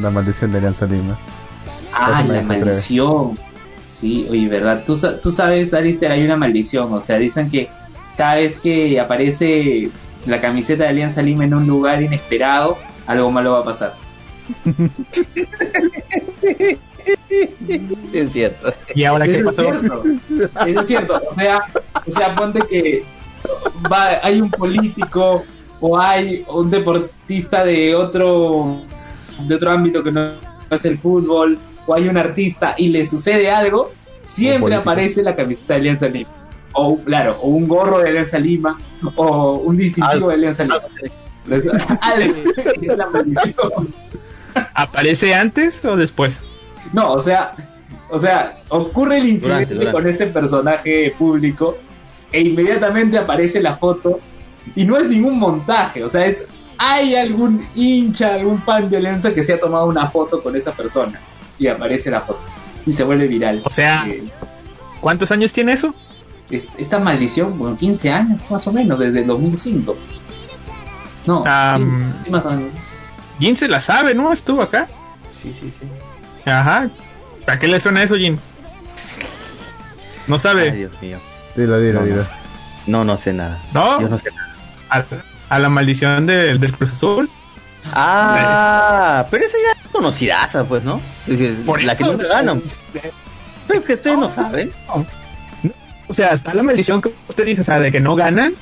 La 0.00 0.10
maldición 0.10 0.52
de 0.52 0.58
Alianza 0.58 0.86
Lima. 0.86 1.16
Ah, 1.92 2.24
la 2.26 2.42
maldición. 2.42 3.38
Sí, 3.90 4.26
oye, 4.30 4.48
¿verdad? 4.48 4.84
Tú, 4.84 4.96
tú 5.22 5.32
sabes, 5.32 5.72
Alistair, 5.74 6.12
hay 6.12 6.24
una 6.24 6.36
maldición. 6.36 6.92
O 6.92 7.00
sea, 7.00 7.18
dicen 7.18 7.48
que 7.48 7.68
cada 8.16 8.34
vez 8.34 8.58
que 8.58 9.00
aparece 9.00 9.90
la 10.26 10.40
camiseta 10.40 10.84
de 10.84 10.90
Alianza 10.90 11.22
Lima 11.22 11.44
en 11.44 11.54
un 11.54 11.66
lugar 11.66 12.02
inesperado, 12.02 12.76
algo 13.06 13.30
malo 13.30 13.52
va 13.52 13.60
a 13.60 13.64
pasar. 13.64 13.94
Sí, 18.10 18.18
es 18.18 18.32
cierto. 18.32 18.72
¿Y 18.94 19.04
ahora 19.04 19.26
qué 19.26 19.38
Eso 19.38 19.50
es 19.50 19.56
pasó? 19.56 19.70
cierto. 19.70 20.02
Eso 20.66 20.80
es 20.80 20.86
cierto. 20.86 21.22
O 21.30 21.34
sea, 21.34 21.62
o 22.06 22.10
sea, 22.10 22.34
ponte 22.34 22.60
que 22.62 23.04
va, 23.90 24.18
hay 24.22 24.40
un 24.40 24.50
político 24.50 25.44
o 25.80 25.98
hay 25.98 26.44
un 26.48 26.70
deportista 26.70 27.64
de 27.64 27.94
otro 27.94 28.78
de 29.46 29.54
otro 29.54 29.70
ámbito 29.70 30.02
que 30.02 30.10
no 30.10 30.30
es 30.70 30.84
el 30.84 30.98
fútbol 30.98 31.58
o 31.86 31.94
hay 31.94 32.08
un 32.08 32.16
artista 32.16 32.74
y 32.76 32.88
le 32.88 33.06
sucede 33.06 33.50
algo, 33.50 33.92
siempre 34.24 34.74
aparece 34.74 35.22
la 35.22 35.34
camiseta 35.34 35.74
de 35.74 35.80
Alianza 35.80 36.08
Lima. 36.08 36.28
O 36.72 36.98
claro, 36.98 37.38
o 37.42 37.48
un 37.48 37.66
gorro 37.68 37.98
de 38.00 38.08
Alianza 38.08 38.38
Lima 38.38 38.78
o 39.16 39.54
un 39.56 39.76
distintivo 39.76 40.10
Algo. 40.12 40.28
de 40.28 40.34
Alianza 40.34 40.64
Lima. 40.64 40.80
Algo. 42.00 42.34
Es 42.82 42.96
la 42.96 43.06
maldición. 43.10 43.94
¿Aparece 44.74 45.34
antes 45.34 45.84
o 45.84 45.96
después? 45.96 46.40
No, 46.92 47.12
o 47.12 47.20
sea, 47.20 47.52
o 48.10 48.18
sea, 48.18 48.58
ocurre 48.68 49.18
el 49.18 49.28
incidente 49.28 49.74
Durante, 49.74 49.74
durante. 49.74 49.92
con 49.92 50.06
ese 50.08 50.26
personaje 50.28 51.14
público 51.18 51.76
e 52.32 52.40
inmediatamente 52.42 53.18
aparece 53.18 53.60
la 53.60 53.74
foto 53.74 54.20
y 54.74 54.84
no 54.84 54.96
es 54.96 55.08
ningún 55.08 55.38
montaje, 55.38 56.02
o 56.04 56.08
sea, 56.08 56.26
es 56.26 56.44
hay 56.78 57.16
algún 57.16 57.66
hincha, 57.74 58.34
algún 58.34 58.62
fan 58.62 58.88
de 58.88 58.98
Alianza 58.98 59.34
que 59.34 59.42
se 59.42 59.54
ha 59.54 59.60
tomado 59.60 59.86
una 59.86 60.06
foto 60.06 60.42
con 60.42 60.54
esa 60.54 60.72
persona 60.72 61.18
y 61.58 61.66
aparece 61.66 62.10
la 62.10 62.20
foto 62.20 62.40
y 62.86 62.92
se 62.92 63.02
vuelve 63.02 63.26
viral. 63.26 63.62
O 63.64 63.70
sea, 63.70 64.04
Eh, 64.08 64.22
¿cuántos 65.00 65.30
años 65.32 65.52
tiene 65.52 65.72
eso? 65.72 65.94
es- 66.50 66.68
esta 66.78 66.98
maldición, 66.98 67.58
bueno, 67.58 67.76
15 67.76 68.10
años 68.10 68.40
más 68.48 68.66
o 68.66 68.72
menos, 68.72 68.98
desde 68.98 69.20
el 69.20 69.26
2005. 69.26 69.96
No, 71.26 71.44
sí, 71.76 71.84
sí, 72.24 72.30
más 72.30 72.44
o 72.46 72.50
menos. 72.52 72.70
Jin 73.38 73.54
se 73.56 73.68
la 73.68 73.80
sabe, 73.80 74.14
¿no? 74.14 74.32
Estuvo 74.32 74.62
acá. 74.62 74.88
Sí, 75.42 75.54
sí, 75.60 75.72
sí. 75.78 75.86
Ajá. 76.50 76.88
¿Para 77.46 77.58
qué 77.58 77.68
le 77.68 77.80
suena 77.80 78.02
eso, 78.02 78.14
Jin? 78.16 78.38
No 80.26 80.34
Ay, 80.36 80.40
sabe. 80.40 80.72
Dios 80.72 80.92
mío. 81.00 81.18
Dilo, 81.56 81.78
dilo, 81.80 82.00
No, 82.00 82.06
dilo. 82.06 82.26
No, 82.86 83.04
no 83.04 83.18
sé 83.18 83.32
nada. 83.32 83.60
¿No? 83.72 84.00
Yo 84.00 84.08
no 84.08 84.18
sé 84.18 84.30
nada. 84.30 84.54
A, 84.90 85.54
a 85.54 85.58
la 85.58 85.68
maldición 85.68 86.26
del, 86.26 86.58
del 86.60 86.72
Cruz 86.72 86.92
Azul. 86.92 87.28
Ah, 87.92 89.26
pero 89.30 89.44
esa 89.46 89.56
ya 89.56 89.80
es 89.82 89.88
conocidaza, 89.90 90.64
pues, 90.64 90.82
¿no? 90.84 91.00
Que 91.26 91.54
Por 91.64 91.82
la 91.82 91.94
que 91.96 92.02
eso, 92.02 92.12
no 92.12 92.22
se 92.22 92.28
ganan. 92.28 92.62
Pero 93.66 93.80
es 93.80 93.86
que 93.86 93.94
ustedes 93.94 94.18
no 94.18 94.30
saben. 94.30 94.72
O 96.06 96.14
sea, 96.14 96.30
está 96.32 96.54
la 96.54 96.62
maldición 96.62 97.00
que 97.02 97.10
usted 97.28 97.44
dice, 97.44 97.60
o 97.60 97.64
sea, 97.64 97.78
de 97.80 97.92
que 97.92 98.00
no 98.00 98.14
ganan. 98.14 98.54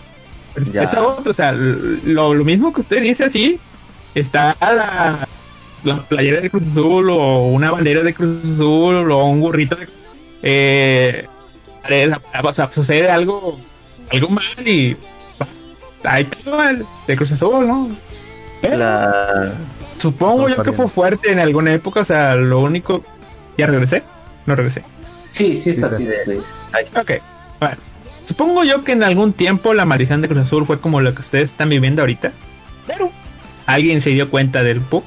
Pero 0.55 0.67
Ya. 0.73 0.83
esa 0.85 1.03
otra, 1.03 1.31
o 1.31 1.35
sea, 1.35 1.53
lo, 1.53 2.35
lo 2.35 2.45
mismo 2.45 2.73
que 2.73 2.81
usted 2.81 3.03
dice 3.03 3.25
así, 3.25 3.59
está 4.15 4.57
la, 4.61 5.29
la 5.87 6.03
playera 6.03 6.41
de 6.41 6.51
Cruz 6.51 6.63
Azul 6.71 7.11
o 7.11 7.47
una 7.47 7.71
bandera 7.71 8.03
de 8.03 8.15
Cruz 8.15 8.39
Azul 8.55 9.11
o 9.11 9.25
un 9.25 9.41
gorrito 9.41 9.77
de... 9.77 9.89
Eh, 10.43 11.27
o 12.43 12.53
sea, 12.53 12.69
sucede 12.73 13.09
algo, 13.09 13.59
algo 14.11 14.29
mal 14.29 14.45
y... 14.67 14.97
Ahí 16.05 16.29
está 16.31 16.75
de 17.07 17.17
Cruz 17.17 17.33
Azul, 17.33 17.67
¿no? 17.67 17.91
Pero 18.61 18.77
La... 18.77 19.53
Supongo 19.99 20.49
yo 20.49 20.63
que 20.63 20.73
fue 20.73 20.89
fuerte 20.89 21.33
en 21.33 21.39
alguna 21.39 21.73
época, 21.73 22.01
o 22.01 22.05
sea, 22.05 22.35
lo 22.35 22.61
único... 22.61 23.03
¿Ya 23.57 23.67
regresé? 23.67 24.03
No 24.45 24.55
regresé. 24.55 24.83
Sí, 25.29 25.57
sí 25.57 25.71
está, 25.71 25.93
Sí, 25.95 26.07
sí, 26.07 26.15
sí. 26.25 26.39
Ok, 26.99 27.13
bueno. 27.59 27.77
Supongo 28.27 28.65
yo 28.65 28.83
que 28.83 28.93
en 28.93 29.05
algún 29.05 29.33
tiempo 29.33 29.73
la 29.73 29.85
maldición 29.85 30.21
de 30.21 30.29
Cruz 30.29 30.41
Azul 30.41 30.67
fue 30.67 30.81
como 30.81 31.01
lo 31.01 31.15
que 31.15 31.23
ustedes 31.23 31.51
están 31.51 31.69
viviendo 31.69 32.03
ahorita. 32.03 32.33
Pero 32.87 33.11
alguien 33.67 34.01
se 34.01 34.11
dio 34.11 34.29
cuenta 34.31 34.63
del 34.63 34.81
PUC. 34.81 35.05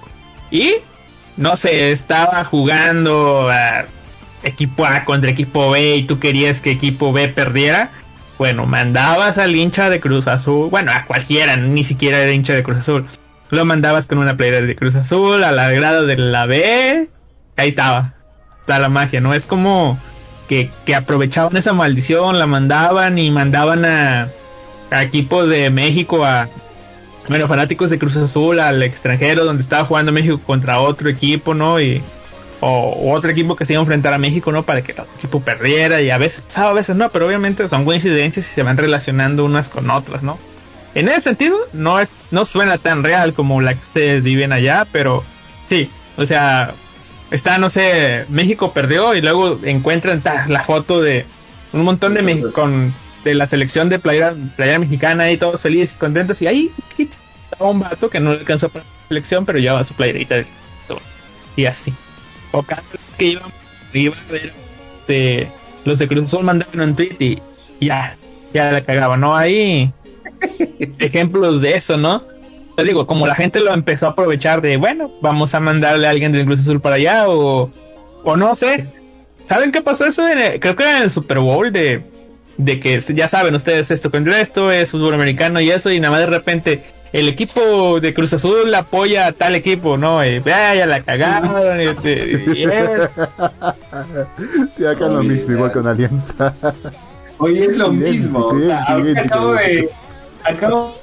Y 0.51 0.75
no 1.37 1.55
sé, 1.55 1.91
estaba 1.91 2.43
jugando 2.43 3.49
equipo 4.43 4.85
A 4.85 5.05
contra 5.05 5.29
equipo 5.29 5.69
B 5.71 5.97
y 5.97 6.03
tú 6.03 6.19
querías 6.19 6.59
que 6.59 6.71
equipo 6.71 7.13
B 7.13 7.27
perdiera. 7.29 7.91
Bueno, 8.37 8.65
mandabas 8.65 9.37
al 9.37 9.55
hincha 9.55 9.89
de 9.89 9.99
Cruz 9.99 10.27
Azul. 10.27 10.69
Bueno, 10.69 10.91
a 10.93 11.05
cualquiera, 11.05 11.57
ni 11.57 11.83
siquiera 11.83 12.19
era 12.19 12.31
hincha 12.31 12.53
de 12.53 12.63
Cruz 12.63 12.79
Azul. 12.79 13.05
Lo 13.49 13.65
mandabas 13.65 14.07
con 14.07 14.17
una 14.17 14.37
playera 14.37 14.61
de 14.61 14.75
Cruz 14.75 14.95
Azul 14.95 15.43
a 15.43 15.51
la 15.51 15.69
grada 15.71 16.03
de 16.03 16.17
la 16.17 16.45
B. 16.45 17.09
Ahí 17.57 17.69
estaba. 17.69 18.13
Está 18.61 18.79
la 18.79 18.89
magia, 18.89 19.19
¿no? 19.19 19.33
Es 19.33 19.45
como 19.45 19.97
que, 20.47 20.69
que 20.85 20.95
aprovechaban 20.95 21.57
esa 21.57 21.73
maldición, 21.73 22.39
la 22.39 22.47
mandaban 22.47 23.17
y 23.17 23.29
mandaban 23.29 23.83
a, 23.85 24.29
a 24.91 25.03
equipos 25.03 25.49
de 25.49 25.69
México, 25.69 26.23
a 26.23 26.47
bueno, 27.29 27.47
fanáticos 27.47 27.89
de 27.89 27.97
Cruz 27.99 28.17
Azul 28.17 28.59
al 28.59 28.83
extranjero 28.83 29.45
donde 29.45 29.63
estaba 29.63 29.85
jugando 29.85 30.11
México 30.11 30.39
contra 30.45 30.79
otro 30.79 31.09
equipo, 31.09 31.53
¿no? 31.53 31.79
Y 31.79 32.01
o, 32.61 32.67
o 32.89 33.13
otro 33.13 33.29
equipo 33.31 33.55
que 33.55 33.65
se 33.65 33.73
iba 33.73 33.79
a 33.79 33.83
enfrentar 33.83 34.13
a 34.13 34.17
México, 34.17 34.51
¿no? 34.51 34.63
Para 34.63 34.81
que 34.81 34.91
el 34.91 34.99
otro 34.99 35.13
equipo 35.17 35.39
perdiera 35.39 36.01
y 36.01 36.09
a 36.09 36.17
veces, 36.17 36.43
a 36.57 36.73
veces 36.73 36.95
no, 36.97 37.07
pero 37.09 37.25
obviamente 37.27 37.69
son 37.69 37.85
coincidencias 37.85 38.45
y 38.45 38.49
se 38.49 38.63
van 38.63 38.75
relacionando 38.75 39.45
unas 39.45 39.69
con 39.69 39.89
otras, 39.89 40.23
¿no? 40.23 40.37
en 40.95 41.07
ese 41.07 41.21
sentido, 41.21 41.55
no 41.71 41.99
es, 41.99 42.13
no 42.31 42.45
suena 42.45 42.79
tan 42.79 43.03
real 43.03 43.33
como 43.35 43.61
la 43.61 43.75
que 43.75 43.79
ustedes 43.79 44.23
viven 44.23 44.51
allá, 44.51 44.87
pero 44.91 45.23
sí, 45.69 45.87
o 46.17 46.25
sea, 46.25 46.73
está, 47.29 47.59
no 47.59 47.69
sé, 47.69 48.25
México 48.27 48.73
perdió 48.73 49.13
y 49.13 49.21
luego 49.21 49.59
encuentran 49.63 50.21
ta, 50.21 50.47
la 50.49 50.63
foto 50.63 50.99
de 50.99 51.27
un 51.73 51.83
montón 51.83 52.15
de 52.15 52.23
Mex- 52.23 52.51
con 52.51 52.93
de 53.23 53.33
la 53.35 53.47
selección 53.47 53.89
de 53.89 53.99
playera, 53.99 54.33
playera 54.55 54.79
mexicana 54.79 55.31
y 55.31 55.37
todos 55.37 55.61
felices, 55.61 55.97
contentos, 55.97 56.41
y 56.41 56.47
ahí 56.47 56.71
estaba 56.97 57.69
un 57.71 57.79
vato 57.79 58.09
que 58.09 58.19
no 58.19 58.33
le 58.33 58.39
alcanzó 58.39 58.69
para 58.69 58.85
la 58.85 59.07
selección, 59.07 59.45
pero 59.45 59.59
llevaba 59.59 59.83
su 59.83 59.93
playerita 59.93 60.35
de 60.35 60.45
Azul. 60.83 60.99
y 61.55 61.65
así. 61.65 61.93
O 62.51 62.63
cada 62.63 62.81
vez 62.91 63.01
que 63.17 63.25
iba, 63.25 63.41
iba 63.93 64.13
a 64.15 64.31
ver 64.31 64.51
este, 65.01 65.51
los 65.85 65.99
de 65.99 66.07
Cruz 66.07 66.25
Azul 66.25 66.43
mandaban 66.43 66.79
un 66.81 66.95
tweet 66.95 67.15
y 67.19 67.39
ya, 67.81 68.15
ya 68.53 68.71
la 68.71 68.81
cagaba, 68.83 69.17
¿no? 69.17 69.35
Ahí 69.35 69.91
ejemplos 70.99 71.61
de 71.61 71.73
eso, 71.73 71.97
¿no? 71.97 72.23
Te 72.75 72.83
digo, 72.83 73.05
como 73.05 73.27
la 73.27 73.35
gente 73.35 73.59
lo 73.59 73.73
empezó 73.73 74.07
a 74.07 74.09
aprovechar 74.11 74.61
de, 74.61 74.77
bueno, 74.77 75.11
vamos 75.21 75.53
a 75.53 75.59
mandarle 75.59 76.07
a 76.07 76.11
alguien 76.11 76.31
del 76.31 76.45
Cruz 76.45 76.61
Azul 76.61 76.79
para 76.79 76.95
allá 76.95 77.27
o, 77.27 77.69
o 78.23 78.37
no 78.37 78.55
sé. 78.55 78.85
¿Saben 79.49 79.71
qué 79.71 79.81
pasó 79.81 80.05
eso? 80.05 80.27
En 80.27 80.39
el- 80.39 80.59
creo 80.59 80.75
que 80.75 80.83
era 80.83 80.97
en 80.97 81.03
el 81.03 81.11
Super 81.11 81.39
Bowl 81.39 81.71
de, 81.73 82.01
de 82.59 82.77
que 82.79 82.99
ya 83.15 83.27
saben 83.29 83.55
ustedes 83.55 83.89
esto 83.89 84.11
contra 84.11 84.39
esto, 84.41 84.69
es 84.69 84.91
fútbol 84.91 85.13
americano 85.13 85.61
y 85.61 85.71
eso, 85.71 85.89
y 85.91 85.99
nada 86.01 86.11
más 86.11 86.19
de 86.19 86.25
repente 86.27 86.83
el 87.13 87.29
equipo 87.29 87.99
de 88.01 88.13
Cruz 88.13 88.33
Azul 88.33 88.75
apoya 88.75 89.27
a 89.27 89.31
tal 89.31 89.55
equipo, 89.55 89.97
¿no? 89.97 90.23
Y, 90.25 90.41
"Ah, 90.53 90.75
ya 90.75 90.85
la 90.85 91.01
cagaron. 91.01 91.79
y, 91.81 91.85
este, 91.87 92.43
y- 92.55 92.65
Sí, 94.71 94.85
acá 94.85 95.07
lo 95.07 95.23
mismo, 95.23 95.53
igual 95.53 95.71
con 95.71 95.87
Alianza. 95.87 96.53
Oye, 97.37 97.63
es 97.65 97.77
lo 97.77 97.91
mismo. 97.93 98.47
O 98.47 98.59
sea, 98.59 98.85
idéntico, 98.89 98.91
ahorita 98.91 99.11
idéntico. 99.11 99.35
acabo 99.35 99.53
de. 99.53 99.89
Acabo 100.43 100.95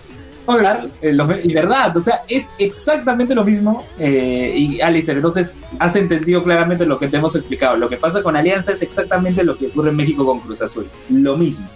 dar 0.46 0.86
eh, 1.02 1.12
los 1.12 1.28
y 1.44 1.52
verdad, 1.52 1.96
o 1.96 2.00
sea, 2.00 2.22
es 2.28 2.48
exactamente 2.58 3.34
lo 3.34 3.44
mismo. 3.44 3.84
eh, 3.98 4.52
y 4.54 4.80
Alistair, 4.80 5.18
entonces 5.18 5.56
has 5.78 5.96
entendido 5.96 6.42
claramente 6.44 6.86
lo 6.86 6.98
que 6.98 7.08
te 7.08 7.16
hemos 7.16 7.34
explicado. 7.36 7.76
Lo 7.76 7.88
que 7.88 7.96
pasa 7.96 8.22
con 8.22 8.36
Alianza 8.36 8.72
es 8.72 8.82
exactamente 8.82 9.42
lo 9.44 9.56
que 9.56 9.66
ocurre 9.66 9.90
en 9.90 9.96
México 9.96 10.24
con 10.24 10.40
Cruz 10.40 10.62
Azul. 10.62 10.86
Lo 11.10 11.36
mismo. 11.36 11.66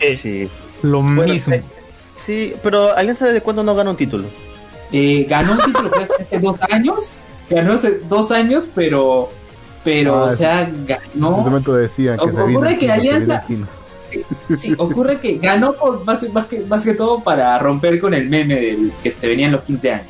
Sí. 0.00 0.48
lo 0.82 1.02
Bueno, 1.02 1.32
mismo. 1.34 1.54
eh, 1.54 1.62
sí, 2.16 2.54
pero 2.62 2.96
Alianza 2.96 3.26
desde 3.26 3.40
cuándo 3.42 3.62
no 3.62 3.74
gana 3.74 3.90
un 3.90 3.96
título? 3.96 4.24
Eh, 4.92 5.26
ganó 5.28 5.52
un 5.52 5.58
título 5.58 5.90
creo 5.90 6.06
que 6.08 6.22
hace 6.22 6.38
dos 6.38 6.56
años. 6.70 7.20
Ganó 7.50 7.72
hace 7.74 8.00
dos 8.08 8.30
años, 8.30 8.68
pero. 8.74 9.30
Pero, 9.82 10.14
Ah, 10.14 10.24
o 10.24 10.28
sea, 10.36 10.60
En 10.62 10.84
ese 10.84 10.98
ganó. 11.14 11.30
momento 11.38 11.74
decían 11.74 12.16
que 12.18 12.24
se 12.24 12.30
Ocurre 12.32 12.46
viene 12.48 12.68
el 12.70 12.74
que 12.78 12.86
Quino, 12.86 12.94
se 12.94 13.00
viene 13.00 13.24
Sí, 14.56 14.74
ocurre 14.78 15.20
que 15.20 15.38
ganó 15.38 15.72
por 15.74 16.04
más, 16.04 16.26
más 16.32 16.46
que, 16.46 16.60
más 16.60 16.84
que 16.84 16.94
todo 16.94 17.20
para 17.22 17.58
romper 17.58 18.00
con 18.00 18.14
el 18.14 18.28
meme 18.28 18.56
del 18.60 18.92
que 19.02 19.10
se 19.10 19.26
venía 19.26 19.46
en 19.46 19.52
los 19.52 19.62
15 19.62 19.92
años. 19.92 20.06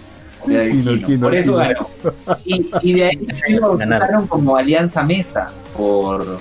por 1.20 1.34
eso 1.34 1.56
ganó. 1.56 1.88
Y, 2.44 2.70
y 2.82 2.92
de 2.94 3.04
ahí 3.04 3.26
sí 3.46 3.52
lo 3.54 3.76
Ganaron. 3.76 4.26
como 4.26 4.56
Alianza 4.56 5.02
Mesa, 5.02 5.46
por, 5.76 6.38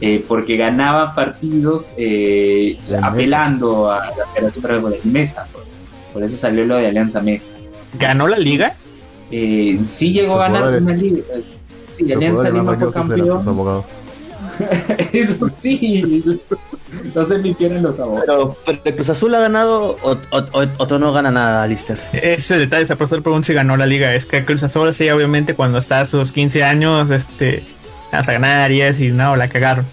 eh, 0.00 0.24
porque 0.26 0.56
ganaba 0.56 1.14
partidos 1.14 1.92
eh, 1.96 2.78
Mesa. 2.88 3.06
apelando 3.06 3.90
a 3.90 4.06
la 4.06 4.26
Federación 4.34 4.94
el 4.94 5.10
Mesa. 5.10 5.46
Por, 5.52 5.62
por 6.12 6.22
eso 6.22 6.36
salió 6.36 6.64
lo 6.64 6.76
de 6.76 6.86
Alianza 6.86 7.20
Mesa. 7.20 7.54
¿Ganó 7.98 8.26
la 8.28 8.38
liga? 8.38 8.74
Eh, 9.30 9.80
sí 9.82 10.12
llegó 10.12 10.40
a 10.40 10.48
ganar 10.48 10.80
una 10.80 10.94
liga. 10.94 11.24
Sí, 11.88 12.12
Alianza 12.12 12.50
Lima 12.50 12.76
fue 12.76 12.92
campeón. 12.92 13.84
Eso 15.12 15.48
sí. 15.56 16.24
No 17.14 17.24
se 17.24 17.38
mintieron 17.38 17.82
los 17.82 17.98
abogados. 17.98 18.26
Pero, 18.26 18.56
pero 18.64 18.80
el 18.84 18.94
Cruz 18.94 19.08
Azul 19.10 19.34
ha 19.34 19.40
ganado 19.40 19.96
o, 20.02 20.18
o, 20.30 20.98
no 20.98 21.12
gana 21.12 21.30
nada, 21.30 21.66
Lister. 21.66 21.98
Ese 22.12 22.58
detalle, 22.58 22.86
se 22.86 22.96
pasó 22.96 23.14
el 23.16 23.22
pregunta 23.22 23.46
si 23.46 23.52
ganó 23.54 23.76
la 23.76 23.86
liga. 23.86 24.14
Es 24.14 24.26
que 24.26 24.44
Cruz 24.44 24.62
Azul, 24.62 24.94
sí, 24.94 25.08
obviamente, 25.10 25.54
cuando 25.54 25.78
está 25.78 26.00
a 26.00 26.06
sus 26.06 26.32
15 26.32 26.62
años, 26.64 27.10
este, 27.10 27.62
vas 28.12 28.28
a 28.28 28.32
ganar 28.32 28.70
y 28.72 28.82
es, 28.82 28.98
y 29.00 29.08
no, 29.10 29.36
la 29.36 29.48
cagaron. 29.48 29.84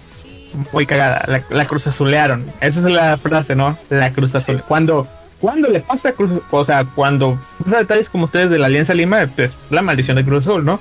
Muy 0.72 0.84
cagada, 0.86 1.24
la, 1.28 1.42
la 1.50 1.66
Cruz 1.66 1.86
Azulearon. 1.86 2.44
Esa 2.60 2.80
es 2.80 2.92
la 2.92 3.16
frase, 3.16 3.54
¿no? 3.54 3.76
La 3.88 4.12
Cruz 4.12 4.34
Azul. 4.34 4.62
Cuando, 4.68 5.08
cuando 5.40 5.68
le 5.68 5.80
pasa 5.80 6.10
a 6.10 6.12
Cruz 6.12 6.30
O 6.50 6.64
sea, 6.64 6.84
cuando 6.84 7.40
pasa 7.64 7.78
detalles 7.78 8.10
como 8.10 8.24
ustedes 8.24 8.50
de 8.50 8.58
la 8.58 8.66
Alianza 8.66 8.92
Lima, 8.94 9.26
pues 9.34 9.54
la 9.70 9.80
maldición 9.82 10.16
de 10.18 10.24
Cruz 10.24 10.46
Azul, 10.46 10.64
¿no? 10.64 10.78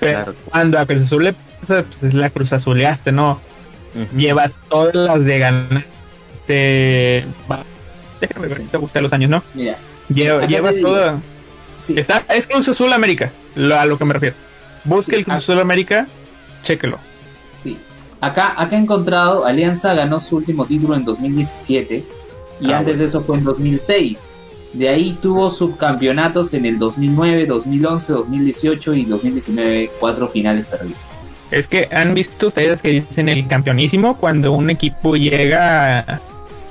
Pero 0.00 0.18
Claro. 0.24 0.34
cuando 0.48 0.78
a 0.78 0.86
Cruz 0.86 1.02
Azul 1.02 1.24
le 1.24 1.34
pues 1.66 2.02
es 2.02 2.14
la 2.14 2.30
Cruz 2.30 2.52
Azuleaste, 2.52 3.12
¿no? 3.12 3.40
Llevas 4.16 4.56
todas 4.68 4.94
las 4.94 5.24
de 5.24 5.38
ganar. 5.38 5.84
Este. 6.40 7.24
va- 7.50 7.64
Déjame 8.20 8.48
ver 8.48 8.56
si 8.56 8.62
te 8.64 8.76
gustan 8.78 9.02
los 9.02 9.12
años, 9.12 9.30
¿no? 9.30 9.42
Mira, 9.54 9.76
Lleva- 10.08 10.46
llevas 10.46 10.76
sí. 11.76 11.98
Está, 11.98 12.24
es 12.34 12.46
Cruz 12.46 12.68
Azul 12.68 12.92
América, 12.92 13.30
lo- 13.54 13.78
a 13.78 13.84
lo 13.84 13.96
que 13.98 14.04
me 14.04 14.14
refiero. 14.14 14.34
Busque 14.84 15.16
el 15.16 15.24
Cruz 15.24 15.34
ah. 15.34 15.38
Azul 15.38 15.60
América, 15.60 16.06
chéquelo. 16.62 16.98
Sí. 17.52 17.78
Acá, 18.20 18.54
acá 18.56 18.76
he 18.76 18.78
encontrado, 18.80 19.44
Alianza 19.44 19.94
ganó 19.94 20.18
su 20.20 20.36
último 20.36 20.64
título 20.66 20.96
en 20.96 21.04
2017 21.04 22.04
y 22.60 22.70
Ah, 22.72 22.78
antes 22.78 22.94
bueno. 22.94 22.98
de 22.98 23.04
eso 23.04 23.22
fue 23.22 23.36
en 23.36 23.44
2006. 23.44 24.30
De 24.72 24.88
ahí 24.88 25.16
tuvo 25.22 25.50
subcampeonatos 25.50 26.52
en 26.54 26.66
el 26.66 26.78
2009, 26.78 27.46
2011, 27.46 28.12
2018 28.12 28.94
y 28.94 29.04
2019, 29.04 29.90
cuatro 30.00 30.28
finales 30.28 30.66
perdidas. 30.66 30.98
Es 31.50 31.66
que 31.66 31.88
han 31.92 32.14
visto 32.14 32.48
ustedes 32.48 32.82
que 32.82 32.90
dicen 32.90 33.28
el 33.28 33.46
campeonísimo 33.48 34.18
cuando 34.18 34.52
un 34.52 34.68
equipo 34.70 35.16
llega 35.16 35.98
a, 36.00 36.20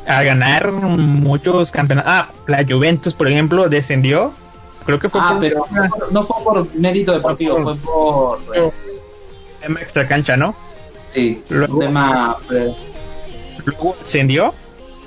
a 0.08 0.24
ganar 0.24 0.72
muchos 0.72 1.72
campeonatos. 1.72 2.12
Ah, 2.14 2.30
la 2.48 2.64
Juventus, 2.64 3.14
por 3.14 3.28
ejemplo, 3.28 3.70
descendió. 3.70 4.34
Creo 4.86 5.00
que 5.00 5.10
fue 5.10 5.20
Ah, 5.24 5.30
por 5.32 5.40
pero 5.42 5.66
no, 5.72 5.90
fue- 5.90 6.08
no 6.12 6.24
fue 6.24 6.44
por 6.44 6.76
mérito 6.76 7.12
deportivo, 7.12 7.62
fue 7.62 7.76
por... 7.78 8.40
eh, 8.56 8.72
tema 9.62 9.82
extra 9.82 10.08
cancha, 10.08 10.38
¿no? 10.38 10.56
Sí, 11.08 11.44
Luego- 11.50 11.80
tema... 11.80 12.38
eh, 12.52 12.74
Luego 13.66 13.96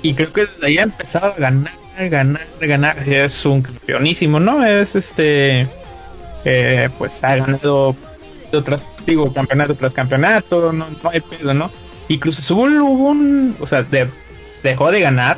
y 0.03 0.13
creo 0.13 0.33
que 0.33 0.41
desde 0.45 0.67
ahí 0.67 0.77
ha 0.77 0.83
empezado 0.83 1.27
a 1.27 1.35
ganar, 1.37 1.71
ganar, 2.09 2.41
ganar. 2.59 3.07
Es 3.09 3.45
un 3.45 3.61
campeonísimo, 3.61 4.39
¿no? 4.39 4.65
Es 4.65 4.95
este. 4.95 5.67
eh, 6.43 6.89
pues 6.97 7.23
ha 7.23 7.35
ganado 7.37 7.95
otras, 8.51 8.85
digo, 9.05 9.33
campeonato 9.33 9.75
tras 9.75 9.93
campeonato, 9.93 10.71
no, 10.71 10.87
no 11.03 11.09
hay 11.09 11.21
pedo, 11.21 11.53
¿no? 11.53 11.71
Y 12.07 12.19
Cruz 12.19 12.39
Azul 12.39 12.81
hubo 12.81 13.09
un. 13.09 13.55
O 13.59 13.67
sea, 13.67 13.83
de- 13.83 14.09
dejó 14.63 14.91
de 14.91 15.01
ganar. 15.01 15.37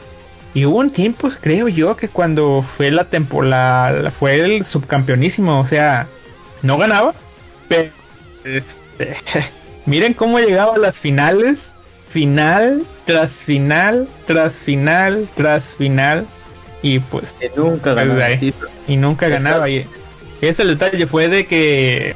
Y 0.55 0.65
hubo 0.65 0.77
un 0.77 0.91
tiempo, 0.91 1.31
creo 1.41 1.67
yo, 1.67 1.95
que 1.95 2.09
cuando 2.09 2.63
fue 2.77 2.91
la 2.91 3.05
temporada, 3.05 4.11
fue 4.11 4.35
el 4.39 4.63
subcampeonísimo, 4.65 5.59
o 5.59 5.65
sea, 5.65 6.05
no 6.61 6.77
ganaba, 6.77 7.15
pero 7.67 7.89
este, 8.43 9.17
miren 9.87 10.13
cómo 10.13 10.39
llegaba 10.39 10.75
a 10.75 10.77
las 10.77 10.99
finales, 10.99 11.71
final 12.09 12.85
tras 13.05 13.31
final, 13.31 14.07
tras 14.27 14.53
final, 14.53 15.27
tras 15.35 15.65
final, 15.73 16.27
y 16.83 16.99
pues, 16.99 17.33
Que 17.33 17.51
nunca 17.55 17.93
Pues, 17.95 18.39
sí, 18.39 18.53
y 18.87 18.97
nunca 18.97 19.27
ganaba. 19.27 19.69
Y 19.69 19.87
ese 20.41 20.65
detalle 20.65 21.07
fue 21.07 21.29
de 21.29 21.47
que, 21.47 22.15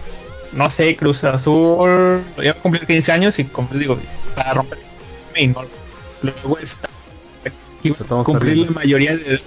no 0.53 0.69
sé, 0.69 0.95
Cruz 0.95 1.24
Azul 1.24 2.22
iba 2.41 2.52
a 2.52 2.56
cumplir 2.61 2.86
15 2.86 3.11
años 3.11 3.40
y, 3.40 3.44
como 3.45 3.69
les 3.72 3.80
digo, 3.80 3.99
para 4.36 4.53
romper, 4.53 4.80
y 5.36 5.48
no, 5.48 5.61
luego 6.24 6.57
está, 6.60 6.88
a 6.88 7.49
Estamos 7.88 8.26
cumplir 8.26 8.49
perdiendo. 8.53 8.74
la 8.74 8.80
mayoría 8.80 9.15
de 9.18 9.40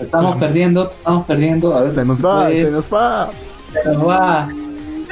estamos 0.00 0.36
perdiendo, 0.38 0.88
estamos 0.88 1.26
perdiendo. 1.26 1.74
A 1.76 1.82
ver, 1.82 1.94
Se 1.94 2.04
nos 2.04 2.24
va, 2.24 2.46
pues, 2.46 2.64
se 2.66 2.70
nos 2.70 2.92
va. 2.94 3.30
se 3.82 3.92
nos 3.92 4.08
va. 4.08 4.48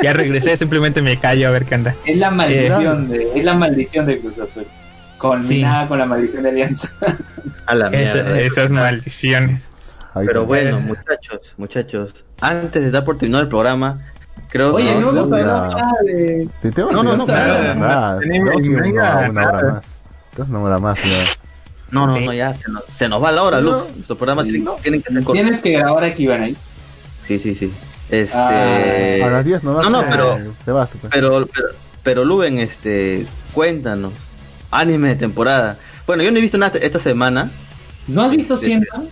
Ya 0.02 0.12
regresé, 0.12 0.56
simplemente 0.56 1.02
me 1.02 1.18
callo 1.18 1.48
a 1.48 1.50
ver 1.50 1.64
qué 1.64 1.74
anda. 1.74 1.94
Es 2.06 2.16
la 2.16 2.30
maldición 2.30 3.08
de, 3.08 3.30
es 3.34 3.44
la 3.44 3.54
maldición 3.54 4.06
de 4.06 4.20
Cruz 4.20 4.38
Azul. 4.38 4.66
Combinada 5.18 5.88
con 5.88 5.98
la 5.98 6.06
maldición 6.06 6.44
de 6.44 6.50
Alianza. 6.50 6.90
A 7.66 7.74
la 7.74 7.88
Esa- 7.88 8.14
mierda. 8.22 8.40
esas 8.40 8.70
maldiciones. 8.70 9.62
Pero 10.14 10.26
está. 10.30 10.40
bueno, 10.40 10.80
muchachos, 10.80 11.40
muchachos, 11.56 12.24
antes 12.40 12.82
de 12.82 12.90
dar 12.90 13.04
por 13.04 13.18
terminado 13.18 13.42
el 13.42 13.48
programa, 13.48 14.06
creo 14.48 14.74
Oye, 14.74 14.86
que 14.86 14.94
no 15.00 15.10
hemos 15.10 15.28
no, 15.28 15.36
hablado 15.36 15.66
no. 15.68 15.76
nada 15.76 15.92
de. 16.04 16.48
No, 16.64 16.92
no, 16.92 17.02
no, 17.16 17.26
nada, 17.26 18.20
una 19.30 19.48
hora, 19.48 19.62
más. 19.72 19.84
Entonces 20.30 20.50
una 20.50 20.60
hora 20.60 20.78
más. 20.78 20.98
ya. 21.02 21.10
No, 21.90 22.06
no, 22.06 22.20
no, 22.20 22.32
ya 22.32 22.54
se 22.56 22.70
nos, 22.70 22.82
se 22.96 23.08
nos 23.08 23.22
va 23.22 23.32
la 23.32 23.42
hora, 23.42 23.60
Luz. 23.60 23.84
Nuestro 23.94 24.16
programa 24.16 24.42
Sí, 24.44 24.50
tiene- 24.50 24.64
no. 24.64 24.72
tienen 24.74 25.02
que 25.02 25.12
ser 25.12 25.22
cortos. 25.24 25.32
Tienes 25.34 25.60
que 25.60 25.72
grabar 25.72 26.04
aquí. 26.04 26.28
Sí, 27.26 27.38
sí, 27.38 27.54
sí. 27.54 27.72
Este. 28.10 28.36
Ah, 28.36 29.26
A 29.26 29.30
las 29.30 29.44
10 29.44 29.62
no 29.64 29.82
no, 29.82 29.90
no, 29.90 30.04
pero- 30.08 30.38
Se 30.64 30.72
va, 30.72 30.86
se 30.86 30.98
va. 30.98 31.08
Pero, 31.10 31.46
pero, 31.54 31.68
pero 32.02 32.24
Luben, 32.24 32.58
este, 32.58 33.26
cuéntanos. 33.52 34.12
Anime 34.70 35.08
de 35.08 35.16
temporada. 35.16 35.78
Bueno, 36.06 36.22
yo 36.22 36.30
no 36.30 36.38
he 36.38 36.40
visto 36.42 36.58
nada 36.58 36.78
esta 36.80 36.98
semana. 36.98 37.50
¿No 38.06 38.22
has 38.22 38.30
visto? 38.30 38.54
No, 38.56 39.04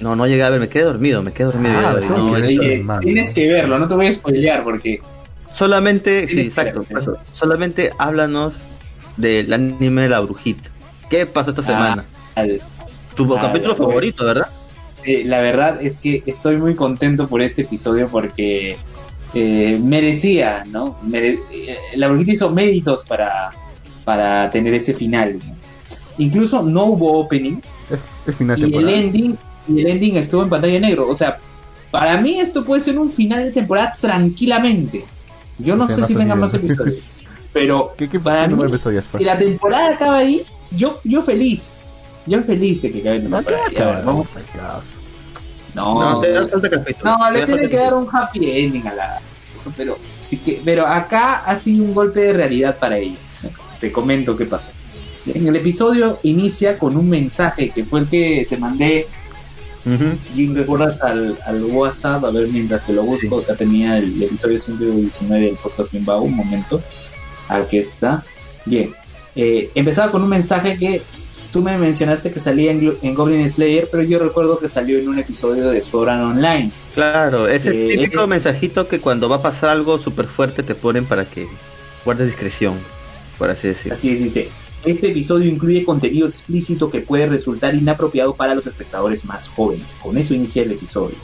no 0.00 0.26
llegué 0.26 0.42
a 0.42 0.50
ver, 0.50 0.60
me 0.60 0.68
quedé 0.68 0.84
dormido, 0.84 1.22
me 1.22 1.32
quedé 1.32 1.46
dormido. 1.46 1.74
Ah, 1.76 2.00
no, 2.00 2.34
que 2.34 2.82
tienes 3.02 3.32
que 3.32 3.48
verlo, 3.48 3.78
no 3.78 3.86
te 3.86 3.94
voy 3.94 4.06
a 4.08 4.12
spoilear 4.12 4.64
porque. 4.64 5.00
solamente, 5.52 6.26
sí, 6.28 6.40
exacto. 6.40 6.84
eso, 6.98 7.16
solamente 7.32 7.90
háblanos 7.98 8.54
del 9.16 9.52
anime 9.52 10.02
de 10.02 10.08
la 10.08 10.20
brujita. 10.20 10.70
¿Qué 11.08 11.26
pasó 11.26 11.50
esta 11.50 11.62
Ah, 11.62 11.66
semana? 11.66 12.04
al- 12.34 12.60
Tu 13.14 13.32
ah, 13.36 13.40
capítulo 13.40 13.76
favorito, 13.76 14.24
¿verdad? 14.24 14.48
eh, 15.04 15.22
la 15.24 15.40
verdad 15.40 15.78
es 15.80 15.96
que 15.98 16.22
estoy 16.26 16.56
muy 16.56 16.74
contento 16.74 17.28
por 17.28 17.40
este 17.42 17.62
episodio 17.62 18.08
porque 18.08 18.76
eh, 19.34 19.78
merecía, 19.82 20.64
¿no? 20.66 20.96
Mere- 21.02 21.38
eh, 21.52 21.76
la 21.96 22.08
brujita 22.08 22.32
hizo 22.32 22.50
méritos 22.50 23.04
para, 23.04 23.50
para 24.04 24.50
tener 24.50 24.74
ese 24.74 24.94
final. 24.94 25.38
¿no? 25.46 25.54
Incluso 26.18 26.62
no 26.62 26.84
hubo 26.86 27.18
opening 27.20 27.56
Es, 27.90 28.00
es 28.26 28.34
final 28.36 28.58
y 28.58 28.76
el 28.76 28.88
ending 28.88 29.38
y 29.68 29.80
el 29.80 29.86
ending 29.86 30.16
estuvo 30.16 30.42
en 30.42 30.48
pantalla 30.50 30.78
negro. 30.80 31.08
O 31.08 31.14
sea, 31.14 31.38
para 31.90 32.20
mí 32.20 32.40
esto 32.40 32.64
puede 32.64 32.80
ser 32.80 32.98
un 32.98 33.10
final 33.10 33.44
de 33.44 33.52
temporada 33.52 33.94
tranquilamente. 34.00 35.04
Yo 35.58 35.76
no 35.76 35.84
O 35.84 35.86
sea, 35.86 35.96
sé 35.96 36.00
no 36.02 36.06
si 36.08 36.14
ha 36.14 36.16
tenga 36.18 36.30
salido. 36.34 36.46
más 36.46 36.54
episodios. 36.54 36.98
Pero 37.52 37.94
¿Qué, 37.96 38.08
qué, 38.08 38.18
para 38.18 38.48
qué 38.48 38.54
mí, 38.56 38.62
si 39.16 39.24
la 39.24 39.38
temporada 39.38 39.90
acaba 39.94 40.16
ahí, 40.18 40.44
yo, 40.72 40.98
yo 41.04 41.22
feliz. 41.22 41.84
Yo 42.26 42.42
feliz 42.42 42.82
de 42.82 42.90
que 42.90 43.00
acabe 43.00 43.20
la 43.20 43.28
No, 43.28 43.38
¿qué 43.38 43.44
temporada. 43.54 43.96
ver, 43.96 44.04
vamos- 44.04 44.26
Oh. 45.76 46.22
No, 46.22 46.22
No, 47.04 47.18
no, 47.18 47.30
le 47.32 47.46
tiene 47.46 47.68
que 47.68 47.76
dar 47.76 47.94
un 47.94 48.08
happy 48.10 48.50
ending 48.60 48.86
a 48.88 48.94
la. 48.94 49.20
Pero, 49.76 49.98
sí 50.20 50.38
que, 50.38 50.60
pero 50.64 50.86
acá 50.86 51.36
ha 51.44 51.56
sido 51.56 51.84
un 51.84 51.94
golpe 51.94 52.20
de 52.20 52.32
realidad 52.32 52.76
para 52.78 52.98
ella. 52.98 53.16
Te 53.80 53.90
comento 53.90 54.36
qué 54.36 54.44
pasó. 54.46 54.70
En 55.26 55.46
el 55.46 55.56
episodio 55.56 56.18
inicia 56.22 56.78
con 56.78 56.96
un 56.96 57.08
mensaje 57.08 57.70
que 57.70 57.84
fue 57.84 58.00
el 58.00 58.08
que 58.08 58.46
te 58.48 58.56
mandé. 58.56 59.06
Ujú. 59.86 60.16
Jim, 60.34 60.54
¿recuerdas 60.54 61.00
al, 61.02 61.36
al 61.46 61.62
WhatsApp? 61.64 62.24
A 62.24 62.30
ver, 62.30 62.48
mientras 62.48 62.86
te 62.86 62.92
lo 62.92 63.02
busco, 63.02 63.40
acá 63.40 63.54
tenía 63.54 63.98
el, 63.98 64.22
episodio 64.22 64.58
119 64.58 65.46
del 65.46 65.56
podcast 65.56 65.92
Bimbao, 65.92 66.22
un 66.22 66.34
momento. 66.36 66.82
Aquí 67.48 67.78
está. 67.78 68.22
Bien. 68.64 68.94
Eh, 69.36 69.70
empezaba 69.74 70.10
con 70.10 70.22
un 70.22 70.28
mensaje 70.28 70.76
que 70.78 71.02
tú 71.52 71.62
me 71.62 71.76
mencionaste 71.76 72.30
que 72.32 72.40
salía 72.40 72.70
en, 72.70 73.14
Goblin 73.14 73.48
Slayer, 73.48 73.88
pero 73.90 74.02
yo 74.02 74.18
recuerdo 74.18 74.58
que 74.58 74.68
salió 74.68 74.98
en 74.98 75.08
un 75.08 75.18
episodio 75.18 75.68
de 75.70 75.82
Sword 75.82 76.08
Art 76.08 76.22
Online. 76.22 76.70
Claro, 76.94 77.46
es 77.46 77.66
el 77.66 77.74
Eh, 77.90 77.96
típico 77.98 78.22
es- 78.22 78.28
mensajito 78.28 78.88
que 78.88 79.00
cuando 79.00 79.28
va 79.28 79.36
a 79.36 79.42
pasar 79.42 79.70
algo 79.70 79.98
súper 79.98 80.26
fuerte 80.26 80.62
te 80.62 80.74
ponen 80.74 81.04
para 81.04 81.26
que 81.26 81.46
guardes 82.04 82.26
discreción, 82.28 82.74
por 83.38 83.50
así 83.50 83.68
decirlo. 83.68 83.94
Así 83.94 84.10
es, 84.12 84.18
dice. 84.20 84.48
Este 84.84 85.08
episodio 85.08 85.50
incluye 85.50 85.84
contenido 85.84 86.28
explícito 86.28 86.90
que 86.90 87.00
puede 87.00 87.26
resultar 87.26 87.74
inapropiado 87.74 88.34
para 88.34 88.54
los 88.54 88.66
espectadores 88.66 89.24
más 89.24 89.48
jóvenes. 89.48 89.96
Con 90.00 90.18
eso 90.18 90.34
inicia 90.34 90.62
el 90.62 90.72
episodio. 90.72 91.16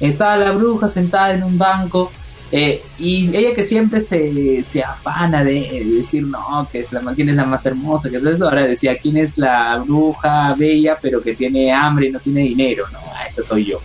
Estaba 0.00 0.36
la 0.36 0.52
bruja 0.52 0.88
sentada 0.88 1.34
en 1.34 1.42
un 1.42 1.58
banco 1.58 2.10
eh, 2.50 2.82
y 2.98 3.34
ella 3.36 3.54
que 3.54 3.64
siempre 3.64 4.00
se, 4.00 4.62
se 4.62 4.82
afana 4.82 5.44
de 5.44 5.84
decir 5.98 6.26
no, 6.26 6.66
que 6.70 6.80
es 6.80 6.92
la, 6.92 7.00
quién 7.14 7.28
es 7.28 7.36
la 7.36 7.44
más 7.44 7.66
hermosa, 7.66 8.08
que 8.08 8.16
es 8.16 8.24
eso. 8.24 8.44
Ahora 8.44 8.66
decía 8.66 8.98
quién 8.98 9.18
es 9.18 9.36
la 9.36 9.82
bruja 9.86 10.54
bella 10.54 10.98
pero 11.00 11.22
que 11.22 11.34
tiene 11.34 11.70
hambre 11.70 12.06
y 12.06 12.10
no 12.10 12.18
tiene 12.18 12.40
dinero. 12.40 12.86
No, 12.92 12.98
ah, 13.14 13.26
esa 13.28 13.42
soy 13.42 13.66
yo. 13.66 13.80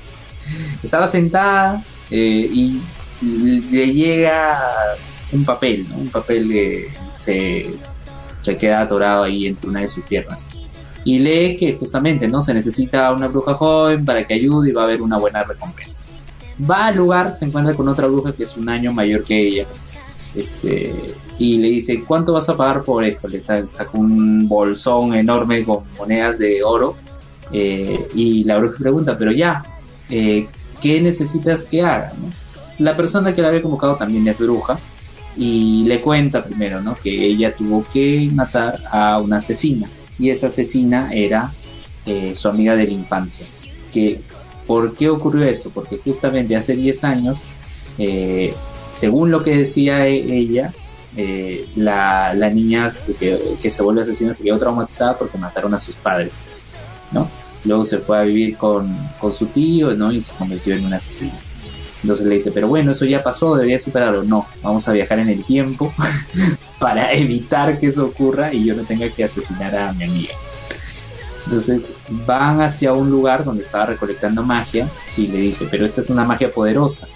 Estaba 0.81 1.05
sentada 1.07 1.83
eh, 2.09 2.49
y 2.51 2.79
le 3.71 3.91
llega 3.91 4.59
un 5.33 5.43
papel, 5.43 5.85
¿no? 5.89 5.97
Un 5.97 6.09
papel 6.09 6.47
que 6.47 6.89
se 7.17 7.69
se 8.47 8.57
queda 8.57 8.81
atorado 8.81 9.23
ahí 9.23 9.45
entre 9.45 9.69
una 9.69 9.81
de 9.81 9.89
sus 9.89 10.03
piernas. 10.05 10.47
Y 11.03 11.19
lee 11.19 11.57
que 11.57 11.73
justamente 11.73 12.27
no 12.27 12.41
se 12.41 12.53
necesita 12.53 13.11
una 13.11 13.27
bruja 13.27 13.53
joven 13.53 14.05
para 14.05 14.25
que 14.25 14.33
ayude 14.33 14.69
y 14.69 14.71
va 14.71 14.83
a 14.83 14.85
haber 14.85 15.01
una 15.01 15.17
buena 15.17 15.43
recompensa. 15.43 16.05
Va 16.69 16.87
al 16.87 16.95
lugar, 16.95 17.31
se 17.31 17.45
encuentra 17.45 17.73
con 17.73 17.87
otra 17.89 18.07
bruja 18.07 18.31
que 18.31 18.43
es 18.43 18.55
un 18.55 18.69
año 18.69 18.93
mayor 18.93 19.23
que 19.23 19.37
ella. 19.47 19.65
Este, 20.33 20.93
y 21.37 21.57
le 21.57 21.67
dice, 21.67 22.03
¿cuánto 22.05 22.33
vas 22.33 22.47
a 22.47 22.55
pagar 22.55 22.83
por 22.83 23.03
esto? 23.03 23.27
Le 23.27 23.43
saca 23.67 23.91
un 23.93 24.47
bolsón 24.47 25.13
enorme 25.13 25.63
con 25.63 25.79
monedas 25.97 26.37
de 26.39 26.63
oro. 26.63 26.95
eh, 27.51 28.07
y 28.13 28.43
la 28.43 28.57
bruja 28.57 28.77
pregunta, 28.77 29.17
pero 29.17 29.31
ya, 29.31 29.63
eh, 30.09 30.47
¿qué 30.81 31.01
necesitas 31.01 31.65
que 31.65 31.81
haga? 31.81 32.11
no? 32.17 32.29
La 32.79 32.95
persona 32.95 33.33
que 33.33 33.41
la 33.41 33.49
había 33.49 33.61
convocado 33.61 33.95
también 33.95 34.27
es 34.27 34.37
bruja 34.37 34.77
y 35.37 35.83
le 35.85 36.01
cuenta 36.01 36.43
primero, 36.43 36.81
¿no? 36.81 36.95
Que 36.95 37.11
ella 37.11 37.55
tuvo 37.55 37.85
que 37.91 38.29
matar 38.33 38.79
a 38.91 39.19
una 39.19 39.37
asesina 39.37 39.87
y 40.19 40.29
esa 40.29 40.47
asesina 40.47 41.13
era 41.13 41.51
eh, 42.05 42.33
su 42.35 42.47
amiga 42.47 42.75
de 42.75 42.87
la 42.87 42.93
infancia. 42.93 43.45
Que, 43.91 44.21
¿Por 44.65 44.95
qué 44.95 45.09
ocurrió 45.09 45.45
eso? 45.45 45.69
Porque 45.69 45.99
justamente 46.03 46.55
hace 46.55 46.75
10 46.75 47.03
años, 47.03 47.43
eh, 47.97 48.53
según 48.89 49.31
lo 49.31 49.43
que 49.43 49.57
decía 49.57 50.07
e- 50.07 50.37
ella, 50.37 50.73
eh, 51.15 51.67
la, 51.75 52.33
la 52.33 52.49
niña 52.49 52.89
que, 53.19 53.39
que 53.61 53.69
se 53.69 53.81
vuelve 53.83 54.01
asesina 54.01 54.33
se 54.33 54.43
quedó 54.43 54.57
traumatizada 54.57 55.17
porque 55.17 55.37
mataron 55.37 55.73
a 55.73 55.79
sus 55.79 55.95
padres, 55.95 56.47
¿no? 57.11 57.29
Luego 57.63 57.85
se 57.85 57.99
fue 57.99 58.17
a 58.19 58.23
vivir 58.23 58.57
con, 58.57 58.95
con 59.19 59.31
su 59.31 59.47
tío, 59.47 59.95
¿no? 59.95 60.11
Y 60.11 60.21
se 60.21 60.33
convirtió 60.33 60.75
en 60.75 60.85
una 60.85 60.97
asesina. 60.97 61.39
Entonces 62.03 62.25
le 62.27 62.35
dice, 62.35 62.51
pero 62.51 62.67
bueno, 62.67 62.91
eso 62.91 63.05
ya 63.05 63.23
pasó, 63.23 63.55
debería 63.55 63.79
superarlo. 63.79 64.23
No, 64.23 64.47
vamos 64.61 64.87
a 64.87 64.93
viajar 64.93 65.19
en 65.19 65.29
el 65.29 65.43
tiempo 65.43 65.93
para 66.79 67.11
evitar 67.13 67.79
que 67.79 67.87
eso 67.87 68.05
ocurra 68.05 68.53
y 68.53 68.65
yo 68.65 68.75
no 68.75 68.83
tenga 68.83 69.09
que 69.09 69.23
asesinar 69.23 69.75
a 69.75 69.93
mi 69.93 70.03
amiga. 70.03 70.33
Entonces 71.45 71.93
van 72.25 72.61
hacia 72.61 72.93
un 72.93 73.09
lugar 73.09 73.43
donde 73.45 73.63
estaba 73.63 73.85
recolectando 73.85 74.43
magia 74.43 74.87
y 75.15 75.27
le 75.27 75.37
dice, 75.39 75.67
pero 75.71 75.85
esta 75.85 76.01
es 76.01 76.09
una 76.09 76.25
magia 76.25 76.51
poderosa. 76.51 77.07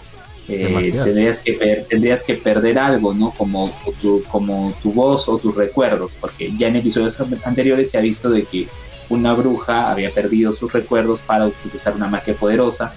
Eh, 0.48 0.92
tendrías, 1.04 1.40
que 1.40 1.54
per- 1.54 1.86
tendrías 1.86 2.24
que 2.24 2.34
perder 2.36 2.80
algo, 2.80 3.14
¿no? 3.14 3.32
Como 3.32 3.72
tu, 4.02 4.24
como 4.24 4.74
tu 4.82 4.92
voz 4.92 5.28
o 5.30 5.38
tus 5.38 5.54
recuerdos, 5.56 6.18
porque 6.20 6.52
ya 6.58 6.68
en 6.68 6.78
episodios 6.78 7.18
anteriores 7.44 7.92
se 7.92 7.98
ha 7.98 8.02
visto 8.02 8.30
de 8.30 8.44
que 8.44 8.68
una 9.10 9.34
bruja 9.34 9.92
había 9.92 10.10
perdido 10.12 10.52
sus 10.54 10.72
recuerdos 10.74 11.22
para 11.22 11.46
utilizar 11.46 11.94
una 11.96 12.08
magia 12.08 12.34
poderosa 12.34 12.94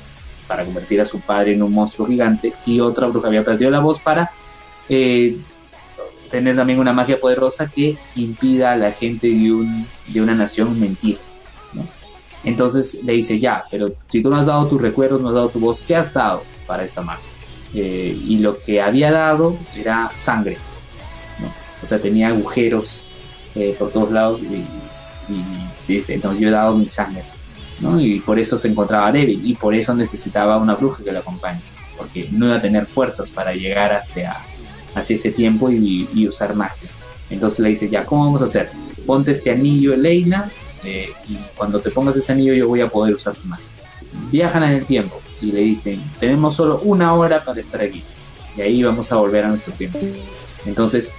para 0.47 0.65
convertir 0.65 1.01
a 1.01 1.05
su 1.05 1.21
padre 1.21 1.55
en 1.55 1.63
un 1.63 1.73
monstruo 1.73 2.07
gigante 2.07 2.53
y 2.67 2.81
otra 2.81 3.07
bruja 3.07 3.29
había 3.29 3.45
perdido 3.45 3.71
la 3.71 3.81
voz 3.81 3.99
para 3.99 4.31
eh, 4.89 5.37
tener 6.31 6.57
también 6.57 6.79
una 6.79 6.93
magia 6.93 7.21
poderosa 7.21 7.71
que 7.71 7.97
impida 8.17 8.73
a 8.73 8.77
la 8.77 8.93
gente 8.93 9.29
de, 9.29 9.53
un, 9.53 9.87
de 10.09 10.21
una 10.21 10.35
nación 10.35 10.79
mentir. 10.79 11.19
Entonces 12.45 13.03
le 13.05 13.15
dice, 13.15 13.39
ya, 13.39 13.65
pero 13.71 13.93
si 14.07 14.21
tú 14.21 14.29
no 14.29 14.37
has 14.37 14.47
dado 14.47 14.67
tus 14.67 14.81
recuerdos, 14.81 15.21
no 15.21 15.29
has 15.29 15.35
dado 15.35 15.49
tu 15.49 15.61
voz, 15.61 15.81
¿qué 15.81 15.97
has 15.97 16.13
dado 16.13 16.43
para 16.67 16.85
esta 16.85 17.01
magia? 17.01 17.25
Eh, 17.73 18.17
y 18.27 18.39
lo 18.39 18.61
que 18.61 18.83
había 18.83 19.11
dado 19.11 19.57
era 19.75 20.11
sangre. 20.15 20.59
O 21.83 21.87
sea, 21.87 21.99
tenía 21.99 22.29
agujeros 22.29 23.05
eh, 23.55 23.75
por 23.79 23.91
todos 23.91 24.11
lados 24.11 24.43
y, 24.43 24.65
y 25.33 25.45
dice, 25.89 26.19
no, 26.23 26.35
yo 26.35 26.49
he 26.49 26.51
dado 26.51 26.77
mi 26.77 26.89
sangre. 26.89 27.25
¿No? 27.81 28.01
Y 28.01 28.21
por 28.21 28.39
eso 28.39 28.57
se 28.59 28.69
encontraba 28.69 29.11
débil 29.13 29.41
y 29.45 29.55
por 29.55 29.75
eso 29.75 29.95
necesitaba 29.95 30.57
una 30.59 30.75
bruja 30.75 31.03
que 31.05 31.13
lo 31.13 31.19
acompañe, 31.21 31.61
porque 31.97 32.29
no 32.33 32.47
iba 32.47 32.57
a 32.57 32.61
tener 32.63 32.87
fuerzas 32.87 33.31
para 33.31 33.53
llegar 33.55 33.93
hasta 33.93 34.41
hacia 34.95 35.17
ese 35.17 35.31
tiempo 35.33 35.71
y, 35.71 36.09
y 36.15 36.29
usar 36.29 36.55
magia. 36.55 36.89
Entonces 37.31 37.59
le 37.61 37.71
dice, 37.71 37.89
ya, 37.89 38.05
¿cómo 38.07 38.25
vamos 38.27 38.43
a 38.43 38.45
hacer? 38.45 38.71
Ponte 39.07 39.33
este 39.33 39.51
anillo, 39.51 39.93
Elena, 39.93 40.51
eh, 40.85 41.11
y 41.29 41.37
cuando 41.57 41.81
te 41.81 41.91
pongas 41.91 42.15
ese 42.17 42.31
anillo 42.33 42.55
yo 42.55 42.69
voy 42.69 42.81
a 42.81 42.89
poder 42.89 43.15
usar 43.15 43.35
tu 43.35 43.47
magia. 43.49 43.67
Viajan 44.31 44.63
en 44.63 44.71
el 44.71 44.87
tiempo 44.87 45.21
y 45.41 45.47
le 45.53 45.61
dicen, 45.61 46.01
tenemos 46.21 46.55
solo 46.55 46.81
una 46.85 47.13
hora 47.15 47.45
para 47.45 47.59
estar 47.61 47.81
aquí. 47.81 48.05
Y 48.57 48.61
ahí 48.61 48.83
vamos 48.85 49.11
a 49.11 49.17
volver 49.17 49.45
a 49.45 49.49
nuestro 49.49 49.73
tiempo. 49.73 49.99
Entonces, 50.65 51.13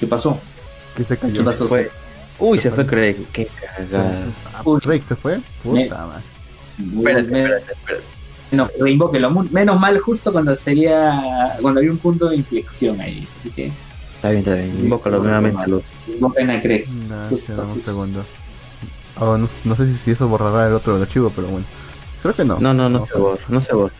¿qué 0.00 0.06
pasó? 0.06 0.38
¿Qué 0.96 1.04
se 1.04 1.16
cayó? 1.16 1.34
¿Qué 1.34 1.42
pasó? 1.44 1.68
Fue- 1.68 1.90
Uy, 2.38 2.58
se 2.58 2.70
fue 2.70 2.86
Craig. 2.86 3.16
Qué 3.32 3.46
cagada. 3.76 4.24
Ah, 4.54 4.62
Uy. 4.64 4.80
Drake 4.84 5.04
se 5.06 5.16
fue. 5.16 5.36
Me- 5.64 5.84
Puta 5.84 6.06
madre. 6.06 6.22
Espérate, 6.96 7.20
espérate, 7.26 7.72
espérate. 7.72 8.04
No, 8.50 8.68
reinvóquenlo. 8.80 9.30
Mu- 9.30 9.48
Menos 9.50 9.80
mal 9.80 9.98
justo 10.00 10.32
cuando 10.32 10.54
sería. 10.56 11.56
Cuando 11.60 11.80
había 11.80 11.90
un 11.92 11.98
punto 11.98 12.28
de 12.28 12.36
inflexión 12.36 13.00
ahí. 13.00 13.26
Así 13.40 13.50
que 13.50 13.70
Está 14.16 14.30
bien, 14.30 14.38
está 14.40 14.54
bien. 14.54 14.72
Sí, 14.76 14.82
Invócalo 14.84 15.18
bueno, 15.20 15.40
nuevamente, 15.40 15.84
invoquen 16.08 16.50
a 16.50 16.60
Craig. 16.62 16.86
No, 16.88 17.28
Justo, 17.28 17.52
un 17.52 17.68
justo. 17.74 17.80
segundo. 17.90 18.24
Oh, 19.20 19.36
no, 19.36 19.48
no 19.64 19.76
sé 19.76 19.86
si, 19.86 19.94
si 19.98 20.10
eso 20.12 20.26
borrará 20.28 20.66
el 20.66 20.72
otro 20.74 20.96
archivo, 21.00 21.30
pero 21.34 21.48
bueno. 21.48 21.66
Creo 22.22 22.34
que 22.34 22.44
no. 22.44 22.58
No, 22.58 22.72
no, 22.74 22.88
no 22.88 23.00
Vamos 23.00 23.10
se 23.10 23.18
borra, 23.18 23.40
no 23.48 23.60
se 23.60 23.74
borra. 23.74 23.92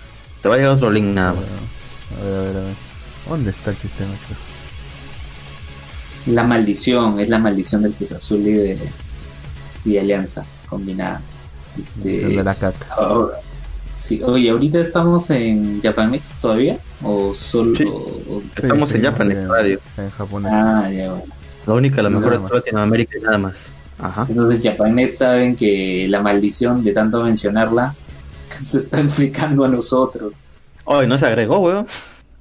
Te 0.42 0.48
va 0.48 0.54
a 0.54 0.58
llegar 0.58 0.72
otro 0.74 0.90
link 0.90 1.06
nada 1.06 1.34
más. 1.34 1.42
A 1.42 2.24
ver, 2.24 2.34
a 2.34 2.40
ver, 2.40 2.56
a 2.56 2.60
ver. 2.64 2.74
¿Dónde 3.28 3.50
está 3.50 3.70
el 3.70 3.76
sistema? 3.76 4.10
La 6.26 6.42
maldición, 6.44 7.20
es 7.20 7.28
la 7.28 7.38
maldición 7.38 7.82
del 7.82 7.92
Cruz 7.92 8.12
Azul 8.12 8.40
y 8.40 8.52
de, 8.52 8.78
y 9.84 9.92
de 9.92 10.00
Alianza 10.00 10.44
combinada. 10.68 11.20
Este, 11.78 12.26
de 12.28 12.42
la 12.44 12.54
caca. 12.54 12.86
ahora- 12.96 13.34
sí, 13.98 14.22
oye, 14.22 14.48
ahorita 14.50 14.78
estamos 14.80 15.28
en 15.30 15.80
Japanex 15.82 16.38
todavía 16.38 16.78
o 17.02 17.34
solo. 17.34 17.76
Sí. 17.76 17.84
o- 17.86 18.42
Estamos 18.56 18.92
en 18.92 19.02
Japan, 19.02 19.32
en 19.32 19.48
radio. 19.48 19.80
En 19.98 20.10
japonés. 20.10 20.52
ah, 20.54 20.88
ya, 20.90 21.10
bueno. 21.10 21.24
La 21.66 21.72
única, 21.74 22.02
la 22.02 22.10
No 22.10 22.18
mejor 22.20 22.48
de. 22.48 22.54
Latinoamérica 22.56 23.18
y 23.18 23.22
nada 23.22 23.38
más. 23.38 23.54
Ajá. 23.98 24.26
Entonces 24.28 24.62
Japanet 24.62 25.12
saben 25.14 25.56
que 25.56 26.06
la 26.08 26.20
maldición 26.20 26.82
de 26.84 26.92
tanto 26.92 27.22
mencionarla 27.22 27.94
se 28.62 28.78
está 28.78 28.98
aplicando 29.00 29.64
a 29.64 29.68
nosotros. 29.68 30.34
Ay, 30.86 31.06
no 31.06 31.18
se 31.18 31.26
agregó, 31.26 31.58
weón. 31.60 31.86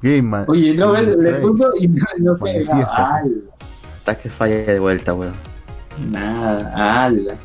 Game 0.02 0.22
Man. 0.24 0.46
Oye, 0.50 0.74
no, 0.74 0.94
le, 1.00 1.36
puso 1.36 1.72
y 1.80 1.88
no, 1.88 2.06
no 2.20 2.36
se 2.36 2.66
Está 4.04 4.16
que 4.18 4.30
falla 4.30 4.58
de 4.66 4.80
vuelta, 4.80 5.14
weón. 5.14 5.34
nada, 6.12 7.06
ala. 7.06 7.36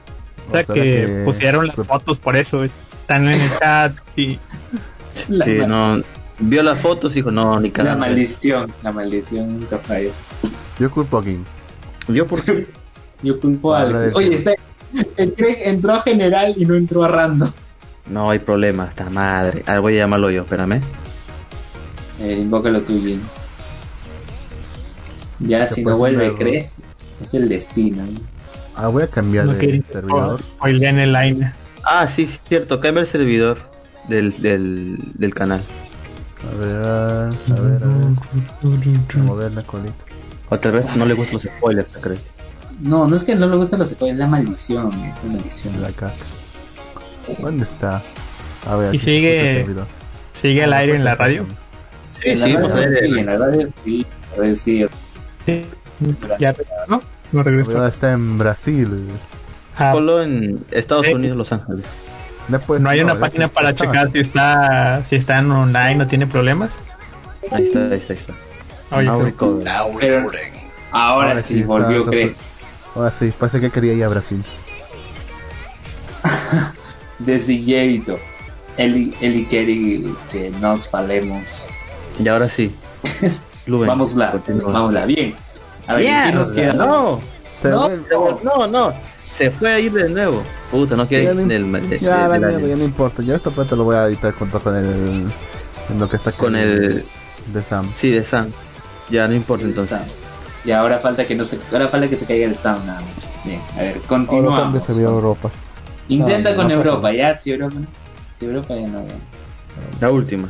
O 0.49 0.53
sea 0.53 0.65
que 0.65 1.23
pusieron 1.25 1.69
las 1.69 1.77
fotos 1.77 2.19
por 2.19 2.37
eso, 2.37 2.59
güey. 2.59 2.71
están 3.01 3.29
en 3.29 3.41
el 3.41 3.59
chat 3.61 3.93
y 4.17 4.41
La, 5.29 5.45
Sí, 5.45 5.59
no, 5.69 6.03
vio 6.41 6.63
las 6.65 6.81
fotos 6.81 7.13
y 7.13 7.17
dijo, 7.17 7.31
no, 7.31 7.61
ni 7.61 7.69
la 7.69 7.75
cagando. 7.75 8.01
maldición, 8.01 8.73
la 8.83 8.91
maldición 8.91 9.61
nunca 9.61 9.79
falla. 9.79 10.11
Yo 10.81 10.91
culpo 10.91 11.19
a 11.19 11.25
King. 11.25 11.45
Yo 12.09 12.27
por 12.27 12.45
qué? 12.45 12.67
Yo 13.23 13.39
culpo 13.39 13.75
al. 13.75 13.87
Agradezco. 13.87 14.19
Oye, 14.19 14.35
está... 14.35 14.53
el 15.17 15.35
Craig 15.35 15.59
entró 15.65 15.95
a 15.95 16.03
general 16.03 16.55
y 16.57 16.65
no 16.67 16.75
entró 16.75 17.05
a 17.05 17.09
random. 17.09 17.51
No 18.11 18.31
hay 18.31 18.41
problema, 18.41 18.87
esta 18.89 19.09
madre. 19.11 19.63
Ah, 19.67 19.79
voy 19.79 19.95
a 19.95 19.99
llamarlo 19.99 20.29
yo, 20.31 20.43
espérame. 20.43 20.81
Eh, 22.21 22.39
invócalo 22.41 22.81
tú, 22.81 22.99
Jin. 23.01 23.21
Ya, 25.41 25.67
si 25.67 25.85
no 25.85 25.97
vuelve 25.97 26.35
Craig, 26.35 26.67
es 27.21 27.35
el 27.35 27.49
destino. 27.49 28.03
¿no? 28.05 28.19
Ah, 28.75 28.89
voy 28.89 29.03
a 29.03 29.07
cambiar 29.09 29.47
no 29.47 29.53
de 29.53 29.59
quieren 29.59 29.83
servidor. 29.83 30.41
hoy 30.61 30.85
en 30.85 30.99
el 30.99 31.13
line. 31.13 31.53
Ah, 31.85 32.07
sí, 32.09 32.27
sí, 32.27 32.39
cierto, 32.49 32.81
cambia 32.81 33.01
el 33.03 33.07
servidor 33.07 33.59
del, 34.09 34.41
del, 34.43 34.99
del 35.15 35.35
canal. 35.35 35.61
A 36.53 36.57
ver, 36.59 36.77
a 36.77 37.27
ver, 37.27 37.59
a 37.59 37.61
ver. 37.61 37.83
A 39.15 39.19
mover 39.19 39.53
la 39.53 39.63
colita. 39.63 39.95
Otra 40.51 40.71
vez 40.71 40.95
no 40.97 41.05
le 41.07 41.15
gustan 41.15 41.35
los 41.35 41.43
spoilers, 41.45 41.97
creo. 41.99 42.19
No, 42.81 43.07
no 43.09 43.17
es 43.17 43.25
que 43.25 43.35
no 43.35 43.47
le 43.49 43.57
gusta 43.57 43.77
los 43.77 43.89
spoilers, 43.91 44.15
es 44.15 44.19
la 44.21 44.27
maldición. 44.29 44.91
La 44.91 45.33
maldición. 45.33 45.83
La 45.83 45.89
caca. 45.91 46.15
¿Dónde 47.41 47.65
está? 47.65 48.03
A 48.67 48.77
ver, 48.77 48.95
Y 48.95 48.99
aquí 48.99 49.05
sigue- 49.07 49.39
está 49.39 49.51
el 49.51 49.57
servidor. 49.65 49.87
¿Sigue 50.41 50.65
al 50.65 50.73
Ah, 50.73 50.77
aire 50.79 50.93
pues 50.93 50.99
en 51.01 51.05
la 51.05 51.13
acá 51.13 51.25
radio? 51.25 51.43
estamos. 51.43 51.63
Sí, 52.11 52.29
en 52.29 52.41
la 52.41 52.47
sí, 52.47 52.53
radio 52.55 52.69
pues, 52.69 52.89
sí, 52.89 53.05
eh, 53.05 53.21
en 53.21 53.27
la 53.27 53.37
radio 53.37 53.69
sí, 53.85 54.87
sí. 55.53 55.67
Sí. 56.01 56.17
Ya, 56.39 56.55
¿no? 56.87 57.03
No 57.33 57.43
regresó. 57.43 57.73
Ahora 57.77 57.89
está 57.89 58.13
en 58.13 58.39
Brasil. 58.39 59.09
Ah, 59.77 59.93
Solo 59.93 60.23
en 60.23 60.65
Estados 60.71 61.07
Eh. 61.07 61.15
Unidos, 61.15 61.37
Los 61.37 61.53
Ángeles. 61.53 61.85
Después, 62.49 62.81
no 62.81 62.89
hay 62.89 63.01
una 63.01 63.15
ya 63.15 63.21
página 63.21 63.45
está- 63.47 63.55
para 63.55 63.71
está 63.71 63.85
checar 63.85 64.11
si 64.13 64.19
está 64.21 65.03
si 65.09 65.17
está 65.17 65.39
en 65.39 65.51
online, 65.51 65.97
no 65.97 66.07
tiene 66.07 66.27
problemas. 66.27 66.71
Ahí 67.53 67.65
está, 67.65 67.81
ahí 67.81 67.99
está, 67.99 68.13
ahí 68.15 68.19
está. 68.19 68.35
Oye, 68.91 69.35
pero-. 69.39 69.99
Pero 70.01 70.31
ahora, 70.93 71.43
sí, 71.43 71.57
está, 71.57 71.67
volvió 71.67 71.97
entonces- 71.99 72.23
Craig. 72.33 72.37
Ahora 72.95 73.11
sí, 73.11 73.33
parece 73.39 73.61
que 73.61 73.71
quería 73.71 73.93
ir 73.93 74.05
a 74.05 74.09
Brasil. 74.09 74.43
Designato. 77.19 78.19
Eli, 78.77 79.13
Eli 79.21 79.45
quiere 79.47 80.03
que 80.31 80.51
nos 80.61 80.89
falemos. 80.89 81.67
Y 82.23 82.29
ahora 82.29 82.49
sí. 82.49 82.75
Luven, 83.69 83.87
Vámosla, 83.89 84.31
continúa. 84.33 84.73
vámosla. 84.73 85.07
Bien. 85.07 85.35
A 85.87 85.95
ver, 85.95 86.05
¿qué 86.05 86.33
nos 86.33 86.51
queda? 86.51 86.73
No, 86.73 87.21
Se 87.57 87.69
No, 87.69 87.89
no, 88.43 88.67
no. 88.67 88.93
Se 89.31 89.51
fue 89.51 89.73
a 89.75 89.79
ir 89.79 89.93
de 89.93 90.09
nuevo. 90.09 90.43
Puta, 90.71 90.97
no 90.97 91.07
quiere 91.07 91.25
Ya 91.25 91.31
ir 91.33 91.37
del, 91.47 91.73
de- 91.73 91.99
Ya, 92.01 92.29
de- 92.29 92.29
la 92.29 92.29
del 92.29 92.41
mierda, 92.41 92.57
año. 92.59 92.67
ya 92.69 92.77
no 92.77 92.85
importa. 92.85 93.23
Yo 93.23 93.35
esta 93.35 93.51
parte 93.51 93.77
lo 93.77 93.85
voy 93.85 93.97
a 93.97 94.07
editar 94.07 94.33
junto 94.33 94.59
con 94.61 94.75
el. 94.77 95.27
En 95.91 95.99
lo 96.01 96.09
que 96.09 96.17
está 96.17 96.31
aquí 96.31 96.39
Con 96.39 96.57
el. 96.57 97.05
De 97.53 97.63
Sam. 97.63 97.91
Sí, 97.95 98.11
de 98.11 98.25
Sam. 98.25 98.51
Ya, 99.11 99.29
no 99.29 99.35
importa 99.35 99.65
El 99.65 99.71
entonces. 99.71 99.97
sound. 99.99 100.11
Y 100.65 100.71
ahora 100.73 100.99
falta 100.99 101.27
que 101.27 101.35
no 101.35 101.45
se, 101.45 101.59
ahora 101.73 101.89
falta 101.89 102.09
que 102.09 102.17
se 102.17 102.27
caiga 102.27 102.47
el 102.47 102.57
sound 102.57 102.85
nada 102.87 103.01
más. 103.01 103.45
Bien, 103.45 103.61
a 103.77 103.83
ver, 103.83 104.01
continuamos. 104.07 104.61
cambio 104.61 104.81
servidor 104.81 105.13
Europa. 105.15 105.51
Intenta 106.09 106.51
No, 106.51 106.57
con 106.57 106.69
no 106.69 106.75
Europa, 106.75 107.13
ya, 107.13 107.35
si 107.35 107.53
Europa. 107.53 107.77
Si 108.39 108.45
Europa 108.47 108.75
ya 108.75 108.87
no. 108.89 109.05
ya. 109.07 109.15
La 110.01 110.11
última. 110.11 110.49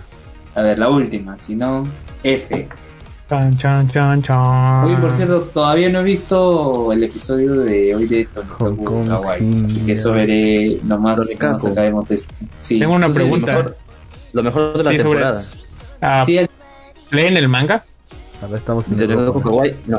A 0.54 0.62
ver, 0.62 0.78
la 0.78 0.88
última, 0.88 1.38
si 1.38 1.54
no, 1.54 1.86
F. 2.24 2.68
Chan, 3.28 3.59
chan, 3.59 3.90
chan, 3.90 4.22
chan. 4.22 4.84
Oye, 4.86 4.96
por 4.96 5.12
cierto, 5.12 5.40
todavía 5.52 5.90
no 5.90 6.00
he 6.00 6.05
visto 6.05 6.90
el 6.94 7.05
episodio 7.05 7.60
de 7.60 7.94
hoy 7.94 8.06
de 8.06 8.24
Tonikaku 8.24 9.06
Kawaii. 9.06 9.64
Así 9.66 9.80
que 9.84 9.92
eso 9.92 10.12
veré 10.12 10.78
nomás, 10.84 11.16
Tonikaku. 11.16 11.44
nomás 11.46 11.64
acabemos 11.66 12.10
esto. 12.10 12.34
Sí. 12.60 12.78
Tengo 12.78 12.94
una 12.94 13.06
Entonces, 13.06 13.28
Lo 13.30 13.36
pregunta. 13.36 13.56
mejor, 13.59 13.76
lo 14.32 14.42
mejor 14.42 14.78
de 14.78 14.84
la 14.84 14.90
Sí, 14.90 14.96
sobre- 14.96 15.09
temporada. 15.10 15.42
Ah, 16.00 16.22
Sí, 16.24 16.38
el- 16.38 16.50
¿Leen 17.10 17.36
el 17.36 17.48
manga? 17.48 17.84
A 18.42 18.46
ver, 18.46 18.56
estamos 18.59 18.88
en 18.88 18.96
De 18.96 19.14
con 19.14 19.42
Kawaii, 19.42 19.76
no. 19.86 19.98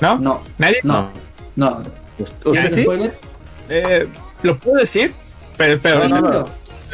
¿No? 0.00 0.18
no, 0.18 0.40
¿Nadie? 0.58 0.78
no, 0.82 1.08
no. 1.56 1.82
¿Usted 2.18 2.50
¿Quieres 2.50 2.74
sí? 2.74 2.86
Eh, 3.70 4.06
¿Lo 4.42 4.58
puedo 4.58 4.76
decir? 4.76 5.14
Pero, 5.56 5.78
pero, 5.82 6.00
Sí, 6.02 6.08
no, 6.08 6.20
no, 6.20 6.28
no, 6.30 6.38
no, 6.40 6.46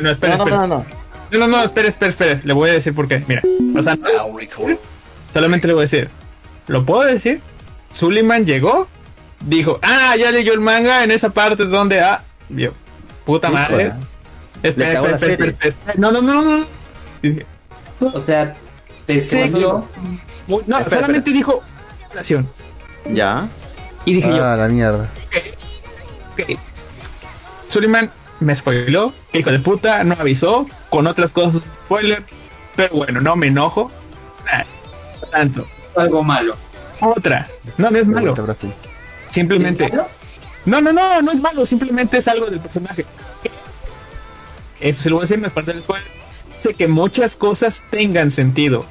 no, 0.03 0.11
espera, 0.11 0.37
No, 0.37 0.45
no, 0.45 0.45
espera. 0.51 0.67
no, 0.67 0.67
no. 0.69 0.85
No, 1.33 1.39
no, 1.39 1.47
no, 1.49 1.63
espera, 1.65 1.89
espera, 1.89 2.11
espera. 2.13 2.41
Le 2.45 2.53
voy 2.53 2.71
a 2.71 2.75
decir 2.75 2.95
por 2.95 3.09
qué. 3.09 3.23
Mira, 3.27 3.43
o 3.77 3.83
sea, 3.83 3.99
solamente 5.35 5.67
le 5.67 5.75
voy 5.75 5.83
a 5.83 5.89
decir. 5.91 6.09
¿Lo 6.69 6.87
puedo 6.87 7.03
decir? 7.03 7.43
Suleiman 7.93 8.47
llegó, 8.47 8.89
dijo, 9.41 9.79
ah, 9.83 10.15
ya 10.19 10.31
leyó 10.31 10.55
el 10.55 10.61
manga 10.61 11.05
en 11.05 11.11
esa 11.11 11.29
parte 11.31 11.67
donde, 11.67 12.01
ah, 12.01 12.23
vio, 12.49 12.73
puta 13.27 13.51
madre. 13.51 13.93
Espera, 14.63 14.93
espera, 14.93 14.93
espera, 14.95 15.19
serie. 15.19 15.49
espera, 15.49 15.69
espera. 15.69 15.95
No, 15.99 16.11
no, 16.11 16.23
no, 16.23 16.43
no, 18.01 18.09
O 18.15 18.21
sea, 18.21 18.55
te 19.05 19.15
muy- 20.47 20.63
No, 20.67 20.79
Espera, 20.79 20.89
solamente 20.89 21.31
dijo 21.31 21.63
oración. 22.11 22.49
Ya. 23.11 23.47
Y 24.07 24.15
dije 24.15 24.29
yo, 24.29 24.43
Ah, 24.45 24.57
la 24.57 24.69
mierda. 24.69 25.09
ok. 26.33 26.59
Suleiman 27.69 28.11
me 28.41 28.57
spoiló, 28.57 29.13
hijo 29.33 29.51
de 29.51 29.59
puta, 29.59 30.03
no 30.05 30.17
avisó, 30.19 30.67
con 30.91 31.07
otras 31.07 31.33
cosas 31.33 31.63
spoiler, 31.63 32.23
pero 32.77 32.95
bueno, 32.97 33.21
no 33.21 33.37
me 33.37 33.49
enojo. 33.49 33.91
Tanto. 35.31 35.67
algo 35.97 36.23
malo. 36.23 36.57
Otra, 37.01 37.49
no, 37.77 37.91
no 37.91 37.99
es 37.99 38.07
malo, 38.07 38.35
simplemente. 39.31 39.87
¿Es 39.87 39.93
malo? 39.93 40.07
No, 40.65 40.81
no, 40.81 40.93
no, 40.93 41.23
no 41.23 41.33
es 41.33 41.41
malo, 41.41 41.67
simplemente 41.67 42.19
es 42.19 42.29
algo 42.29 42.47
del 42.47 42.61
personaje. 42.61 43.05
Eso 44.81 45.03
se 45.03 45.11
lo 45.11 45.17
voy 45.17 45.23
a 45.23 45.27
decir, 45.27 45.39
no 45.39 45.47
es 45.47 45.53
parte 45.53 45.73
del 45.73 45.83
spoiler. 45.83 46.07
Sé 46.59 46.75
que 46.75 46.89
muchas 46.89 47.37
cosas 47.37 47.83
tengan 47.91 48.31
sentido. 48.31 48.87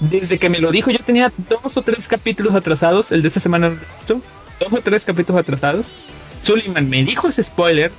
Desde 0.00 0.38
que 0.38 0.50
me 0.50 0.58
lo 0.58 0.70
dijo, 0.70 0.90
yo 0.90 0.98
tenía 0.98 1.32
dos 1.48 1.76
o 1.76 1.82
tres 1.82 2.08
capítulos 2.08 2.54
atrasados, 2.54 3.12
el 3.12 3.22
de 3.22 3.28
esta 3.28 3.40
semana, 3.40 3.70
visto, 3.70 4.20
dos 4.60 4.72
o 4.72 4.80
tres 4.80 5.04
capítulos 5.04 5.40
atrasados. 5.40 5.90
Suleiman 6.42 6.90
me 6.90 7.02
dijo 7.02 7.28
ese 7.28 7.42
spoiler, 7.42 7.90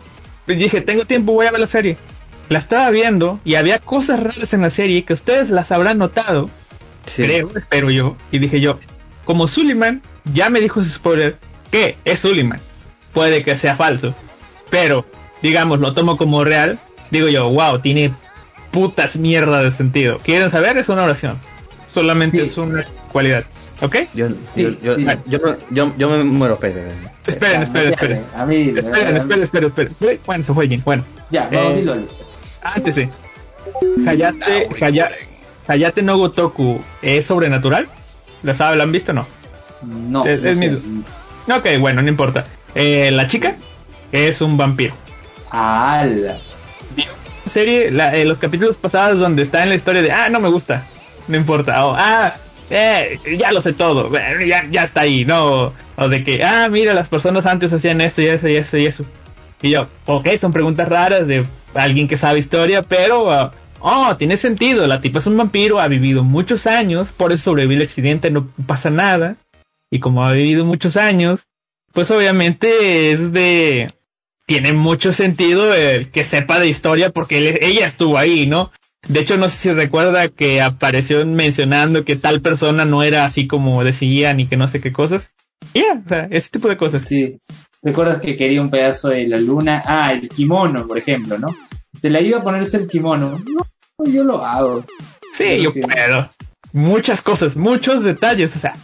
y 0.47 0.55
dije, 0.55 0.81
tengo 0.81 1.05
tiempo, 1.05 1.33
voy 1.33 1.47
a 1.47 1.51
ver 1.51 1.59
la 1.59 1.67
serie. 1.67 1.97
La 2.49 2.59
estaba 2.59 2.89
viendo 2.91 3.39
y 3.43 3.55
había 3.55 3.79
cosas 3.79 4.19
raras 4.19 4.53
en 4.53 4.61
la 4.61 4.69
serie 4.69 5.03
que 5.03 5.13
ustedes 5.13 5.49
las 5.49 5.71
habrán 5.71 5.97
notado, 5.97 6.49
Sí. 7.13 7.23
creo, 7.23 7.49
espero 7.55 7.89
yo. 7.91 8.15
Y 8.31 8.39
dije 8.39 8.59
yo, 8.61 8.79
como 9.25 9.47
Suleiman 9.47 10.01
ya 10.33 10.49
me 10.49 10.59
dijo 10.59 10.81
ese 10.81 10.93
spoiler, 10.93 11.37
que 11.71 11.97
es 12.05 12.19
Suleiman. 12.19 12.59
Puede 13.13 13.43
que 13.43 13.55
sea 13.55 13.75
falso, 13.75 14.13
pero 14.69 15.05
digamos, 15.41 15.79
lo 15.79 15.93
tomo 15.93 16.17
como 16.17 16.43
real. 16.43 16.79
Digo 17.11 17.27
yo, 17.29 17.49
wow, 17.49 17.79
tiene 17.79 18.11
putas 18.71 19.15
mierda 19.15 19.63
de 19.63 19.71
sentido. 19.71 20.19
¿Quieren 20.19 20.49
saber? 20.49 20.77
Es 20.77 20.89
una 20.89 21.03
oración. 21.03 21.39
Solamente 21.87 22.39
Sí. 22.39 22.45
es 22.45 22.57
una 22.57 22.83
cualidad. 23.11 23.45
¿Ok? 23.81 23.95
Yo, 24.13 24.27
Sí, 24.49 24.63
yo, 24.63 24.69
yo, 24.81 24.95
sí. 24.97 25.05
yo, 25.27 25.39
me- 25.39 25.55
yo, 25.69 25.93
yo 25.97 26.09
me 26.09 26.23
muero, 26.23 26.55
espere. 26.55 26.87
Esperen, 27.27 27.61
esperen, 27.63 27.93
esperen. 27.93 28.21
A 28.35 28.45
mí, 28.45 28.73
Esperen, 28.75 29.17
esperen, 29.17 29.43
esperen, 29.43 29.71
esperen. 29.91 30.19
Bueno, 30.25 30.43
se 30.43 30.53
fue 30.53 30.67
Jin. 30.67 30.81
Bueno, 30.83 31.03
Ya, 31.29 31.49
vamos, 31.51 31.73
Eh, 31.73 31.75
dilo. 31.81 31.95
Antes 32.63 32.95
sí. 32.95 33.09
Hayate, 34.07 34.67
Haya- 34.81 35.11
Hayate 35.67 36.01
no 36.01 36.17
Gotoku 36.17 36.81
es 37.01 37.25
sobrenatural. 37.25 37.87
¿La 38.43 38.53
saben? 38.53 38.77
¿La 38.77 38.83
han 38.83 38.91
visto 38.91 39.11
o 39.11 39.15
no? 39.15 39.27
No, 39.83 40.25
es- 40.25 40.41
no 40.41 40.49
es 40.49 40.59
mismo. 40.59 40.79
Ok, 41.55 41.67
bueno, 41.79 42.01
no 42.01 42.09
importa. 42.09 42.45
Eh, 42.75 43.09
la 43.11 43.27
chica 43.27 43.55
es 44.11 44.41
un 44.41 44.57
vampiro. 44.57 44.93
¡Hala! 45.51 46.37
serie, 47.45 47.91
la- 47.91 48.15
eh, 48.15 48.25
los 48.25 48.39
capítulos 48.39 48.75
pasados 48.77 49.19
donde 49.19 49.43
está 49.43 49.61
en 49.63 49.69
la 49.69 49.75
historia 49.75 50.01
de, 50.01 50.11
ah, 50.11 50.29
no 50.29 50.39
me 50.39 50.49
gusta, 50.49 50.83
no 51.27 51.37
importa, 51.37 51.85
o, 51.85 51.93
ah, 51.95 52.33
eh, 52.71 53.19
ya 53.37 53.51
lo 53.51 53.61
sé 53.61 53.73
todo, 53.73 54.11
ya, 54.43 54.65
ya 54.71 54.83
está 54.83 55.01
ahí, 55.01 55.25
no, 55.25 55.71
o 55.95 56.09
de 56.09 56.23
que, 56.23 56.43
ah, 56.43 56.67
mira, 56.71 56.95
las 56.95 57.07
personas 57.07 57.45
antes 57.45 57.71
hacían 57.71 58.01
esto 58.01 58.23
y 58.23 58.27
eso 58.27 58.47
y 58.47 58.55
eso 58.55 58.77
y 58.77 58.85
eso. 58.87 59.05
Y 59.61 59.69
yo, 59.69 59.87
ok, 60.07 60.27
son 60.41 60.51
preguntas 60.53 60.87
raras 60.89 61.27
de 61.27 61.45
alguien 61.75 62.07
que 62.07 62.17
sabe 62.17 62.39
historia, 62.39 62.81
pero, 62.81 63.31
ah, 63.31 63.51
oh, 63.85 64.17
tiene 64.17 64.35
sentido, 64.35 64.87
la 64.87 64.99
tipa 64.99 65.19
es 65.19 65.27
un 65.27 65.37
vampiro, 65.37 65.79
ha 65.79 65.87
vivido 65.87 66.23
muchos 66.23 66.65
años, 66.65 67.09
por 67.15 67.31
eso 67.31 67.51
sobrevivió 67.51 67.77
el 67.77 67.83
accidente, 67.83 68.31
no 68.31 68.49
pasa 68.65 68.89
nada, 68.89 69.37
y 69.91 69.99
como 69.99 70.25
ha 70.25 70.31
vivido 70.33 70.65
muchos 70.65 70.97
años, 70.97 71.41
pues 71.93 72.09
obviamente 72.09 73.11
es 73.11 73.31
de 73.31 73.87
tiene 74.47 74.73
mucho 74.73 75.13
sentido 75.13 75.73
el 75.73 76.09
que 76.09 76.25
sepa 76.25 76.59
de 76.59 76.67
historia 76.67 77.11
porque 77.11 77.59
ella 77.61 77.85
estuvo 77.85 78.17
ahí, 78.17 78.47
¿no? 78.47 78.71
De 79.07 79.19
hecho, 79.19 79.37
no 79.37 79.49
sé 79.49 79.57
si 79.57 79.71
recuerda 79.71 80.29
que 80.29 80.61
apareció 80.61 81.25
mencionando 81.25 82.03
que 82.05 82.15
tal 82.15 82.41
persona 82.41 82.85
no 82.85 83.03
era 83.03 83.25
así 83.25 83.47
como 83.47 83.83
decían 83.83 84.39
y 84.39 84.47
que 84.47 84.57
no 84.57 84.67
sé 84.67 84.81
qué 84.81 84.91
cosas. 84.91 85.31
Ya, 85.73 86.01
o 86.03 86.09
sea, 86.09 86.27
ese 86.31 86.49
tipo 86.49 86.67
de 86.67 86.77
cosas. 86.77 87.01
Sí. 87.01 87.37
¿Recuerdas 87.83 88.19
que 88.19 88.35
quería 88.35 88.61
un 88.61 88.69
pedazo 88.69 89.09
de 89.09 89.27
la 89.27 89.37
luna? 89.37 89.83
Ah, 89.85 90.11
el 90.13 90.27
kimono, 90.27 90.87
por 90.87 90.97
ejemplo, 90.97 91.37
¿no? 91.37 91.55
Este, 91.93 92.09
la 92.09 92.19
iba 92.19 92.39
a 92.39 92.43
ponerse 92.43 92.77
el 92.77 92.87
kimono. 92.87 93.41
No, 93.53 93.65
yo 94.03 94.23
lo 94.23 94.43
hago. 94.45 94.83
Sí, 95.33 95.61
yo 95.61 95.71
Sí. 95.71 95.81
puedo. 95.81 96.29
Muchas 96.73 97.21
cosas, 97.21 97.55
muchos 97.55 98.03
detalles, 98.03 98.55
o 98.55 98.59
sea, 98.59 98.75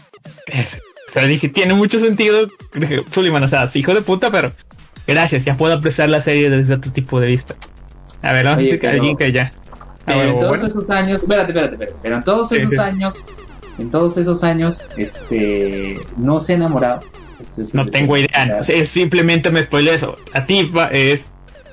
es- 0.47 0.81
o 1.09 1.11
sea, 1.11 1.25
dije, 1.25 1.49
tiene 1.49 1.73
mucho 1.73 1.99
sentido. 1.99 2.47
Dije, 2.73 3.03
Suleiman, 3.11 3.43
o 3.43 3.47
sea, 3.49 3.69
hijo 3.73 3.93
de 3.93 4.01
puta, 4.01 4.31
pero 4.31 4.51
gracias, 5.05 5.43
ya 5.43 5.55
puedo 5.57 5.73
apreciar 5.73 6.09
la 6.09 6.21
serie 6.21 6.49
desde 6.49 6.73
otro 6.75 6.91
tipo 6.91 7.19
de 7.19 7.27
vista. 7.27 7.55
A 8.21 8.33
ver, 8.33 8.45
vamos 8.45 8.59
Oye, 8.59 8.69
a 8.69 8.73
decir 8.75 8.89
alguien 8.89 9.17
que 9.17 9.31
ya. 9.31 9.51
Pero 10.05 10.19
Ah, 10.19 10.23
en 10.23 10.39
todos 10.39 10.49
bueno. 10.49 10.67
esos 10.67 10.89
años, 10.89 11.17
espérate, 11.21 11.49
espérate, 11.49 11.73
espérate, 11.73 11.97
pero 12.01 12.15
en 12.15 12.23
todos 12.23 12.51
esos 12.53 12.71
sí. 12.71 12.79
años, 12.79 13.25
en 13.77 13.91
todos 13.91 14.17
esos 14.17 14.43
años, 14.43 14.87
este, 14.97 15.99
no 16.17 16.39
se 16.39 16.53
ha 16.53 16.55
enamorado. 16.55 17.01
Este 17.39 17.61
es 17.63 17.73
No 17.75 17.85
tengo 17.85 18.15
idea. 18.17 18.29
o 18.29 18.45
sea, 18.45 18.59
O 18.59 18.63
sea, 18.63 18.75
él 18.77 18.87
simplemente 18.87 19.51
me 19.51 19.63
spoiló 19.63 19.91
eso. 19.91 20.17
La 20.33 20.45
tipa 20.45 20.85
es 20.87 21.25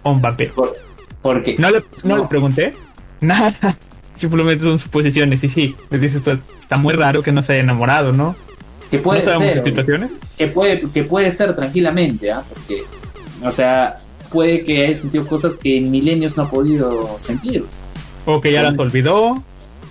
un 0.02 0.20
vampiro. 0.20 0.54
por- 0.54 0.76
porque 1.22 1.56
No 1.58 1.70
le, 1.70 1.80
no 2.04 2.16
No. 2.16 2.22
le 2.22 2.28
pregunté 2.28 2.74
nada. 3.26 3.76
Simplemente 4.16 4.64
son 4.64 4.78
suposiciones. 4.78 5.42
Y 5.44 5.48
sí, 5.48 5.76
me 5.90 5.98
dices 5.98 6.22
está 6.60 6.76
muy 6.76 6.94
raro 6.94 7.22
que 7.22 7.32
no 7.32 7.42
se 7.42 7.52
haya 7.54 7.62
enamorado, 7.62 8.12
¿no? 8.12 8.34
que 8.90 8.98
puede 8.98 9.22
no 9.22 9.38
ser, 9.38 9.62
situaciones. 9.62 10.10
que 10.38 10.46
puede, 10.46 10.80
que 10.80 11.04
puede 11.04 11.30
ser 11.30 11.54
tranquilamente, 11.54 12.32
¿ah? 12.32 12.42
Porque, 12.48 12.84
o 13.42 13.50
sea, 13.50 13.98
puede 14.30 14.64
que 14.64 14.86
haya 14.86 14.94
sentido 14.96 15.26
cosas 15.26 15.56
que 15.56 15.76
en 15.76 15.90
milenios 15.90 16.38
no 16.38 16.44
ha 16.44 16.50
podido 16.50 17.16
sentir. 17.18 17.66
O 18.24 18.40
que 18.40 18.50
ya 18.50 18.62
las 18.62 18.78
olvidó. 18.78 19.42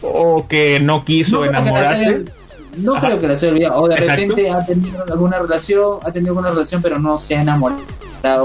O 0.01 0.47
que 0.47 0.79
no 0.79 1.05
quiso 1.05 1.45
enamorarse. 1.45 2.05
haya- 2.05 2.19
no 2.77 2.95
Ajá. 2.95 3.07
creo 3.07 3.19
que 3.19 3.27
la 3.27 3.33
haya 3.33 3.47
olvidado. 3.49 3.81
O 3.83 3.87
de 3.87 3.95
Exacto. 3.95 4.21
repente 4.21 4.49
ha 4.49 4.65
tenido 4.65 5.03
alguna 5.07 5.39
relación, 5.39 5.99
ha 6.03 6.11
tenido 6.11 6.31
alguna 6.31 6.49
relación, 6.49 6.81
pero 6.81 6.97
no 6.99 7.17
se 7.19 7.35
ha 7.35 7.41
enamorado 7.43 7.85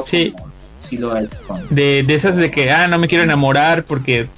Sí. 0.06 0.32
como 0.32 0.52
lo 1.00 1.12
ha 1.14 1.20
hecho 1.20 1.30
De, 1.70 2.02
de 2.02 2.14
esas 2.14 2.36
de 2.36 2.50
que, 2.50 2.70
ah, 2.70 2.88
no 2.88 2.98
me 2.98 3.08
quiero 3.08 3.24
enamorar 3.24 3.84
porque 3.84 4.28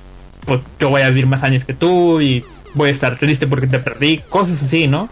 pues, 0.46 0.60
yo 0.78 0.90
voy 0.90 1.02
a 1.02 1.08
vivir 1.08 1.26
más 1.26 1.42
años 1.42 1.64
que 1.64 1.74
tú 1.74 2.20
y 2.20 2.44
voy 2.74 2.88
a 2.90 2.92
estar 2.92 3.18
triste 3.18 3.46
porque 3.46 3.66
te 3.66 3.78
perdí. 3.78 4.18
Cosas 4.28 4.62
así, 4.62 4.86
¿no? 4.86 5.08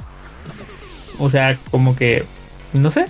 O 1.19 1.31
sea, 1.31 1.57
como 1.71 1.97
que, 1.97 2.25
no 2.73 2.91
sé. 2.91 3.07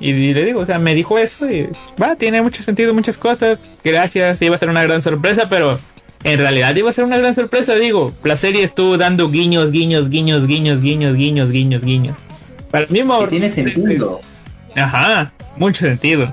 Y, 0.00 0.10
y 0.10 0.34
le 0.34 0.44
digo, 0.44 0.60
o 0.60 0.66
sea, 0.66 0.78
me 0.78 0.94
dijo 0.94 1.18
eso 1.18 1.50
y 1.50 1.68
va, 2.00 2.14
tiene 2.16 2.40
mucho 2.42 2.62
sentido, 2.62 2.94
muchas 2.94 3.18
cosas. 3.18 3.58
Gracias, 3.82 4.40
iba 4.42 4.54
a 4.54 4.58
ser 4.58 4.68
una 4.68 4.82
gran 4.84 5.02
sorpresa, 5.02 5.48
pero 5.48 5.78
en 6.24 6.38
realidad 6.38 6.74
iba 6.74 6.90
a 6.90 6.92
ser 6.92 7.04
una 7.04 7.18
gran 7.18 7.34
sorpresa. 7.34 7.74
Digo, 7.74 8.12
la 8.24 8.36
serie 8.36 8.64
estuvo 8.64 8.96
dando 8.96 9.30
guiños, 9.30 9.70
guiños, 9.70 10.08
guiños, 10.10 10.46
guiños, 10.46 10.80
guiños, 10.80 11.16
guiños, 11.16 11.50
guiños, 11.50 11.84
guiños. 11.84 12.16
Para 12.70 12.84
el 12.84 12.90
mismo. 12.90 13.18
que 13.20 13.28
tiene 13.28 13.50
sentido. 13.50 14.20
Ajá, 14.76 15.32
mucho 15.56 15.86
sentido. 15.86 16.30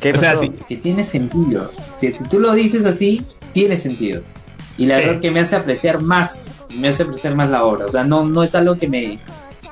¿Qué 0.00 0.12
O 0.12 0.18
sea, 0.18 0.36
sí. 0.36 0.50
que 0.68 0.76
tiene 0.76 1.04
sentido. 1.04 1.72
Si 1.92 2.12
tú 2.12 2.40
lo 2.40 2.52
dices 2.54 2.84
así, 2.84 3.22
tiene 3.52 3.76
sentido. 3.76 4.22
Y 4.78 4.86
la 4.86 4.98
Sí. 4.98 5.04
verdad 5.06 5.20
que 5.20 5.30
me 5.30 5.40
hace 5.40 5.56
apreciar 5.56 6.00
más, 6.00 6.48
me 6.74 6.88
hace 6.88 7.02
apreciar 7.02 7.34
más 7.34 7.50
la 7.50 7.64
obra. 7.64 7.84
O 7.84 7.88
sea, 7.88 8.04
no, 8.04 8.24
no 8.24 8.42
es 8.42 8.54
algo 8.54 8.76
que 8.78 8.88
me, 8.88 9.18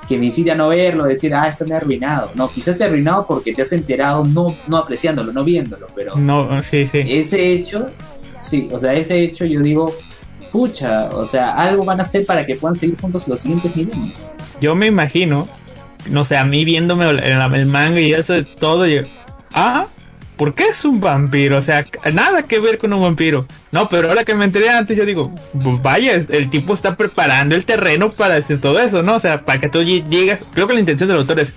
que 0.08 0.18
me 0.18 0.26
incite 0.26 0.50
a 0.50 0.54
no 0.54 0.68
verlo, 0.68 1.04
decir, 1.04 1.32
ah, 1.34 1.48
esto 1.48 1.64
me 1.66 1.74
ha 1.74 1.78
arruinado. 1.78 2.30
No, 2.34 2.50
quizás 2.50 2.76
te 2.76 2.84
ha 2.84 2.88
arruinado 2.88 3.24
porque 3.26 3.54
te 3.54 3.62
has 3.62 3.72
enterado 3.72 4.24
no, 4.24 4.54
no 4.66 4.76
apreciándolo, 4.76 5.32
no 5.32 5.42
viéndolo, 5.44 5.86
pero 5.94 6.14
No, 6.16 6.60
sí, 6.62 6.86
sí. 6.86 7.00
ese 7.06 7.52
hecho, 7.52 7.88
sí, 8.42 8.68
o 8.72 8.78
sea, 8.78 8.92
ese 8.94 9.18
hecho 9.22 9.44
yo 9.44 9.60
digo, 9.60 9.94
pucha, 10.52 11.08
o 11.10 11.24
sea, 11.26 11.54
algo 11.54 11.84
van 11.84 12.00
a 12.00 12.02
hacer 12.02 12.24
para 12.26 12.44
que 12.44 12.56
puedan 12.56 12.74
seguir 12.74 12.98
juntos 13.00 13.26
los 13.28 13.40
siguientes 13.40 13.74
milenios. 13.76 14.24
yo 14.60 14.74
me 14.74 14.86
imagino, 14.86 15.48
no 16.10 16.24
sé, 16.24 16.36
a 16.36 16.44
mí 16.44 16.64
viéndome 16.64 17.08
el, 17.08 17.18
el 17.20 17.66
manga 17.66 18.00
y 18.00 18.12
eso 18.12 18.32
de 18.32 18.42
todo, 18.44 18.86
yo, 18.86 19.02
ah, 19.52 19.86
¿por 20.36 20.54
qué 20.54 20.68
es 20.68 20.84
un 20.84 21.00
vampiro? 21.00 21.56
O 21.58 21.62
sea, 21.62 21.84
nada 22.12 22.42
que 22.44 22.58
ver 22.60 22.78
con 22.78 22.92
un 22.92 23.02
vampiro. 23.02 23.46
No, 23.72 23.88
pero 23.88 24.08
ahora 24.08 24.24
que 24.24 24.34
me 24.34 24.44
enteré 24.44 24.68
antes, 24.70 24.96
yo 24.96 25.04
digo, 25.04 25.32
"Pues 25.62 25.82
vaya, 25.82 26.12
el 26.14 26.50
tipo 26.50 26.74
está 26.74 26.96
preparando 26.96 27.54
el 27.54 27.64
terreno 27.64 28.10
para 28.10 28.34
decir 28.34 28.60
todo 28.60 28.78
eso, 28.80 29.02
¿no? 29.02 29.16
O 29.16 29.20
sea, 29.20 29.44
para 29.44 29.60
que 29.60 29.68
tú 29.68 29.80
lle- 29.80 30.06
llegas, 30.08 30.40
creo 30.52 30.66
que 30.68 30.74
la 30.74 30.80
intención 30.80 31.08
del 31.08 31.18
autor 31.18 31.40
es, 31.40 31.52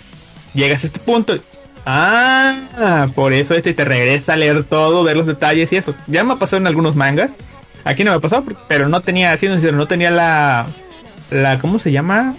llegas 0.53 0.83
a 0.83 0.87
este 0.87 0.99
punto. 0.99 1.37
Ah, 1.85 3.07
por 3.15 3.33
eso 3.33 3.55
este 3.55 3.73
te 3.73 3.83
regresa 3.85 4.33
a 4.33 4.35
leer 4.37 4.63
todo, 4.63 5.03
ver 5.03 5.17
los 5.17 5.27
detalles 5.27 5.71
y 5.71 5.77
eso. 5.77 5.95
Ya 6.07 6.23
me 6.23 6.33
ha 6.33 6.35
pasado 6.37 6.57
en 6.57 6.67
algunos 6.67 6.95
mangas. 6.95 7.31
Aquí 7.83 8.03
no 8.03 8.11
me 8.11 8.17
ha 8.17 8.19
pasado, 8.19 8.43
pero 8.67 8.89
no 8.89 9.01
tenía, 9.01 9.35
sincero, 9.37 9.75
no 9.77 9.87
tenía 9.87 10.11
la, 10.11 10.67
la, 11.31 11.59
¿cómo 11.59 11.79
se 11.79 11.91
llama? 11.91 12.35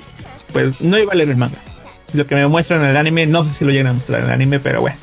Pues 0.52 0.80
no 0.80 0.98
iba 0.98 1.12
a 1.12 1.16
leer 1.16 1.30
el 1.30 1.36
manga. 1.36 1.58
Lo 2.12 2.26
que 2.26 2.34
me 2.34 2.46
muestran 2.46 2.82
en 2.82 2.88
el 2.88 2.96
anime, 2.96 3.26
no 3.26 3.44
sé 3.44 3.54
si 3.54 3.64
lo 3.64 3.70
llegan 3.70 3.88
a 3.88 3.92
mostrar 3.94 4.20
en 4.20 4.26
el 4.26 4.32
anime, 4.32 4.60
pero 4.60 4.80
bueno. 4.82 4.96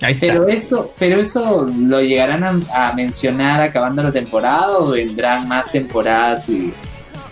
Ahí 0.00 0.14
está. 0.14 0.26
Pero 0.28 0.48
esto, 0.48 0.94
pero 0.98 1.20
eso 1.20 1.68
lo 1.78 2.00
llegarán 2.00 2.42
a, 2.44 2.88
a 2.88 2.92
mencionar 2.94 3.60
acabando 3.60 4.02
la 4.02 4.12
temporada 4.12 4.78
o 4.78 4.90
vendrán 4.90 5.46
más 5.46 5.70
temporadas 5.70 6.48
y 6.48 6.72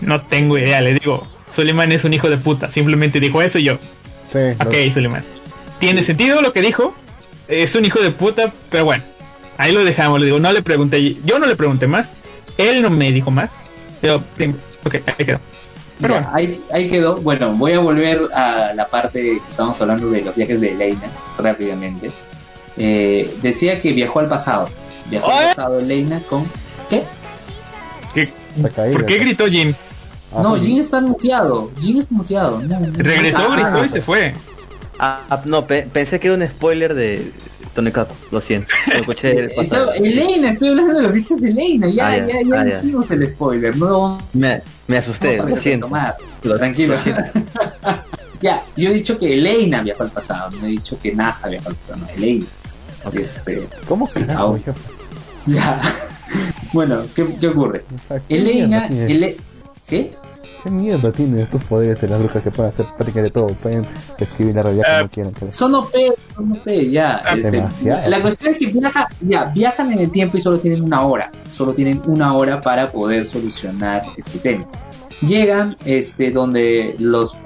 No 0.01 0.21
tengo 0.21 0.57
idea, 0.57 0.79
le 0.81 0.93
digo. 0.93 1.25
Suleiman 1.55 1.91
es 1.91 2.03
un 2.03 2.13
hijo 2.13 2.29
de 2.29 2.37
puta. 2.37 2.69
Simplemente 2.69 3.19
dijo 3.19 3.41
eso 3.41 3.57
y 3.59 3.63
yo. 3.63 3.77
Sí, 4.27 4.37
Ok, 4.63 4.93
Suleiman. 4.93 5.23
Tiene 5.79 6.03
sentido 6.03 6.41
lo 6.41 6.53
que 6.53 6.61
dijo. 6.61 6.93
Es 7.47 7.73
un 7.73 7.85
hijo 7.85 7.99
de 7.99 8.11
puta, 8.11 8.51
pero 8.69 8.85
bueno. 8.85 9.03
Ahí 9.57 9.71
lo 9.73 9.83
dejamos. 9.83 10.19
Le 10.19 10.27
digo, 10.27 10.39
no 10.39 10.51
le 10.53 10.61
pregunté. 10.61 11.15
Yo 11.25 11.39
no 11.39 11.47
le 11.47 11.55
pregunté 11.55 11.87
más. 11.87 12.13
Él 12.57 12.81
no 12.83 12.89
me 12.91 13.11
dijo 13.11 13.31
más. 13.31 13.49
Pero, 13.99 14.17
ok, 14.85 14.95
ahí 15.17 15.25
quedó. 15.25 15.39
Pero 15.99 16.13
Ya, 16.13 16.21
bueno. 16.21 16.29
ahí, 16.33 16.61
ahí 16.71 16.87
quedó. 16.87 17.17
Bueno, 17.17 17.51
voy 17.53 17.73
a 17.73 17.79
volver 17.79 18.21
a 18.33 18.73
la 18.75 18.87
parte 18.87 19.21
que 19.21 19.37
estábamos 19.37 19.81
hablando 19.81 20.11
de 20.11 20.21
los 20.21 20.35
viajes 20.35 20.61
de 20.61 20.71
Elena 20.73 21.01
rápidamente. 21.39 22.11
Eh, 22.79 23.35
decía 23.41 23.79
que 23.79 23.91
viajó 23.91 24.19
al 24.21 24.27
pasado. 24.29 24.69
Viajó 25.09 25.29
al 25.31 25.47
pasado 25.47 25.79
Elena 25.79 26.21
con. 26.29 26.45
¿Qué? 26.89 27.03
¿qué- 28.13 28.29
Está 28.55 28.69
caído. 28.69 28.93
¿Por 28.93 29.05
qué 29.05 29.17
gritó 29.19 29.47
Jin? 29.47 29.75
Ah, 30.33 30.39
no, 30.43 30.55
Jin 30.59 30.79
está 30.79 31.01
muteado. 31.01 31.71
Jin 31.81 31.97
está 31.99 32.15
muteado. 32.15 32.59
No, 32.61 32.79
no. 32.79 32.87
Regresó, 32.93 33.39
Ah, 33.49 33.55
gritó 33.71 33.85
y 33.85 33.89
se 33.89 34.01
fue. 34.01 34.33
Ah, 34.97 35.21
ah, 35.29 35.41
no, 35.45 35.65
pe- 35.67 35.87
pensé 35.91 36.19
que 36.19 36.27
era 36.27 36.35
un 36.35 36.45
spoiler 36.47 36.93
de 36.93 37.31
Tonekaku, 37.73 38.13
lo 38.31 38.41
siento. 38.41 38.73
Lo 38.87 38.99
escuché 38.99 39.31
el 39.37 39.49
pasado. 39.55 39.91
Estaba- 39.93 40.07
Elena, 40.07 40.51
estoy 40.51 40.69
hablando 40.69 40.93
de 40.93 41.01
los 41.03 41.13
viajes 41.13 41.41
de 41.41 41.49
Elena. 41.49 41.87
Ya, 41.89 42.07
Ah, 42.07 42.17
ya, 42.17 42.25
ya, 42.27 42.33
ya, 42.43 42.59
ah, 42.61 42.65
ya. 42.67 42.81
dijimos 42.81 43.09
el 43.11 43.27
spoiler. 43.31 43.77
No 43.77 44.17
Me, 44.33 44.61
me 44.87 44.97
asusté, 44.97 45.37
lo 45.37 45.57
siento. 45.57 45.89
Lo- 46.43 46.57
Tranquilo. 46.57 46.95
lo 46.95 46.99
siento. 47.01 47.23
Ya, 48.41 48.63
yo 48.77 48.89
he 48.89 48.93
dicho 48.93 49.19
que 49.19 49.33
Elena 49.33 49.81
viajó 49.81 50.03
al 50.03 50.11
pasado. 50.11 50.49
No 50.51 50.65
he 50.65 50.69
dicho 50.69 50.97
que 50.97 51.13
NASA 51.13 51.49
viajó 51.49 51.67
al 51.69 51.75
pasado. 51.75 52.05
No, 52.05 52.07
Elena. 52.15 52.45
Este, 53.13 53.67
¿Cómo 53.87 54.07
au. 54.37 54.57
hija? 54.57 54.73
ya. 55.45 55.81
bueno, 56.73 57.01
¿qué, 57.15 57.25
qué 57.39 57.47
ocurre? 57.47 57.83
O 57.95 58.07
sea, 58.07 58.19
¿qué 58.19 58.37
Elena, 58.37 58.87
Ele- 58.87 59.37
¿qué? 59.87 60.11
¿Qué 60.63 60.69
mierda 60.69 61.09
tienen 61.13 61.39
estos 61.39 61.63
poderes 61.63 62.01
de 62.01 62.09
las 62.09 62.19
brujas 62.19 62.43
que 62.43 62.51
pueden 62.51 62.69
hacer 62.73 62.85
prácticamente 62.97 63.31
todo? 63.31 63.47
Pueden 63.47 63.85
escribir 64.17 64.55
la 64.55 64.63
realidad 64.63 64.97
como 64.99 65.09
quieran. 65.09 65.33
pero- 65.39 65.51
Son 65.53 65.73
OP, 65.73 65.93
son 66.35 66.51
OP, 66.51 66.89
ya. 66.91 67.21
Ah, 67.23 67.33
este, 67.35 68.09
la 68.09 68.21
cuestión 68.21 68.51
es 68.53 68.57
que 68.59 68.67
viaja, 68.67 69.07
ya, 69.21 69.45
viajan 69.45 69.93
en 69.93 69.99
el 69.99 70.11
tiempo 70.11 70.37
y 70.37 70.41
solo 70.41 70.59
tienen 70.59 70.83
una 70.83 71.05
hora. 71.05 71.31
Solo 71.49 71.73
tienen 71.73 72.01
una 72.07 72.33
hora 72.35 72.59
para 72.59 72.91
poder 72.91 73.25
solucionar 73.25 74.03
este 74.17 74.37
tema. 74.39 74.67
Llegan 75.21 75.77
este, 75.85 76.29
donde 76.29 76.95
los, 76.99 77.37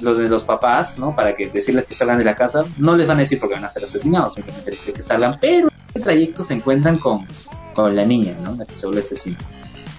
los 0.00 0.18
de 0.18 0.28
los 0.28 0.44
papás, 0.44 0.98
¿no? 0.98 1.14
Para 1.14 1.34
que 1.34 1.48
decirles 1.48 1.84
que 1.84 1.94
salgan 1.94 2.18
de 2.18 2.24
la 2.24 2.36
casa. 2.36 2.64
No 2.78 2.96
les 2.96 3.06
van 3.06 3.18
a 3.18 3.20
decir 3.20 3.38
porque 3.38 3.54
van 3.54 3.64
a 3.64 3.68
ser 3.68 3.84
asesinados, 3.84 4.34
simplemente 4.34 4.70
les 4.70 4.80
dicen 4.80 4.94
que 4.94 5.02
salgan. 5.02 5.38
Pero 5.40 5.68
en 5.68 5.74
este 5.88 6.00
trayecto 6.00 6.42
se 6.42 6.54
encuentran 6.54 6.98
con, 6.98 7.26
con 7.74 7.94
la 7.94 8.04
niña, 8.04 8.36
¿no? 8.42 8.54
La 8.54 8.64
que 8.64 8.74
se 8.74 8.86
vuelve 8.86 9.02
asesina. 9.02 9.38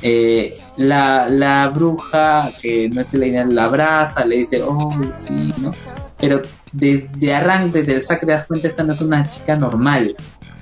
Eh, 0.02 0.57
la, 0.78 1.30
la 1.30 1.68
bruja, 1.69 2.52
que 2.61 2.90
no 2.90 3.02
es 3.02 3.14
Elena, 3.14 3.45
la 3.45 3.65
abraza, 3.65 4.26
le 4.26 4.38
dice, 4.38 4.64
oh, 4.64 4.91
sí, 5.14 5.53
¿no? 5.57 5.73
Pero 6.19 6.41
desde 6.72 7.34
arranque, 7.34 7.80
desde 7.80 7.94
el 7.94 8.02
saque 8.02 8.26
te 8.26 8.32
das 8.32 8.48
cuenta, 8.48 8.68
esta 8.68 8.84
no 8.84 8.94
es 8.94 9.02
una 9.02 9.28
chica 9.28 9.56
normal. 9.56 10.15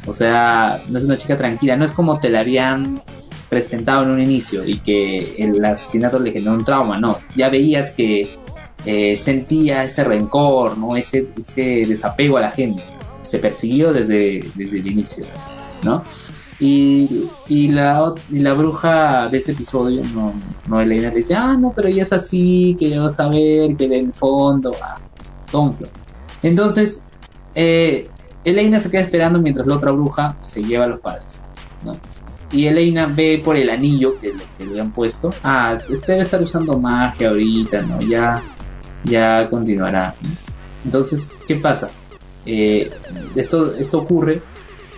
O 0.07 0.13
sea, 0.13 0.83
no 0.87 0.97
es 0.97 1.03
una 1.05 1.17
chica 1.17 1.37
tranquila, 1.37 1.75
no 1.77 1.85
es 1.85 1.91
como 1.91 2.19
te 2.19 2.29
la 2.29 2.39
habían 2.39 3.01
presentado 3.49 4.03
en 4.03 4.09
un 4.11 4.21
inicio 4.21 4.63
y 4.63 4.77
que 4.79 5.35
el 5.37 5.63
asesinato 5.65 6.19
le 6.19 6.31
generó 6.31 6.53
un 6.53 6.63
trauma, 6.63 6.99
no. 6.99 7.17
Ya 7.35 7.49
veías 7.49 7.91
que 7.91 8.38
eh, 8.85 9.17
sentía 9.17 9.83
ese 9.83 10.03
rencor, 10.03 10.77
¿no? 10.77 10.95
Ese, 10.95 11.27
ese 11.37 11.85
desapego 11.87 12.37
a 12.37 12.41
la 12.41 12.51
gente. 12.51 12.83
Se 13.23 13.39
persiguió 13.39 13.91
desde, 13.91 14.43
desde 14.55 14.79
el 14.79 14.87
inicio, 14.87 15.25
¿no? 15.83 16.03
Y, 16.59 17.29
y, 17.47 17.69
la, 17.69 18.13
y 18.29 18.39
la 18.39 18.53
bruja 18.53 19.29
de 19.29 19.37
este 19.37 19.53
episodio, 19.53 20.03
no, 20.13 20.33
no 20.67 20.81
Elena, 20.81 21.09
le 21.09 21.15
dice, 21.15 21.33
ah, 21.33 21.55
no, 21.55 21.71
pero 21.73 21.87
ella 21.87 22.03
es 22.03 22.11
así, 22.11 22.75
que 22.77 22.89
ya 22.89 23.01
vas 23.01 23.17
a 23.19 23.29
ver, 23.29 23.75
que 23.77 23.85
en 23.85 24.11
fondo, 24.11 24.71
ah, 24.81 24.99
tonflo. 25.51 25.87
Entonces, 26.43 27.07
eh, 27.55 28.09
Elena 28.43 28.79
se 28.79 28.91
queda 28.91 29.01
esperando 29.01 29.39
mientras 29.39 29.67
la 29.67 29.75
otra 29.75 29.91
bruja 29.91 30.37
se 30.41 30.61
lleva 30.61 30.85
a 30.85 30.87
los 30.89 30.99
padres, 30.99 31.41
¿no? 31.85 31.95
Y 32.51 32.65
Elena 32.65 33.05
ve 33.05 33.41
por 33.43 33.55
el 33.55 33.69
anillo 33.69 34.19
que 34.19 34.33
le, 34.33 34.43
que 34.57 34.65
le 34.65 34.81
han 34.81 34.91
puesto, 34.91 35.33
ah, 35.43 35.77
este 35.89 36.13
debe 36.13 36.23
estar 36.23 36.41
usando 36.41 36.77
magia 36.77 37.29
ahorita, 37.29 37.83
¿no? 37.83 38.01
Ya, 38.01 38.41
ya 39.03 39.49
continuará. 39.49 40.15
Entonces, 40.83 41.31
¿qué 41.47 41.55
pasa? 41.55 41.89
Eh, 42.45 42.89
esto, 43.35 43.73
esto 43.75 43.99
ocurre 43.99 44.41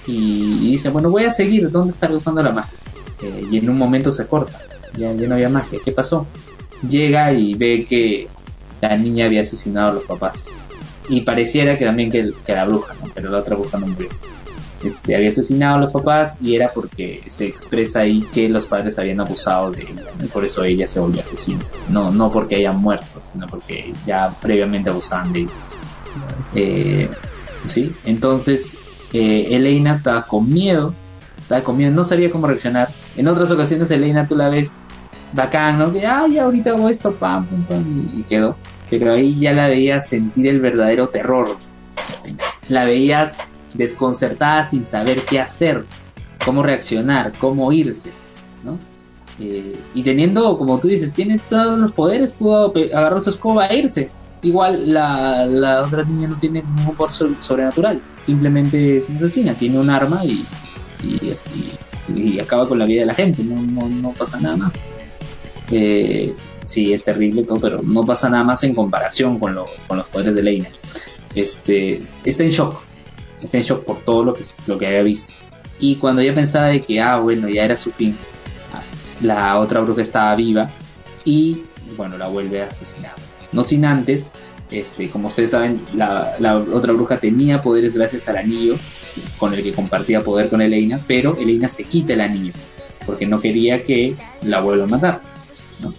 y, 0.07 0.71
dice, 0.71 0.89
bueno, 0.89 1.09
voy 1.09 1.25
a 1.25 1.31
seguir, 1.31 1.69
¿dónde 1.69 1.91
estará 1.91 2.15
usando 2.15 2.41
la 2.41 2.51
magia? 2.51 2.77
Eh, 3.21 3.47
y 3.51 3.57
en 3.57 3.69
un 3.69 3.77
momento 3.77 4.11
se 4.11 4.27
corta, 4.27 4.59
ya, 4.95 5.13
ya 5.13 5.27
no 5.27 5.35
había 5.35 5.49
magia, 5.49 5.79
¿qué 5.83 5.91
pasó? 5.91 6.25
Llega 6.87 7.31
y 7.33 7.53
ve 7.53 7.85
que 7.87 8.27
la 8.81 8.97
niña 8.97 9.25
había 9.25 9.41
asesinado 9.41 9.89
a 9.89 9.93
los 9.93 10.03
papás. 10.03 10.49
Y 11.09 11.21
pareciera 11.21 11.77
que 11.77 11.85
también 11.85 12.09
que, 12.09 12.31
la 12.47 12.65
bruja, 12.65 12.93
pero 13.13 13.29
la 13.29 13.39
otra 13.39 13.55
bruja 13.55 13.77
no 13.77 13.87
murió. 13.87 14.09
Este, 14.83 15.15
había 15.15 15.29
asesinado 15.29 15.75
a 15.75 15.79
los 15.79 15.91
papás 15.91 16.37
y 16.41 16.55
era 16.55 16.69
porque 16.73 17.23
se 17.27 17.45
expresa 17.45 17.99
ahí 17.99 18.25
que 18.31 18.49
los 18.49 18.65
padres 18.65 18.97
habían 18.97 19.19
abusado 19.19 19.71
de 19.71 19.83
ella 19.83 20.03
y 20.23 20.27
por 20.27 20.43
eso 20.43 20.63
ella 20.63 20.87
se 20.87 20.99
volvió 20.99 21.21
asesina. 21.21 21.61
No, 21.89 22.11
no 22.11 22.31
porque 22.31 22.55
hayan 22.55 22.77
muerto, 22.77 23.21
sino 23.31 23.47
porque 23.47 23.93
ya 24.05 24.33
previamente 24.41 24.89
abusaban 24.89 25.33
de 25.33 25.39
ella. 25.41 25.51
Eh, 26.55 27.09
sí, 27.65 27.93
entonces 28.05 28.75
eh, 29.13 29.47
Elena 29.51 29.95
estaba 29.95 30.23
con 30.23 30.51
miedo, 30.51 30.93
estaba 31.37 31.61
con 31.61 31.77
miedo, 31.77 31.91
no 31.91 32.03
sabía 32.03 32.31
cómo 32.31 32.47
reaccionar. 32.47 32.89
En 33.15 33.27
otras 33.27 33.51
ocasiones 33.51 33.91
Elena 33.91 34.25
tú 34.27 34.35
la 34.35 34.49
ves 34.49 34.77
bacán, 35.33 35.79
¿no? 35.79 35.91
Que, 35.91 36.05
ay, 36.05 36.37
ahorita 36.37 36.71
hago 36.71 36.89
esto, 36.89 37.13
pam, 37.13 37.45
pam, 37.45 37.63
pam, 37.65 38.09
y 38.17 38.23
quedó. 38.23 38.55
Pero 38.89 39.13
ahí 39.13 39.39
ya 39.39 39.53
la 39.53 39.67
veías 39.67 40.07
sentir 40.07 40.47
el 40.47 40.59
verdadero 40.59 41.09
terror. 41.09 41.57
La 42.67 42.83
veías 42.83 43.47
desconcertada 43.73 44.63
sin 44.65 44.85
saber 44.85 45.23
qué 45.25 45.39
hacer, 45.39 45.85
cómo 46.45 46.63
reaccionar, 46.63 47.31
cómo 47.39 47.71
irse, 47.71 48.11
¿no? 48.63 48.77
Eh, 49.39 49.75
y 49.93 50.03
teniendo, 50.03 50.57
como 50.57 50.79
tú 50.79 50.87
dices, 50.87 51.13
tiene 51.13 51.39
todos 51.49 51.79
los 51.79 51.91
poderes, 51.93 52.31
pudo 52.31 52.73
agarrar 52.93 53.21
su 53.21 53.29
escoba 53.29 53.67
e 53.67 53.79
irse. 53.79 54.09
Igual 54.43 54.91
la, 54.91 55.83
otra 55.85 56.03
niña 56.03 56.27
no 56.27 56.37
tiene 56.37 56.63
ningún 56.63 56.95
poder 56.95 57.11
so- 57.11 57.35
sobrenatural, 57.41 58.01
simplemente 58.15 58.97
es 58.97 59.07
una 59.07 59.17
asesina, 59.17 59.55
tiene 59.55 59.79
un 59.79 59.89
arma 59.89 60.25
y, 60.25 60.43
y, 62.15 62.39
acaba 62.39 62.67
con 62.67 62.79
la 62.79 62.85
vida 62.85 63.01
de 63.01 63.05
la 63.05 63.13
gente, 63.13 63.43
no, 63.43 63.87
no, 63.87 64.11
pasa 64.13 64.39
nada 64.39 64.57
más. 64.57 64.79
Eh, 65.69 66.33
sí, 66.65 66.91
es 66.91 67.03
terrible 67.03 67.43
todo, 67.43 67.59
pero 67.59 67.81
no 67.83 68.03
pasa 68.03 68.29
nada 68.29 68.43
más 68.43 68.63
en 68.63 68.73
comparación 68.73 69.37
con, 69.39 69.55
con 69.87 69.97
los 69.97 70.07
poderes 70.07 70.33
de 70.33 70.41
Leina. 70.41 70.69
Este, 71.35 72.01
está 72.25 72.43
en 72.43 72.49
shock, 72.49 72.81
está 73.41 73.75
por 73.75 73.99
todo 73.99 74.23
lo 74.23 74.33
que, 74.33 74.43
lo 74.67 74.77
que 74.77 74.87
había 74.87 75.03
visto. 75.03 75.33
Y 75.79 75.95
cuando 75.95 76.21
ya 76.21 76.33
pensaba 76.33 76.67
de 76.67 76.81
que, 76.81 77.01
ah, 77.01 77.19
bueno, 77.19 77.49
ya 77.49 77.65
era 77.65 77.77
su 77.77 77.91
fin, 77.91 78.17
la 79.21 79.59
otra 79.59 79.81
bruja 79.81 80.01
estaba 80.01 80.35
viva 80.35 80.69
y, 81.25 81.63
bueno, 81.97 82.17
la 82.17 82.27
vuelve 82.27 82.61
a 82.61 82.67
asesinar. 82.67 83.13
No 83.51 83.63
sin 83.63 83.85
antes, 83.85 84.31
este, 84.69 85.09
como 85.09 85.27
ustedes 85.27 85.51
saben, 85.51 85.81
la, 85.95 86.35
la 86.39 86.57
otra 86.57 86.93
bruja 86.93 87.19
tenía 87.19 87.61
poderes 87.61 87.93
gracias 87.93 88.27
al 88.29 88.37
anillo 88.37 88.77
con 89.37 89.53
el 89.53 89.63
que 89.63 89.73
compartía 89.73 90.23
poder 90.23 90.49
con 90.49 90.61
Elena, 90.61 90.99
pero 91.07 91.37
Elena 91.37 91.67
se 91.67 91.83
quita 91.83 92.13
el 92.13 92.21
anillo 92.21 92.53
porque 93.05 93.25
no 93.25 93.41
quería 93.41 93.81
que 93.81 94.15
la 94.43 94.61
vuelva 94.61 94.85
a 94.85 94.87
matar. 94.87 95.21
¿no? 95.79 95.93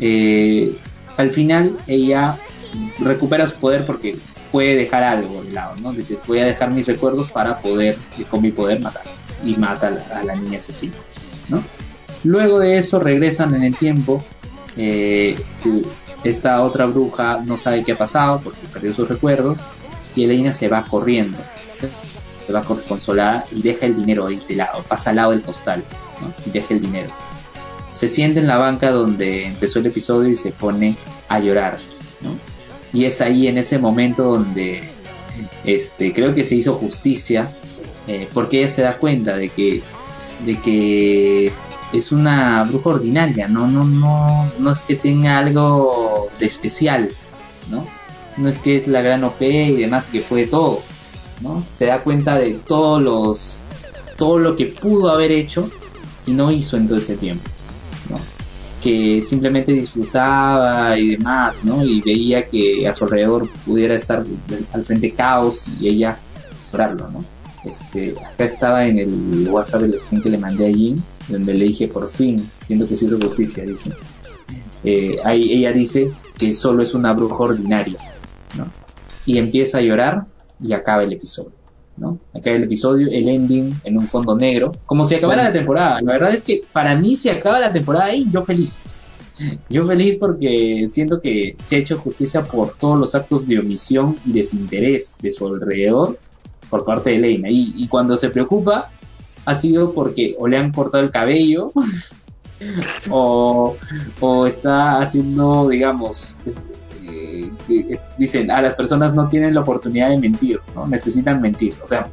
Eh, 0.00 0.76
al 1.16 1.30
final 1.30 1.76
ella 1.86 2.36
recupera 2.98 3.48
su 3.48 3.56
poder 3.56 3.86
porque 3.86 4.16
puede 4.56 4.74
dejar 4.74 5.02
algo 5.02 5.42
de 5.42 5.52
lado, 5.52 5.76
¿no? 5.82 5.92
Dice, 5.92 6.18
voy 6.26 6.38
a 6.38 6.46
dejar 6.46 6.70
mis 6.70 6.86
recuerdos 6.86 7.30
para 7.30 7.58
poder, 7.58 7.94
con 8.30 8.40
mi 8.40 8.50
poder, 8.50 8.80
matar. 8.80 9.02
Y 9.44 9.54
mata 9.56 9.88
a 9.88 9.90
la, 9.90 10.20
a 10.20 10.24
la 10.24 10.34
niña 10.34 10.56
asesina, 10.56 10.94
¿no? 11.50 11.62
Luego 12.24 12.58
de 12.58 12.78
eso 12.78 12.98
regresan 12.98 13.54
en 13.54 13.64
el 13.64 13.76
tiempo. 13.76 14.24
eh, 14.78 15.36
esta 16.24 16.62
otra 16.62 16.86
bruja 16.86 17.42
no 17.44 17.58
sabe 17.58 17.84
qué 17.84 17.92
ha 17.92 17.98
pasado 17.98 18.40
porque 18.42 18.60
perdió 18.72 18.94
sus 18.94 19.06
recuerdos. 19.06 19.60
Y 20.14 20.24
Elena 20.24 20.54
se 20.54 20.68
va 20.68 20.82
corriendo. 20.84 21.36
Se 21.74 22.50
va 22.50 22.62
consolada 22.62 23.44
y 23.52 23.60
deja 23.60 23.84
el 23.84 23.94
dinero 23.94 24.26
ahí 24.26 24.40
de 24.48 24.56
lado. 24.56 24.82
Pasa 24.88 25.10
al 25.10 25.16
lado 25.16 25.32
del 25.32 25.42
costal 25.42 25.84
¿no? 26.22 26.32
y 26.46 26.50
deja 26.50 26.72
el 26.72 26.80
dinero. 26.80 27.10
Se 27.92 28.08
siente 28.08 28.40
en 28.40 28.46
la 28.46 28.56
banca 28.56 28.90
donde 28.90 29.44
empezó 29.44 29.80
el 29.80 29.86
episodio 29.86 30.30
y 30.30 30.36
se 30.36 30.52
pone 30.52 30.96
a 31.28 31.40
llorar. 31.40 31.78
¿no? 32.22 32.55
Y 32.96 33.04
es 33.04 33.20
ahí 33.20 33.46
en 33.46 33.58
ese 33.58 33.78
momento 33.78 34.24
donde 34.24 34.82
este, 35.64 36.14
creo 36.14 36.34
que 36.34 36.46
se 36.46 36.54
hizo 36.54 36.72
justicia, 36.72 37.50
eh, 38.06 38.26
porque 38.32 38.60
ella 38.60 38.68
se 38.68 38.80
da 38.80 38.96
cuenta 38.96 39.36
de 39.36 39.50
que, 39.50 39.82
de 40.46 40.58
que 40.60 41.52
es 41.92 42.10
una 42.10 42.64
bruja 42.64 42.88
ordinaria, 42.88 43.48
no, 43.48 43.66
no, 43.66 43.84
no, 43.84 44.50
no 44.58 44.72
es 44.72 44.80
que 44.80 44.96
tenga 44.96 45.36
algo 45.36 46.30
de 46.40 46.46
especial, 46.46 47.10
¿no? 47.70 47.86
No 48.38 48.48
es 48.48 48.60
que 48.60 48.78
es 48.78 48.88
la 48.88 49.02
gran 49.02 49.24
OP 49.24 49.42
y 49.42 49.76
demás 49.76 50.08
que 50.08 50.22
puede 50.22 50.46
todo, 50.46 50.80
¿no? 51.42 51.62
Se 51.68 51.84
da 51.84 51.98
cuenta 51.98 52.38
de 52.38 52.52
todos 52.52 53.02
los, 53.02 53.60
todo 54.16 54.38
lo 54.38 54.56
que 54.56 54.68
pudo 54.68 55.10
haber 55.10 55.32
hecho 55.32 55.68
y 56.26 56.32
no 56.32 56.50
hizo 56.50 56.78
en 56.78 56.88
todo 56.88 56.96
ese 56.96 57.16
tiempo. 57.16 57.44
Que 58.86 59.20
simplemente 59.20 59.72
disfrutaba 59.72 60.96
y 60.96 61.16
demás, 61.16 61.64
¿no? 61.64 61.84
Y 61.84 62.00
veía 62.02 62.46
que 62.46 62.86
a 62.86 62.94
su 62.94 63.02
alrededor 63.02 63.48
pudiera 63.66 63.96
estar 63.96 64.24
al 64.72 64.84
frente 64.84 65.12
caos 65.12 65.66
y 65.80 65.88
ella 65.88 66.16
lograrlo, 66.70 67.10
¿no? 67.10 67.24
Este, 67.64 68.14
acá 68.24 68.44
estaba 68.44 68.86
en 68.86 69.00
el 69.00 69.48
WhatsApp 69.48 69.82
el 69.82 69.98
screen 69.98 70.22
que 70.22 70.30
le 70.30 70.38
mandé 70.38 70.68
a 70.68 70.72
Jim, 70.72 71.02
donde 71.26 71.54
le 71.54 71.64
dije 71.64 71.88
por 71.88 72.08
fin, 72.08 72.48
siento 72.58 72.86
que 72.86 72.96
se 72.96 73.06
hizo 73.06 73.18
justicia, 73.18 73.64
dice. 73.64 73.90
Eh, 74.84 75.16
ahí 75.24 75.52
ella 75.52 75.72
dice 75.72 76.12
que 76.38 76.54
solo 76.54 76.84
es 76.84 76.94
una 76.94 77.12
bruja 77.12 77.42
ordinaria, 77.42 77.98
¿no? 78.56 78.70
Y 79.24 79.38
empieza 79.38 79.78
a 79.78 79.80
llorar 79.80 80.26
y 80.62 80.74
acaba 80.74 81.02
el 81.02 81.12
episodio. 81.12 81.50
¿No? 81.96 82.18
Acaba 82.34 82.56
el 82.56 82.64
episodio, 82.64 83.08
el 83.10 83.28
ending 83.28 83.74
en 83.84 83.98
un 83.98 84.06
fondo 84.06 84.36
negro, 84.36 84.72
como 84.86 85.04
si 85.04 85.14
acabara 85.14 85.44
la 85.44 85.52
temporada. 85.52 86.00
La 86.02 86.12
verdad 86.12 86.34
es 86.34 86.42
que 86.42 86.62
para 86.72 86.94
mí 86.94 87.16
si 87.16 87.28
acaba 87.28 87.60
la 87.60 87.72
temporada 87.72 88.06
ahí, 88.06 88.26
yo 88.30 88.42
feliz. 88.42 88.84
Yo 89.68 89.86
feliz 89.86 90.16
porque 90.18 90.86
siento 90.88 91.20
que 91.20 91.56
se 91.58 91.76
ha 91.76 91.78
hecho 91.78 91.98
justicia 91.98 92.42
por 92.42 92.74
todos 92.74 92.98
los 92.98 93.14
actos 93.14 93.46
de 93.46 93.58
omisión 93.58 94.16
y 94.24 94.32
desinterés 94.32 95.18
de 95.20 95.30
su 95.30 95.46
alrededor 95.46 96.18
por 96.70 96.86
parte 96.86 97.10
de 97.10 97.16
Elena. 97.16 97.50
Y, 97.50 97.74
y 97.76 97.86
cuando 97.86 98.16
se 98.16 98.30
preocupa 98.30 98.90
ha 99.44 99.54
sido 99.54 99.92
porque 99.92 100.34
o 100.38 100.48
le 100.48 100.56
han 100.56 100.72
cortado 100.72 101.04
el 101.04 101.10
cabello 101.10 101.70
o, 103.10 103.76
o 104.20 104.46
está 104.46 105.00
haciendo, 105.00 105.68
digamos, 105.68 106.34
eh, 107.16 107.50
es- 107.88 108.04
dicen, 108.18 108.50
a 108.50 108.60
las 108.62 108.74
personas 108.74 109.14
no 109.14 109.26
tienen 109.28 109.54
la 109.54 109.60
oportunidad 109.60 110.10
de 110.10 110.18
mentir, 110.18 110.60
¿no? 110.74 110.86
Necesitan 110.86 111.40
mentir. 111.40 111.74
O 111.82 111.86
sea, 111.86 112.08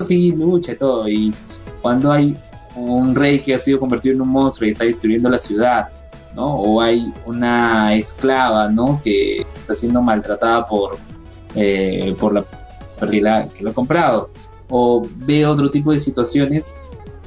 sí, 0.00 0.32
lucha 0.32 0.72
y 0.72 0.76
todo. 0.76 1.08
Y 1.08 1.34
cuando 1.80 2.12
hay 2.12 2.36
un 2.76 3.14
rey 3.14 3.40
que 3.40 3.54
ha 3.54 3.58
sido 3.58 3.78
convertido 3.80 4.14
en 4.14 4.20
un 4.22 4.28
monstruo 4.28 4.66
y 4.66 4.70
está 4.72 4.84
destruyendo 4.84 5.28
la 5.28 5.38
ciudad, 5.38 5.88
¿no? 6.34 6.54
O 6.54 6.80
hay 6.80 7.12
una 7.26 7.94
esclava, 7.94 8.68
¿no? 8.68 9.00
Que 9.02 9.46
está 9.56 9.74
siendo 9.74 10.00
maltratada 10.02 10.66
por, 10.66 10.96
eh, 11.54 12.14
por 12.18 12.32
la 12.34 12.44
persona 12.98 13.46
que 13.56 13.62
lo 13.64 13.70
ha 13.70 13.74
comprado. 13.74 14.30
O 14.70 15.06
ve 15.26 15.44
otro 15.46 15.70
tipo 15.70 15.92
de 15.92 16.00
situaciones. 16.00 16.76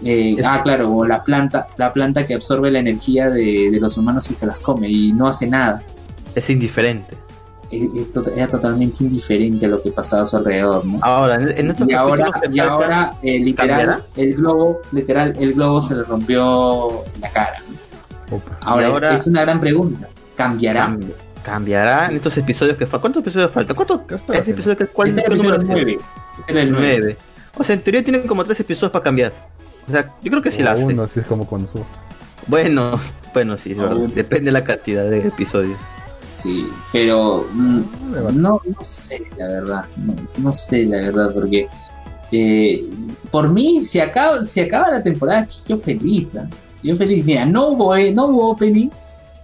eh, 0.03 0.35
ah, 0.43 0.61
claro, 0.63 0.93
o 0.93 1.05
la 1.05 1.23
planta, 1.23 1.67
la 1.77 1.93
planta 1.93 2.25
que 2.25 2.33
absorbe 2.33 2.69
la 2.69 2.79
energía 2.79 3.29
de, 3.29 3.69
de 3.71 3.79
los 3.79 3.97
humanos 3.97 4.29
y 4.29 4.33
se 4.33 4.45
las 4.45 4.57
come 4.59 4.89
y 4.89 5.13
no 5.13 5.25
hace 5.27 5.47
nada. 5.47 5.81
Es 6.35 6.49
indiferente. 6.49 7.15
Es- 7.71 8.15
es 8.17 8.27
era 8.37 8.47
totalmente 8.47 9.03
indiferente 9.03 9.65
a 9.65 9.69
lo 9.69 9.81
que 9.81 9.91
pasaba 9.91 10.21
a 10.23 10.25
su 10.25 10.37
alrededor, 10.37 10.85
¿no? 10.85 10.99
Ahora, 11.01 11.35
en, 11.35 11.49
en 11.49 11.71
estos 11.71 11.89
y 11.89 11.93
ahora, 11.93 12.29
y 12.51 12.59
ahora 12.59 13.15
eh, 13.23 13.39
literal, 13.39 13.69
¿Cambiará? 13.69 14.01
el 14.17 14.35
globo, 14.35 14.81
literal, 14.91 15.33
el 15.39 15.53
globo 15.53 15.81
se 15.81 15.95
le 15.95 16.03
rompió 16.03 17.03
la 17.19 17.29
cara. 17.31 17.55
¿no? 18.29 18.37
Opa. 18.37 18.57
Ahora, 18.61 19.13
es- 19.13 19.21
es, 19.21 19.27
una 19.27 19.41
gran 19.41 19.59
pregunta. 19.59 20.07
¿Cambiará? 20.35 20.87
Cambi- 20.89 21.13
cambiará 21.43 22.07
en 22.09 22.15
estos 22.17 22.35
episodios 22.37 22.75
que 22.77 22.85
faltan. 22.85 23.01
¿Cuántos 23.01 23.23
episodios 23.23 23.51
faltan? 23.51 23.75
¿Cuántos? 23.75 24.01
Este 24.35 24.51
episodio 24.51 24.77
que 24.77 24.85
cuál 24.87 25.07
Este 25.09 25.21
era 25.21 25.29
qué 25.29 25.33
el 25.35 25.39
episodio 25.39 25.61
número 25.61 25.75
tiene? 25.75 25.91
9. 25.95 26.05
Este 26.39 26.51
era 26.51 26.61
el 26.61 26.71
9. 26.71 26.87
Nueve. 26.97 27.17
O 27.57 27.63
sea, 27.63 27.75
en 27.75 27.81
teoría 27.81 28.03
tienen 28.03 28.27
como 28.27 28.43
tres 28.45 28.59
episodios 28.59 28.91
para 28.91 29.03
cambiar. 29.03 29.33
O 29.87 29.91
sea, 29.91 30.11
yo 30.21 30.29
creo 30.31 30.41
que 30.43 30.51
sí 30.51 30.61
la 30.63 30.71
hace. 30.73 30.83
uno, 30.83 31.03
así 31.03 31.19
es 31.19 31.25
como 31.25 31.47
cuando 31.47 31.67
subo. 31.69 31.85
Bueno, 32.47 32.99
bueno, 33.33 33.57
sí, 33.57 33.71
es. 33.71 34.15
Depende 34.15 34.45
de 34.45 34.51
la 34.51 34.63
cantidad 34.63 35.05
de 35.09 35.19
episodios. 35.27 35.77
Sí, 36.35 36.67
pero 36.91 37.47
mm, 37.53 37.81
no, 38.33 38.61
no 38.65 38.83
sé, 38.83 39.23
la 39.37 39.47
verdad. 39.47 39.85
No, 39.97 40.15
no 40.37 40.53
sé, 40.53 40.85
la 40.85 40.97
verdad, 40.97 41.31
porque 41.33 41.67
eh, 42.31 42.83
por 43.31 43.49
mí, 43.49 43.83
si 43.85 43.99
acaba, 43.99 44.43
si 44.43 44.59
acaba 44.59 44.91
la 44.91 45.01
temporada, 45.03 45.47
yo 45.67 45.77
feliz. 45.77 46.35
¿ah? 46.35 46.47
Yo 46.83 46.95
feliz. 46.95 47.23
Mira, 47.25 47.45
no 47.45 47.69
hubo, 47.69 47.95
eh, 47.95 48.11
no 48.11 48.25
hubo 48.27 48.49
opening. 48.51 48.89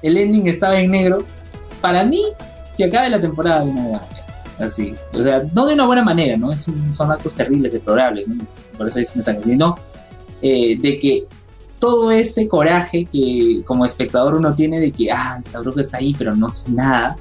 El 0.02 0.18
ending 0.18 0.48
estaba 0.48 0.80
en 0.80 0.92
negro. 0.92 1.24
Para 1.80 2.04
mí, 2.04 2.22
que 2.76 2.84
acabe 2.86 3.10
la 3.10 3.22
temporada 3.22 3.64
de 3.64 3.72
una 3.72 3.82
buena 3.84 4.00
manera. 4.00 4.26
Así. 4.60 4.94
O 5.14 5.24
sea, 5.24 5.44
no 5.54 5.66
de 5.66 5.74
una 5.74 5.86
buena 5.86 6.04
manera, 6.04 6.38
¿no? 6.38 6.52
Es 6.52 6.68
un- 6.68 6.92
son 6.92 7.10
actos 7.12 7.36
terribles, 7.36 7.72
deplorables, 7.72 8.28
¿no? 8.28 8.46
Por 8.78 8.88
eso 8.88 9.00
dice 9.00 9.14
mensaje, 9.16 9.44
sino 9.44 9.78
eh, 10.42 10.78
de 10.80 11.00
que 11.00 11.26
todo 11.82 12.12
ese 12.12 12.48
coraje 12.48 13.06
que 13.06 13.64
como 13.66 13.86
espectador 13.86 14.36
uno 14.36 14.54
tiene 14.54 14.80
de 14.80 14.92
que, 14.92 15.12
ah, 15.12 15.38
esta 15.40 15.60
bruja 15.60 15.82
está 15.82 15.98
ahí, 15.98 16.16
pero 16.16 16.36
no 16.36 16.46
hace 16.46 16.72
nada, 16.72 17.18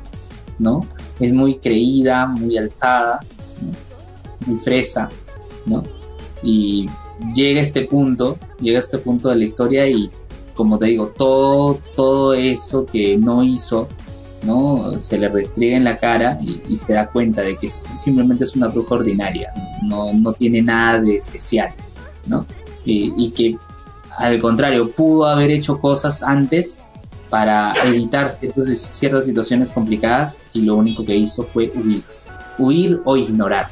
¿no? 0.59 0.87
Es 1.19 1.32
muy 1.32 1.57
creída, 1.57 2.27
muy 2.27 2.59
alzada, 2.59 3.20
muy 4.47 4.59
fresa, 4.59 5.09
¿no? 5.65 5.82
Y 6.43 6.87
llega 7.35 7.62
este 7.62 7.87
punto, 7.87 8.39
llega 8.61 8.78
este 8.78 8.99
punto 8.99 9.31
de 9.31 9.37
la 9.37 9.45
historia 9.45 9.89
y, 9.89 10.11
como 10.55 10.78
te 10.78 10.87
digo, 10.87 11.07
todo, 11.07 11.81
todo 11.97 12.35
eso 12.35 12.85
que 12.85 13.16
no 13.16 13.43
hizo 13.43 13.89
¿no? 14.43 14.99
Se 14.99 15.19
le 15.19 15.28
restriega 15.28 15.77
en 15.77 15.85
la 15.85 15.97
cara 15.97 16.39
y, 16.41 16.77
se 16.77 16.95
da 16.95 17.11
cuenta 17.11 17.43
de 17.43 17.57
que 17.57 17.69
simplemente 17.69 18.45
es 18.45 18.57
una 18.57 18.69
bruja 18.69 18.95
ordinaria, 18.95 19.53
no, 19.82 20.12
no 20.15 20.32
tiene 20.32 20.62
nada 20.62 20.99
de 21.01 21.16
especial, 21.16 21.70
¿no? 22.27 22.47
Y 22.85 23.31
que 23.32 23.59
al 24.20 24.38
contrario, 24.40 24.90
pudo 24.90 25.26
haber 25.26 25.51
hecho 25.51 25.80
cosas 25.80 26.22
antes 26.22 26.84
para 27.30 27.72
evitar 27.86 28.30
ciertos- 28.32 28.78
ciertas 28.78 29.24
situaciones 29.24 29.70
complicadas 29.70 30.36
y 30.52 30.62
lo 30.62 30.76
único 30.76 31.05
que 31.05 31.16
hizo 31.16 31.44
fue 31.44 31.72
huir. 31.74 32.02
Huir 32.59 33.01
o 33.05 33.16
ignorar. 33.16 33.68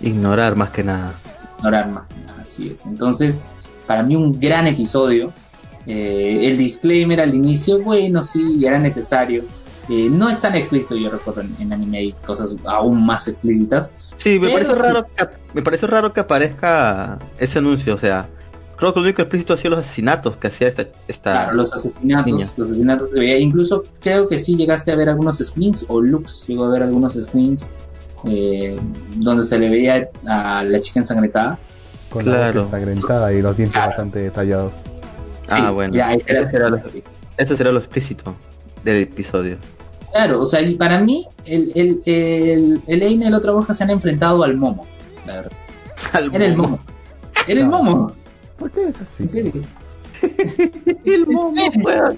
Ignorar 0.00 0.56
más 0.56 0.70
que 0.70 0.82
nada. 0.84 1.14
Ignorar 1.58 1.88
más 1.88 2.06
que 2.08 2.16
nada, 2.26 2.40
así 2.40 2.68
es. 2.70 2.84
Entonces, 2.84 3.46
para 3.86 4.02
mí 4.02 4.16
un 4.16 4.38
gran 4.38 4.66
episodio. 4.66 5.32
Eh, 5.88 6.48
el 6.48 6.58
disclaimer 6.58 7.20
al 7.20 7.32
inicio, 7.32 7.80
bueno, 7.80 8.22
sí, 8.24 8.64
era 8.66 8.78
necesario. 8.78 9.44
Eh, 9.88 10.08
no 10.10 10.28
es 10.28 10.40
tan 10.40 10.56
explícito, 10.56 10.96
yo 10.96 11.08
recuerdo 11.10 11.42
en, 11.42 11.54
en 11.60 11.72
anime 11.72 11.98
hay 11.98 12.12
cosas 12.26 12.56
aún 12.64 13.06
más 13.06 13.28
explícitas. 13.28 13.94
Sí, 14.16 14.40
me 14.40 14.48
sí. 14.48 14.64
raro 14.64 15.06
que, 15.06 15.28
me 15.54 15.62
pareció 15.62 15.86
raro 15.86 16.12
que 16.12 16.18
aparezca 16.18 17.20
ese 17.38 17.60
anuncio, 17.60 17.94
o 17.94 17.98
sea, 17.98 18.28
creo 18.76 18.92
que 18.92 19.00
lo 19.00 19.04
único 19.06 19.22
explícito 19.22 19.54
ha 19.54 19.56
sido 19.56 19.70
los 19.70 19.80
asesinatos 19.80 20.36
que 20.36 20.48
hacía 20.48 20.68
esta, 20.68 20.86
esta 21.08 21.32
Claro, 21.32 21.54
los 21.54 21.72
asesinatos, 21.72 22.26
niña. 22.32 22.46
los 22.56 22.68
asesinatos 22.68 23.10
se 23.10 23.18
veía. 23.18 23.38
Incluso 23.38 23.84
creo 24.00 24.28
que 24.28 24.38
sí 24.38 24.56
llegaste 24.56 24.92
a 24.92 24.96
ver 24.96 25.08
algunos 25.08 25.38
screens, 25.38 25.84
o 25.88 26.00
Lux 26.00 26.46
llegó 26.46 26.64
a 26.64 26.68
ver 26.70 26.82
algunos 26.82 27.14
screens 27.14 27.70
eh, 28.24 28.78
donde 29.16 29.44
se 29.44 29.58
le 29.58 29.68
veía 29.68 30.08
a 30.26 30.62
la 30.64 30.80
chica 30.80 31.00
ensangrentada. 31.00 31.58
Con 32.10 32.24
la 32.26 32.32
Claro. 32.32 32.64
boca 32.64 32.76
ensangrentada 32.78 33.32
y 33.32 33.42
los 33.42 33.56
dientes 33.56 33.72
Claro. 33.74 33.88
bastante 33.90 34.18
detallados. 34.20 34.72
Ah, 35.50 35.70
bueno. 35.70 35.94
Ya, 35.94 36.12
ese 36.14 36.30
era- 36.30 36.40
Ese 36.40 36.56
era 36.56 36.68
lo- 36.70 36.86
sí. 36.86 37.02
Eso 37.36 37.56
será 37.56 37.70
lo 37.72 37.78
explícito 37.80 38.34
del 38.84 38.96
episodio. 39.02 39.58
Claro, 40.12 40.40
o 40.40 40.46
sea, 40.46 40.62
y 40.62 40.74
para 40.76 40.98
mí, 41.00 41.26
el, 41.44 41.70
el, 41.74 42.00
el, 42.06 42.80
el 42.86 43.02
Eine 43.02 43.26
y 43.26 43.30
la 43.30 43.36
otra 43.36 43.52
bruja 43.52 43.74
se 43.74 43.84
han 43.84 43.90
enfrentado 43.90 44.42
al 44.44 44.56
Momo, 44.56 44.86
la 45.26 45.34
verdad. 45.34 45.52
Al 46.12 46.34
Era 46.34 46.46
el 46.46 46.56
Momo. 46.56 46.78
Era 47.46 47.60
el. 47.60 47.66
Momo. 47.66 48.12
¿Por 48.58 48.70
qué 48.70 48.84
es 48.84 49.00
así? 49.00 49.24
En 49.24 49.28
serio. 49.28 49.62
El 51.04 51.26
momo, 51.26 51.62
weón. 51.82 52.16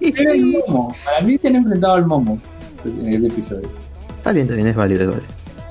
Era 0.00 0.32
el 0.32 0.44
Momo. 0.46 0.94
Para 1.04 1.20
mí 1.22 1.38
se 1.38 1.48
han 1.48 1.56
enfrentado 1.56 1.94
al 1.94 2.06
Momo 2.06 2.38
en 2.84 3.14
este 3.14 3.28
episodio. 3.28 3.68
Está 4.18 4.32
bien, 4.32 4.46
también 4.46 4.68
es 4.68 4.76
válido. 4.76 5.02
es 5.02 5.08
válido. 5.08 5.26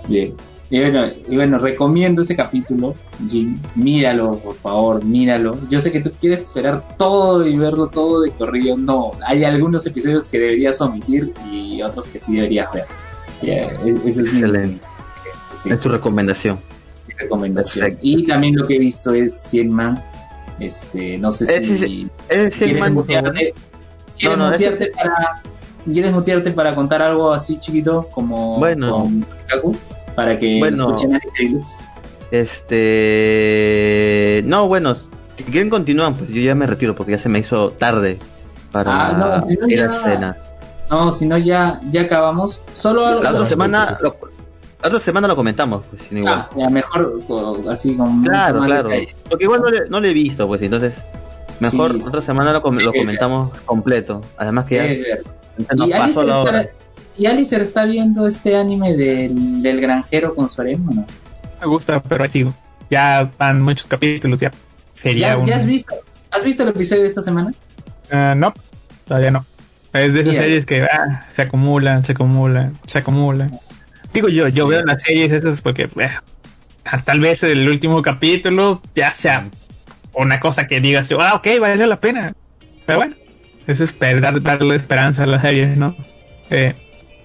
Bien. 0.08 0.34
Y 0.70 0.80
bueno, 0.80 1.06
y 1.30 1.36
bueno, 1.36 1.60
recomiendo 1.60 2.24
ese 2.24 2.36
capítulo, 2.36 2.96
Jim. 3.30 3.60
Míralo, 3.76 4.32
por 4.40 4.56
favor, 4.56 5.06
míralo. 5.06 5.56
Yo 5.70 5.80
sé 5.80 5.92
que 5.92 6.00
tú 6.00 6.12
quieres 6.20 6.42
esperar 6.42 6.98
todo 6.98 7.46
y 7.48 7.56
verlo 7.56 7.88
todo 7.88 8.22
de 8.22 8.32
corrido. 8.32 8.76
No, 8.76 9.12
hay 9.24 9.44
algunos 9.44 9.86
episodios 9.86 10.28
que 10.28 10.40
deberías 10.40 10.82
omitir 10.82 11.32
y 11.52 11.80
otros 11.84 12.08
que 12.08 12.20
sí 12.20 12.36
deberías 12.36 12.74
ver. 12.74 12.86
E- 13.44 13.78
mi, 13.84 13.92
Excelente. 14.10 14.80
sí, 15.56 15.70
Es 15.70 15.80
tu 15.80 15.90
recomendación. 15.90 16.58
Recomendación. 17.18 17.84
Perfecto. 17.86 18.08
Y 18.08 18.26
también 18.26 18.56
lo 18.56 18.66
que 18.66 18.76
he 18.76 18.80
visto 18.80 19.14
es 19.14 19.34
100 19.42 19.72
Man. 19.72 20.04
Este, 20.60 21.18
no 21.18 21.32
sé 21.32 21.46
si 21.46 22.10
Ese 22.30 22.50
sí, 22.52 22.58
quieres 22.60 22.80
man, 22.80 22.94
mutearte, 22.94 23.54
quieres 24.18 24.38
No, 24.38 24.46
no, 24.46 24.52
mutearte 24.52 24.92
para 24.92 25.42
quieres 25.92 26.12
mutearte 26.14 26.52
para 26.52 26.76
contar 26.76 27.02
algo 27.02 27.34
así 27.34 27.58
chiquito 27.60 28.08
como 28.14 28.58
Bueno. 28.60 28.92
con 28.92 29.26
Kaku 29.48 29.76
para 30.16 30.38
que 30.38 30.60
Bueno. 30.60 30.96
escuchen 30.96 31.20
Lux. 31.52 31.78
Este. 32.32 34.44
No, 34.46 34.68
bueno, 34.68 34.96
si 35.38 35.44
quieren 35.44 35.70
continúan, 35.70 36.16
pues 36.16 36.30
yo 36.30 36.42
ya 36.42 36.56
me 36.56 36.66
retiro 36.68 36.96
porque 36.96 37.14
ya 37.14 37.20
se 37.20 37.30
me 37.30 37.40
hizo 37.40 37.72
tarde 37.72 38.18
para 38.72 39.10
Ah, 39.10 39.42
no, 39.48 39.70
ir 39.70 39.80
ya- 39.80 39.92
a 39.92 39.96
cena. 39.96 40.38
No, 40.90 41.12
si 41.12 41.26
no 41.26 41.38
ya, 41.38 41.80
ya 41.92 42.02
acabamos. 42.02 42.62
Solo 42.74 43.06
algo- 43.06 43.24
La 43.24 43.32
otra 43.32 43.46
semana, 43.48 43.98
lo, 44.02 44.16
la 44.84 44.88
otra 44.90 45.00
semana 45.00 45.28
lo 45.28 45.36
comentamos, 45.36 45.84
pues 45.90 46.04
sin 46.04 46.20
igual. 46.20 46.34
Ah, 46.34 46.50
ya 46.58 46.70
mejor 46.70 47.20
o- 47.28 47.70
así 47.70 47.96
con 47.96 48.22
claro, 48.24 48.60
más 48.60 48.68
claro. 48.68 48.90
detalle. 48.90 49.16
Porque 49.30 49.46
igual 49.46 49.62
no 49.62 49.70
le, 49.72 49.90
no 49.90 50.00
le 50.00 50.12
he 50.12 50.14
visto, 50.14 50.46
pues 50.48 50.62
entonces 50.62 50.94
mejor 51.60 52.00
Sí, 52.02 52.08
otra 52.08 52.22
semana 52.22 52.52
lo, 52.54 52.62
com- 52.62 52.78
lo 52.78 52.92
comentamos 52.94 53.58
completo. 53.66 54.22
Además 54.38 54.66
que 54.66 54.76
ya 55.58 55.76
nos 55.76 55.88
y, 55.88 55.92
pasó 55.92 56.04
Alicer 56.04 56.26
la 56.26 56.38
hora. 56.40 56.62
está, 56.62 56.74
y 57.18 57.26
Alicer 57.28 57.62
está 57.62 57.86
viendo 57.86 58.28
este 58.28 58.56
anime 58.58 58.96
del, 58.96 59.62
del 59.64 59.80
granjero 59.82 60.36
con 60.36 60.50
su 60.50 60.62
harem, 60.62 60.88
¿o 60.90 60.94
no? 60.94 61.06
Me 61.62 61.68
gusta, 61.68 62.02
pero 62.04 62.24
ahí 62.26 62.30
sigo. 62.30 62.54
Ya 62.90 63.32
van 63.38 63.62
muchos 63.62 63.86
capítulos, 63.86 64.38
ya. 64.40 64.52
Sería 64.96 65.30
¿Ya, 65.30 65.38
un... 65.38 65.46
ya 65.46 65.56
has 65.56 65.66
visto? 65.66 65.96
¿Has 66.32 66.44
visto 66.44 66.64
el 66.64 66.70
episodio 66.70 67.04
de 67.04 67.08
esta 67.08 67.22
semana? 67.22 67.54
Ah, 68.12 68.34
no, 68.36 68.54
todavía 69.08 69.32
no. 69.32 69.46
Es 69.94 70.14
de 70.14 70.22
esas 70.22 70.36
series 70.36 70.66
que 70.66 70.82
ah, 70.84 71.26
se 71.36 71.44
acumulan, 71.44 72.04
se 72.04 72.12
acumulan, 72.14 72.74
se 72.88 72.98
acumulan. 73.00 73.52
Digo 74.14 74.30
yo, 74.30 74.48
yo 74.48 74.66
Sí. 74.66 74.70
veo 74.70 74.86
las 74.86 75.02
series 75.02 75.32
esas 75.32 75.62
porque 75.62 75.84
eh, 75.98 76.10
hasta 76.86 77.06
tal 77.12 77.20
vez 77.20 77.42
el 77.44 77.68
último 77.68 78.02
capítulo 78.02 78.82
ya 78.96 79.14
sea 79.14 79.46
una 80.14 80.40
cosa 80.40 80.68
que 80.68 80.80
digas, 80.80 81.10
yo, 81.10 81.20
ah, 81.22 81.34
ok, 81.36 81.48
valió 81.60 81.86
la 81.88 81.98
pena. 81.98 82.34
Pero 82.86 83.00
bueno, 83.00 83.16
eso 83.68 83.84
es 83.84 83.96
dar- 84.00 84.42
darle 84.42 84.76
esperanza 84.76 85.24
a 85.24 85.26
las 85.28 85.42
series, 85.42 85.76
¿no? 85.78 85.96
Eh, 86.50 86.74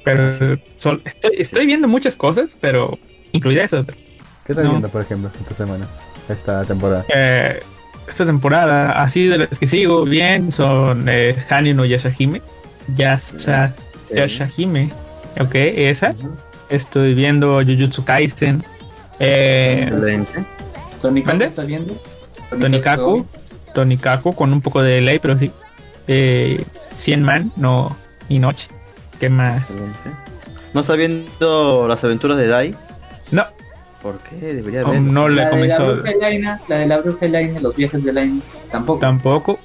pero 0.05 0.33
sol- 0.79 1.03
estoy, 1.05 1.33
estoy 1.39 1.67
viendo 1.67 1.87
muchas 1.89 2.17
cosas, 2.17 2.51
pero 2.61 2.99
incluida 3.33 3.63
eso. 3.65 3.85
¿Qué 3.85 4.53
estás 4.53 4.65
No. 4.65 4.71
viendo, 4.71 4.89
por 4.89 5.03
ejemplo, 5.03 5.31
esta 5.39 5.55
semana? 5.55 5.87
Esta 6.31 6.65
temporada. 6.65 7.05
Eh, 7.15 7.61
esta 8.09 8.25
temporada, 8.25 9.03
así 9.03 9.27
de 9.27 9.37
las 9.39 9.59
que 9.59 9.67
sigo 9.67 10.05
bien, 10.05 10.51
son 10.53 11.07
eh, 11.11 11.37
Hani 11.51 11.75
no 11.75 11.85
Yashahime. 11.85 12.41
Yasha, 12.97 13.75
Yashahime. 14.15 14.91
Ok, 15.41 15.55
esa. 15.55 16.15
Estoy 16.71 17.15
viendo 17.15 17.61
Jujutsu 17.63 18.05
Kaisen. 18.05 18.63
Eh, 19.19 19.81
Excelente. 19.85 20.45
¿Tony 21.03 21.21
Kaku 21.23 21.29
¿Mande? 21.29 21.45
está 21.47 21.63
viendo? 21.65 21.97
Tonikaku. 22.51 23.27
Tonikaku 23.75 24.35
con 24.35 24.53
un 24.53 24.61
poco 24.61 24.83
de 24.83 24.95
delay, 24.95 25.19
pero 25.19 25.39
sí. 25.39 25.51
Eh, 26.07 26.65
100 26.97 27.23
Man, 27.23 27.53
no. 27.57 27.97
Y 28.29 28.39
Noche. 28.39 28.69
¿Qué 29.21 29.29
más? 29.29 29.63
excelente. 29.63 30.11
¿No 30.75 30.81
está 30.83 30.95
viendo 30.95 31.87
las 31.89 32.03
aventuras 32.05 32.37
de 32.39 32.47
Dai? 32.47 32.75
No, 33.31 33.45
¿Por 34.03 34.19
qué? 34.21 34.37
Debería 34.55 34.83
no, 34.83 34.91
ver. 34.91 35.01
no 35.01 35.29
le 35.29 35.35
La 35.37 35.43
de 35.43 35.47
la 35.47 35.51
comenzó. 35.77 35.95
bruja 35.97 36.11
Elaina, 36.13 36.61
la 36.69 36.77
de 36.77 36.87
la 36.87 36.99
bruja 36.99 37.27
Elaina, 37.27 37.61
los 37.61 37.75
viajes 37.75 38.05
de 38.05 38.11
Elaina, 38.11 38.41
tampoco. 38.71 39.01
Tampoco. 39.01 39.59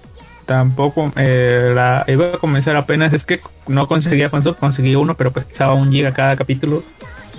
Tampoco. 0.45 1.11
Eh, 1.15 1.71
la 1.73 2.03
iba 2.07 2.27
a 2.27 2.37
comenzar 2.37 2.75
apenas. 2.75 3.13
Es 3.13 3.25
que 3.25 3.39
no 3.67 3.87
conseguía 3.87 4.29
fansub, 4.29 4.57
conseguí 4.57 4.95
uno, 4.95 5.15
pero 5.15 5.31
pesaba 5.31 5.73
un 5.73 5.91
giga 5.91 6.11
cada 6.11 6.35
capítulo. 6.35 6.83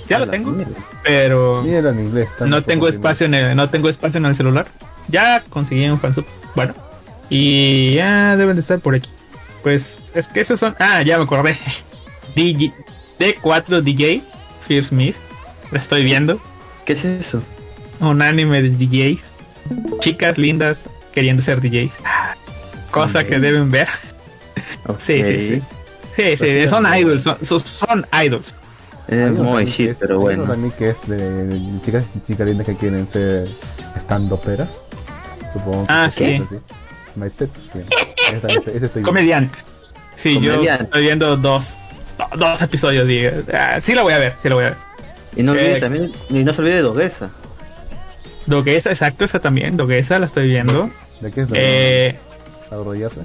Ya 0.09 0.19
lo 0.19 0.27
La 0.27 0.33
tengo, 0.33 0.51
mierda. 0.51 0.73
pero. 1.03 1.65
En 1.65 2.01
inglés. 2.01 2.29
no 2.41 2.63
tengo 2.63 2.89
espacio 2.89 3.27
en 3.27 3.35
el, 3.35 3.57
no 3.57 3.69
tengo 3.71 3.89
espacio 3.89 4.19
en 4.19 4.27
el 4.27 4.37
celular. 4.37 4.67
Ya 5.09 5.43
conseguí 5.49 5.89
un 5.89 5.99
fansub. 6.01 6.25
Bueno. 6.55 6.75
Y 7.31 7.95
ya 7.95 8.37
deben 8.37 8.55
de 8.57 8.61
estar 8.61 8.79
por 8.81 8.95
aquí. 8.95 9.09
Pues 9.63 9.99
es 10.15 10.29
que 10.29 10.41
esos 10.41 10.61
son. 10.61 10.75
Ah, 10.79 11.03
ya 11.03 11.17
me 11.19 11.25
acordé. 11.25 11.59
DJ, 12.35 12.73
D4 13.19 13.81
DJ, 13.81 14.23
Fear 14.67 14.85
Smith. 14.85 15.17
La 15.71 15.79
estoy 15.79 16.05
viendo. 16.05 16.39
¿Qué 16.85 16.93
es 16.93 17.05
eso? 17.05 17.43
Un 18.01 18.21
anime 18.21 18.61
de 18.63 18.71
DJs. 18.71 19.33
Chicas 20.01 20.37
lindas 20.37 20.85
queriendo 21.13 21.43
ser 21.43 21.61
DJs. 21.63 21.93
Cosa 22.95 23.21
Ok. 23.21 23.27
que 23.27 23.39
deben 23.41 23.71
ver. 23.71 23.89
Sí, 25.01 25.23
sí, 25.25 25.49
sí. 25.57 25.63
Sí, 26.17 26.37
sí, 26.37 26.69
son 26.69 26.87
idols, 26.95 27.23
son, 27.25 27.37
son- 27.45 27.61
son 27.61 28.07
idols. 28.25 28.55
Es 29.09 29.31
muy 29.33 29.65
shit, 29.67 29.91
es- 29.91 29.99
pero 29.99 30.19
bueno. 30.21 30.45
también 30.45 30.73
que 30.79 30.91
es 30.91 31.07
de, 31.09 31.61
chicas, 31.85 32.05
chicas 32.27 32.47
lindas 32.47 32.67
que 32.67 32.75
quieren 32.77 33.07
ser 33.09 33.49
stand-uperas. 33.97 34.81
Supongo 35.53 35.85
que 35.87 35.93
Ah, 35.93 36.11
sí. 36.11 36.41
así. 36.47 36.57
Mindset, 37.17 37.51
sí. 37.55 37.81
Estoy. 38.83 39.03
Comediantes. 39.03 39.65
Sí, 40.17 40.35
yo 40.41 40.53
Comediantes. 40.53 40.87
estoy 40.87 41.03
viendo 41.03 41.37
dos, 41.37 41.77
do- 42.19 42.37
dos 42.39 42.63
episodios. 42.63 43.09
Y, 43.11 43.27
ah, 43.53 43.81
sí 43.81 43.95
la 43.95 44.03
voy 44.03 44.13
a 44.15 44.19
ver, 44.19 44.35
sí 44.43 44.49
la 44.49 44.55
voy 44.55 44.65
a 44.65 44.69
ver. 44.71 44.77
Y 45.37 45.43
no 45.43 45.53
olvide 45.53 45.77
Eh, 45.77 45.81
también, 45.81 46.13
y 46.31 46.45
no 46.45 46.55
se 46.55 46.61
olvide 46.61 46.77
de 46.77 46.83
Doguesa. 46.83 47.31
Doguesa, 48.47 48.91
exacto, 48.91 49.25
esa 49.25 49.39
también. 49.41 49.77
Doguesa 49.77 50.19
la 50.19 50.27
estoy 50.27 50.49
viendo. 50.49 50.91
¿De 51.21 51.31
qué 51.33 51.43
es? 51.43 51.49
¿De 51.51 51.59
Eh, 51.61 52.19
arrodillarse? 52.81 53.23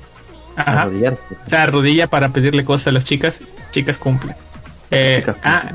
ajá. 0.56 0.82
Arrodillarse. 0.82 1.22
O 1.46 1.50
sea, 1.50 1.66
rodilla 1.68 2.08
para 2.08 2.30
pedirle 2.30 2.66
cosas 2.66 2.88
a 2.88 2.92
las 2.92 3.06
chicas. 3.06 3.40
Chicas 3.72 3.98
cumplen. 3.98 4.36
Eh, 4.92 5.18
Chicas, 5.20 5.36
ah, 5.44 5.72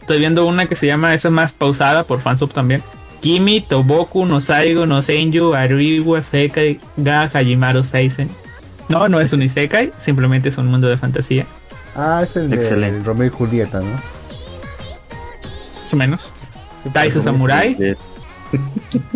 estoy 0.00 0.18
viendo 0.20 0.46
una 0.46 0.66
que 0.66 0.76
se 0.76 0.86
llama, 0.86 1.14
esa 1.14 1.30
más 1.30 1.52
pausada 1.52 2.04
por 2.04 2.20
fansub 2.20 2.52
también. 2.52 2.82
Kimi, 3.20 3.60
Toboku, 3.60 4.24
no 4.26 4.40
Saigo, 4.40 4.84
no 4.86 5.00
Senju, 5.02 5.54
Ariwa, 5.54 6.22
Sekai, 6.22 6.80
Ga, 6.96 7.30
Hajimaru, 7.32 7.84
Seisen. 7.84 8.28
No, 8.88 9.08
no 9.08 9.20
es 9.20 9.32
un 9.32 9.42
Isekai, 9.42 9.92
simplemente 10.00 10.48
es 10.50 10.58
un 10.58 10.66
mundo 10.66 10.88
de 10.88 10.96
fantasía, 10.98 11.46
Ah, 11.94 12.20
es 12.24 12.36
el 12.36 12.50
de 12.50 12.56
Excelente. 12.56 13.04
Romeo 13.04 13.26
y 13.26 13.30
Julieta, 13.30 13.80
¿no? 13.80 13.86
más 15.82 15.92
o 15.92 15.96
menos. 15.96 16.32
Taiso 16.92 17.22
Samurai, 17.22 17.96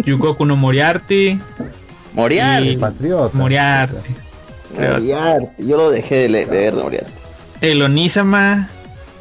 Yukoku 0.05 0.45
no 0.47 0.57
Moriarty, 0.57 1.39
Moriarty. 2.17 2.69
Y- 2.71 2.77
Patriota. 2.77 3.37
Moriarty. 3.37 3.95
Moriarty. 4.79 5.67
Yo 5.67 5.77
lo 5.77 5.91
dejé 5.91 6.17
de 6.17 6.29
le- 6.29 6.47
ver, 6.47 6.75
Moriarty. 6.75 7.11
el 7.61 7.83
Onisama. 7.83 8.69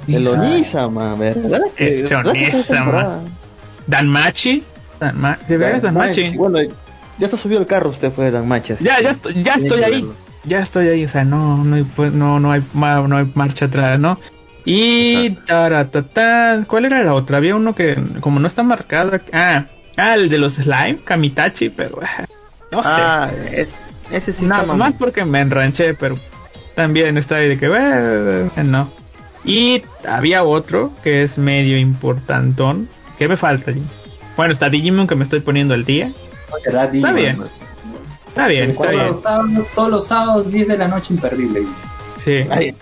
El 0.08 0.28
Onisama, 0.28 1.16
¿verdad? 1.16 1.62
Es 1.78 2.10
¿Verdad 2.10 2.32
que 2.34 2.48
esta 2.48 2.60
Onisama. 2.60 2.80
temporada? 2.86 3.20
Danmachi. 3.88 4.64
Danma 5.00 5.38
¿De 5.48 5.58
veras 5.58 5.82
Danmachi? 5.82 6.30
Bueno, 6.38 6.60
ya 6.62 7.26
está 7.26 7.38
subido 7.38 7.60
el 7.60 7.68
carro 7.68 7.90
usted 7.90 8.12
fue 8.12 8.32
Dan 8.32 8.48
Machi. 8.48 8.74
así 8.74 8.84
Ya, 8.84 9.02
ya 9.02 9.12
estoy, 9.12 9.34
ya 9.44 9.54
ahí. 9.56 9.92
verlo. 9.94 10.14
Ya 10.46 10.60
estoy 10.60 10.88
ahí, 10.90 11.04
o 11.06 11.10
sea, 11.10 11.24
no, 11.26 11.64
no 11.64 11.76
hay, 11.76 11.84
pues, 11.84 12.14
no, 12.14 12.40
no 12.40 12.52
hay, 12.52 12.62
ma- 12.74 13.02
no 13.08 13.18
hay 13.18 13.30
marcha 13.34 13.66
atrás, 13.66 14.00
¿no? 14.00 14.20
Y 14.64 15.32
taratata, 15.48 16.64
¿cuál 16.68 16.86
era 16.86 17.04
la 17.04 17.14
otra? 17.16 17.38
Había 17.38 17.56
uno 17.56 17.74
que 17.76 17.98
como 18.20 18.40
no 18.40 18.48
está 18.48 18.62
marcado, 18.64 19.12
ah, 19.34 19.66
ah, 19.98 20.14
el 20.16 20.30
de 20.30 20.38
los 20.38 20.54
slime, 20.54 21.00
Kamitachi, 21.04 21.70
pero 21.70 22.00
eh, 22.04 22.26
no 22.76 22.84
sé. 22.84 22.90
Ah, 22.92 23.30
es- 23.52 23.70
ese 24.12 24.34
sí 24.34 24.46
Nada 24.46 24.64
está 24.64 24.76
más 24.76 24.94
porque 24.94 25.26
me 25.26 25.40
enranché, 25.42 25.94
pero 25.96 26.20
también 26.76 27.18
está 27.18 27.38
ahí 27.38 27.50
de 27.50 27.58
que, 27.58 27.72
eh, 27.76 28.50
no. 28.64 28.90
Y 29.44 29.82
había 30.08 30.44
otro 30.44 30.92
que 31.04 31.24
es 31.24 31.38
medio 31.38 31.78
importantón. 31.78 32.88
¿Qué 33.18 33.28
me 33.28 33.38
falta? 33.38 33.72
Jim? 33.72 33.84
Bueno, 34.36 34.54
está 34.54 34.70
Digimon 34.70 35.08
que 35.08 35.16
me 35.16 35.24
estoy 35.24 35.40
poniendo 35.40 35.74
al 35.74 35.86
día. 35.86 36.12
¿Verdad, 36.66 36.90
Digimon? 36.90 37.16
bien. 37.16 37.38
Está 38.28 38.48
bien, 38.48 38.72
está 38.72 38.90
bien. 38.92 39.16
Todos 39.74 39.90
los 39.90 40.08
sábados, 40.08 40.52
10 40.52 40.68
de 40.68 40.78
la 40.78 40.88
noche, 40.88 41.14
imperdible. 41.14 41.62
Sí. 42.20 42.46
Ay, 42.50 42.76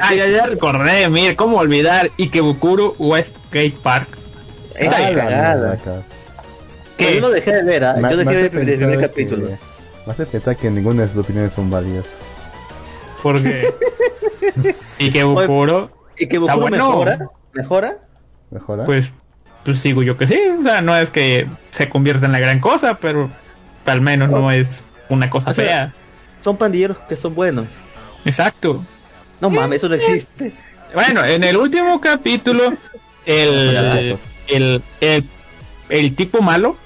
Ah, 0.00 0.14
ya, 0.14 0.26
ya 0.26 0.46
recordé, 0.46 1.08
mire, 1.08 1.34
cómo 1.34 1.56
olvidar 1.56 2.10
Ikebukuro 2.18 2.94
Westgate 2.98 3.74
Park. 3.82 4.08
esta 4.74 4.96
Ah, 4.96 5.00
mierda, 5.10 5.78
¿Qué? 6.98 7.14
Yo 7.14 7.20
lo 7.22 7.30
dejé 7.30 7.52
de 7.52 7.62
ver, 7.62 7.84
¿ah? 7.84 7.94
Me- 7.94 8.10
yo 8.10 8.16
dejé 8.18 8.30
de 8.30 8.42
ver 8.42 8.44
el 8.44 8.50
pensar 8.50 8.76
primer 8.76 8.98
que- 8.98 9.06
capítulo. 9.06 9.48
Me 10.06 10.12
hace 10.12 10.26
pensar 10.26 10.56
que 10.56 10.70
ninguna 10.70 11.02
de 11.02 11.08
sus 11.08 11.18
opiniones 11.18 11.52
son 11.52 11.70
válidas. 11.70 12.06
Porque 13.22 13.72
¿Y 14.98 15.10
que 15.10 15.18
Está 15.20 15.24
Goku 16.54 16.60
bueno. 16.60 16.76
mejora? 16.76 17.26
¿Mejora? 17.52 17.98
¿Mejora? 18.50 18.84
pues, 18.84 19.10
pues 19.64 19.80
sigo 19.80 20.02
yo 20.02 20.16
que 20.16 20.26
sí. 20.26 20.38
O 20.58 20.62
sea, 20.62 20.80
no 20.82 20.96
es 20.96 21.10
que 21.10 21.46
se 21.70 21.88
convierta 21.88 22.26
en 22.26 22.32
la 22.32 22.40
gran 22.40 22.60
cosa, 22.60 22.98
pero 22.98 23.30
al 23.86 24.00
menos 24.00 24.30
no 24.30 24.50
es 24.50 24.82
una 25.08 25.30
cosa 25.30 25.50
O 25.50 25.54
sea, 25.54 25.64
fea. 25.64 25.94
Son 26.42 26.56
pandilleros 26.56 26.98
que 27.08 27.16
son 27.16 27.34
buenos. 27.34 27.66
Exacto. 28.24 28.84
No 29.40 29.50
mames, 29.50 29.78
eso 29.78 29.88
no 29.88 29.94
existe. 29.94 30.52
Bueno, 30.94 31.24
en 31.24 31.44
el 31.44 31.56
último 31.56 32.00
capítulo, 32.00 32.72
el, 33.26 34.16
el, 34.48 34.82
el, 35.00 35.24
el 35.90 36.14
tipo 36.16 36.40
malo, 36.40 36.76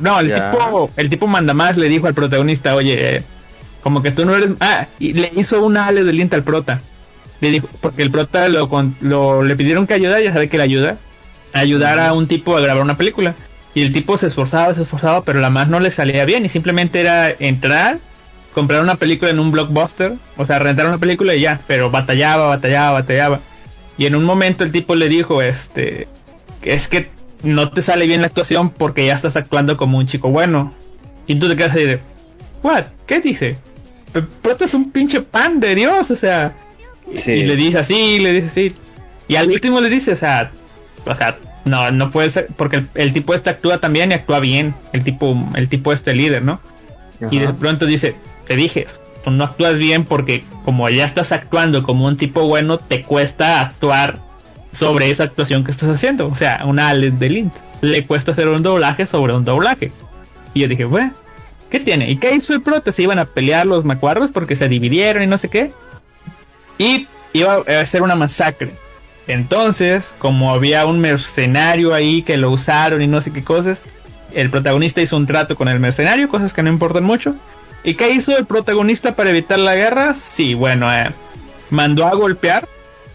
no, 0.00 0.20
el 0.20 0.28
Ya. 0.28 0.50
tipo, 0.50 0.90
el 0.96 1.10
tipo 1.10 1.26
mandamás 1.26 1.76
le 1.76 1.88
dijo 1.88 2.06
al 2.06 2.14
protagonista, 2.14 2.74
oye, 2.74 3.16
eh, 3.16 3.22
como 3.82 4.02
que 4.02 4.10
tú 4.10 4.24
no 4.24 4.34
eres, 4.34 4.50
ah, 4.60 4.86
y 4.98 5.12
le 5.12 5.30
hizo 5.36 5.64
una 5.64 5.86
ale 5.86 6.04
de 6.04 6.12
diente 6.12 6.36
al 6.36 6.42
prota. 6.42 6.80
Le 7.40 7.50
dijo, 7.50 7.68
porque 7.80 8.02
el 8.02 8.10
prota 8.10 8.48
lo, 8.48 8.68
con- 8.68 8.96
lo 9.00 9.42
le 9.42 9.56
pidieron 9.56 9.86
que 9.86 9.94
ayudara, 9.94 10.20
ya 10.20 10.32
sabe 10.32 10.48
que 10.48 10.56
le 10.56 10.62
ayuda, 10.64 10.96
a 11.52 11.58
ayudar 11.58 11.98
a 12.00 12.12
un 12.14 12.26
tipo 12.26 12.56
a 12.56 12.60
grabar 12.60 12.82
una 12.82 12.96
película. 12.96 13.34
Y 13.74 13.82
el 13.82 13.92
tipo 13.92 14.16
se 14.16 14.28
esforzaba, 14.28 14.72
se 14.74 14.82
esforzaba, 14.82 15.22
pero 15.24 15.40
la 15.40 15.50
más 15.50 15.68
no 15.68 15.80
le 15.80 15.90
salía 15.90 16.24
bien 16.24 16.44
y 16.46 16.48
simplemente 16.48 17.00
era 17.00 17.28
entrar, 17.30 17.98
comprar 18.54 18.80
una 18.80 18.94
película 18.94 19.30
en 19.32 19.40
un 19.40 19.50
blockbuster, 19.50 20.12
o 20.36 20.46
sea, 20.46 20.60
rentar 20.60 20.86
una 20.86 20.98
película 20.98 21.34
y 21.34 21.40
ya, 21.40 21.60
pero 21.66 21.90
batallaba, 21.90 22.46
batallaba, 22.48 22.92
batallaba. 22.92 23.40
Y 23.98 24.06
en 24.06 24.14
un 24.14 24.24
momento 24.24 24.62
el 24.64 24.70
tipo 24.72 24.94
le 24.94 25.08
dijo, 25.08 25.42
este, 25.42 26.06
es 26.62 26.86
que 26.88 27.10
no 27.44 27.70
te 27.70 27.82
sale 27.82 28.06
bien 28.06 28.20
la 28.20 28.26
actuación 28.28 28.70
porque 28.70 29.06
ya 29.06 29.14
estás 29.14 29.36
actuando 29.36 29.76
como 29.76 29.98
un 29.98 30.06
chico 30.06 30.30
bueno. 30.30 30.72
Y 31.26 31.36
tú 31.36 31.48
te 31.48 31.56
quedas 31.56 31.74
ahí 31.76 31.84
de, 31.86 32.00
what, 32.62 32.84
¿qué 33.06 33.20
dice? 33.20 33.56
Prota 34.42 34.64
es 34.64 34.74
un 34.74 34.90
pinche 34.90 35.20
pan 35.22 35.60
de 35.60 35.74
Dios, 35.74 36.10
o 36.10 36.16
sea. 36.16 36.54
y- 37.12 37.18
Sí. 37.18 37.32
Y 37.32 37.44
le 37.44 37.56
dice 37.56 37.78
así, 37.78 38.18
le 38.18 38.32
dice 38.32 38.46
así. 38.48 38.74
Y 39.28 39.36
al 39.36 39.48
último 39.50 39.80
le 39.80 39.88
dice, 39.90 40.12
o 40.12 40.16
sea, 40.16 40.50
o 41.06 41.14
sea, 41.14 41.36
no, 41.64 41.90
no 41.90 42.10
puede 42.10 42.30
ser, 42.30 42.48
porque 42.56 42.76
el, 42.76 42.88
el 42.94 43.12
tipo 43.12 43.34
este 43.34 43.50
actúa 43.50 43.78
también 43.78 44.10
y 44.10 44.14
actúa 44.14 44.38
bien, 44.40 44.74
el 44.92 45.02
tipo, 45.04 45.36
el 45.54 45.68
tipo 45.68 45.92
este 45.92 46.14
líder, 46.14 46.44
¿no? 46.44 46.60
Y 47.30 47.38
de 47.38 47.46
pronto 47.54 47.86
dice, 47.86 48.14
te 48.46 48.54
dije, 48.56 48.86
tú 49.24 49.30
no 49.30 49.44
actúas 49.44 49.78
bien 49.78 50.04
porque 50.04 50.44
como 50.64 50.88
ya 50.90 51.04
estás 51.06 51.32
actuando 51.32 51.82
como 51.82 52.06
un 52.06 52.16
tipo 52.16 52.46
bueno, 52.46 52.76
te 52.78 53.02
cuesta 53.02 53.60
actuar 53.60 54.18
sobre 54.74 55.10
esa 55.10 55.24
actuación 55.24 55.64
que 55.64 55.70
estás 55.70 55.88
haciendo. 55.88 56.26
O 56.26 56.36
sea, 56.36 56.62
una 56.66 56.88
Alex 56.88 57.18
de 57.18 57.28
Lint. 57.28 57.54
Le 57.80 58.06
cuesta 58.06 58.32
hacer 58.32 58.48
un 58.48 58.62
doblaje 58.62 59.06
sobre 59.06 59.34
un 59.34 59.44
doblaje. 59.44 59.92
Y 60.52 60.60
yo 60.60 60.68
dije, 60.68 60.84
bueno, 60.84 61.12
¿qué 61.70 61.80
tiene? 61.80 62.10
¿Y 62.10 62.16
qué 62.16 62.34
hizo 62.34 62.52
el 62.52 62.62
prota? 62.62 62.92
Se 62.92 63.02
iban 63.02 63.18
a 63.18 63.24
pelear 63.24 63.66
los 63.66 63.84
macuarros 63.84 64.30
porque 64.30 64.56
se 64.56 64.68
dividieron 64.68 65.22
y 65.22 65.26
no 65.26 65.38
sé 65.38 65.48
qué. 65.48 65.72
Y 66.78 67.06
iba 67.32 67.56
a 67.56 67.86
ser 67.86 68.02
una 68.02 68.16
masacre. 68.16 68.72
Entonces, 69.26 70.14
como 70.18 70.52
había 70.52 70.86
un 70.86 71.00
mercenario 71.00 71.94
ahí 71.94 72.22
que 72.22 72.36
lo 72.36 72.50
usaron 72.50 73.00
y 73.00 73.06
no 73.06 73.20
sé 73.20 73.32
qué 73.32 73.42
cosas, 73.42 73.82
el 74.34 74.50
protagonista 74.50 75.00
hizo 75.00 75.16
un 75.16 75.26
trato 75.26 75.56
con 75.56 75.68
el 75.68 75.80
mercenario, 75.80 76.28
cosas 76.28 76.52
que 76.52 76.62
no 76.62 76.70
importan 76.70 77.04
mucho. 77.04 77.34
¿Y 77.84 77.94
qué 77.94 78.10
hizo 78.10 78.36
el 78.36 78.46
protagonista 78.46 79.14
para 79.14 79.30
evitar 79.30 79.58
la 79.58 79.74
guerra? 79.74 80.14
Sí, 80.14 80.54
bueno, 80.54 80.92
eh, 80.92 81.10
mandó 81.70 82.06
a 82.06 82.14
golpear 82.14 82.66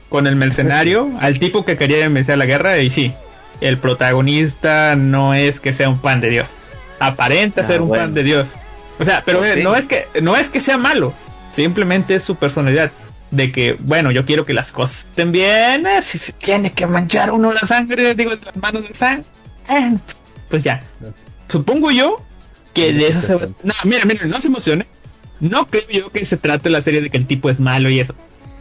con 0.09 0.27
el 0.27 0.35
mercenario 0.35 1.11
al 1.19 1.39
tipo 1.39 1.63
que 1.65 1.77
quería 1.77 2.05
iniciar 2.05 2.37
la 2.37 2.45
guerra 2.45 2.79
y 2.79 2.89
sí, 2.89 3.13
el 3.61 3.77
protagonista 3.77 4.95
no 4.95 5.33
es 5.33 5.59
que 5.59 5.73
sea 5.73 5.89
un 5.89 5.99
pan 5.99 6.19
de 6.21 6.29
Dios. 6.29 6.49
Aparenta 6.99 7.61
Ah, 7.61 7.67
ser 7.67 7.81
un 7.81 7.87
bueno. 7.89 8.03
pan 8.05 8.13
de 8.13 8.23
Dios. 8.23 8.47
O 8.99 9.05
sea, 9.05 9.23
pero 9.25 9.45
eh, 9.45 9.63
no 9.63 9.75
es 9.75 9.87
que 9.87 10.07
no 10.21 10.35
es 10.35 10.49
que 10.49 10.59
sea 10.59 10.77
malo, 10.77 11.13
simplemente 11.55 12.15
es 12.15 12.23
su 12.23 12.35
personalidad 12.35 12.91
de 13.31 13.51
que, 13.51 13.75
bueno, 13.79 14.11
yo 14.11 14.25
quiero 14.25 14.43
que 14.43 14.53
las 14.53 14.71
cosas 14.71 15.05
estén 15.07 15.31
bien, 15.31 15.85
eh, 15.85 16.01
si 16.01 16.17
se 16.17 16.33
tiene 16.33 16.71
que 16.71 16.85
manchar 16.87 17.31
uno 17.31 17.53
la 17.53 17.59
sangre, 17.61 18.15
digo, 18.15 18.31
las 18.43 18.57
manos 18.57 18.87
de 18.87 18.93
sangre, 18.95 19.23
eh, 19.69 19.91
pues 20.49 20.63
ya. 20.63 20.81
Supongo 21.47 21.91
yo 21.91 22.21
que 22.73 22.91
de 22.91 23.07
eso 23.09 23.21
se 23.21 23.35
va... 23.35 23.41
No, 23.63 23.73
mira, 23.85 24.03
mira, 24.05 24.25
no 24.25 24.41
se 24.41 24.47
emocione. 24.47 24.85
No 25.39 25.67
creo 25.67 25.83
yo 25.89 26.11
que 26.11 26.25
se 26.25 26.37
trate 26.37 26.69
la 26.69 26.81
serie 26.81 27.01
de 27.01 27.09
que 27.09 27.17
el 27.17 27.25
tipo 27.25 27.49
es 27.49 27.59
malo 27.59 27.89
y 27.89 27.99
eso. 27.99 28.13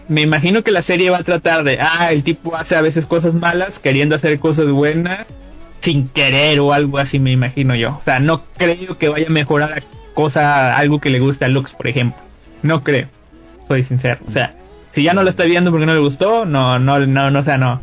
Me 0.08 0.22
imagino 0.22 0.62
que 0.62 0.70
la 0.70 0.82
serie 0.82 1.10
va 1.10 1.18
a 1.18 1.22
tratar 1.22 1.64
de, 1.64 1.78
ah, 1.80 2.10
el 2.12 2.22
tipo 2.24 2.56
hace 2.56 2.76
a 2.76 2.80
veces 2.80 3.04
cosas 3.04 3.34
malas 3.34 3.78
queriendo 3.78 4.14
hacer 4.14 4.38
cosas 4.38 4.70
buenas 4.70 5.26
sin 5.80 6.08
querer 6.08 6.60
o 6.60 6.72
algo 6.72 6.98
así, 6.98 7.18
me 7.18 7.32
imagino 7.32 7.74
yo. 7.74 7.98
O 8.00 8.02
sea, 8.04 8.18
no 8.18 8.42
creo 8.56 8.96
que 8.96 9.08
vaya 9.08 9.26
a 9.26 9.30
mejorar 9.30 9.70
la 9.70 9.82
cosa, 10.14 10.76
algo 10.76 11.00
que 11.00 11.10
le 11.10 11.20
guste 11.20 11.44
a 11.44 11.48
Lux, 11.48 11.72
por 11.72 11.88
ejemplo. 11.88 12.20
No 12.62 12.82
creo. 12.82 13.08
Soy 13.68 13.82
sincero. 13.82 14.18
O 14.26 14.30
sea, 14.30 14.54
si 14.92 15.02
ya 15.02 15.12
no 15.12 15.22
lo 15.22 15.30
está 15.30 15.44
viendo 15.44 15.70
porque 15.70 15.86
no 15.86 15.94
le 15.94 16.00
gustó, 16.00 16.44
no, 16.44 16.78
no, 16.78 16.98
no, 17.00 17.30
no, 17.30 17.40
o 17.40 17.44
sea, 17.44 17.58
no. 17.58 17.80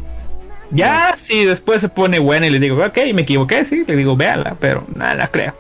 Ya, 0.72 1.14
si 1.16 1.46
después 1.46 1.80
se 1.80 1.90
pone 1.90 2.20
buena 2.20 2.48
y 2.48 2.50
le 2.50 2.60
digo, 2.60 2.84
ok, 2.84 2.98
me 3.14 3.22
equivoqué, 3.22 3.66
sí, 3.66 3.84
le 3.88 3.96
digo, 3.96 4.16
véala, 4.16 4.56
pero 4.60 4.86
nada, 4.96 5.14
la 5.14 5.28
creo. 5.28 5.54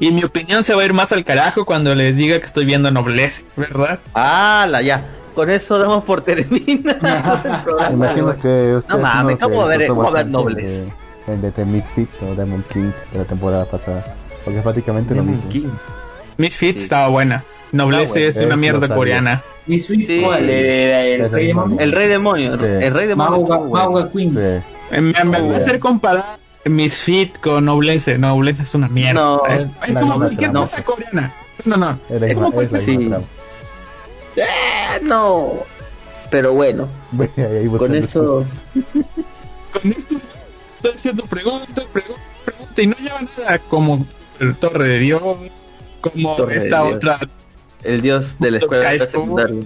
Y 0.00 0.10
mi 0.10 0.22
opinión 0.24 0.64
se 0.64 0.74
va 0.74 0.82
a 0.82 0.84
ir 0.84 0.92
más 0.92 1.12
al 1.12 1.24
carajo 1.24 1.64
cuando 1.64 1.94
les 1.94 2.16
diga 2.16 2.38
que 2.38 2.46
estoy 2.46 2.64
viendo 2.64 2.90
Noblesse, 2.90 3.44
¿verdad? 3.56 4.00
¡Hala, 4.14 4.82
ya! 4.82 5.02
Con 5.38 5.50
eso 5.50 5.78
damos 5.78 6.02
por 6.02 6.20
terminado 6.22 6.98
el 7.00 7.52
Me 7.52 7.58
programa. 7.64 7.92
imagino 7.94 8.40
que 8.42 8.74
usted 8.74 8.92
No 8.92 8.98
mames, 8.98 9.38
¿cómo 9.38 9.54
que 9.54 9.56
va 9.60 9.64
a 9.64 9.76
ver- 9.76 9.86
cómo 9.86 10.10
ver 10.10 10.26
Nobles? 10.26 10.56
de- 11.26 11.32
El 11.32 11.40
de 11.42 11.50
The 11.52 11.64
Misfit 11.64 12.08
o 12.22 12.34
Demon 12.34 12.64
King 12.72 12.90
de 13.12 13.18
la 13.18 13.24
temporada 13.24 13.64
pasada. 13.64 14.04
Porque 14.42 14.58
es 14.58 14.64
prácticamente 14.64 15.14
lo 15.14 15.20
Demon 15.20 15.36
mismo. 15.36 15.48
King. 15.50 15.68
Misfit 16.38 16.76
Sí. 16.78 16.82
estaba 16.82 17.06
buena. 17.06 17.44
Noblesse 17.70 18.10
buena. 18.10 18.26
es 18.26 18.36
una 18.38 18.56
mierda 18.56 18.92
coreana. 18.92 19.42
Mi 19.66 19.78
Sweet 19.78 20.06
Sí. 20.08 20.20
¿cuál? 20.24 20.48
Era 20.50 21.02
el 21.04 21.20
Ese 21.20 21.36
Rey. 21.36 21.46
Demonio. 21.48 21.78
El 21.78 21.92
Rey 21.92 22.08
Demonio. 22.08 22.56
Sí. 22.56 22.64
El 22.64 22.94
Rey 22.94 23.06
Demonio. 23.06 24.10
Queen. 24.12 24.30
Sí. 24.30 24.96
Me, 25.00 25.24
me 25.24 25.40
va 25.42 25.54
a 25.54 25.56
hacer 25.58 25.78
comparar 25.78 26.36
Misfit 26.64 27.38
con 27.38 27.64
Noblesse. 27.66 28.18
Noblesse 28.18 28.60
es 28.60 28.74
una 28.74 28.88
mierda. 28.88 29.12
No, 29.20 29.42
es, 29.46 29.68
es 29.86 29.94
como 29.98 30.16
cualquier 30.16 30.50
cosa 30.52 30.82
coreana. 30.82 31.32
No, 31.64 31.76
no. 31.76 31.98
Es 32.08 32.34
como 32.34 32.60
la 32.62 32.78
sí. 32.78 33.10
No. 35.02 35.52
Pero 36.30 36.52
bueno, 36.52 36.88
ahí 37.36 37.66
con 37.68 37.94
eso. 37.94 38.46
Con 39.72 39.90
esto 39.92 40.16
estoy 40.76 40.92
haciendo 40.94 41.24
preguntas, 41.26 41.84
preguntas, 41.92 42.24
preguntas. 42.44 42.78
Y 42.78 42.86
no 42.86 42.96
lleva 42.96 43.20
nada 43.38 43.58
como 43.58 44.06
el 44.40 44.54
Torre 44.56 44.88
de 44.88 44.98
Dios. 45.00 45.22
Como 46.00 46.34
Torre 46.36 46.54
de 46.54 46.58
esta 46.60 46.82
Dios. 46.84 46.96
otra 46.96 47.18
El 47.84 48.00
dios 48.00 48.38
de 48.38 48.50
la 48.52 48.58
escuela 48.58 48.90
School. 48.94 49.08
secundaria. 49.10 49.60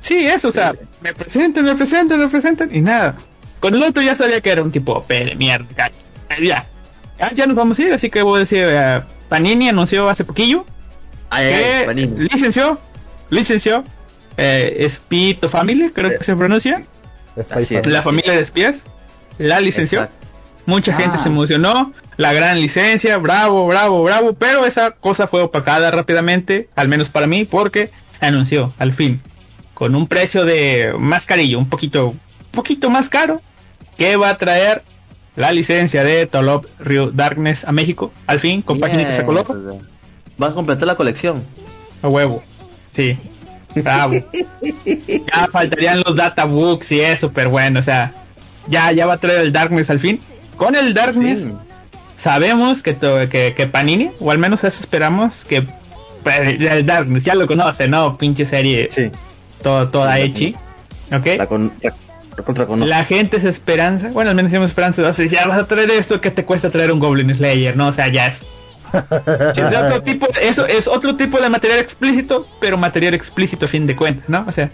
Sí, 0.00 0.26
eso, 0.26 0.48
o 0.48 0.52
sea, 0.52 0.74
me 1.00 1.14
presentan, 1.14 1.64
me 1.64 1.74
presentan, 1.74 2.18
me 2.18 2.28
presentan 2.28 2.74
y 2.74 2.80
nada. 2.82 3.16
Con 3.60 3.74
el 3.74 3.82
otro 3.82 4.02
ya 4.02 4.14
sabía 4.14 4.40
que 4.42 4.50
era 4.50 4.62
un 4.62 4.70
tipo 4.72 5.04
de 5.08 5.34
mierda. 5.36 5.86
Eh, 6.30 6.46
Ya. 6.46 6.66
Ya, 7.18 7.32
ya 7.32 7.46
nos 7.46 7.56
vamos 7.56 7.78
a 7.78 7.82
ir, 7.82 7.92
así 7.92 8.08
que 8.10 8.22
voy 8.22 8.36
a 8.36 8.40
decir, 8.40 8.64
eh, 8.70 9.02
Panini 9.28 9.68
anunció 9.68 10.08
hace 10.08 10.24
poquillo 10.24 10.64
Ay, 11.28 11.46
que 11.52 11.82
Panini. 11.86 12.28
licenció, 12.28 12.78
licenció 13.28 13.84
eh, 14.40 14.86
Speed 14.88 15.38
to 15.38 15.48
Family, 15.48 15.90
creo 15.90 16.16
que 16.18 16.24
se 16.24 16.34
pronuncia, 16.34 16.82
la 17.84 18.02
familia 18.02 18.32
de 18.32 18.40
espías, 18.40 18.76
la 19.38 19.60
licenció. 19.60 20.00
Exacto. 20.02 20.26
Mucha 20.66 20.94
gente 20.94 21.16
Ah. 21.18 21.22
se 21.22 21.28
emocionó, 21.28 21.92
la 22.16 22.32
gran 22.32 22.60
licencia, 22.60 23.18
bravo, 23.18 23.66
bravo, 23.66 24.02
bravo, 24.04 24.34
pero 24.34 24.66
esa 24.66 24.92
cosa 24.92 25.26
fue 25.26 25.42
opacada 25.42 25.90
rápidamente, 25.90 26.68
al 26.76 26.88
menos 26.88 27.08
para 27.08 27.26
mí, 27.26 27.44
porque 27.44 27.90
anunció 28.20 28.72
al 28.78 28.92
fin 28.92 29.20
con 29.74 29.94
un 29.94 30.06
precio 30.06 30.44
de 30.44 30.92
más 30.98 31.24
carillo, 31.26 31.58
un 31.58 31.68
poquito, 31.68 32.14
poquito 32.50 32.90
más 32.90 33.08
caro, 33.08 33.40
que 33.96 34.16
va 34.16 34.28
a 34.28 34.36
traer 34.38 34.82
la 35.36 35.52
licencia 35.52 36.04
de 36.04 36.26
Tolop 36.26 36.66
Rio 36.78 37.10
Darkness 37.10 37.64
a 37.64 37.72
México, 37.72 38.12
al 38.26 38.40
fin, 38.40 38.60
con 38.60 38.78
página 38.78 39.10
se 39.14 39.24
coloca. 39.24 39.54
Va 40.40 40.48
a 40.48 40.52
completar 40.52 40.86
la 40.86 40.96
colección. 40.96 41.44
A 42.02 42.08
huevo, 42.08 42.42
sí. 42.94 43.16
Bravo. 43.74 44.14
ya 45.26 45.48
faltarían 45.50 46.02
los 46.04 46.16
databooks 46.16 46.92
y 46.92 47.00
eso, 47.00 47.32
pero 47.32 47.50
bueno, 47.50 47.80
o 47.80 47.82
sea, 47.82 48.12
ya, 48.68 48.92
ya 48.92 49.06
va 49.06 49.14
a 49.14 49.18
traer 49.18 49.40
el 49.40 49.52
Darkness 49.52 49.90
al 49.90 50.00
fin. 50.00 50.20
Con 50.56 50.74
el 50.76 50.92
Darkness 50.94 51.40
Sí. 51.40 51.52
sabemos 52.18 52.82
que, 52.82 52.96
que, 53.30 53.54
que 53.56 53.66
Panini, 53.66 54.10
o 54.20 54.30
al 54.30 54.38
menos 54.38 54.64
eso 54.64 54.80
esperamos, 54.80 55.44
que 55.48 55.64
pues, 56.22 56.60
el 56.60 56.84
Darkness 56.86 57.24
ya 57.24 57.34
lo 57.34 57.46
conoce, 57.46 57.88
¿no? 57.88 58.18
Pinche 58.18 58.44
serie, 58.46 58.88
Sí. 58.94 59.10
todo, 59.62 59.88
toda 59.88 60.18
hechi. 60.18 60.54
¿Ok? 61.12 61.26
La, 61.38 61.46
con, 61.46 61.72
la, 61.80 61.92
la 62.36 62.44
contra 62.44 62.66
conoce. 62.66 62.88
La 62.90 63.04
gente 63.04 63.40
se 63.40 63.48
esperanza, 63.48 64.08
bueno, 64.12 64.30
al 64.30 64.36
menos 64.36 64.50
tenemos 64.50 64.70
esperanza, 64.70 65.02
o 65.02 65.12
sea, 65.12 65.26
ya 65.26 65.46
vas 65.46 65.58
a 65.58 65.64
traer 65.66 65.90
esto, 65.90 66.20
que 66.20 66.30
te 66.30 66.44
cuesta 66.44 66.70
traer 66.70 66.92
un 66.92 66.98
Goblin 67.00 67.34
Slayer? 67.34 67.76
¿No? 67.76 67.88
O 67.88 67.92
sea, 67.92 68.08
ya 68.08 68.26
es. 68.26 68.40
Es 68.92 69.76
otro 69.76 70.02
tipo, 70.02 70.26
eso 70.40 70.66
es 70.66 70.86
otro 70.88 71.16
tipo 71.16 71.38
de 71.40 71.48
material 71.48 71.78
explícito, 71.80 72.46
pero 72.60 72.76
material 72.76 73.14
explícito 73.14 73.66
a 73.66 73.68
fin 73.68 73.86
de 73.86 73.96
cuentas, 73.96 74.28
¿no? 74.28 74.44
O 74.46 74.52
sea, 74.52 74.70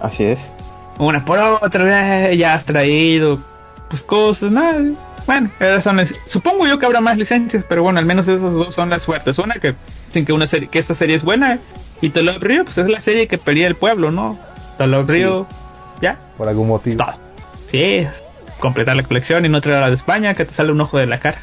Así 0.00 0.24
es. 0.24 0.38
una 0.98 1.24
por 1.24 1.38
otra, 1.38 2.32
ya 2.32 2.54
has 2.54 2.64
traído 2.64 3.38
pues 3.88 4.02
cosas, 4.02 4.50
¿no? 4.50 4.62
Bueno, 5.26 5.50
esas 5.60 5.84
son 5.84 5.96
las- 5.96 6.14
supongo 6.26 6.66
yo 6.66 6.78
que 6.78 6.86
habrá 6.86 7.00
más 7.00 7.16
licencias, 7.18 7.64
pero 7.68 7.82
bueno, 7.82 7.98
al 7.98 8.06
menos 8.06 8.26
esas 8.28 8.52
dos 8.52 8.74
son 8.74 8.88
las 8.90 9.02
suertes. 9.02 9.38
Una 9.38 9.54
que 9.56 9.74
dicen 10.06 10.24
que 10.24 10.32
una 10.32 10.46
serie, 10.46 10.68
que 10.68 10.78
esta 10.78 10.94
serie 10.94 11.16
es 11.16 11.22
buena, 11.22 11.58
y 12.00 12.10
Tolop 12.10 12.42
Río, 12.42 12.64
pues 12.64 12.78
es 12.78 12.88
la 12.88 13.00
serie 13.00 13.26
que 13.28 13.36
pelea 13.38 13.66
el 13.68 13.74
pueblo, 13.74 14.10
¿no? 14.10 14.38
Tolop 14.78 15.08
Río, 15.10 15.46
ya, 16.00 16.18
Por 16.38 16.48
algún 16.48 16.68
motivo. 16.68 16.96
todo. 17.04 17.14
Sí, 17.70 18.06
completar 18.60 18.96
la 18.96 19.02
colección 19.02 19.44
y 19.44 19.48
no 19.50 19.60
traer 19.60 19.78
a 19.78 19.80
la 19.82 19.88
de 19.88 19.96
España, 19.96 20.32
que 20.34 20.44
te 20.46 20.54
sale 20.54 20.72
un 20.72 20.80
ojo 20.80 20.96
de 20.98 21.06
la 21.06 21.18
cara. 21.18 21.38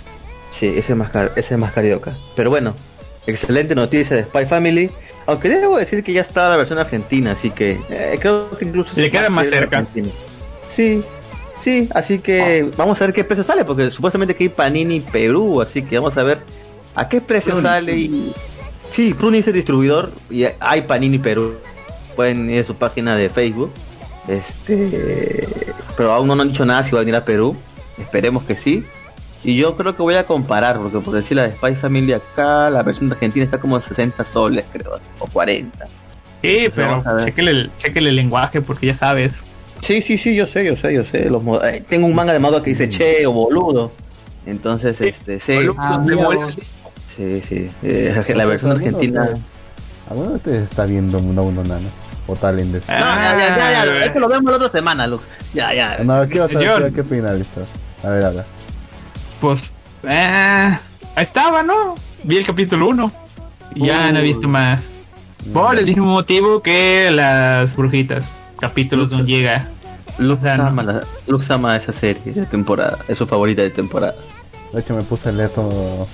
Sí, 0.57 0.67
ese 0.67 0.93
es 0.93 0.97
más, 0.97 1.11
car- 1.11 1.31
ese 1.35 1.55
es 1.55 1.59
más 1.59 1.73
carioca. 1.73 2.13
Pero 2.35 2.49
bueno, 2.49 2.73
excelente 3.27 3.75
noticia 3.75 4.15
de 4.15 4.23
Spy 4.23 4.45
Family. 4.45 4.89
Aunque 5.27 5.49
debo 5.49 5.77
decir 5.77 6.03
que 6.03 6.13
ya 6.13 6.21
está 6.21 6.49
la 6.49 6.57
versión 6.57 6.79
argentina, 6.79 7.31
así 7.31 7.49
que 7.49 7.79
eh, 7.89 8.17
creo 8.21 8.49
que 8.57 8.65
incluso... 8.65 8.91
Le 8.95 9.09
queda 9.11 9.29
más 9.29 9.49
cerca. 9.49 9.79
Argentina. 9.79 10.07
Sí, 10.69 11.03
sí, 11.59 11.89
así 11.93 12.19
que 12.19 12.69
vamos 12.77 13.01
a 13.01 13.05
ver 13.05 13.13
qué 13.13 13.23
precio 13.23 13.43
sale, 13.43 13.65
porque 13.65 13.89
supuestamente 13.91 14.35
que 14.35 14.43
hay 14.45 14.49
Panini 14.49 14.99
Perú, 14.99 15.61
así 15.61 15.81
que 15.81 15.97
vamos 15.97 16.15
a 16.17 16.23
ver 16.23 16.37
a 16.93 17.09
qué 17.09 17.21
precio 17.21 17.53
Pruni. 17.53 17.67
sale. 17.67 17.97
Y... 17.97 18.33
Sí, 18.91 19.13
Pruni 19.13 19.39
es 19.39 19.47
el 19.47 19.53
distribuidor 19.53 20.11
y 20.29 20.45
hay 20.59 20.81
Panini 20.83 21.17
Perú. 21.17 21.55
Pueden 22.15 22.49
ir 22.49 22.63
a 22.63 22.67
su 22.67 22.75
página 22.75 23.17
de 23.17 23.27
Facebook. 23.29 23.71
Este, 24.27 25.47
pero 25.97 26.13
aún 26.13 26.27
no 26.27 26.35
nos 26.35 26.45
han 26.45 26.51
dicho 26.51 26.65
nada 26.65 26.83
si 26.83 26.91
va 26.91 26.99
a 26.99 27.01
venir 27.01 27.15
a 27.15 27.25
Perú. 27.25 27.55
Esperemos 27.97 28.43
que 28.43 28.55
sí. 28.55 28.85
Y 29.47 29.55
yo 29.57 29.77
creo 29.77 29.95
que 29.95 30.01
voy 30.01 30.15
a 30.15 30.25
comparar, 30.25 30.77
porque 30.79 30.97
por 30.99 31.13
decir 31.13 31.37
la 31.37 31.43
de 31.47 31.51
Spy 31.55 31.75
Family 31.75 32.13
acá, 32.13 32.69
la 32.71 32.81
versión 32.81 33.09
de 33.09 33.13
Argentina 33.13 33.45
está 33.45 33.59
como 33.59 33.79
60 33.79 34.25
soles, 34.25 34.65
creo, 34.71 34.97
o 35.19 35.27
40. 35.27 35.85
Sí, 36.41 36.67
pero 36.75 37.03
a 37.05 37.23
chequele 37.23 37.51
el, 37.51 37.71
chéquele 37.77 38.09
el 38.09 38.15
lenguaje, 38.15 38.61
porque 38.61 38.87
ya 38.87 38.95
sabes. 38.95 39.33
Sí, 39.81 40.01
sí, 40.01 40.17
sí, 40.17 40.35
yo 40.35 40.47
sé, 40.47 40.65
yo 40.65 40.75
sé, 40.75 40.93
yo 40.95 41.03
sé. 41.05 41.29
Los 41.29 41.43
eh, 41.63 41.83
tengo 41.87 42.07
un 42.07 42.15
manga 42.15 42.33
de 42.33 42.39
modo 42.39 42.61
que 42.63 42.71
dice 42.71 42.89
che 42.89 43.25
o 43.27 43.31
boludo. 43.31 43.91
Entonces, 44.47 44.99
este, 45.01 45.39
sí, 45.39 45.53
Boludo, 45.55 45.75
Ah, 45.79 46.03
sí, 47.15 47.41
sí. 47.47 47.69
eh, 47.83 48.23
la 48.35 48.45
versión 48.45 48.71
¿Alguno 48.71 48.79
de 48.79 48.85
argentina. 48.87 49.29
¿Alguno 50.09 50.29
de 50.29 50.35
ustedes 50.35 50.63
está 50.71 50.85
viendo 50.85 51.19
Mundo 51.19 51.43
Uno 51.43 51.63
Nano? 51.63 51.87
O 52.27 52.35
Talenders? 52.35 52.87
No, 52.89 52.95
ya, 52.95 53.35
ya, 53.37 53.57
ya, 53.57 53.85
ya, 53.85 54.05
es 54.05 54.11
que 54.11 54.19
lo 54.19 54.27
vemos 54.27 54.49
la 54.51 54.57
otra 54.57 54.69
semana, 54.69 55.05
Lux. 55.05 55.23
Ya, 55.53 55.73
ya. 55.73 55.99
No, 56.03 56.27
quiero 56.27 56.47
saber 56.47 56.85
qué- 56.91 56.93
qué 56.93 57.03
final 57.03 57.41
está. 57.41 57.61
A 58.07 58.11
ver, 58.11 58.25
habla. 58.25 58.45
Pues, 59.45 59.61
eh, 60.07 60.77
ahí 61.15 61.23
estaba, 61.23 61.61
¿no? 61.61 61.93
Vi 62.23 62.37
el 62.37 62.45
capítulo 62.47 62.87
1. 62.89 63.11
Y 63.75 63.85
ya 63.85 64.11
no 64.11 64.17
he 64.17 64.23
visto 64.23 64.47
más. 64.47 64.89
Por 65.53 65.77
el 65.77 65.85
mismo 65.85 66.05
motivo 66.05 66.63
que 66.63 67.11
las 67.11 67.75
brujitas. 67.75 68.33
Capítulos 68.59 69.11
no 69.11 69.23
llega. 69.23 69.67
Lux 70.17 70.41
no. 70.41 70.51
ama, 70.67 70.81
la- 70.81 71.03
Lux 71.27 71.51
ama 71.51 71.75
esa 71.75 71.91
serie 71.91 72.33
de 72.33 72.45
temporada, 72.47 72.97
es 73.07 73.19
su 73.19 73.27
favorita 73.27 73.61
de 73.61 73.69
temporada. 73.69 74.15
De 74.73 74.79
hecho, 74.79 74.95
me 74.95 75.03
puse 75.03 75.29
a 75.29 75.31
leer 75.31 75.49
todo, 75.49 76.07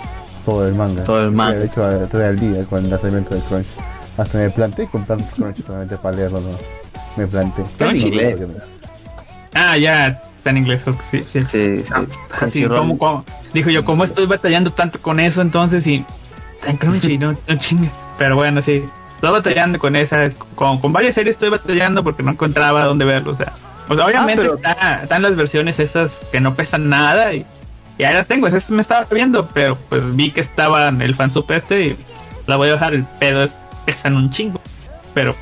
todo 0.43 0.67
el 0.67 0.73
manga. 0.75 1.03
Todo 1.05 1.23
el 1.23 1.31
manga. 1.31 1.57
De 1.59 1.65
hecho, 1.67 1.85
a- 1.85 2.03
estoy 2.03 2.23
al 2.23 2.37
día 2.37 2.65
con 2.65 2.83
el 2.83 2.89
lanzamiento 2.89 3.33
de 3.33 3.39
Crunch. 3.43 3.67
Hasta 4.17 4.39
me 4.39 4.49
planteé 4.49 4.87
comprar 4.87 5.19
Crunch 5.35 5.63
solamente 5.65 5.95
para 5.95 6.17
leerlo. 6.17 6.41
¿no? 6.41 6.49
Me 7.15 7.27
planteé. 7.27 7.63
Está 7.63 7.85
en 7.91 7.91
No, 7.95 8.01
no, 8.01 8.07
inglés. 8.07 8.39
no, 8.41 8.47
no, 8.47 8.53
no. 8.55 8.59
Ah, 9.53 9.77
ya 9.77 10.21
está 10.41 10.49
en 10.49 10.57
inglés. 10.57 10.81
Sí, 11.09 11.23
sí. 11.29 11.39
Sí, 11.41 11.45
sí. 11.49 11.83
Ah, 11.93 12.01
sí, 12.01 12.17
Crunchyroll. 12.29 12.77
¿cómo, 12.79 12.97
cómo? 12.97 13.25
Dijo 13.53 13.69
yo, 13.69 13.85
¿cómo 13.85 14.03
estoy 14.03 14.25
batallando 14.25 14.71
tanto 14.71 14.99
con 15.01 15.19
eso 15.19 15.41
entonces? 15.41 15.85
Y 15.85 16.03
tan 16.65 16.77
crunchy, 16.77 17.17
no, 17.19 17.35
no 17.47 17.55
chingue. 17.57 17.89
Pero 18.17 18.35
bueno, 18.35 18.61
sí. 18.61 18.83
Estoy 19.15 19.31
batallando 19.31 19.77
con 19.77 19.95
esas. 19.95 20.33
Con, 20.55 20.79
con 20.79 20.91
varias 20.91 21.13
series 21.15 21.35
estoy 21.35 21.49
batallando 21.49 22.03
porque 22.03 22.23
no 22.23 22.31
encontraba 22.31 22.83
dónde 22.85 23.05
verlo. 23.05 23.31
O 23.31 23.35
sea, 23.35 23.53
pues 23.87 23.99
obviamente 23.99 24.41
pero- 24.41 24.55
está- 24.55 25.03
están 25.03 25.21
las 25.21 25.35
versiones 25.35 25.79
esas 25.79 26.13
que 26.31 26.39
no 26.39 26.55
pesan 26.55 26.89
nada. 26.89 27.33
Y, 27.33 27.45
y 27.99 28.03
ahí 28.03 28.13
las 28.15 28.25
tengo. 28.25 28.47
Esas 28.47 28.71
me 28.71 28.81
estaba 28.81 29.05
viendo, 29.11 29.47
pero 29.53 29.75
pues 29.89 30.15
vi 30.15 30.31
que 30.31 30.41
estaba 30.41 30.87
en 30.87 31.01
el 31.03 31.13
fansub 31.13 31.45
este 31.51 31.81
y 31.87 31.97
la 32.47 32.55
voy 32.55 32.69
a 32.69 32.73
bajar. 32.73 32.95
El 32.95 33.03
pedo 33.03 33.43
es 33.43 33.55
pesan 33.85 34.15
un 34.15 34.31
chingo. 34.31 34.59
Pero, 35.13 35.35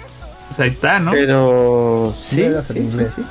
pues 0.48 0.60
ahí 0.60 0.70
está, 0.70 1.00
¿no? 1.00 1.12
Pero 1.12 2.14
sí, 2.22 2.44
sí, 2.68 2.74
sí, 2.74 2.90
sí. 3.16 3.24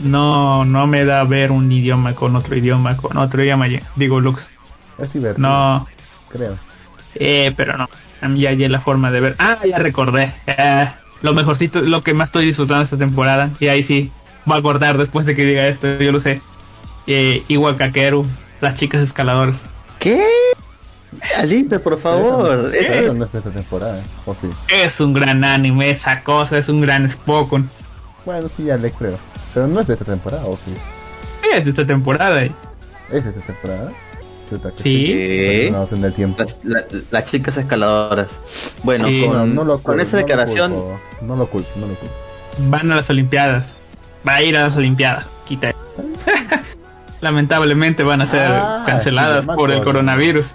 No, 0.00 0.64
no 0.64 0.86
me 0.86 1.04
da 1.04 1.24
ver 1.24 1.50
un 1.50 1.70
idioma 1.70 2.14
con 2.14 2.34
otro 2.36 2.56
idioma, 2.56 2.96
con 2.96 3.16
otro 3.16 3.42
idioma. 3.42 3.66
Digo, 3.96 4.20
Lux. 4.20 4.46
Es 4.98 5.12
divertido. 5.12 5.48
No. 5.48 5.86
Creo. 6.28 6.56
Eh, 7.14 7.52
pero 7.56 7.76
no. 7.76 7.88
A 8.20 8.28
mí 8.28 8.40
ya 8.40 8.50
hay 8.50 8.68
la 8.68 8.80
forma 8.80 9.10
de 9.10 9.20
ver. 9.20 9.36
Ah, 9.38 9.58
ya 9.68 9.78
recordé. 9.78 10.34
Eh, 10.46 10.88
lo 11.22 11.34
mejorcito, 11.34 11.80
lo 11.80 12.02
que 12.02 12.14
más 12.14 12.28
estoy 12.28 12.46
disfrutando 12.46 12.84
esta 12.84 12.96
temporada. 12.96 13.50
Y 13.60 13.68
ahí 13.68 13.82
sí, 13.82 14.10
voy 14.44 14.56
a 14.56 14.58
acordar 14.60 14.98
después 14.98 15.26
de 15.26 15.34
que 15.34 15.44
diga 15.44 15.66
esto, 15.66 15.98
yo 15.98 16.12
lo 16.12 16.20
sé. 16.20 16.40
Eh, 17.06 17.42
Iwakakeru, 17.48 18.26
las 18.60 18.74
chicas 18.76 19.02
escaladoras. 19.02 19.60
¿Qué? 19.98 20.24
Alipe, 21.38 21.78
por 21.78 22.00
favor. 22.00 22.48
Pero 22.56 22.68
Eso, 22.70 22.84
Eso- 22.92 22.94
eso 22.94 23.14
no 23.14 23.24
es 23.24 23.32
de 23.32 23.38
esta 23.38 23.50
temporada. 23.50 24.02
O 24.24 24.34
sí. 24.34 24.48
Es 24.68 25.00
un 25.00 25.12
gran 25.12 25.44
anime, 25.44 25.90
esa 25.90 26.22
cosa, 26.22 26.58
es 26.58 26.68
un 26.68 26.80
gran 26.80 27.08
Spokon. 27.08 27.68
Bueno, 28.24 28.48
sí, 28.48 28.64
ya 28.64 28.76
le 28.76 28.90
creo. 28.92 29.18
Pero 29.54 29.66
no 29.66 29.80
es 29.80 29.86
de 29.86 29.94
esta 29.94 30.04
temporada, 30.04 30.44
o 30.46 30.56
sí. 30.56 30.74
Es 31.52 31.64
de 31.64 31.70
esta 31.70 31.86
temporada. 31.86 32.44
y- 32.44 32.54
¿Es 33.10 33.24
de 33.24 33.30
esta 33.30 33.42
temporada? 33.42 33.90
Chuta, 34.48 34.70
que 34.70 34.82
Sí. 34.82 35.06
¿Qué? 35.06 35.68
No, 35.72 35.86
en 35.90 36.04
el 36.04 36.12
tiempo. 36.12 36.38
Las, 36.42 36.58
la- 36.62 36.84
las 37.10 37.24
chicas 37.30 37.56
escaladoras. 37.56 38.28
Bueno, 38.82 39.08
Sí. 39.08 39.24
con, 39.26 39.36
No, 39.36 39.46
no 39.46 39.64
lo 39.64 39.72
con 39.74 39.82
culpo, 39.96 40.00
esa 40.02 40.10
no 40.12 40.16
lo 40.22 40.26
declaración, 40.26 40.72
No 41.22 41.36
lo 41.36 41.46
culpo, 41.48 41.68
no 41.76 41.86
lo 41.88 41.94
culpo. 41.94 42.14
Van 42.68 42.92
a 42.92 42.96
las 42.96 43.10
Olimpiadas. 43.10 43.64
Va 44.26 44.36
a 44.36 44.42
ir 44.42 44.56
a 44.56 44.68
las 44.68 44.76
Olimpiadas. 44.76 45.26
Quita. 45.46 45.72
Lamentablemente 47.20 48.02
van 48.02 48.20
a 48.20 48.26
ser 48.26 48.50
Ah, 48.50 48.82
canceladas 48.86 49.42
sí, 49.44 49.48
ya 49.50 49.54
por 49.54 49.70
el 49.70 49.82
coronavirus. 49.84 50.54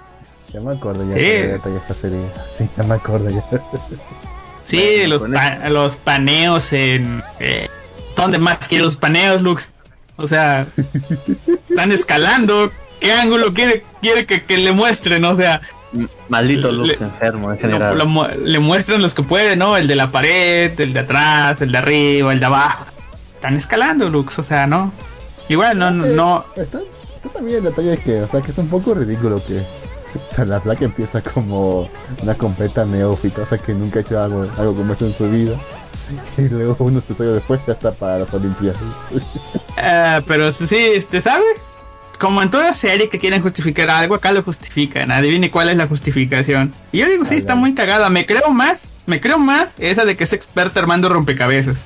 Ya 0.52 0.60
me 0.60 0.74
acuerdo 0.74 1.06
ya 1.08 1.14
detalle 1.14 1.76
esta 1.76 1.94
serie. 1.94 2.20
Sí, 2.46 2.68
ya 2.76 2.82
me 2.84 2.94
acuerdo 2.94 3.28
ya. 3.30 3.42
Sí, 4.68 4.76
Bueno, 5.08 5.08
los, 5.08 5.22
pa- 5.30 5.68
los 5.68 5.96
paneos 5.96 6.72
en... 6.72 7.22
Eh, 7.40 7.68
¿Dónde 8.16 8.38
más 8.38 8.66
que 8.68 8.78
los 8.80 8.96
paneos, 8.96 9.40
Lux? 9.42 9.70
O 10.16 10.26
sea, 10.26 10.66
están 11.70 11.92
escalando. 11.92 12.70
¿Qué 13.00 13.12
ángulo 13.12 13.54
quiere, 13.54 13.84
quiere 14.02 14.26
que, 14.26 14.42
que 14.42 14.58
le 14.58 14.72
muestren? 14.72 15.24
O 15.24 15.36
sea, 15.36 15.60
maldito 16.28 16.72
Lux 16.72 16.88
Le- 16.88 17.06
enfermo 17.06 17.52
en 17.52 17.58
general. 17.58 17.96
lo 17.96 18.28
le 18.44 18.58
muestran 18.58 19.00
los 19.00 19.14
que 19.14 19.22
pueden, 19.22 19.60
¿no? 19.60 19.76
El 19.76 19.86
de 19.86 19.94
la 19.94 20.10
pared, 20.10 20.78
el 20.80 20.92
de 20.92 21.00
atrás, 21.00 21.62
el 21.62 21.70
de 21.70 21.78
arriba, 21.78 22.32
el 22.32 22.40
de 22.40 22.46
abajo. 22.46 22.84
Están 23.36 23.56
escalando, 23.56 24.10
Lux, 24.10 24.36
o 24.40 24.42
sea, 24.42 24.66
¿no? 24.66 24.92
Igual, 25.48 25.78
no, 25.78 25.92
no, 25.92 26.04
no. 26.06 26.44
Está, 26.56 26.80
está 27.14 27.28
también 27.28 27.58
el 27.58 27.62
detalle 27.64 27.90
de 27.90 27.98
que, 27.98 28.20
o 28.22 28.28
sea, 28.28 28.40
que 28.42 28.50
es 28.50 28.58
un 28.58 28.68
poco 28.68 28.94
ridículo 28.94 29.40
que. 29.46 29.62
O 30.30 30.34
sea, 30.34 30.44
la 30.44 30.60
flaca 30.60 30.84
empieza 30.84 31.22
como 31.22 31.88
una 32.22 32.34
completa 32.34 32.84
neófita, 32.84 33.42
o 33.42 33.46
sea, 33.46 33.58
que 33.58 33.72
nunca 33.74 33.98
ha 33.98 34.02
hecho 34.02 34.22
algo, 34.22 34.46
algo 34.58 34.74
como 34.74 34.92
eso 34.92 35.06
en 35.06 35.14
su 35.14 35.30
vida. 35.30 35.56
Y 36.38 36.48
luego 36.48 36.76
unos 36.84 37.04
episodios 37.04 37.34
después 37.34 37.60
ya 37.66 37.74
está 37.74 37.92
para 37.92 38.20
las 38.20 38.32
Olimpiadas. 38.34 38.80
Eh, 39.80 40.22
pero 40.26 40.50
sí, 40.50 40.76
este, 40.76 41.20
¿sabe? 41.20 41.44
Como 42.18 42.42
en 42.42 42.50
toda 42.50 42.74
serie 42.74 43.08
que 43.08 43.20
quieren 43.20 43.42
justificar 43.42 43.88
algo, 43.90 44.16
acá 44.16 44.32
lo 44.32 44.42
justifican. 44.42 45.12
Adivine 45.12 45.52
cuál 45.52 45.68
es 45.68 45.76
la 45.76 45.86
justificación. 45.86 46.74
Y 46.90 46.98
yo 46.98 47.08
digo, 47.08 47.24
sí, 47.24 47.36
está 47.36 47.54
muy 47.54 47.74
cagada. 47.74 48.10
Me 48.10 48.26
creo 48.26 48.50
más, 48.50 48.82
me 49.06 49.20
creo 49.20 49.38
más 49.38 49.74
esa 49.78 50.04
de 50.04 50.16
que 50.16 50.24
es 50.24 50.32
experta 50.32 50.80
armando 50.80 51.08
rompecabezas. 51.08 51.84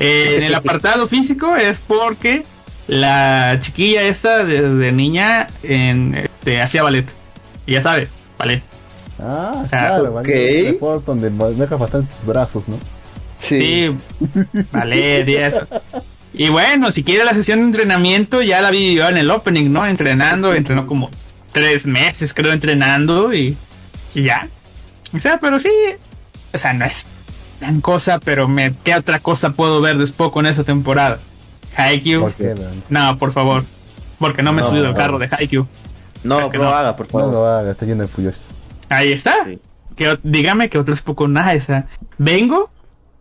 Eh, 0.00 0.34
en 0.38 0.42
el 0.42 0.54
apartado 0.56 1.06
físico 1.06 1.54
es 1.54 1.78
porque 1.86 2.44
la 2.88 3.58
chiquilla 3.60 4.02
esa 4.02 4.42
desde 4.42 4.90
niña 4.90 5.46
en, 5.62 6.16
este, 6.16 6.60
hacía 6.60 6.82
ballet. 6.82 7.06
Y 7.70 7.74
ya 7.74 7.82
sabe, 7.82 8.08
ballet. 8.38 8.62
Ah, 9.18 9.52
Ah, 9.54 9.64
claro, 9.68 10.08
ok. 10.08 10.14
vale. 10.16 10.58
Es 10.58 10.64
un 10.66 10.72
deporte 10.72 11.04
donde 11.06 11.54
deja 11.54 11.76
bastantes 11.76 12.24
brazos, 12.26 12.68
¿no? 12.68 12.78
Sí, 13.40 13.90
vale, 14.72 15.24
10. 15.24 15.54
Y 16.34 16.48
bueno, 16.48 16.90
si 16.92 17.02
quiere 17.04 17.24
la 17.24 17.32
sesión 17.34 17.58
de 17.60 17.64
entrenamiento, 17.66 18.42
ya 18.42 18.60
la 18.60 18.70
vi 18.70 18.94
yo 18.94 19.08
en 19.08 19.16
el 19.16 19.30
opening, 19.30 19.70
¿no? 19.72 19.86
Entrenando, 19.86 20.54
entrenó 20.54 20.86
como 20.86 21.10
tres 21.52 21.86
meses, 21.86 22.32
creo, 22.34 22.52
entrenando 22.52 23.34
y, 23.34 23.56
y 24.14 24.22
ya. 24.22 24.48
O 25.14 25.18
sea, 25.18 25.38
pero 25.40 25.58
sí, 25.58 25.70
o 26.52 26.58
sea, 26.58 26.72
no 26.72 26.84
es 26.84 27.06
gran 27.60 27.80
cosa, 27.80 28.20
pero 28.20 28.46
me, 28.48 28.72
¿qué 28.84 28.94
otra 28.94 29.18
cosa 29.18 29.50
puedo 29.52 29.80
ver 29.80 29.98
después 29.98 30.30
con 30.30 30.46
esa 30.46 30.64
temporada? 30.64 31.18
Haikyuu. 31.76 32.22
¿Por 32.22 32.34
qué, 32.34 32.54
man? 32.54 32.82
No, 32.88 33.18
por 33.18 33.32
favor. 33.32 33.64
Porque 34.18 34.42
no 34.42 34.52
me 34.52 34.60
he 34.60 34.64
No, 34.64 34.70
subido 34.70 34.86
al 34.86 34.92
no. 34.92 34.96
carro 34.98 35.18
de 35.18 35.28
Haikyuu. 35.30 35.66
No, 36.24 36.50
pero 36.50 36.64
no. 36.64 36.70
haga, 36.70 36.96
por 36.96 37.06
No 37.06 37.12
favor. 37.12 37.32
lo 37.32 37.46
haga, 37.46 37.70
está 37.70 37.86
lleno 37.86 38.02
de 38.02 38.08
fuyos. 38.08 38.48
Ahí 38.88 39.12
está. 39.12 39.34
Sí. 39.44 39.58
Que, 39.96 40.18
dígame 40.22 40.68
que 40.70 40.78
otro 40.78 40.94
Spokon 40.96 41.32
nada 41.32 41.54
esa. 41.54 41.86
Vengo 42.18 42.70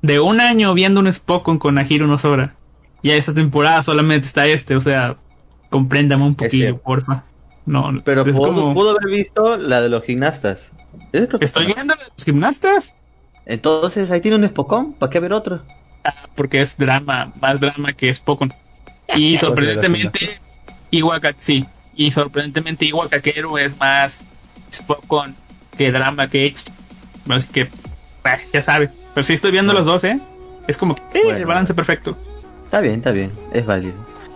de 0.02 0.20
un 0.20 0.40
año 0.42 0.74
viendo 0.74 1.00
un 1.00 1.12
Spokon 1.12 1.60
con 1.60 1.76
Nahiro 1.76 2.08
no 2.08 2.18
Sora. 2.18 2.56
Y 3.02 3.12
a 3.12 3.16
esta 3.16 3.34
temporada 3.34 3.82
solamente 3.84 4.28
está 4.28 4.46
este, 4.48 4.76
o 4.76 4.82
sea, 4.82 5.16
compréndame 5.70 6.24
un 6.24 6.36
poquillo, 6.36 6.78
porfa. 6.78 7.24
No, 7.66 7.92
Pero 8.04 8.22
es 8.26 8.34
pudo, 8.36 8.54
como- 8.54 8.74
pudo 8.74 8.92
haber 8.92 9.06
visto 9.08 9.58
la 9.58 9.82
de 9.82 9.90
los 9.90 10.04
gimnastas. 10.04 10.62
Creo 11.12 11.28
que 11.30 11.46
Estoy 11.46 11.68
está- 11.68 11.76
viendo 11.76 11.96
los 11.96 12.26
gimnastas. 12.26 12.94
Entonces 13.46 14.12
ahí 14.12 14.22
tiene 14.22 14.38
un 14.38 14.44
espocón, 14.44 14.94
¿para 14.94 15.10
qué 15.10 15.20
ver 15.20 15.34
otro? 15.34 15.62
Ah, 16.04 16.14
porque 16.36 16.62
es 16.62 16.78
drama, 16.78 17.32
más 17.42 17.60
drama 17.60 17.94
que 17.94 18.14
Spokon. 18.14 18.52
Y 19.16 19.38
sorprendentemente, 19.40 20.40
Iwaka, 20.92 21.34
sí. 21.40 21.66
Y 22.00 22.14
sorprendentemente, 22.14 22.86
Iwakakero 22.86 23.58
es 23.58 23.78
más 23.78 24.22
Spokon 24.74 25.36
que 25.78 25.92
drama 25.92 26.30
que 26.30 26.46
H. 26.48 26.72
Así 27.30 27.48
que, 27.48 27.68
bah, 28.24 28.38
ya 28.54 28.64
sabe. 28.64 28.90
Pero 29.14 29.26
sí 29.26 29.34
estoy 29.34 29.52
viendo 29.52 29.74
los 29.74 29.84
dos, 29.84 30.06
¿eh? 30.06 30.18
Es 30.70 30.78
como 30.78 30.96
que 30.96 31.02
eh, 31.20 31.22
Bueno. 31.26 31.40
el 31.40 31.46
balance 31.46 31.74
perfecto. 31.74 32.18
Está 32.64 32.80
bien, 32.80 32.96
está 32.96 33.12
bien, 33.12 33.32
es 33.52 33.66
válido. 33.66 33.96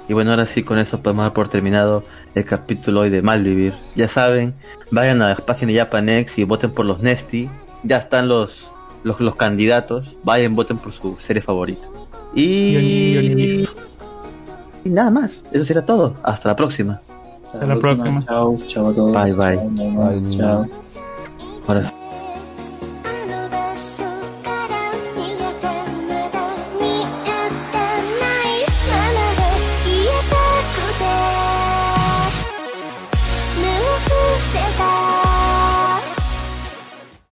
Y 0.09 0.13
bueno, 0.13 0.31
ahora 0.31 0.45
sí, 0.45 0.63
con 0.63 0.77
eso 0.77 1.01
podemos 1.01 1.23
dar 1.23 1.31
por 1.31 1.47
terminado 1.47 2.03
el 2.35 2.43
capítulo 2.43 2.99
hoy 2.99 3.09
de 3.09 3.21
Malvivir. 3.21 3.71
Ya 3.95 4.09
saben, 4.09 4.53
vayan 4.91 5.21
a 5.21 5.29
la 5.29 5.35
página 5.37 5.71
de 5.71 5.77
Japanex 5.79 6.37
y 6.39 6.43
voten 6.43 6.69
por 6.71 6.85
los 6.85 6.99
Nesty. 6.99 7.49
Ya 7.83 7.95
están 7.95 8.27
los, 8.27 8.65
los, 9.05 9.21
los 9.21 9.37
candidatos. 9.37 10.17
Vayan, 10.25 10.53
voten 10.53 10.79
por 10.79 10.91
su 10.91 11.15
serie 11.17 11.41
favorita. 11.41 11.87
Y... 12.35 12.73
Yo 12.73 12.79
ni- 12.81 13.13
yo 13.13 13.21
ni 13.21 13.35
listo. 13.35 13.73
y 14.83 14.89
nada 14.89 15.11
más, 15.11 15.39
eso 15.53 15.63
será 15.63 15.85
todo. 15.85 16.17
Hasta 16.23 16.49
la 16.49 16.57
próxima. 16.57 16.99
Hasta 17.53 17.65
la 17.67 17.75
próxima. 17.75 18.23
Chao, 18.25 18.55
chao 18.67 18.87
a 18.89 18.93
todos. 18.93 19.13
Bye, 19.13 19.33
bye. 19.33 19.57
Chao. 19.77 20.09
Bye. 20.09 20.29
Chao. 20.29 20.65
Ahora. 21.67 21.93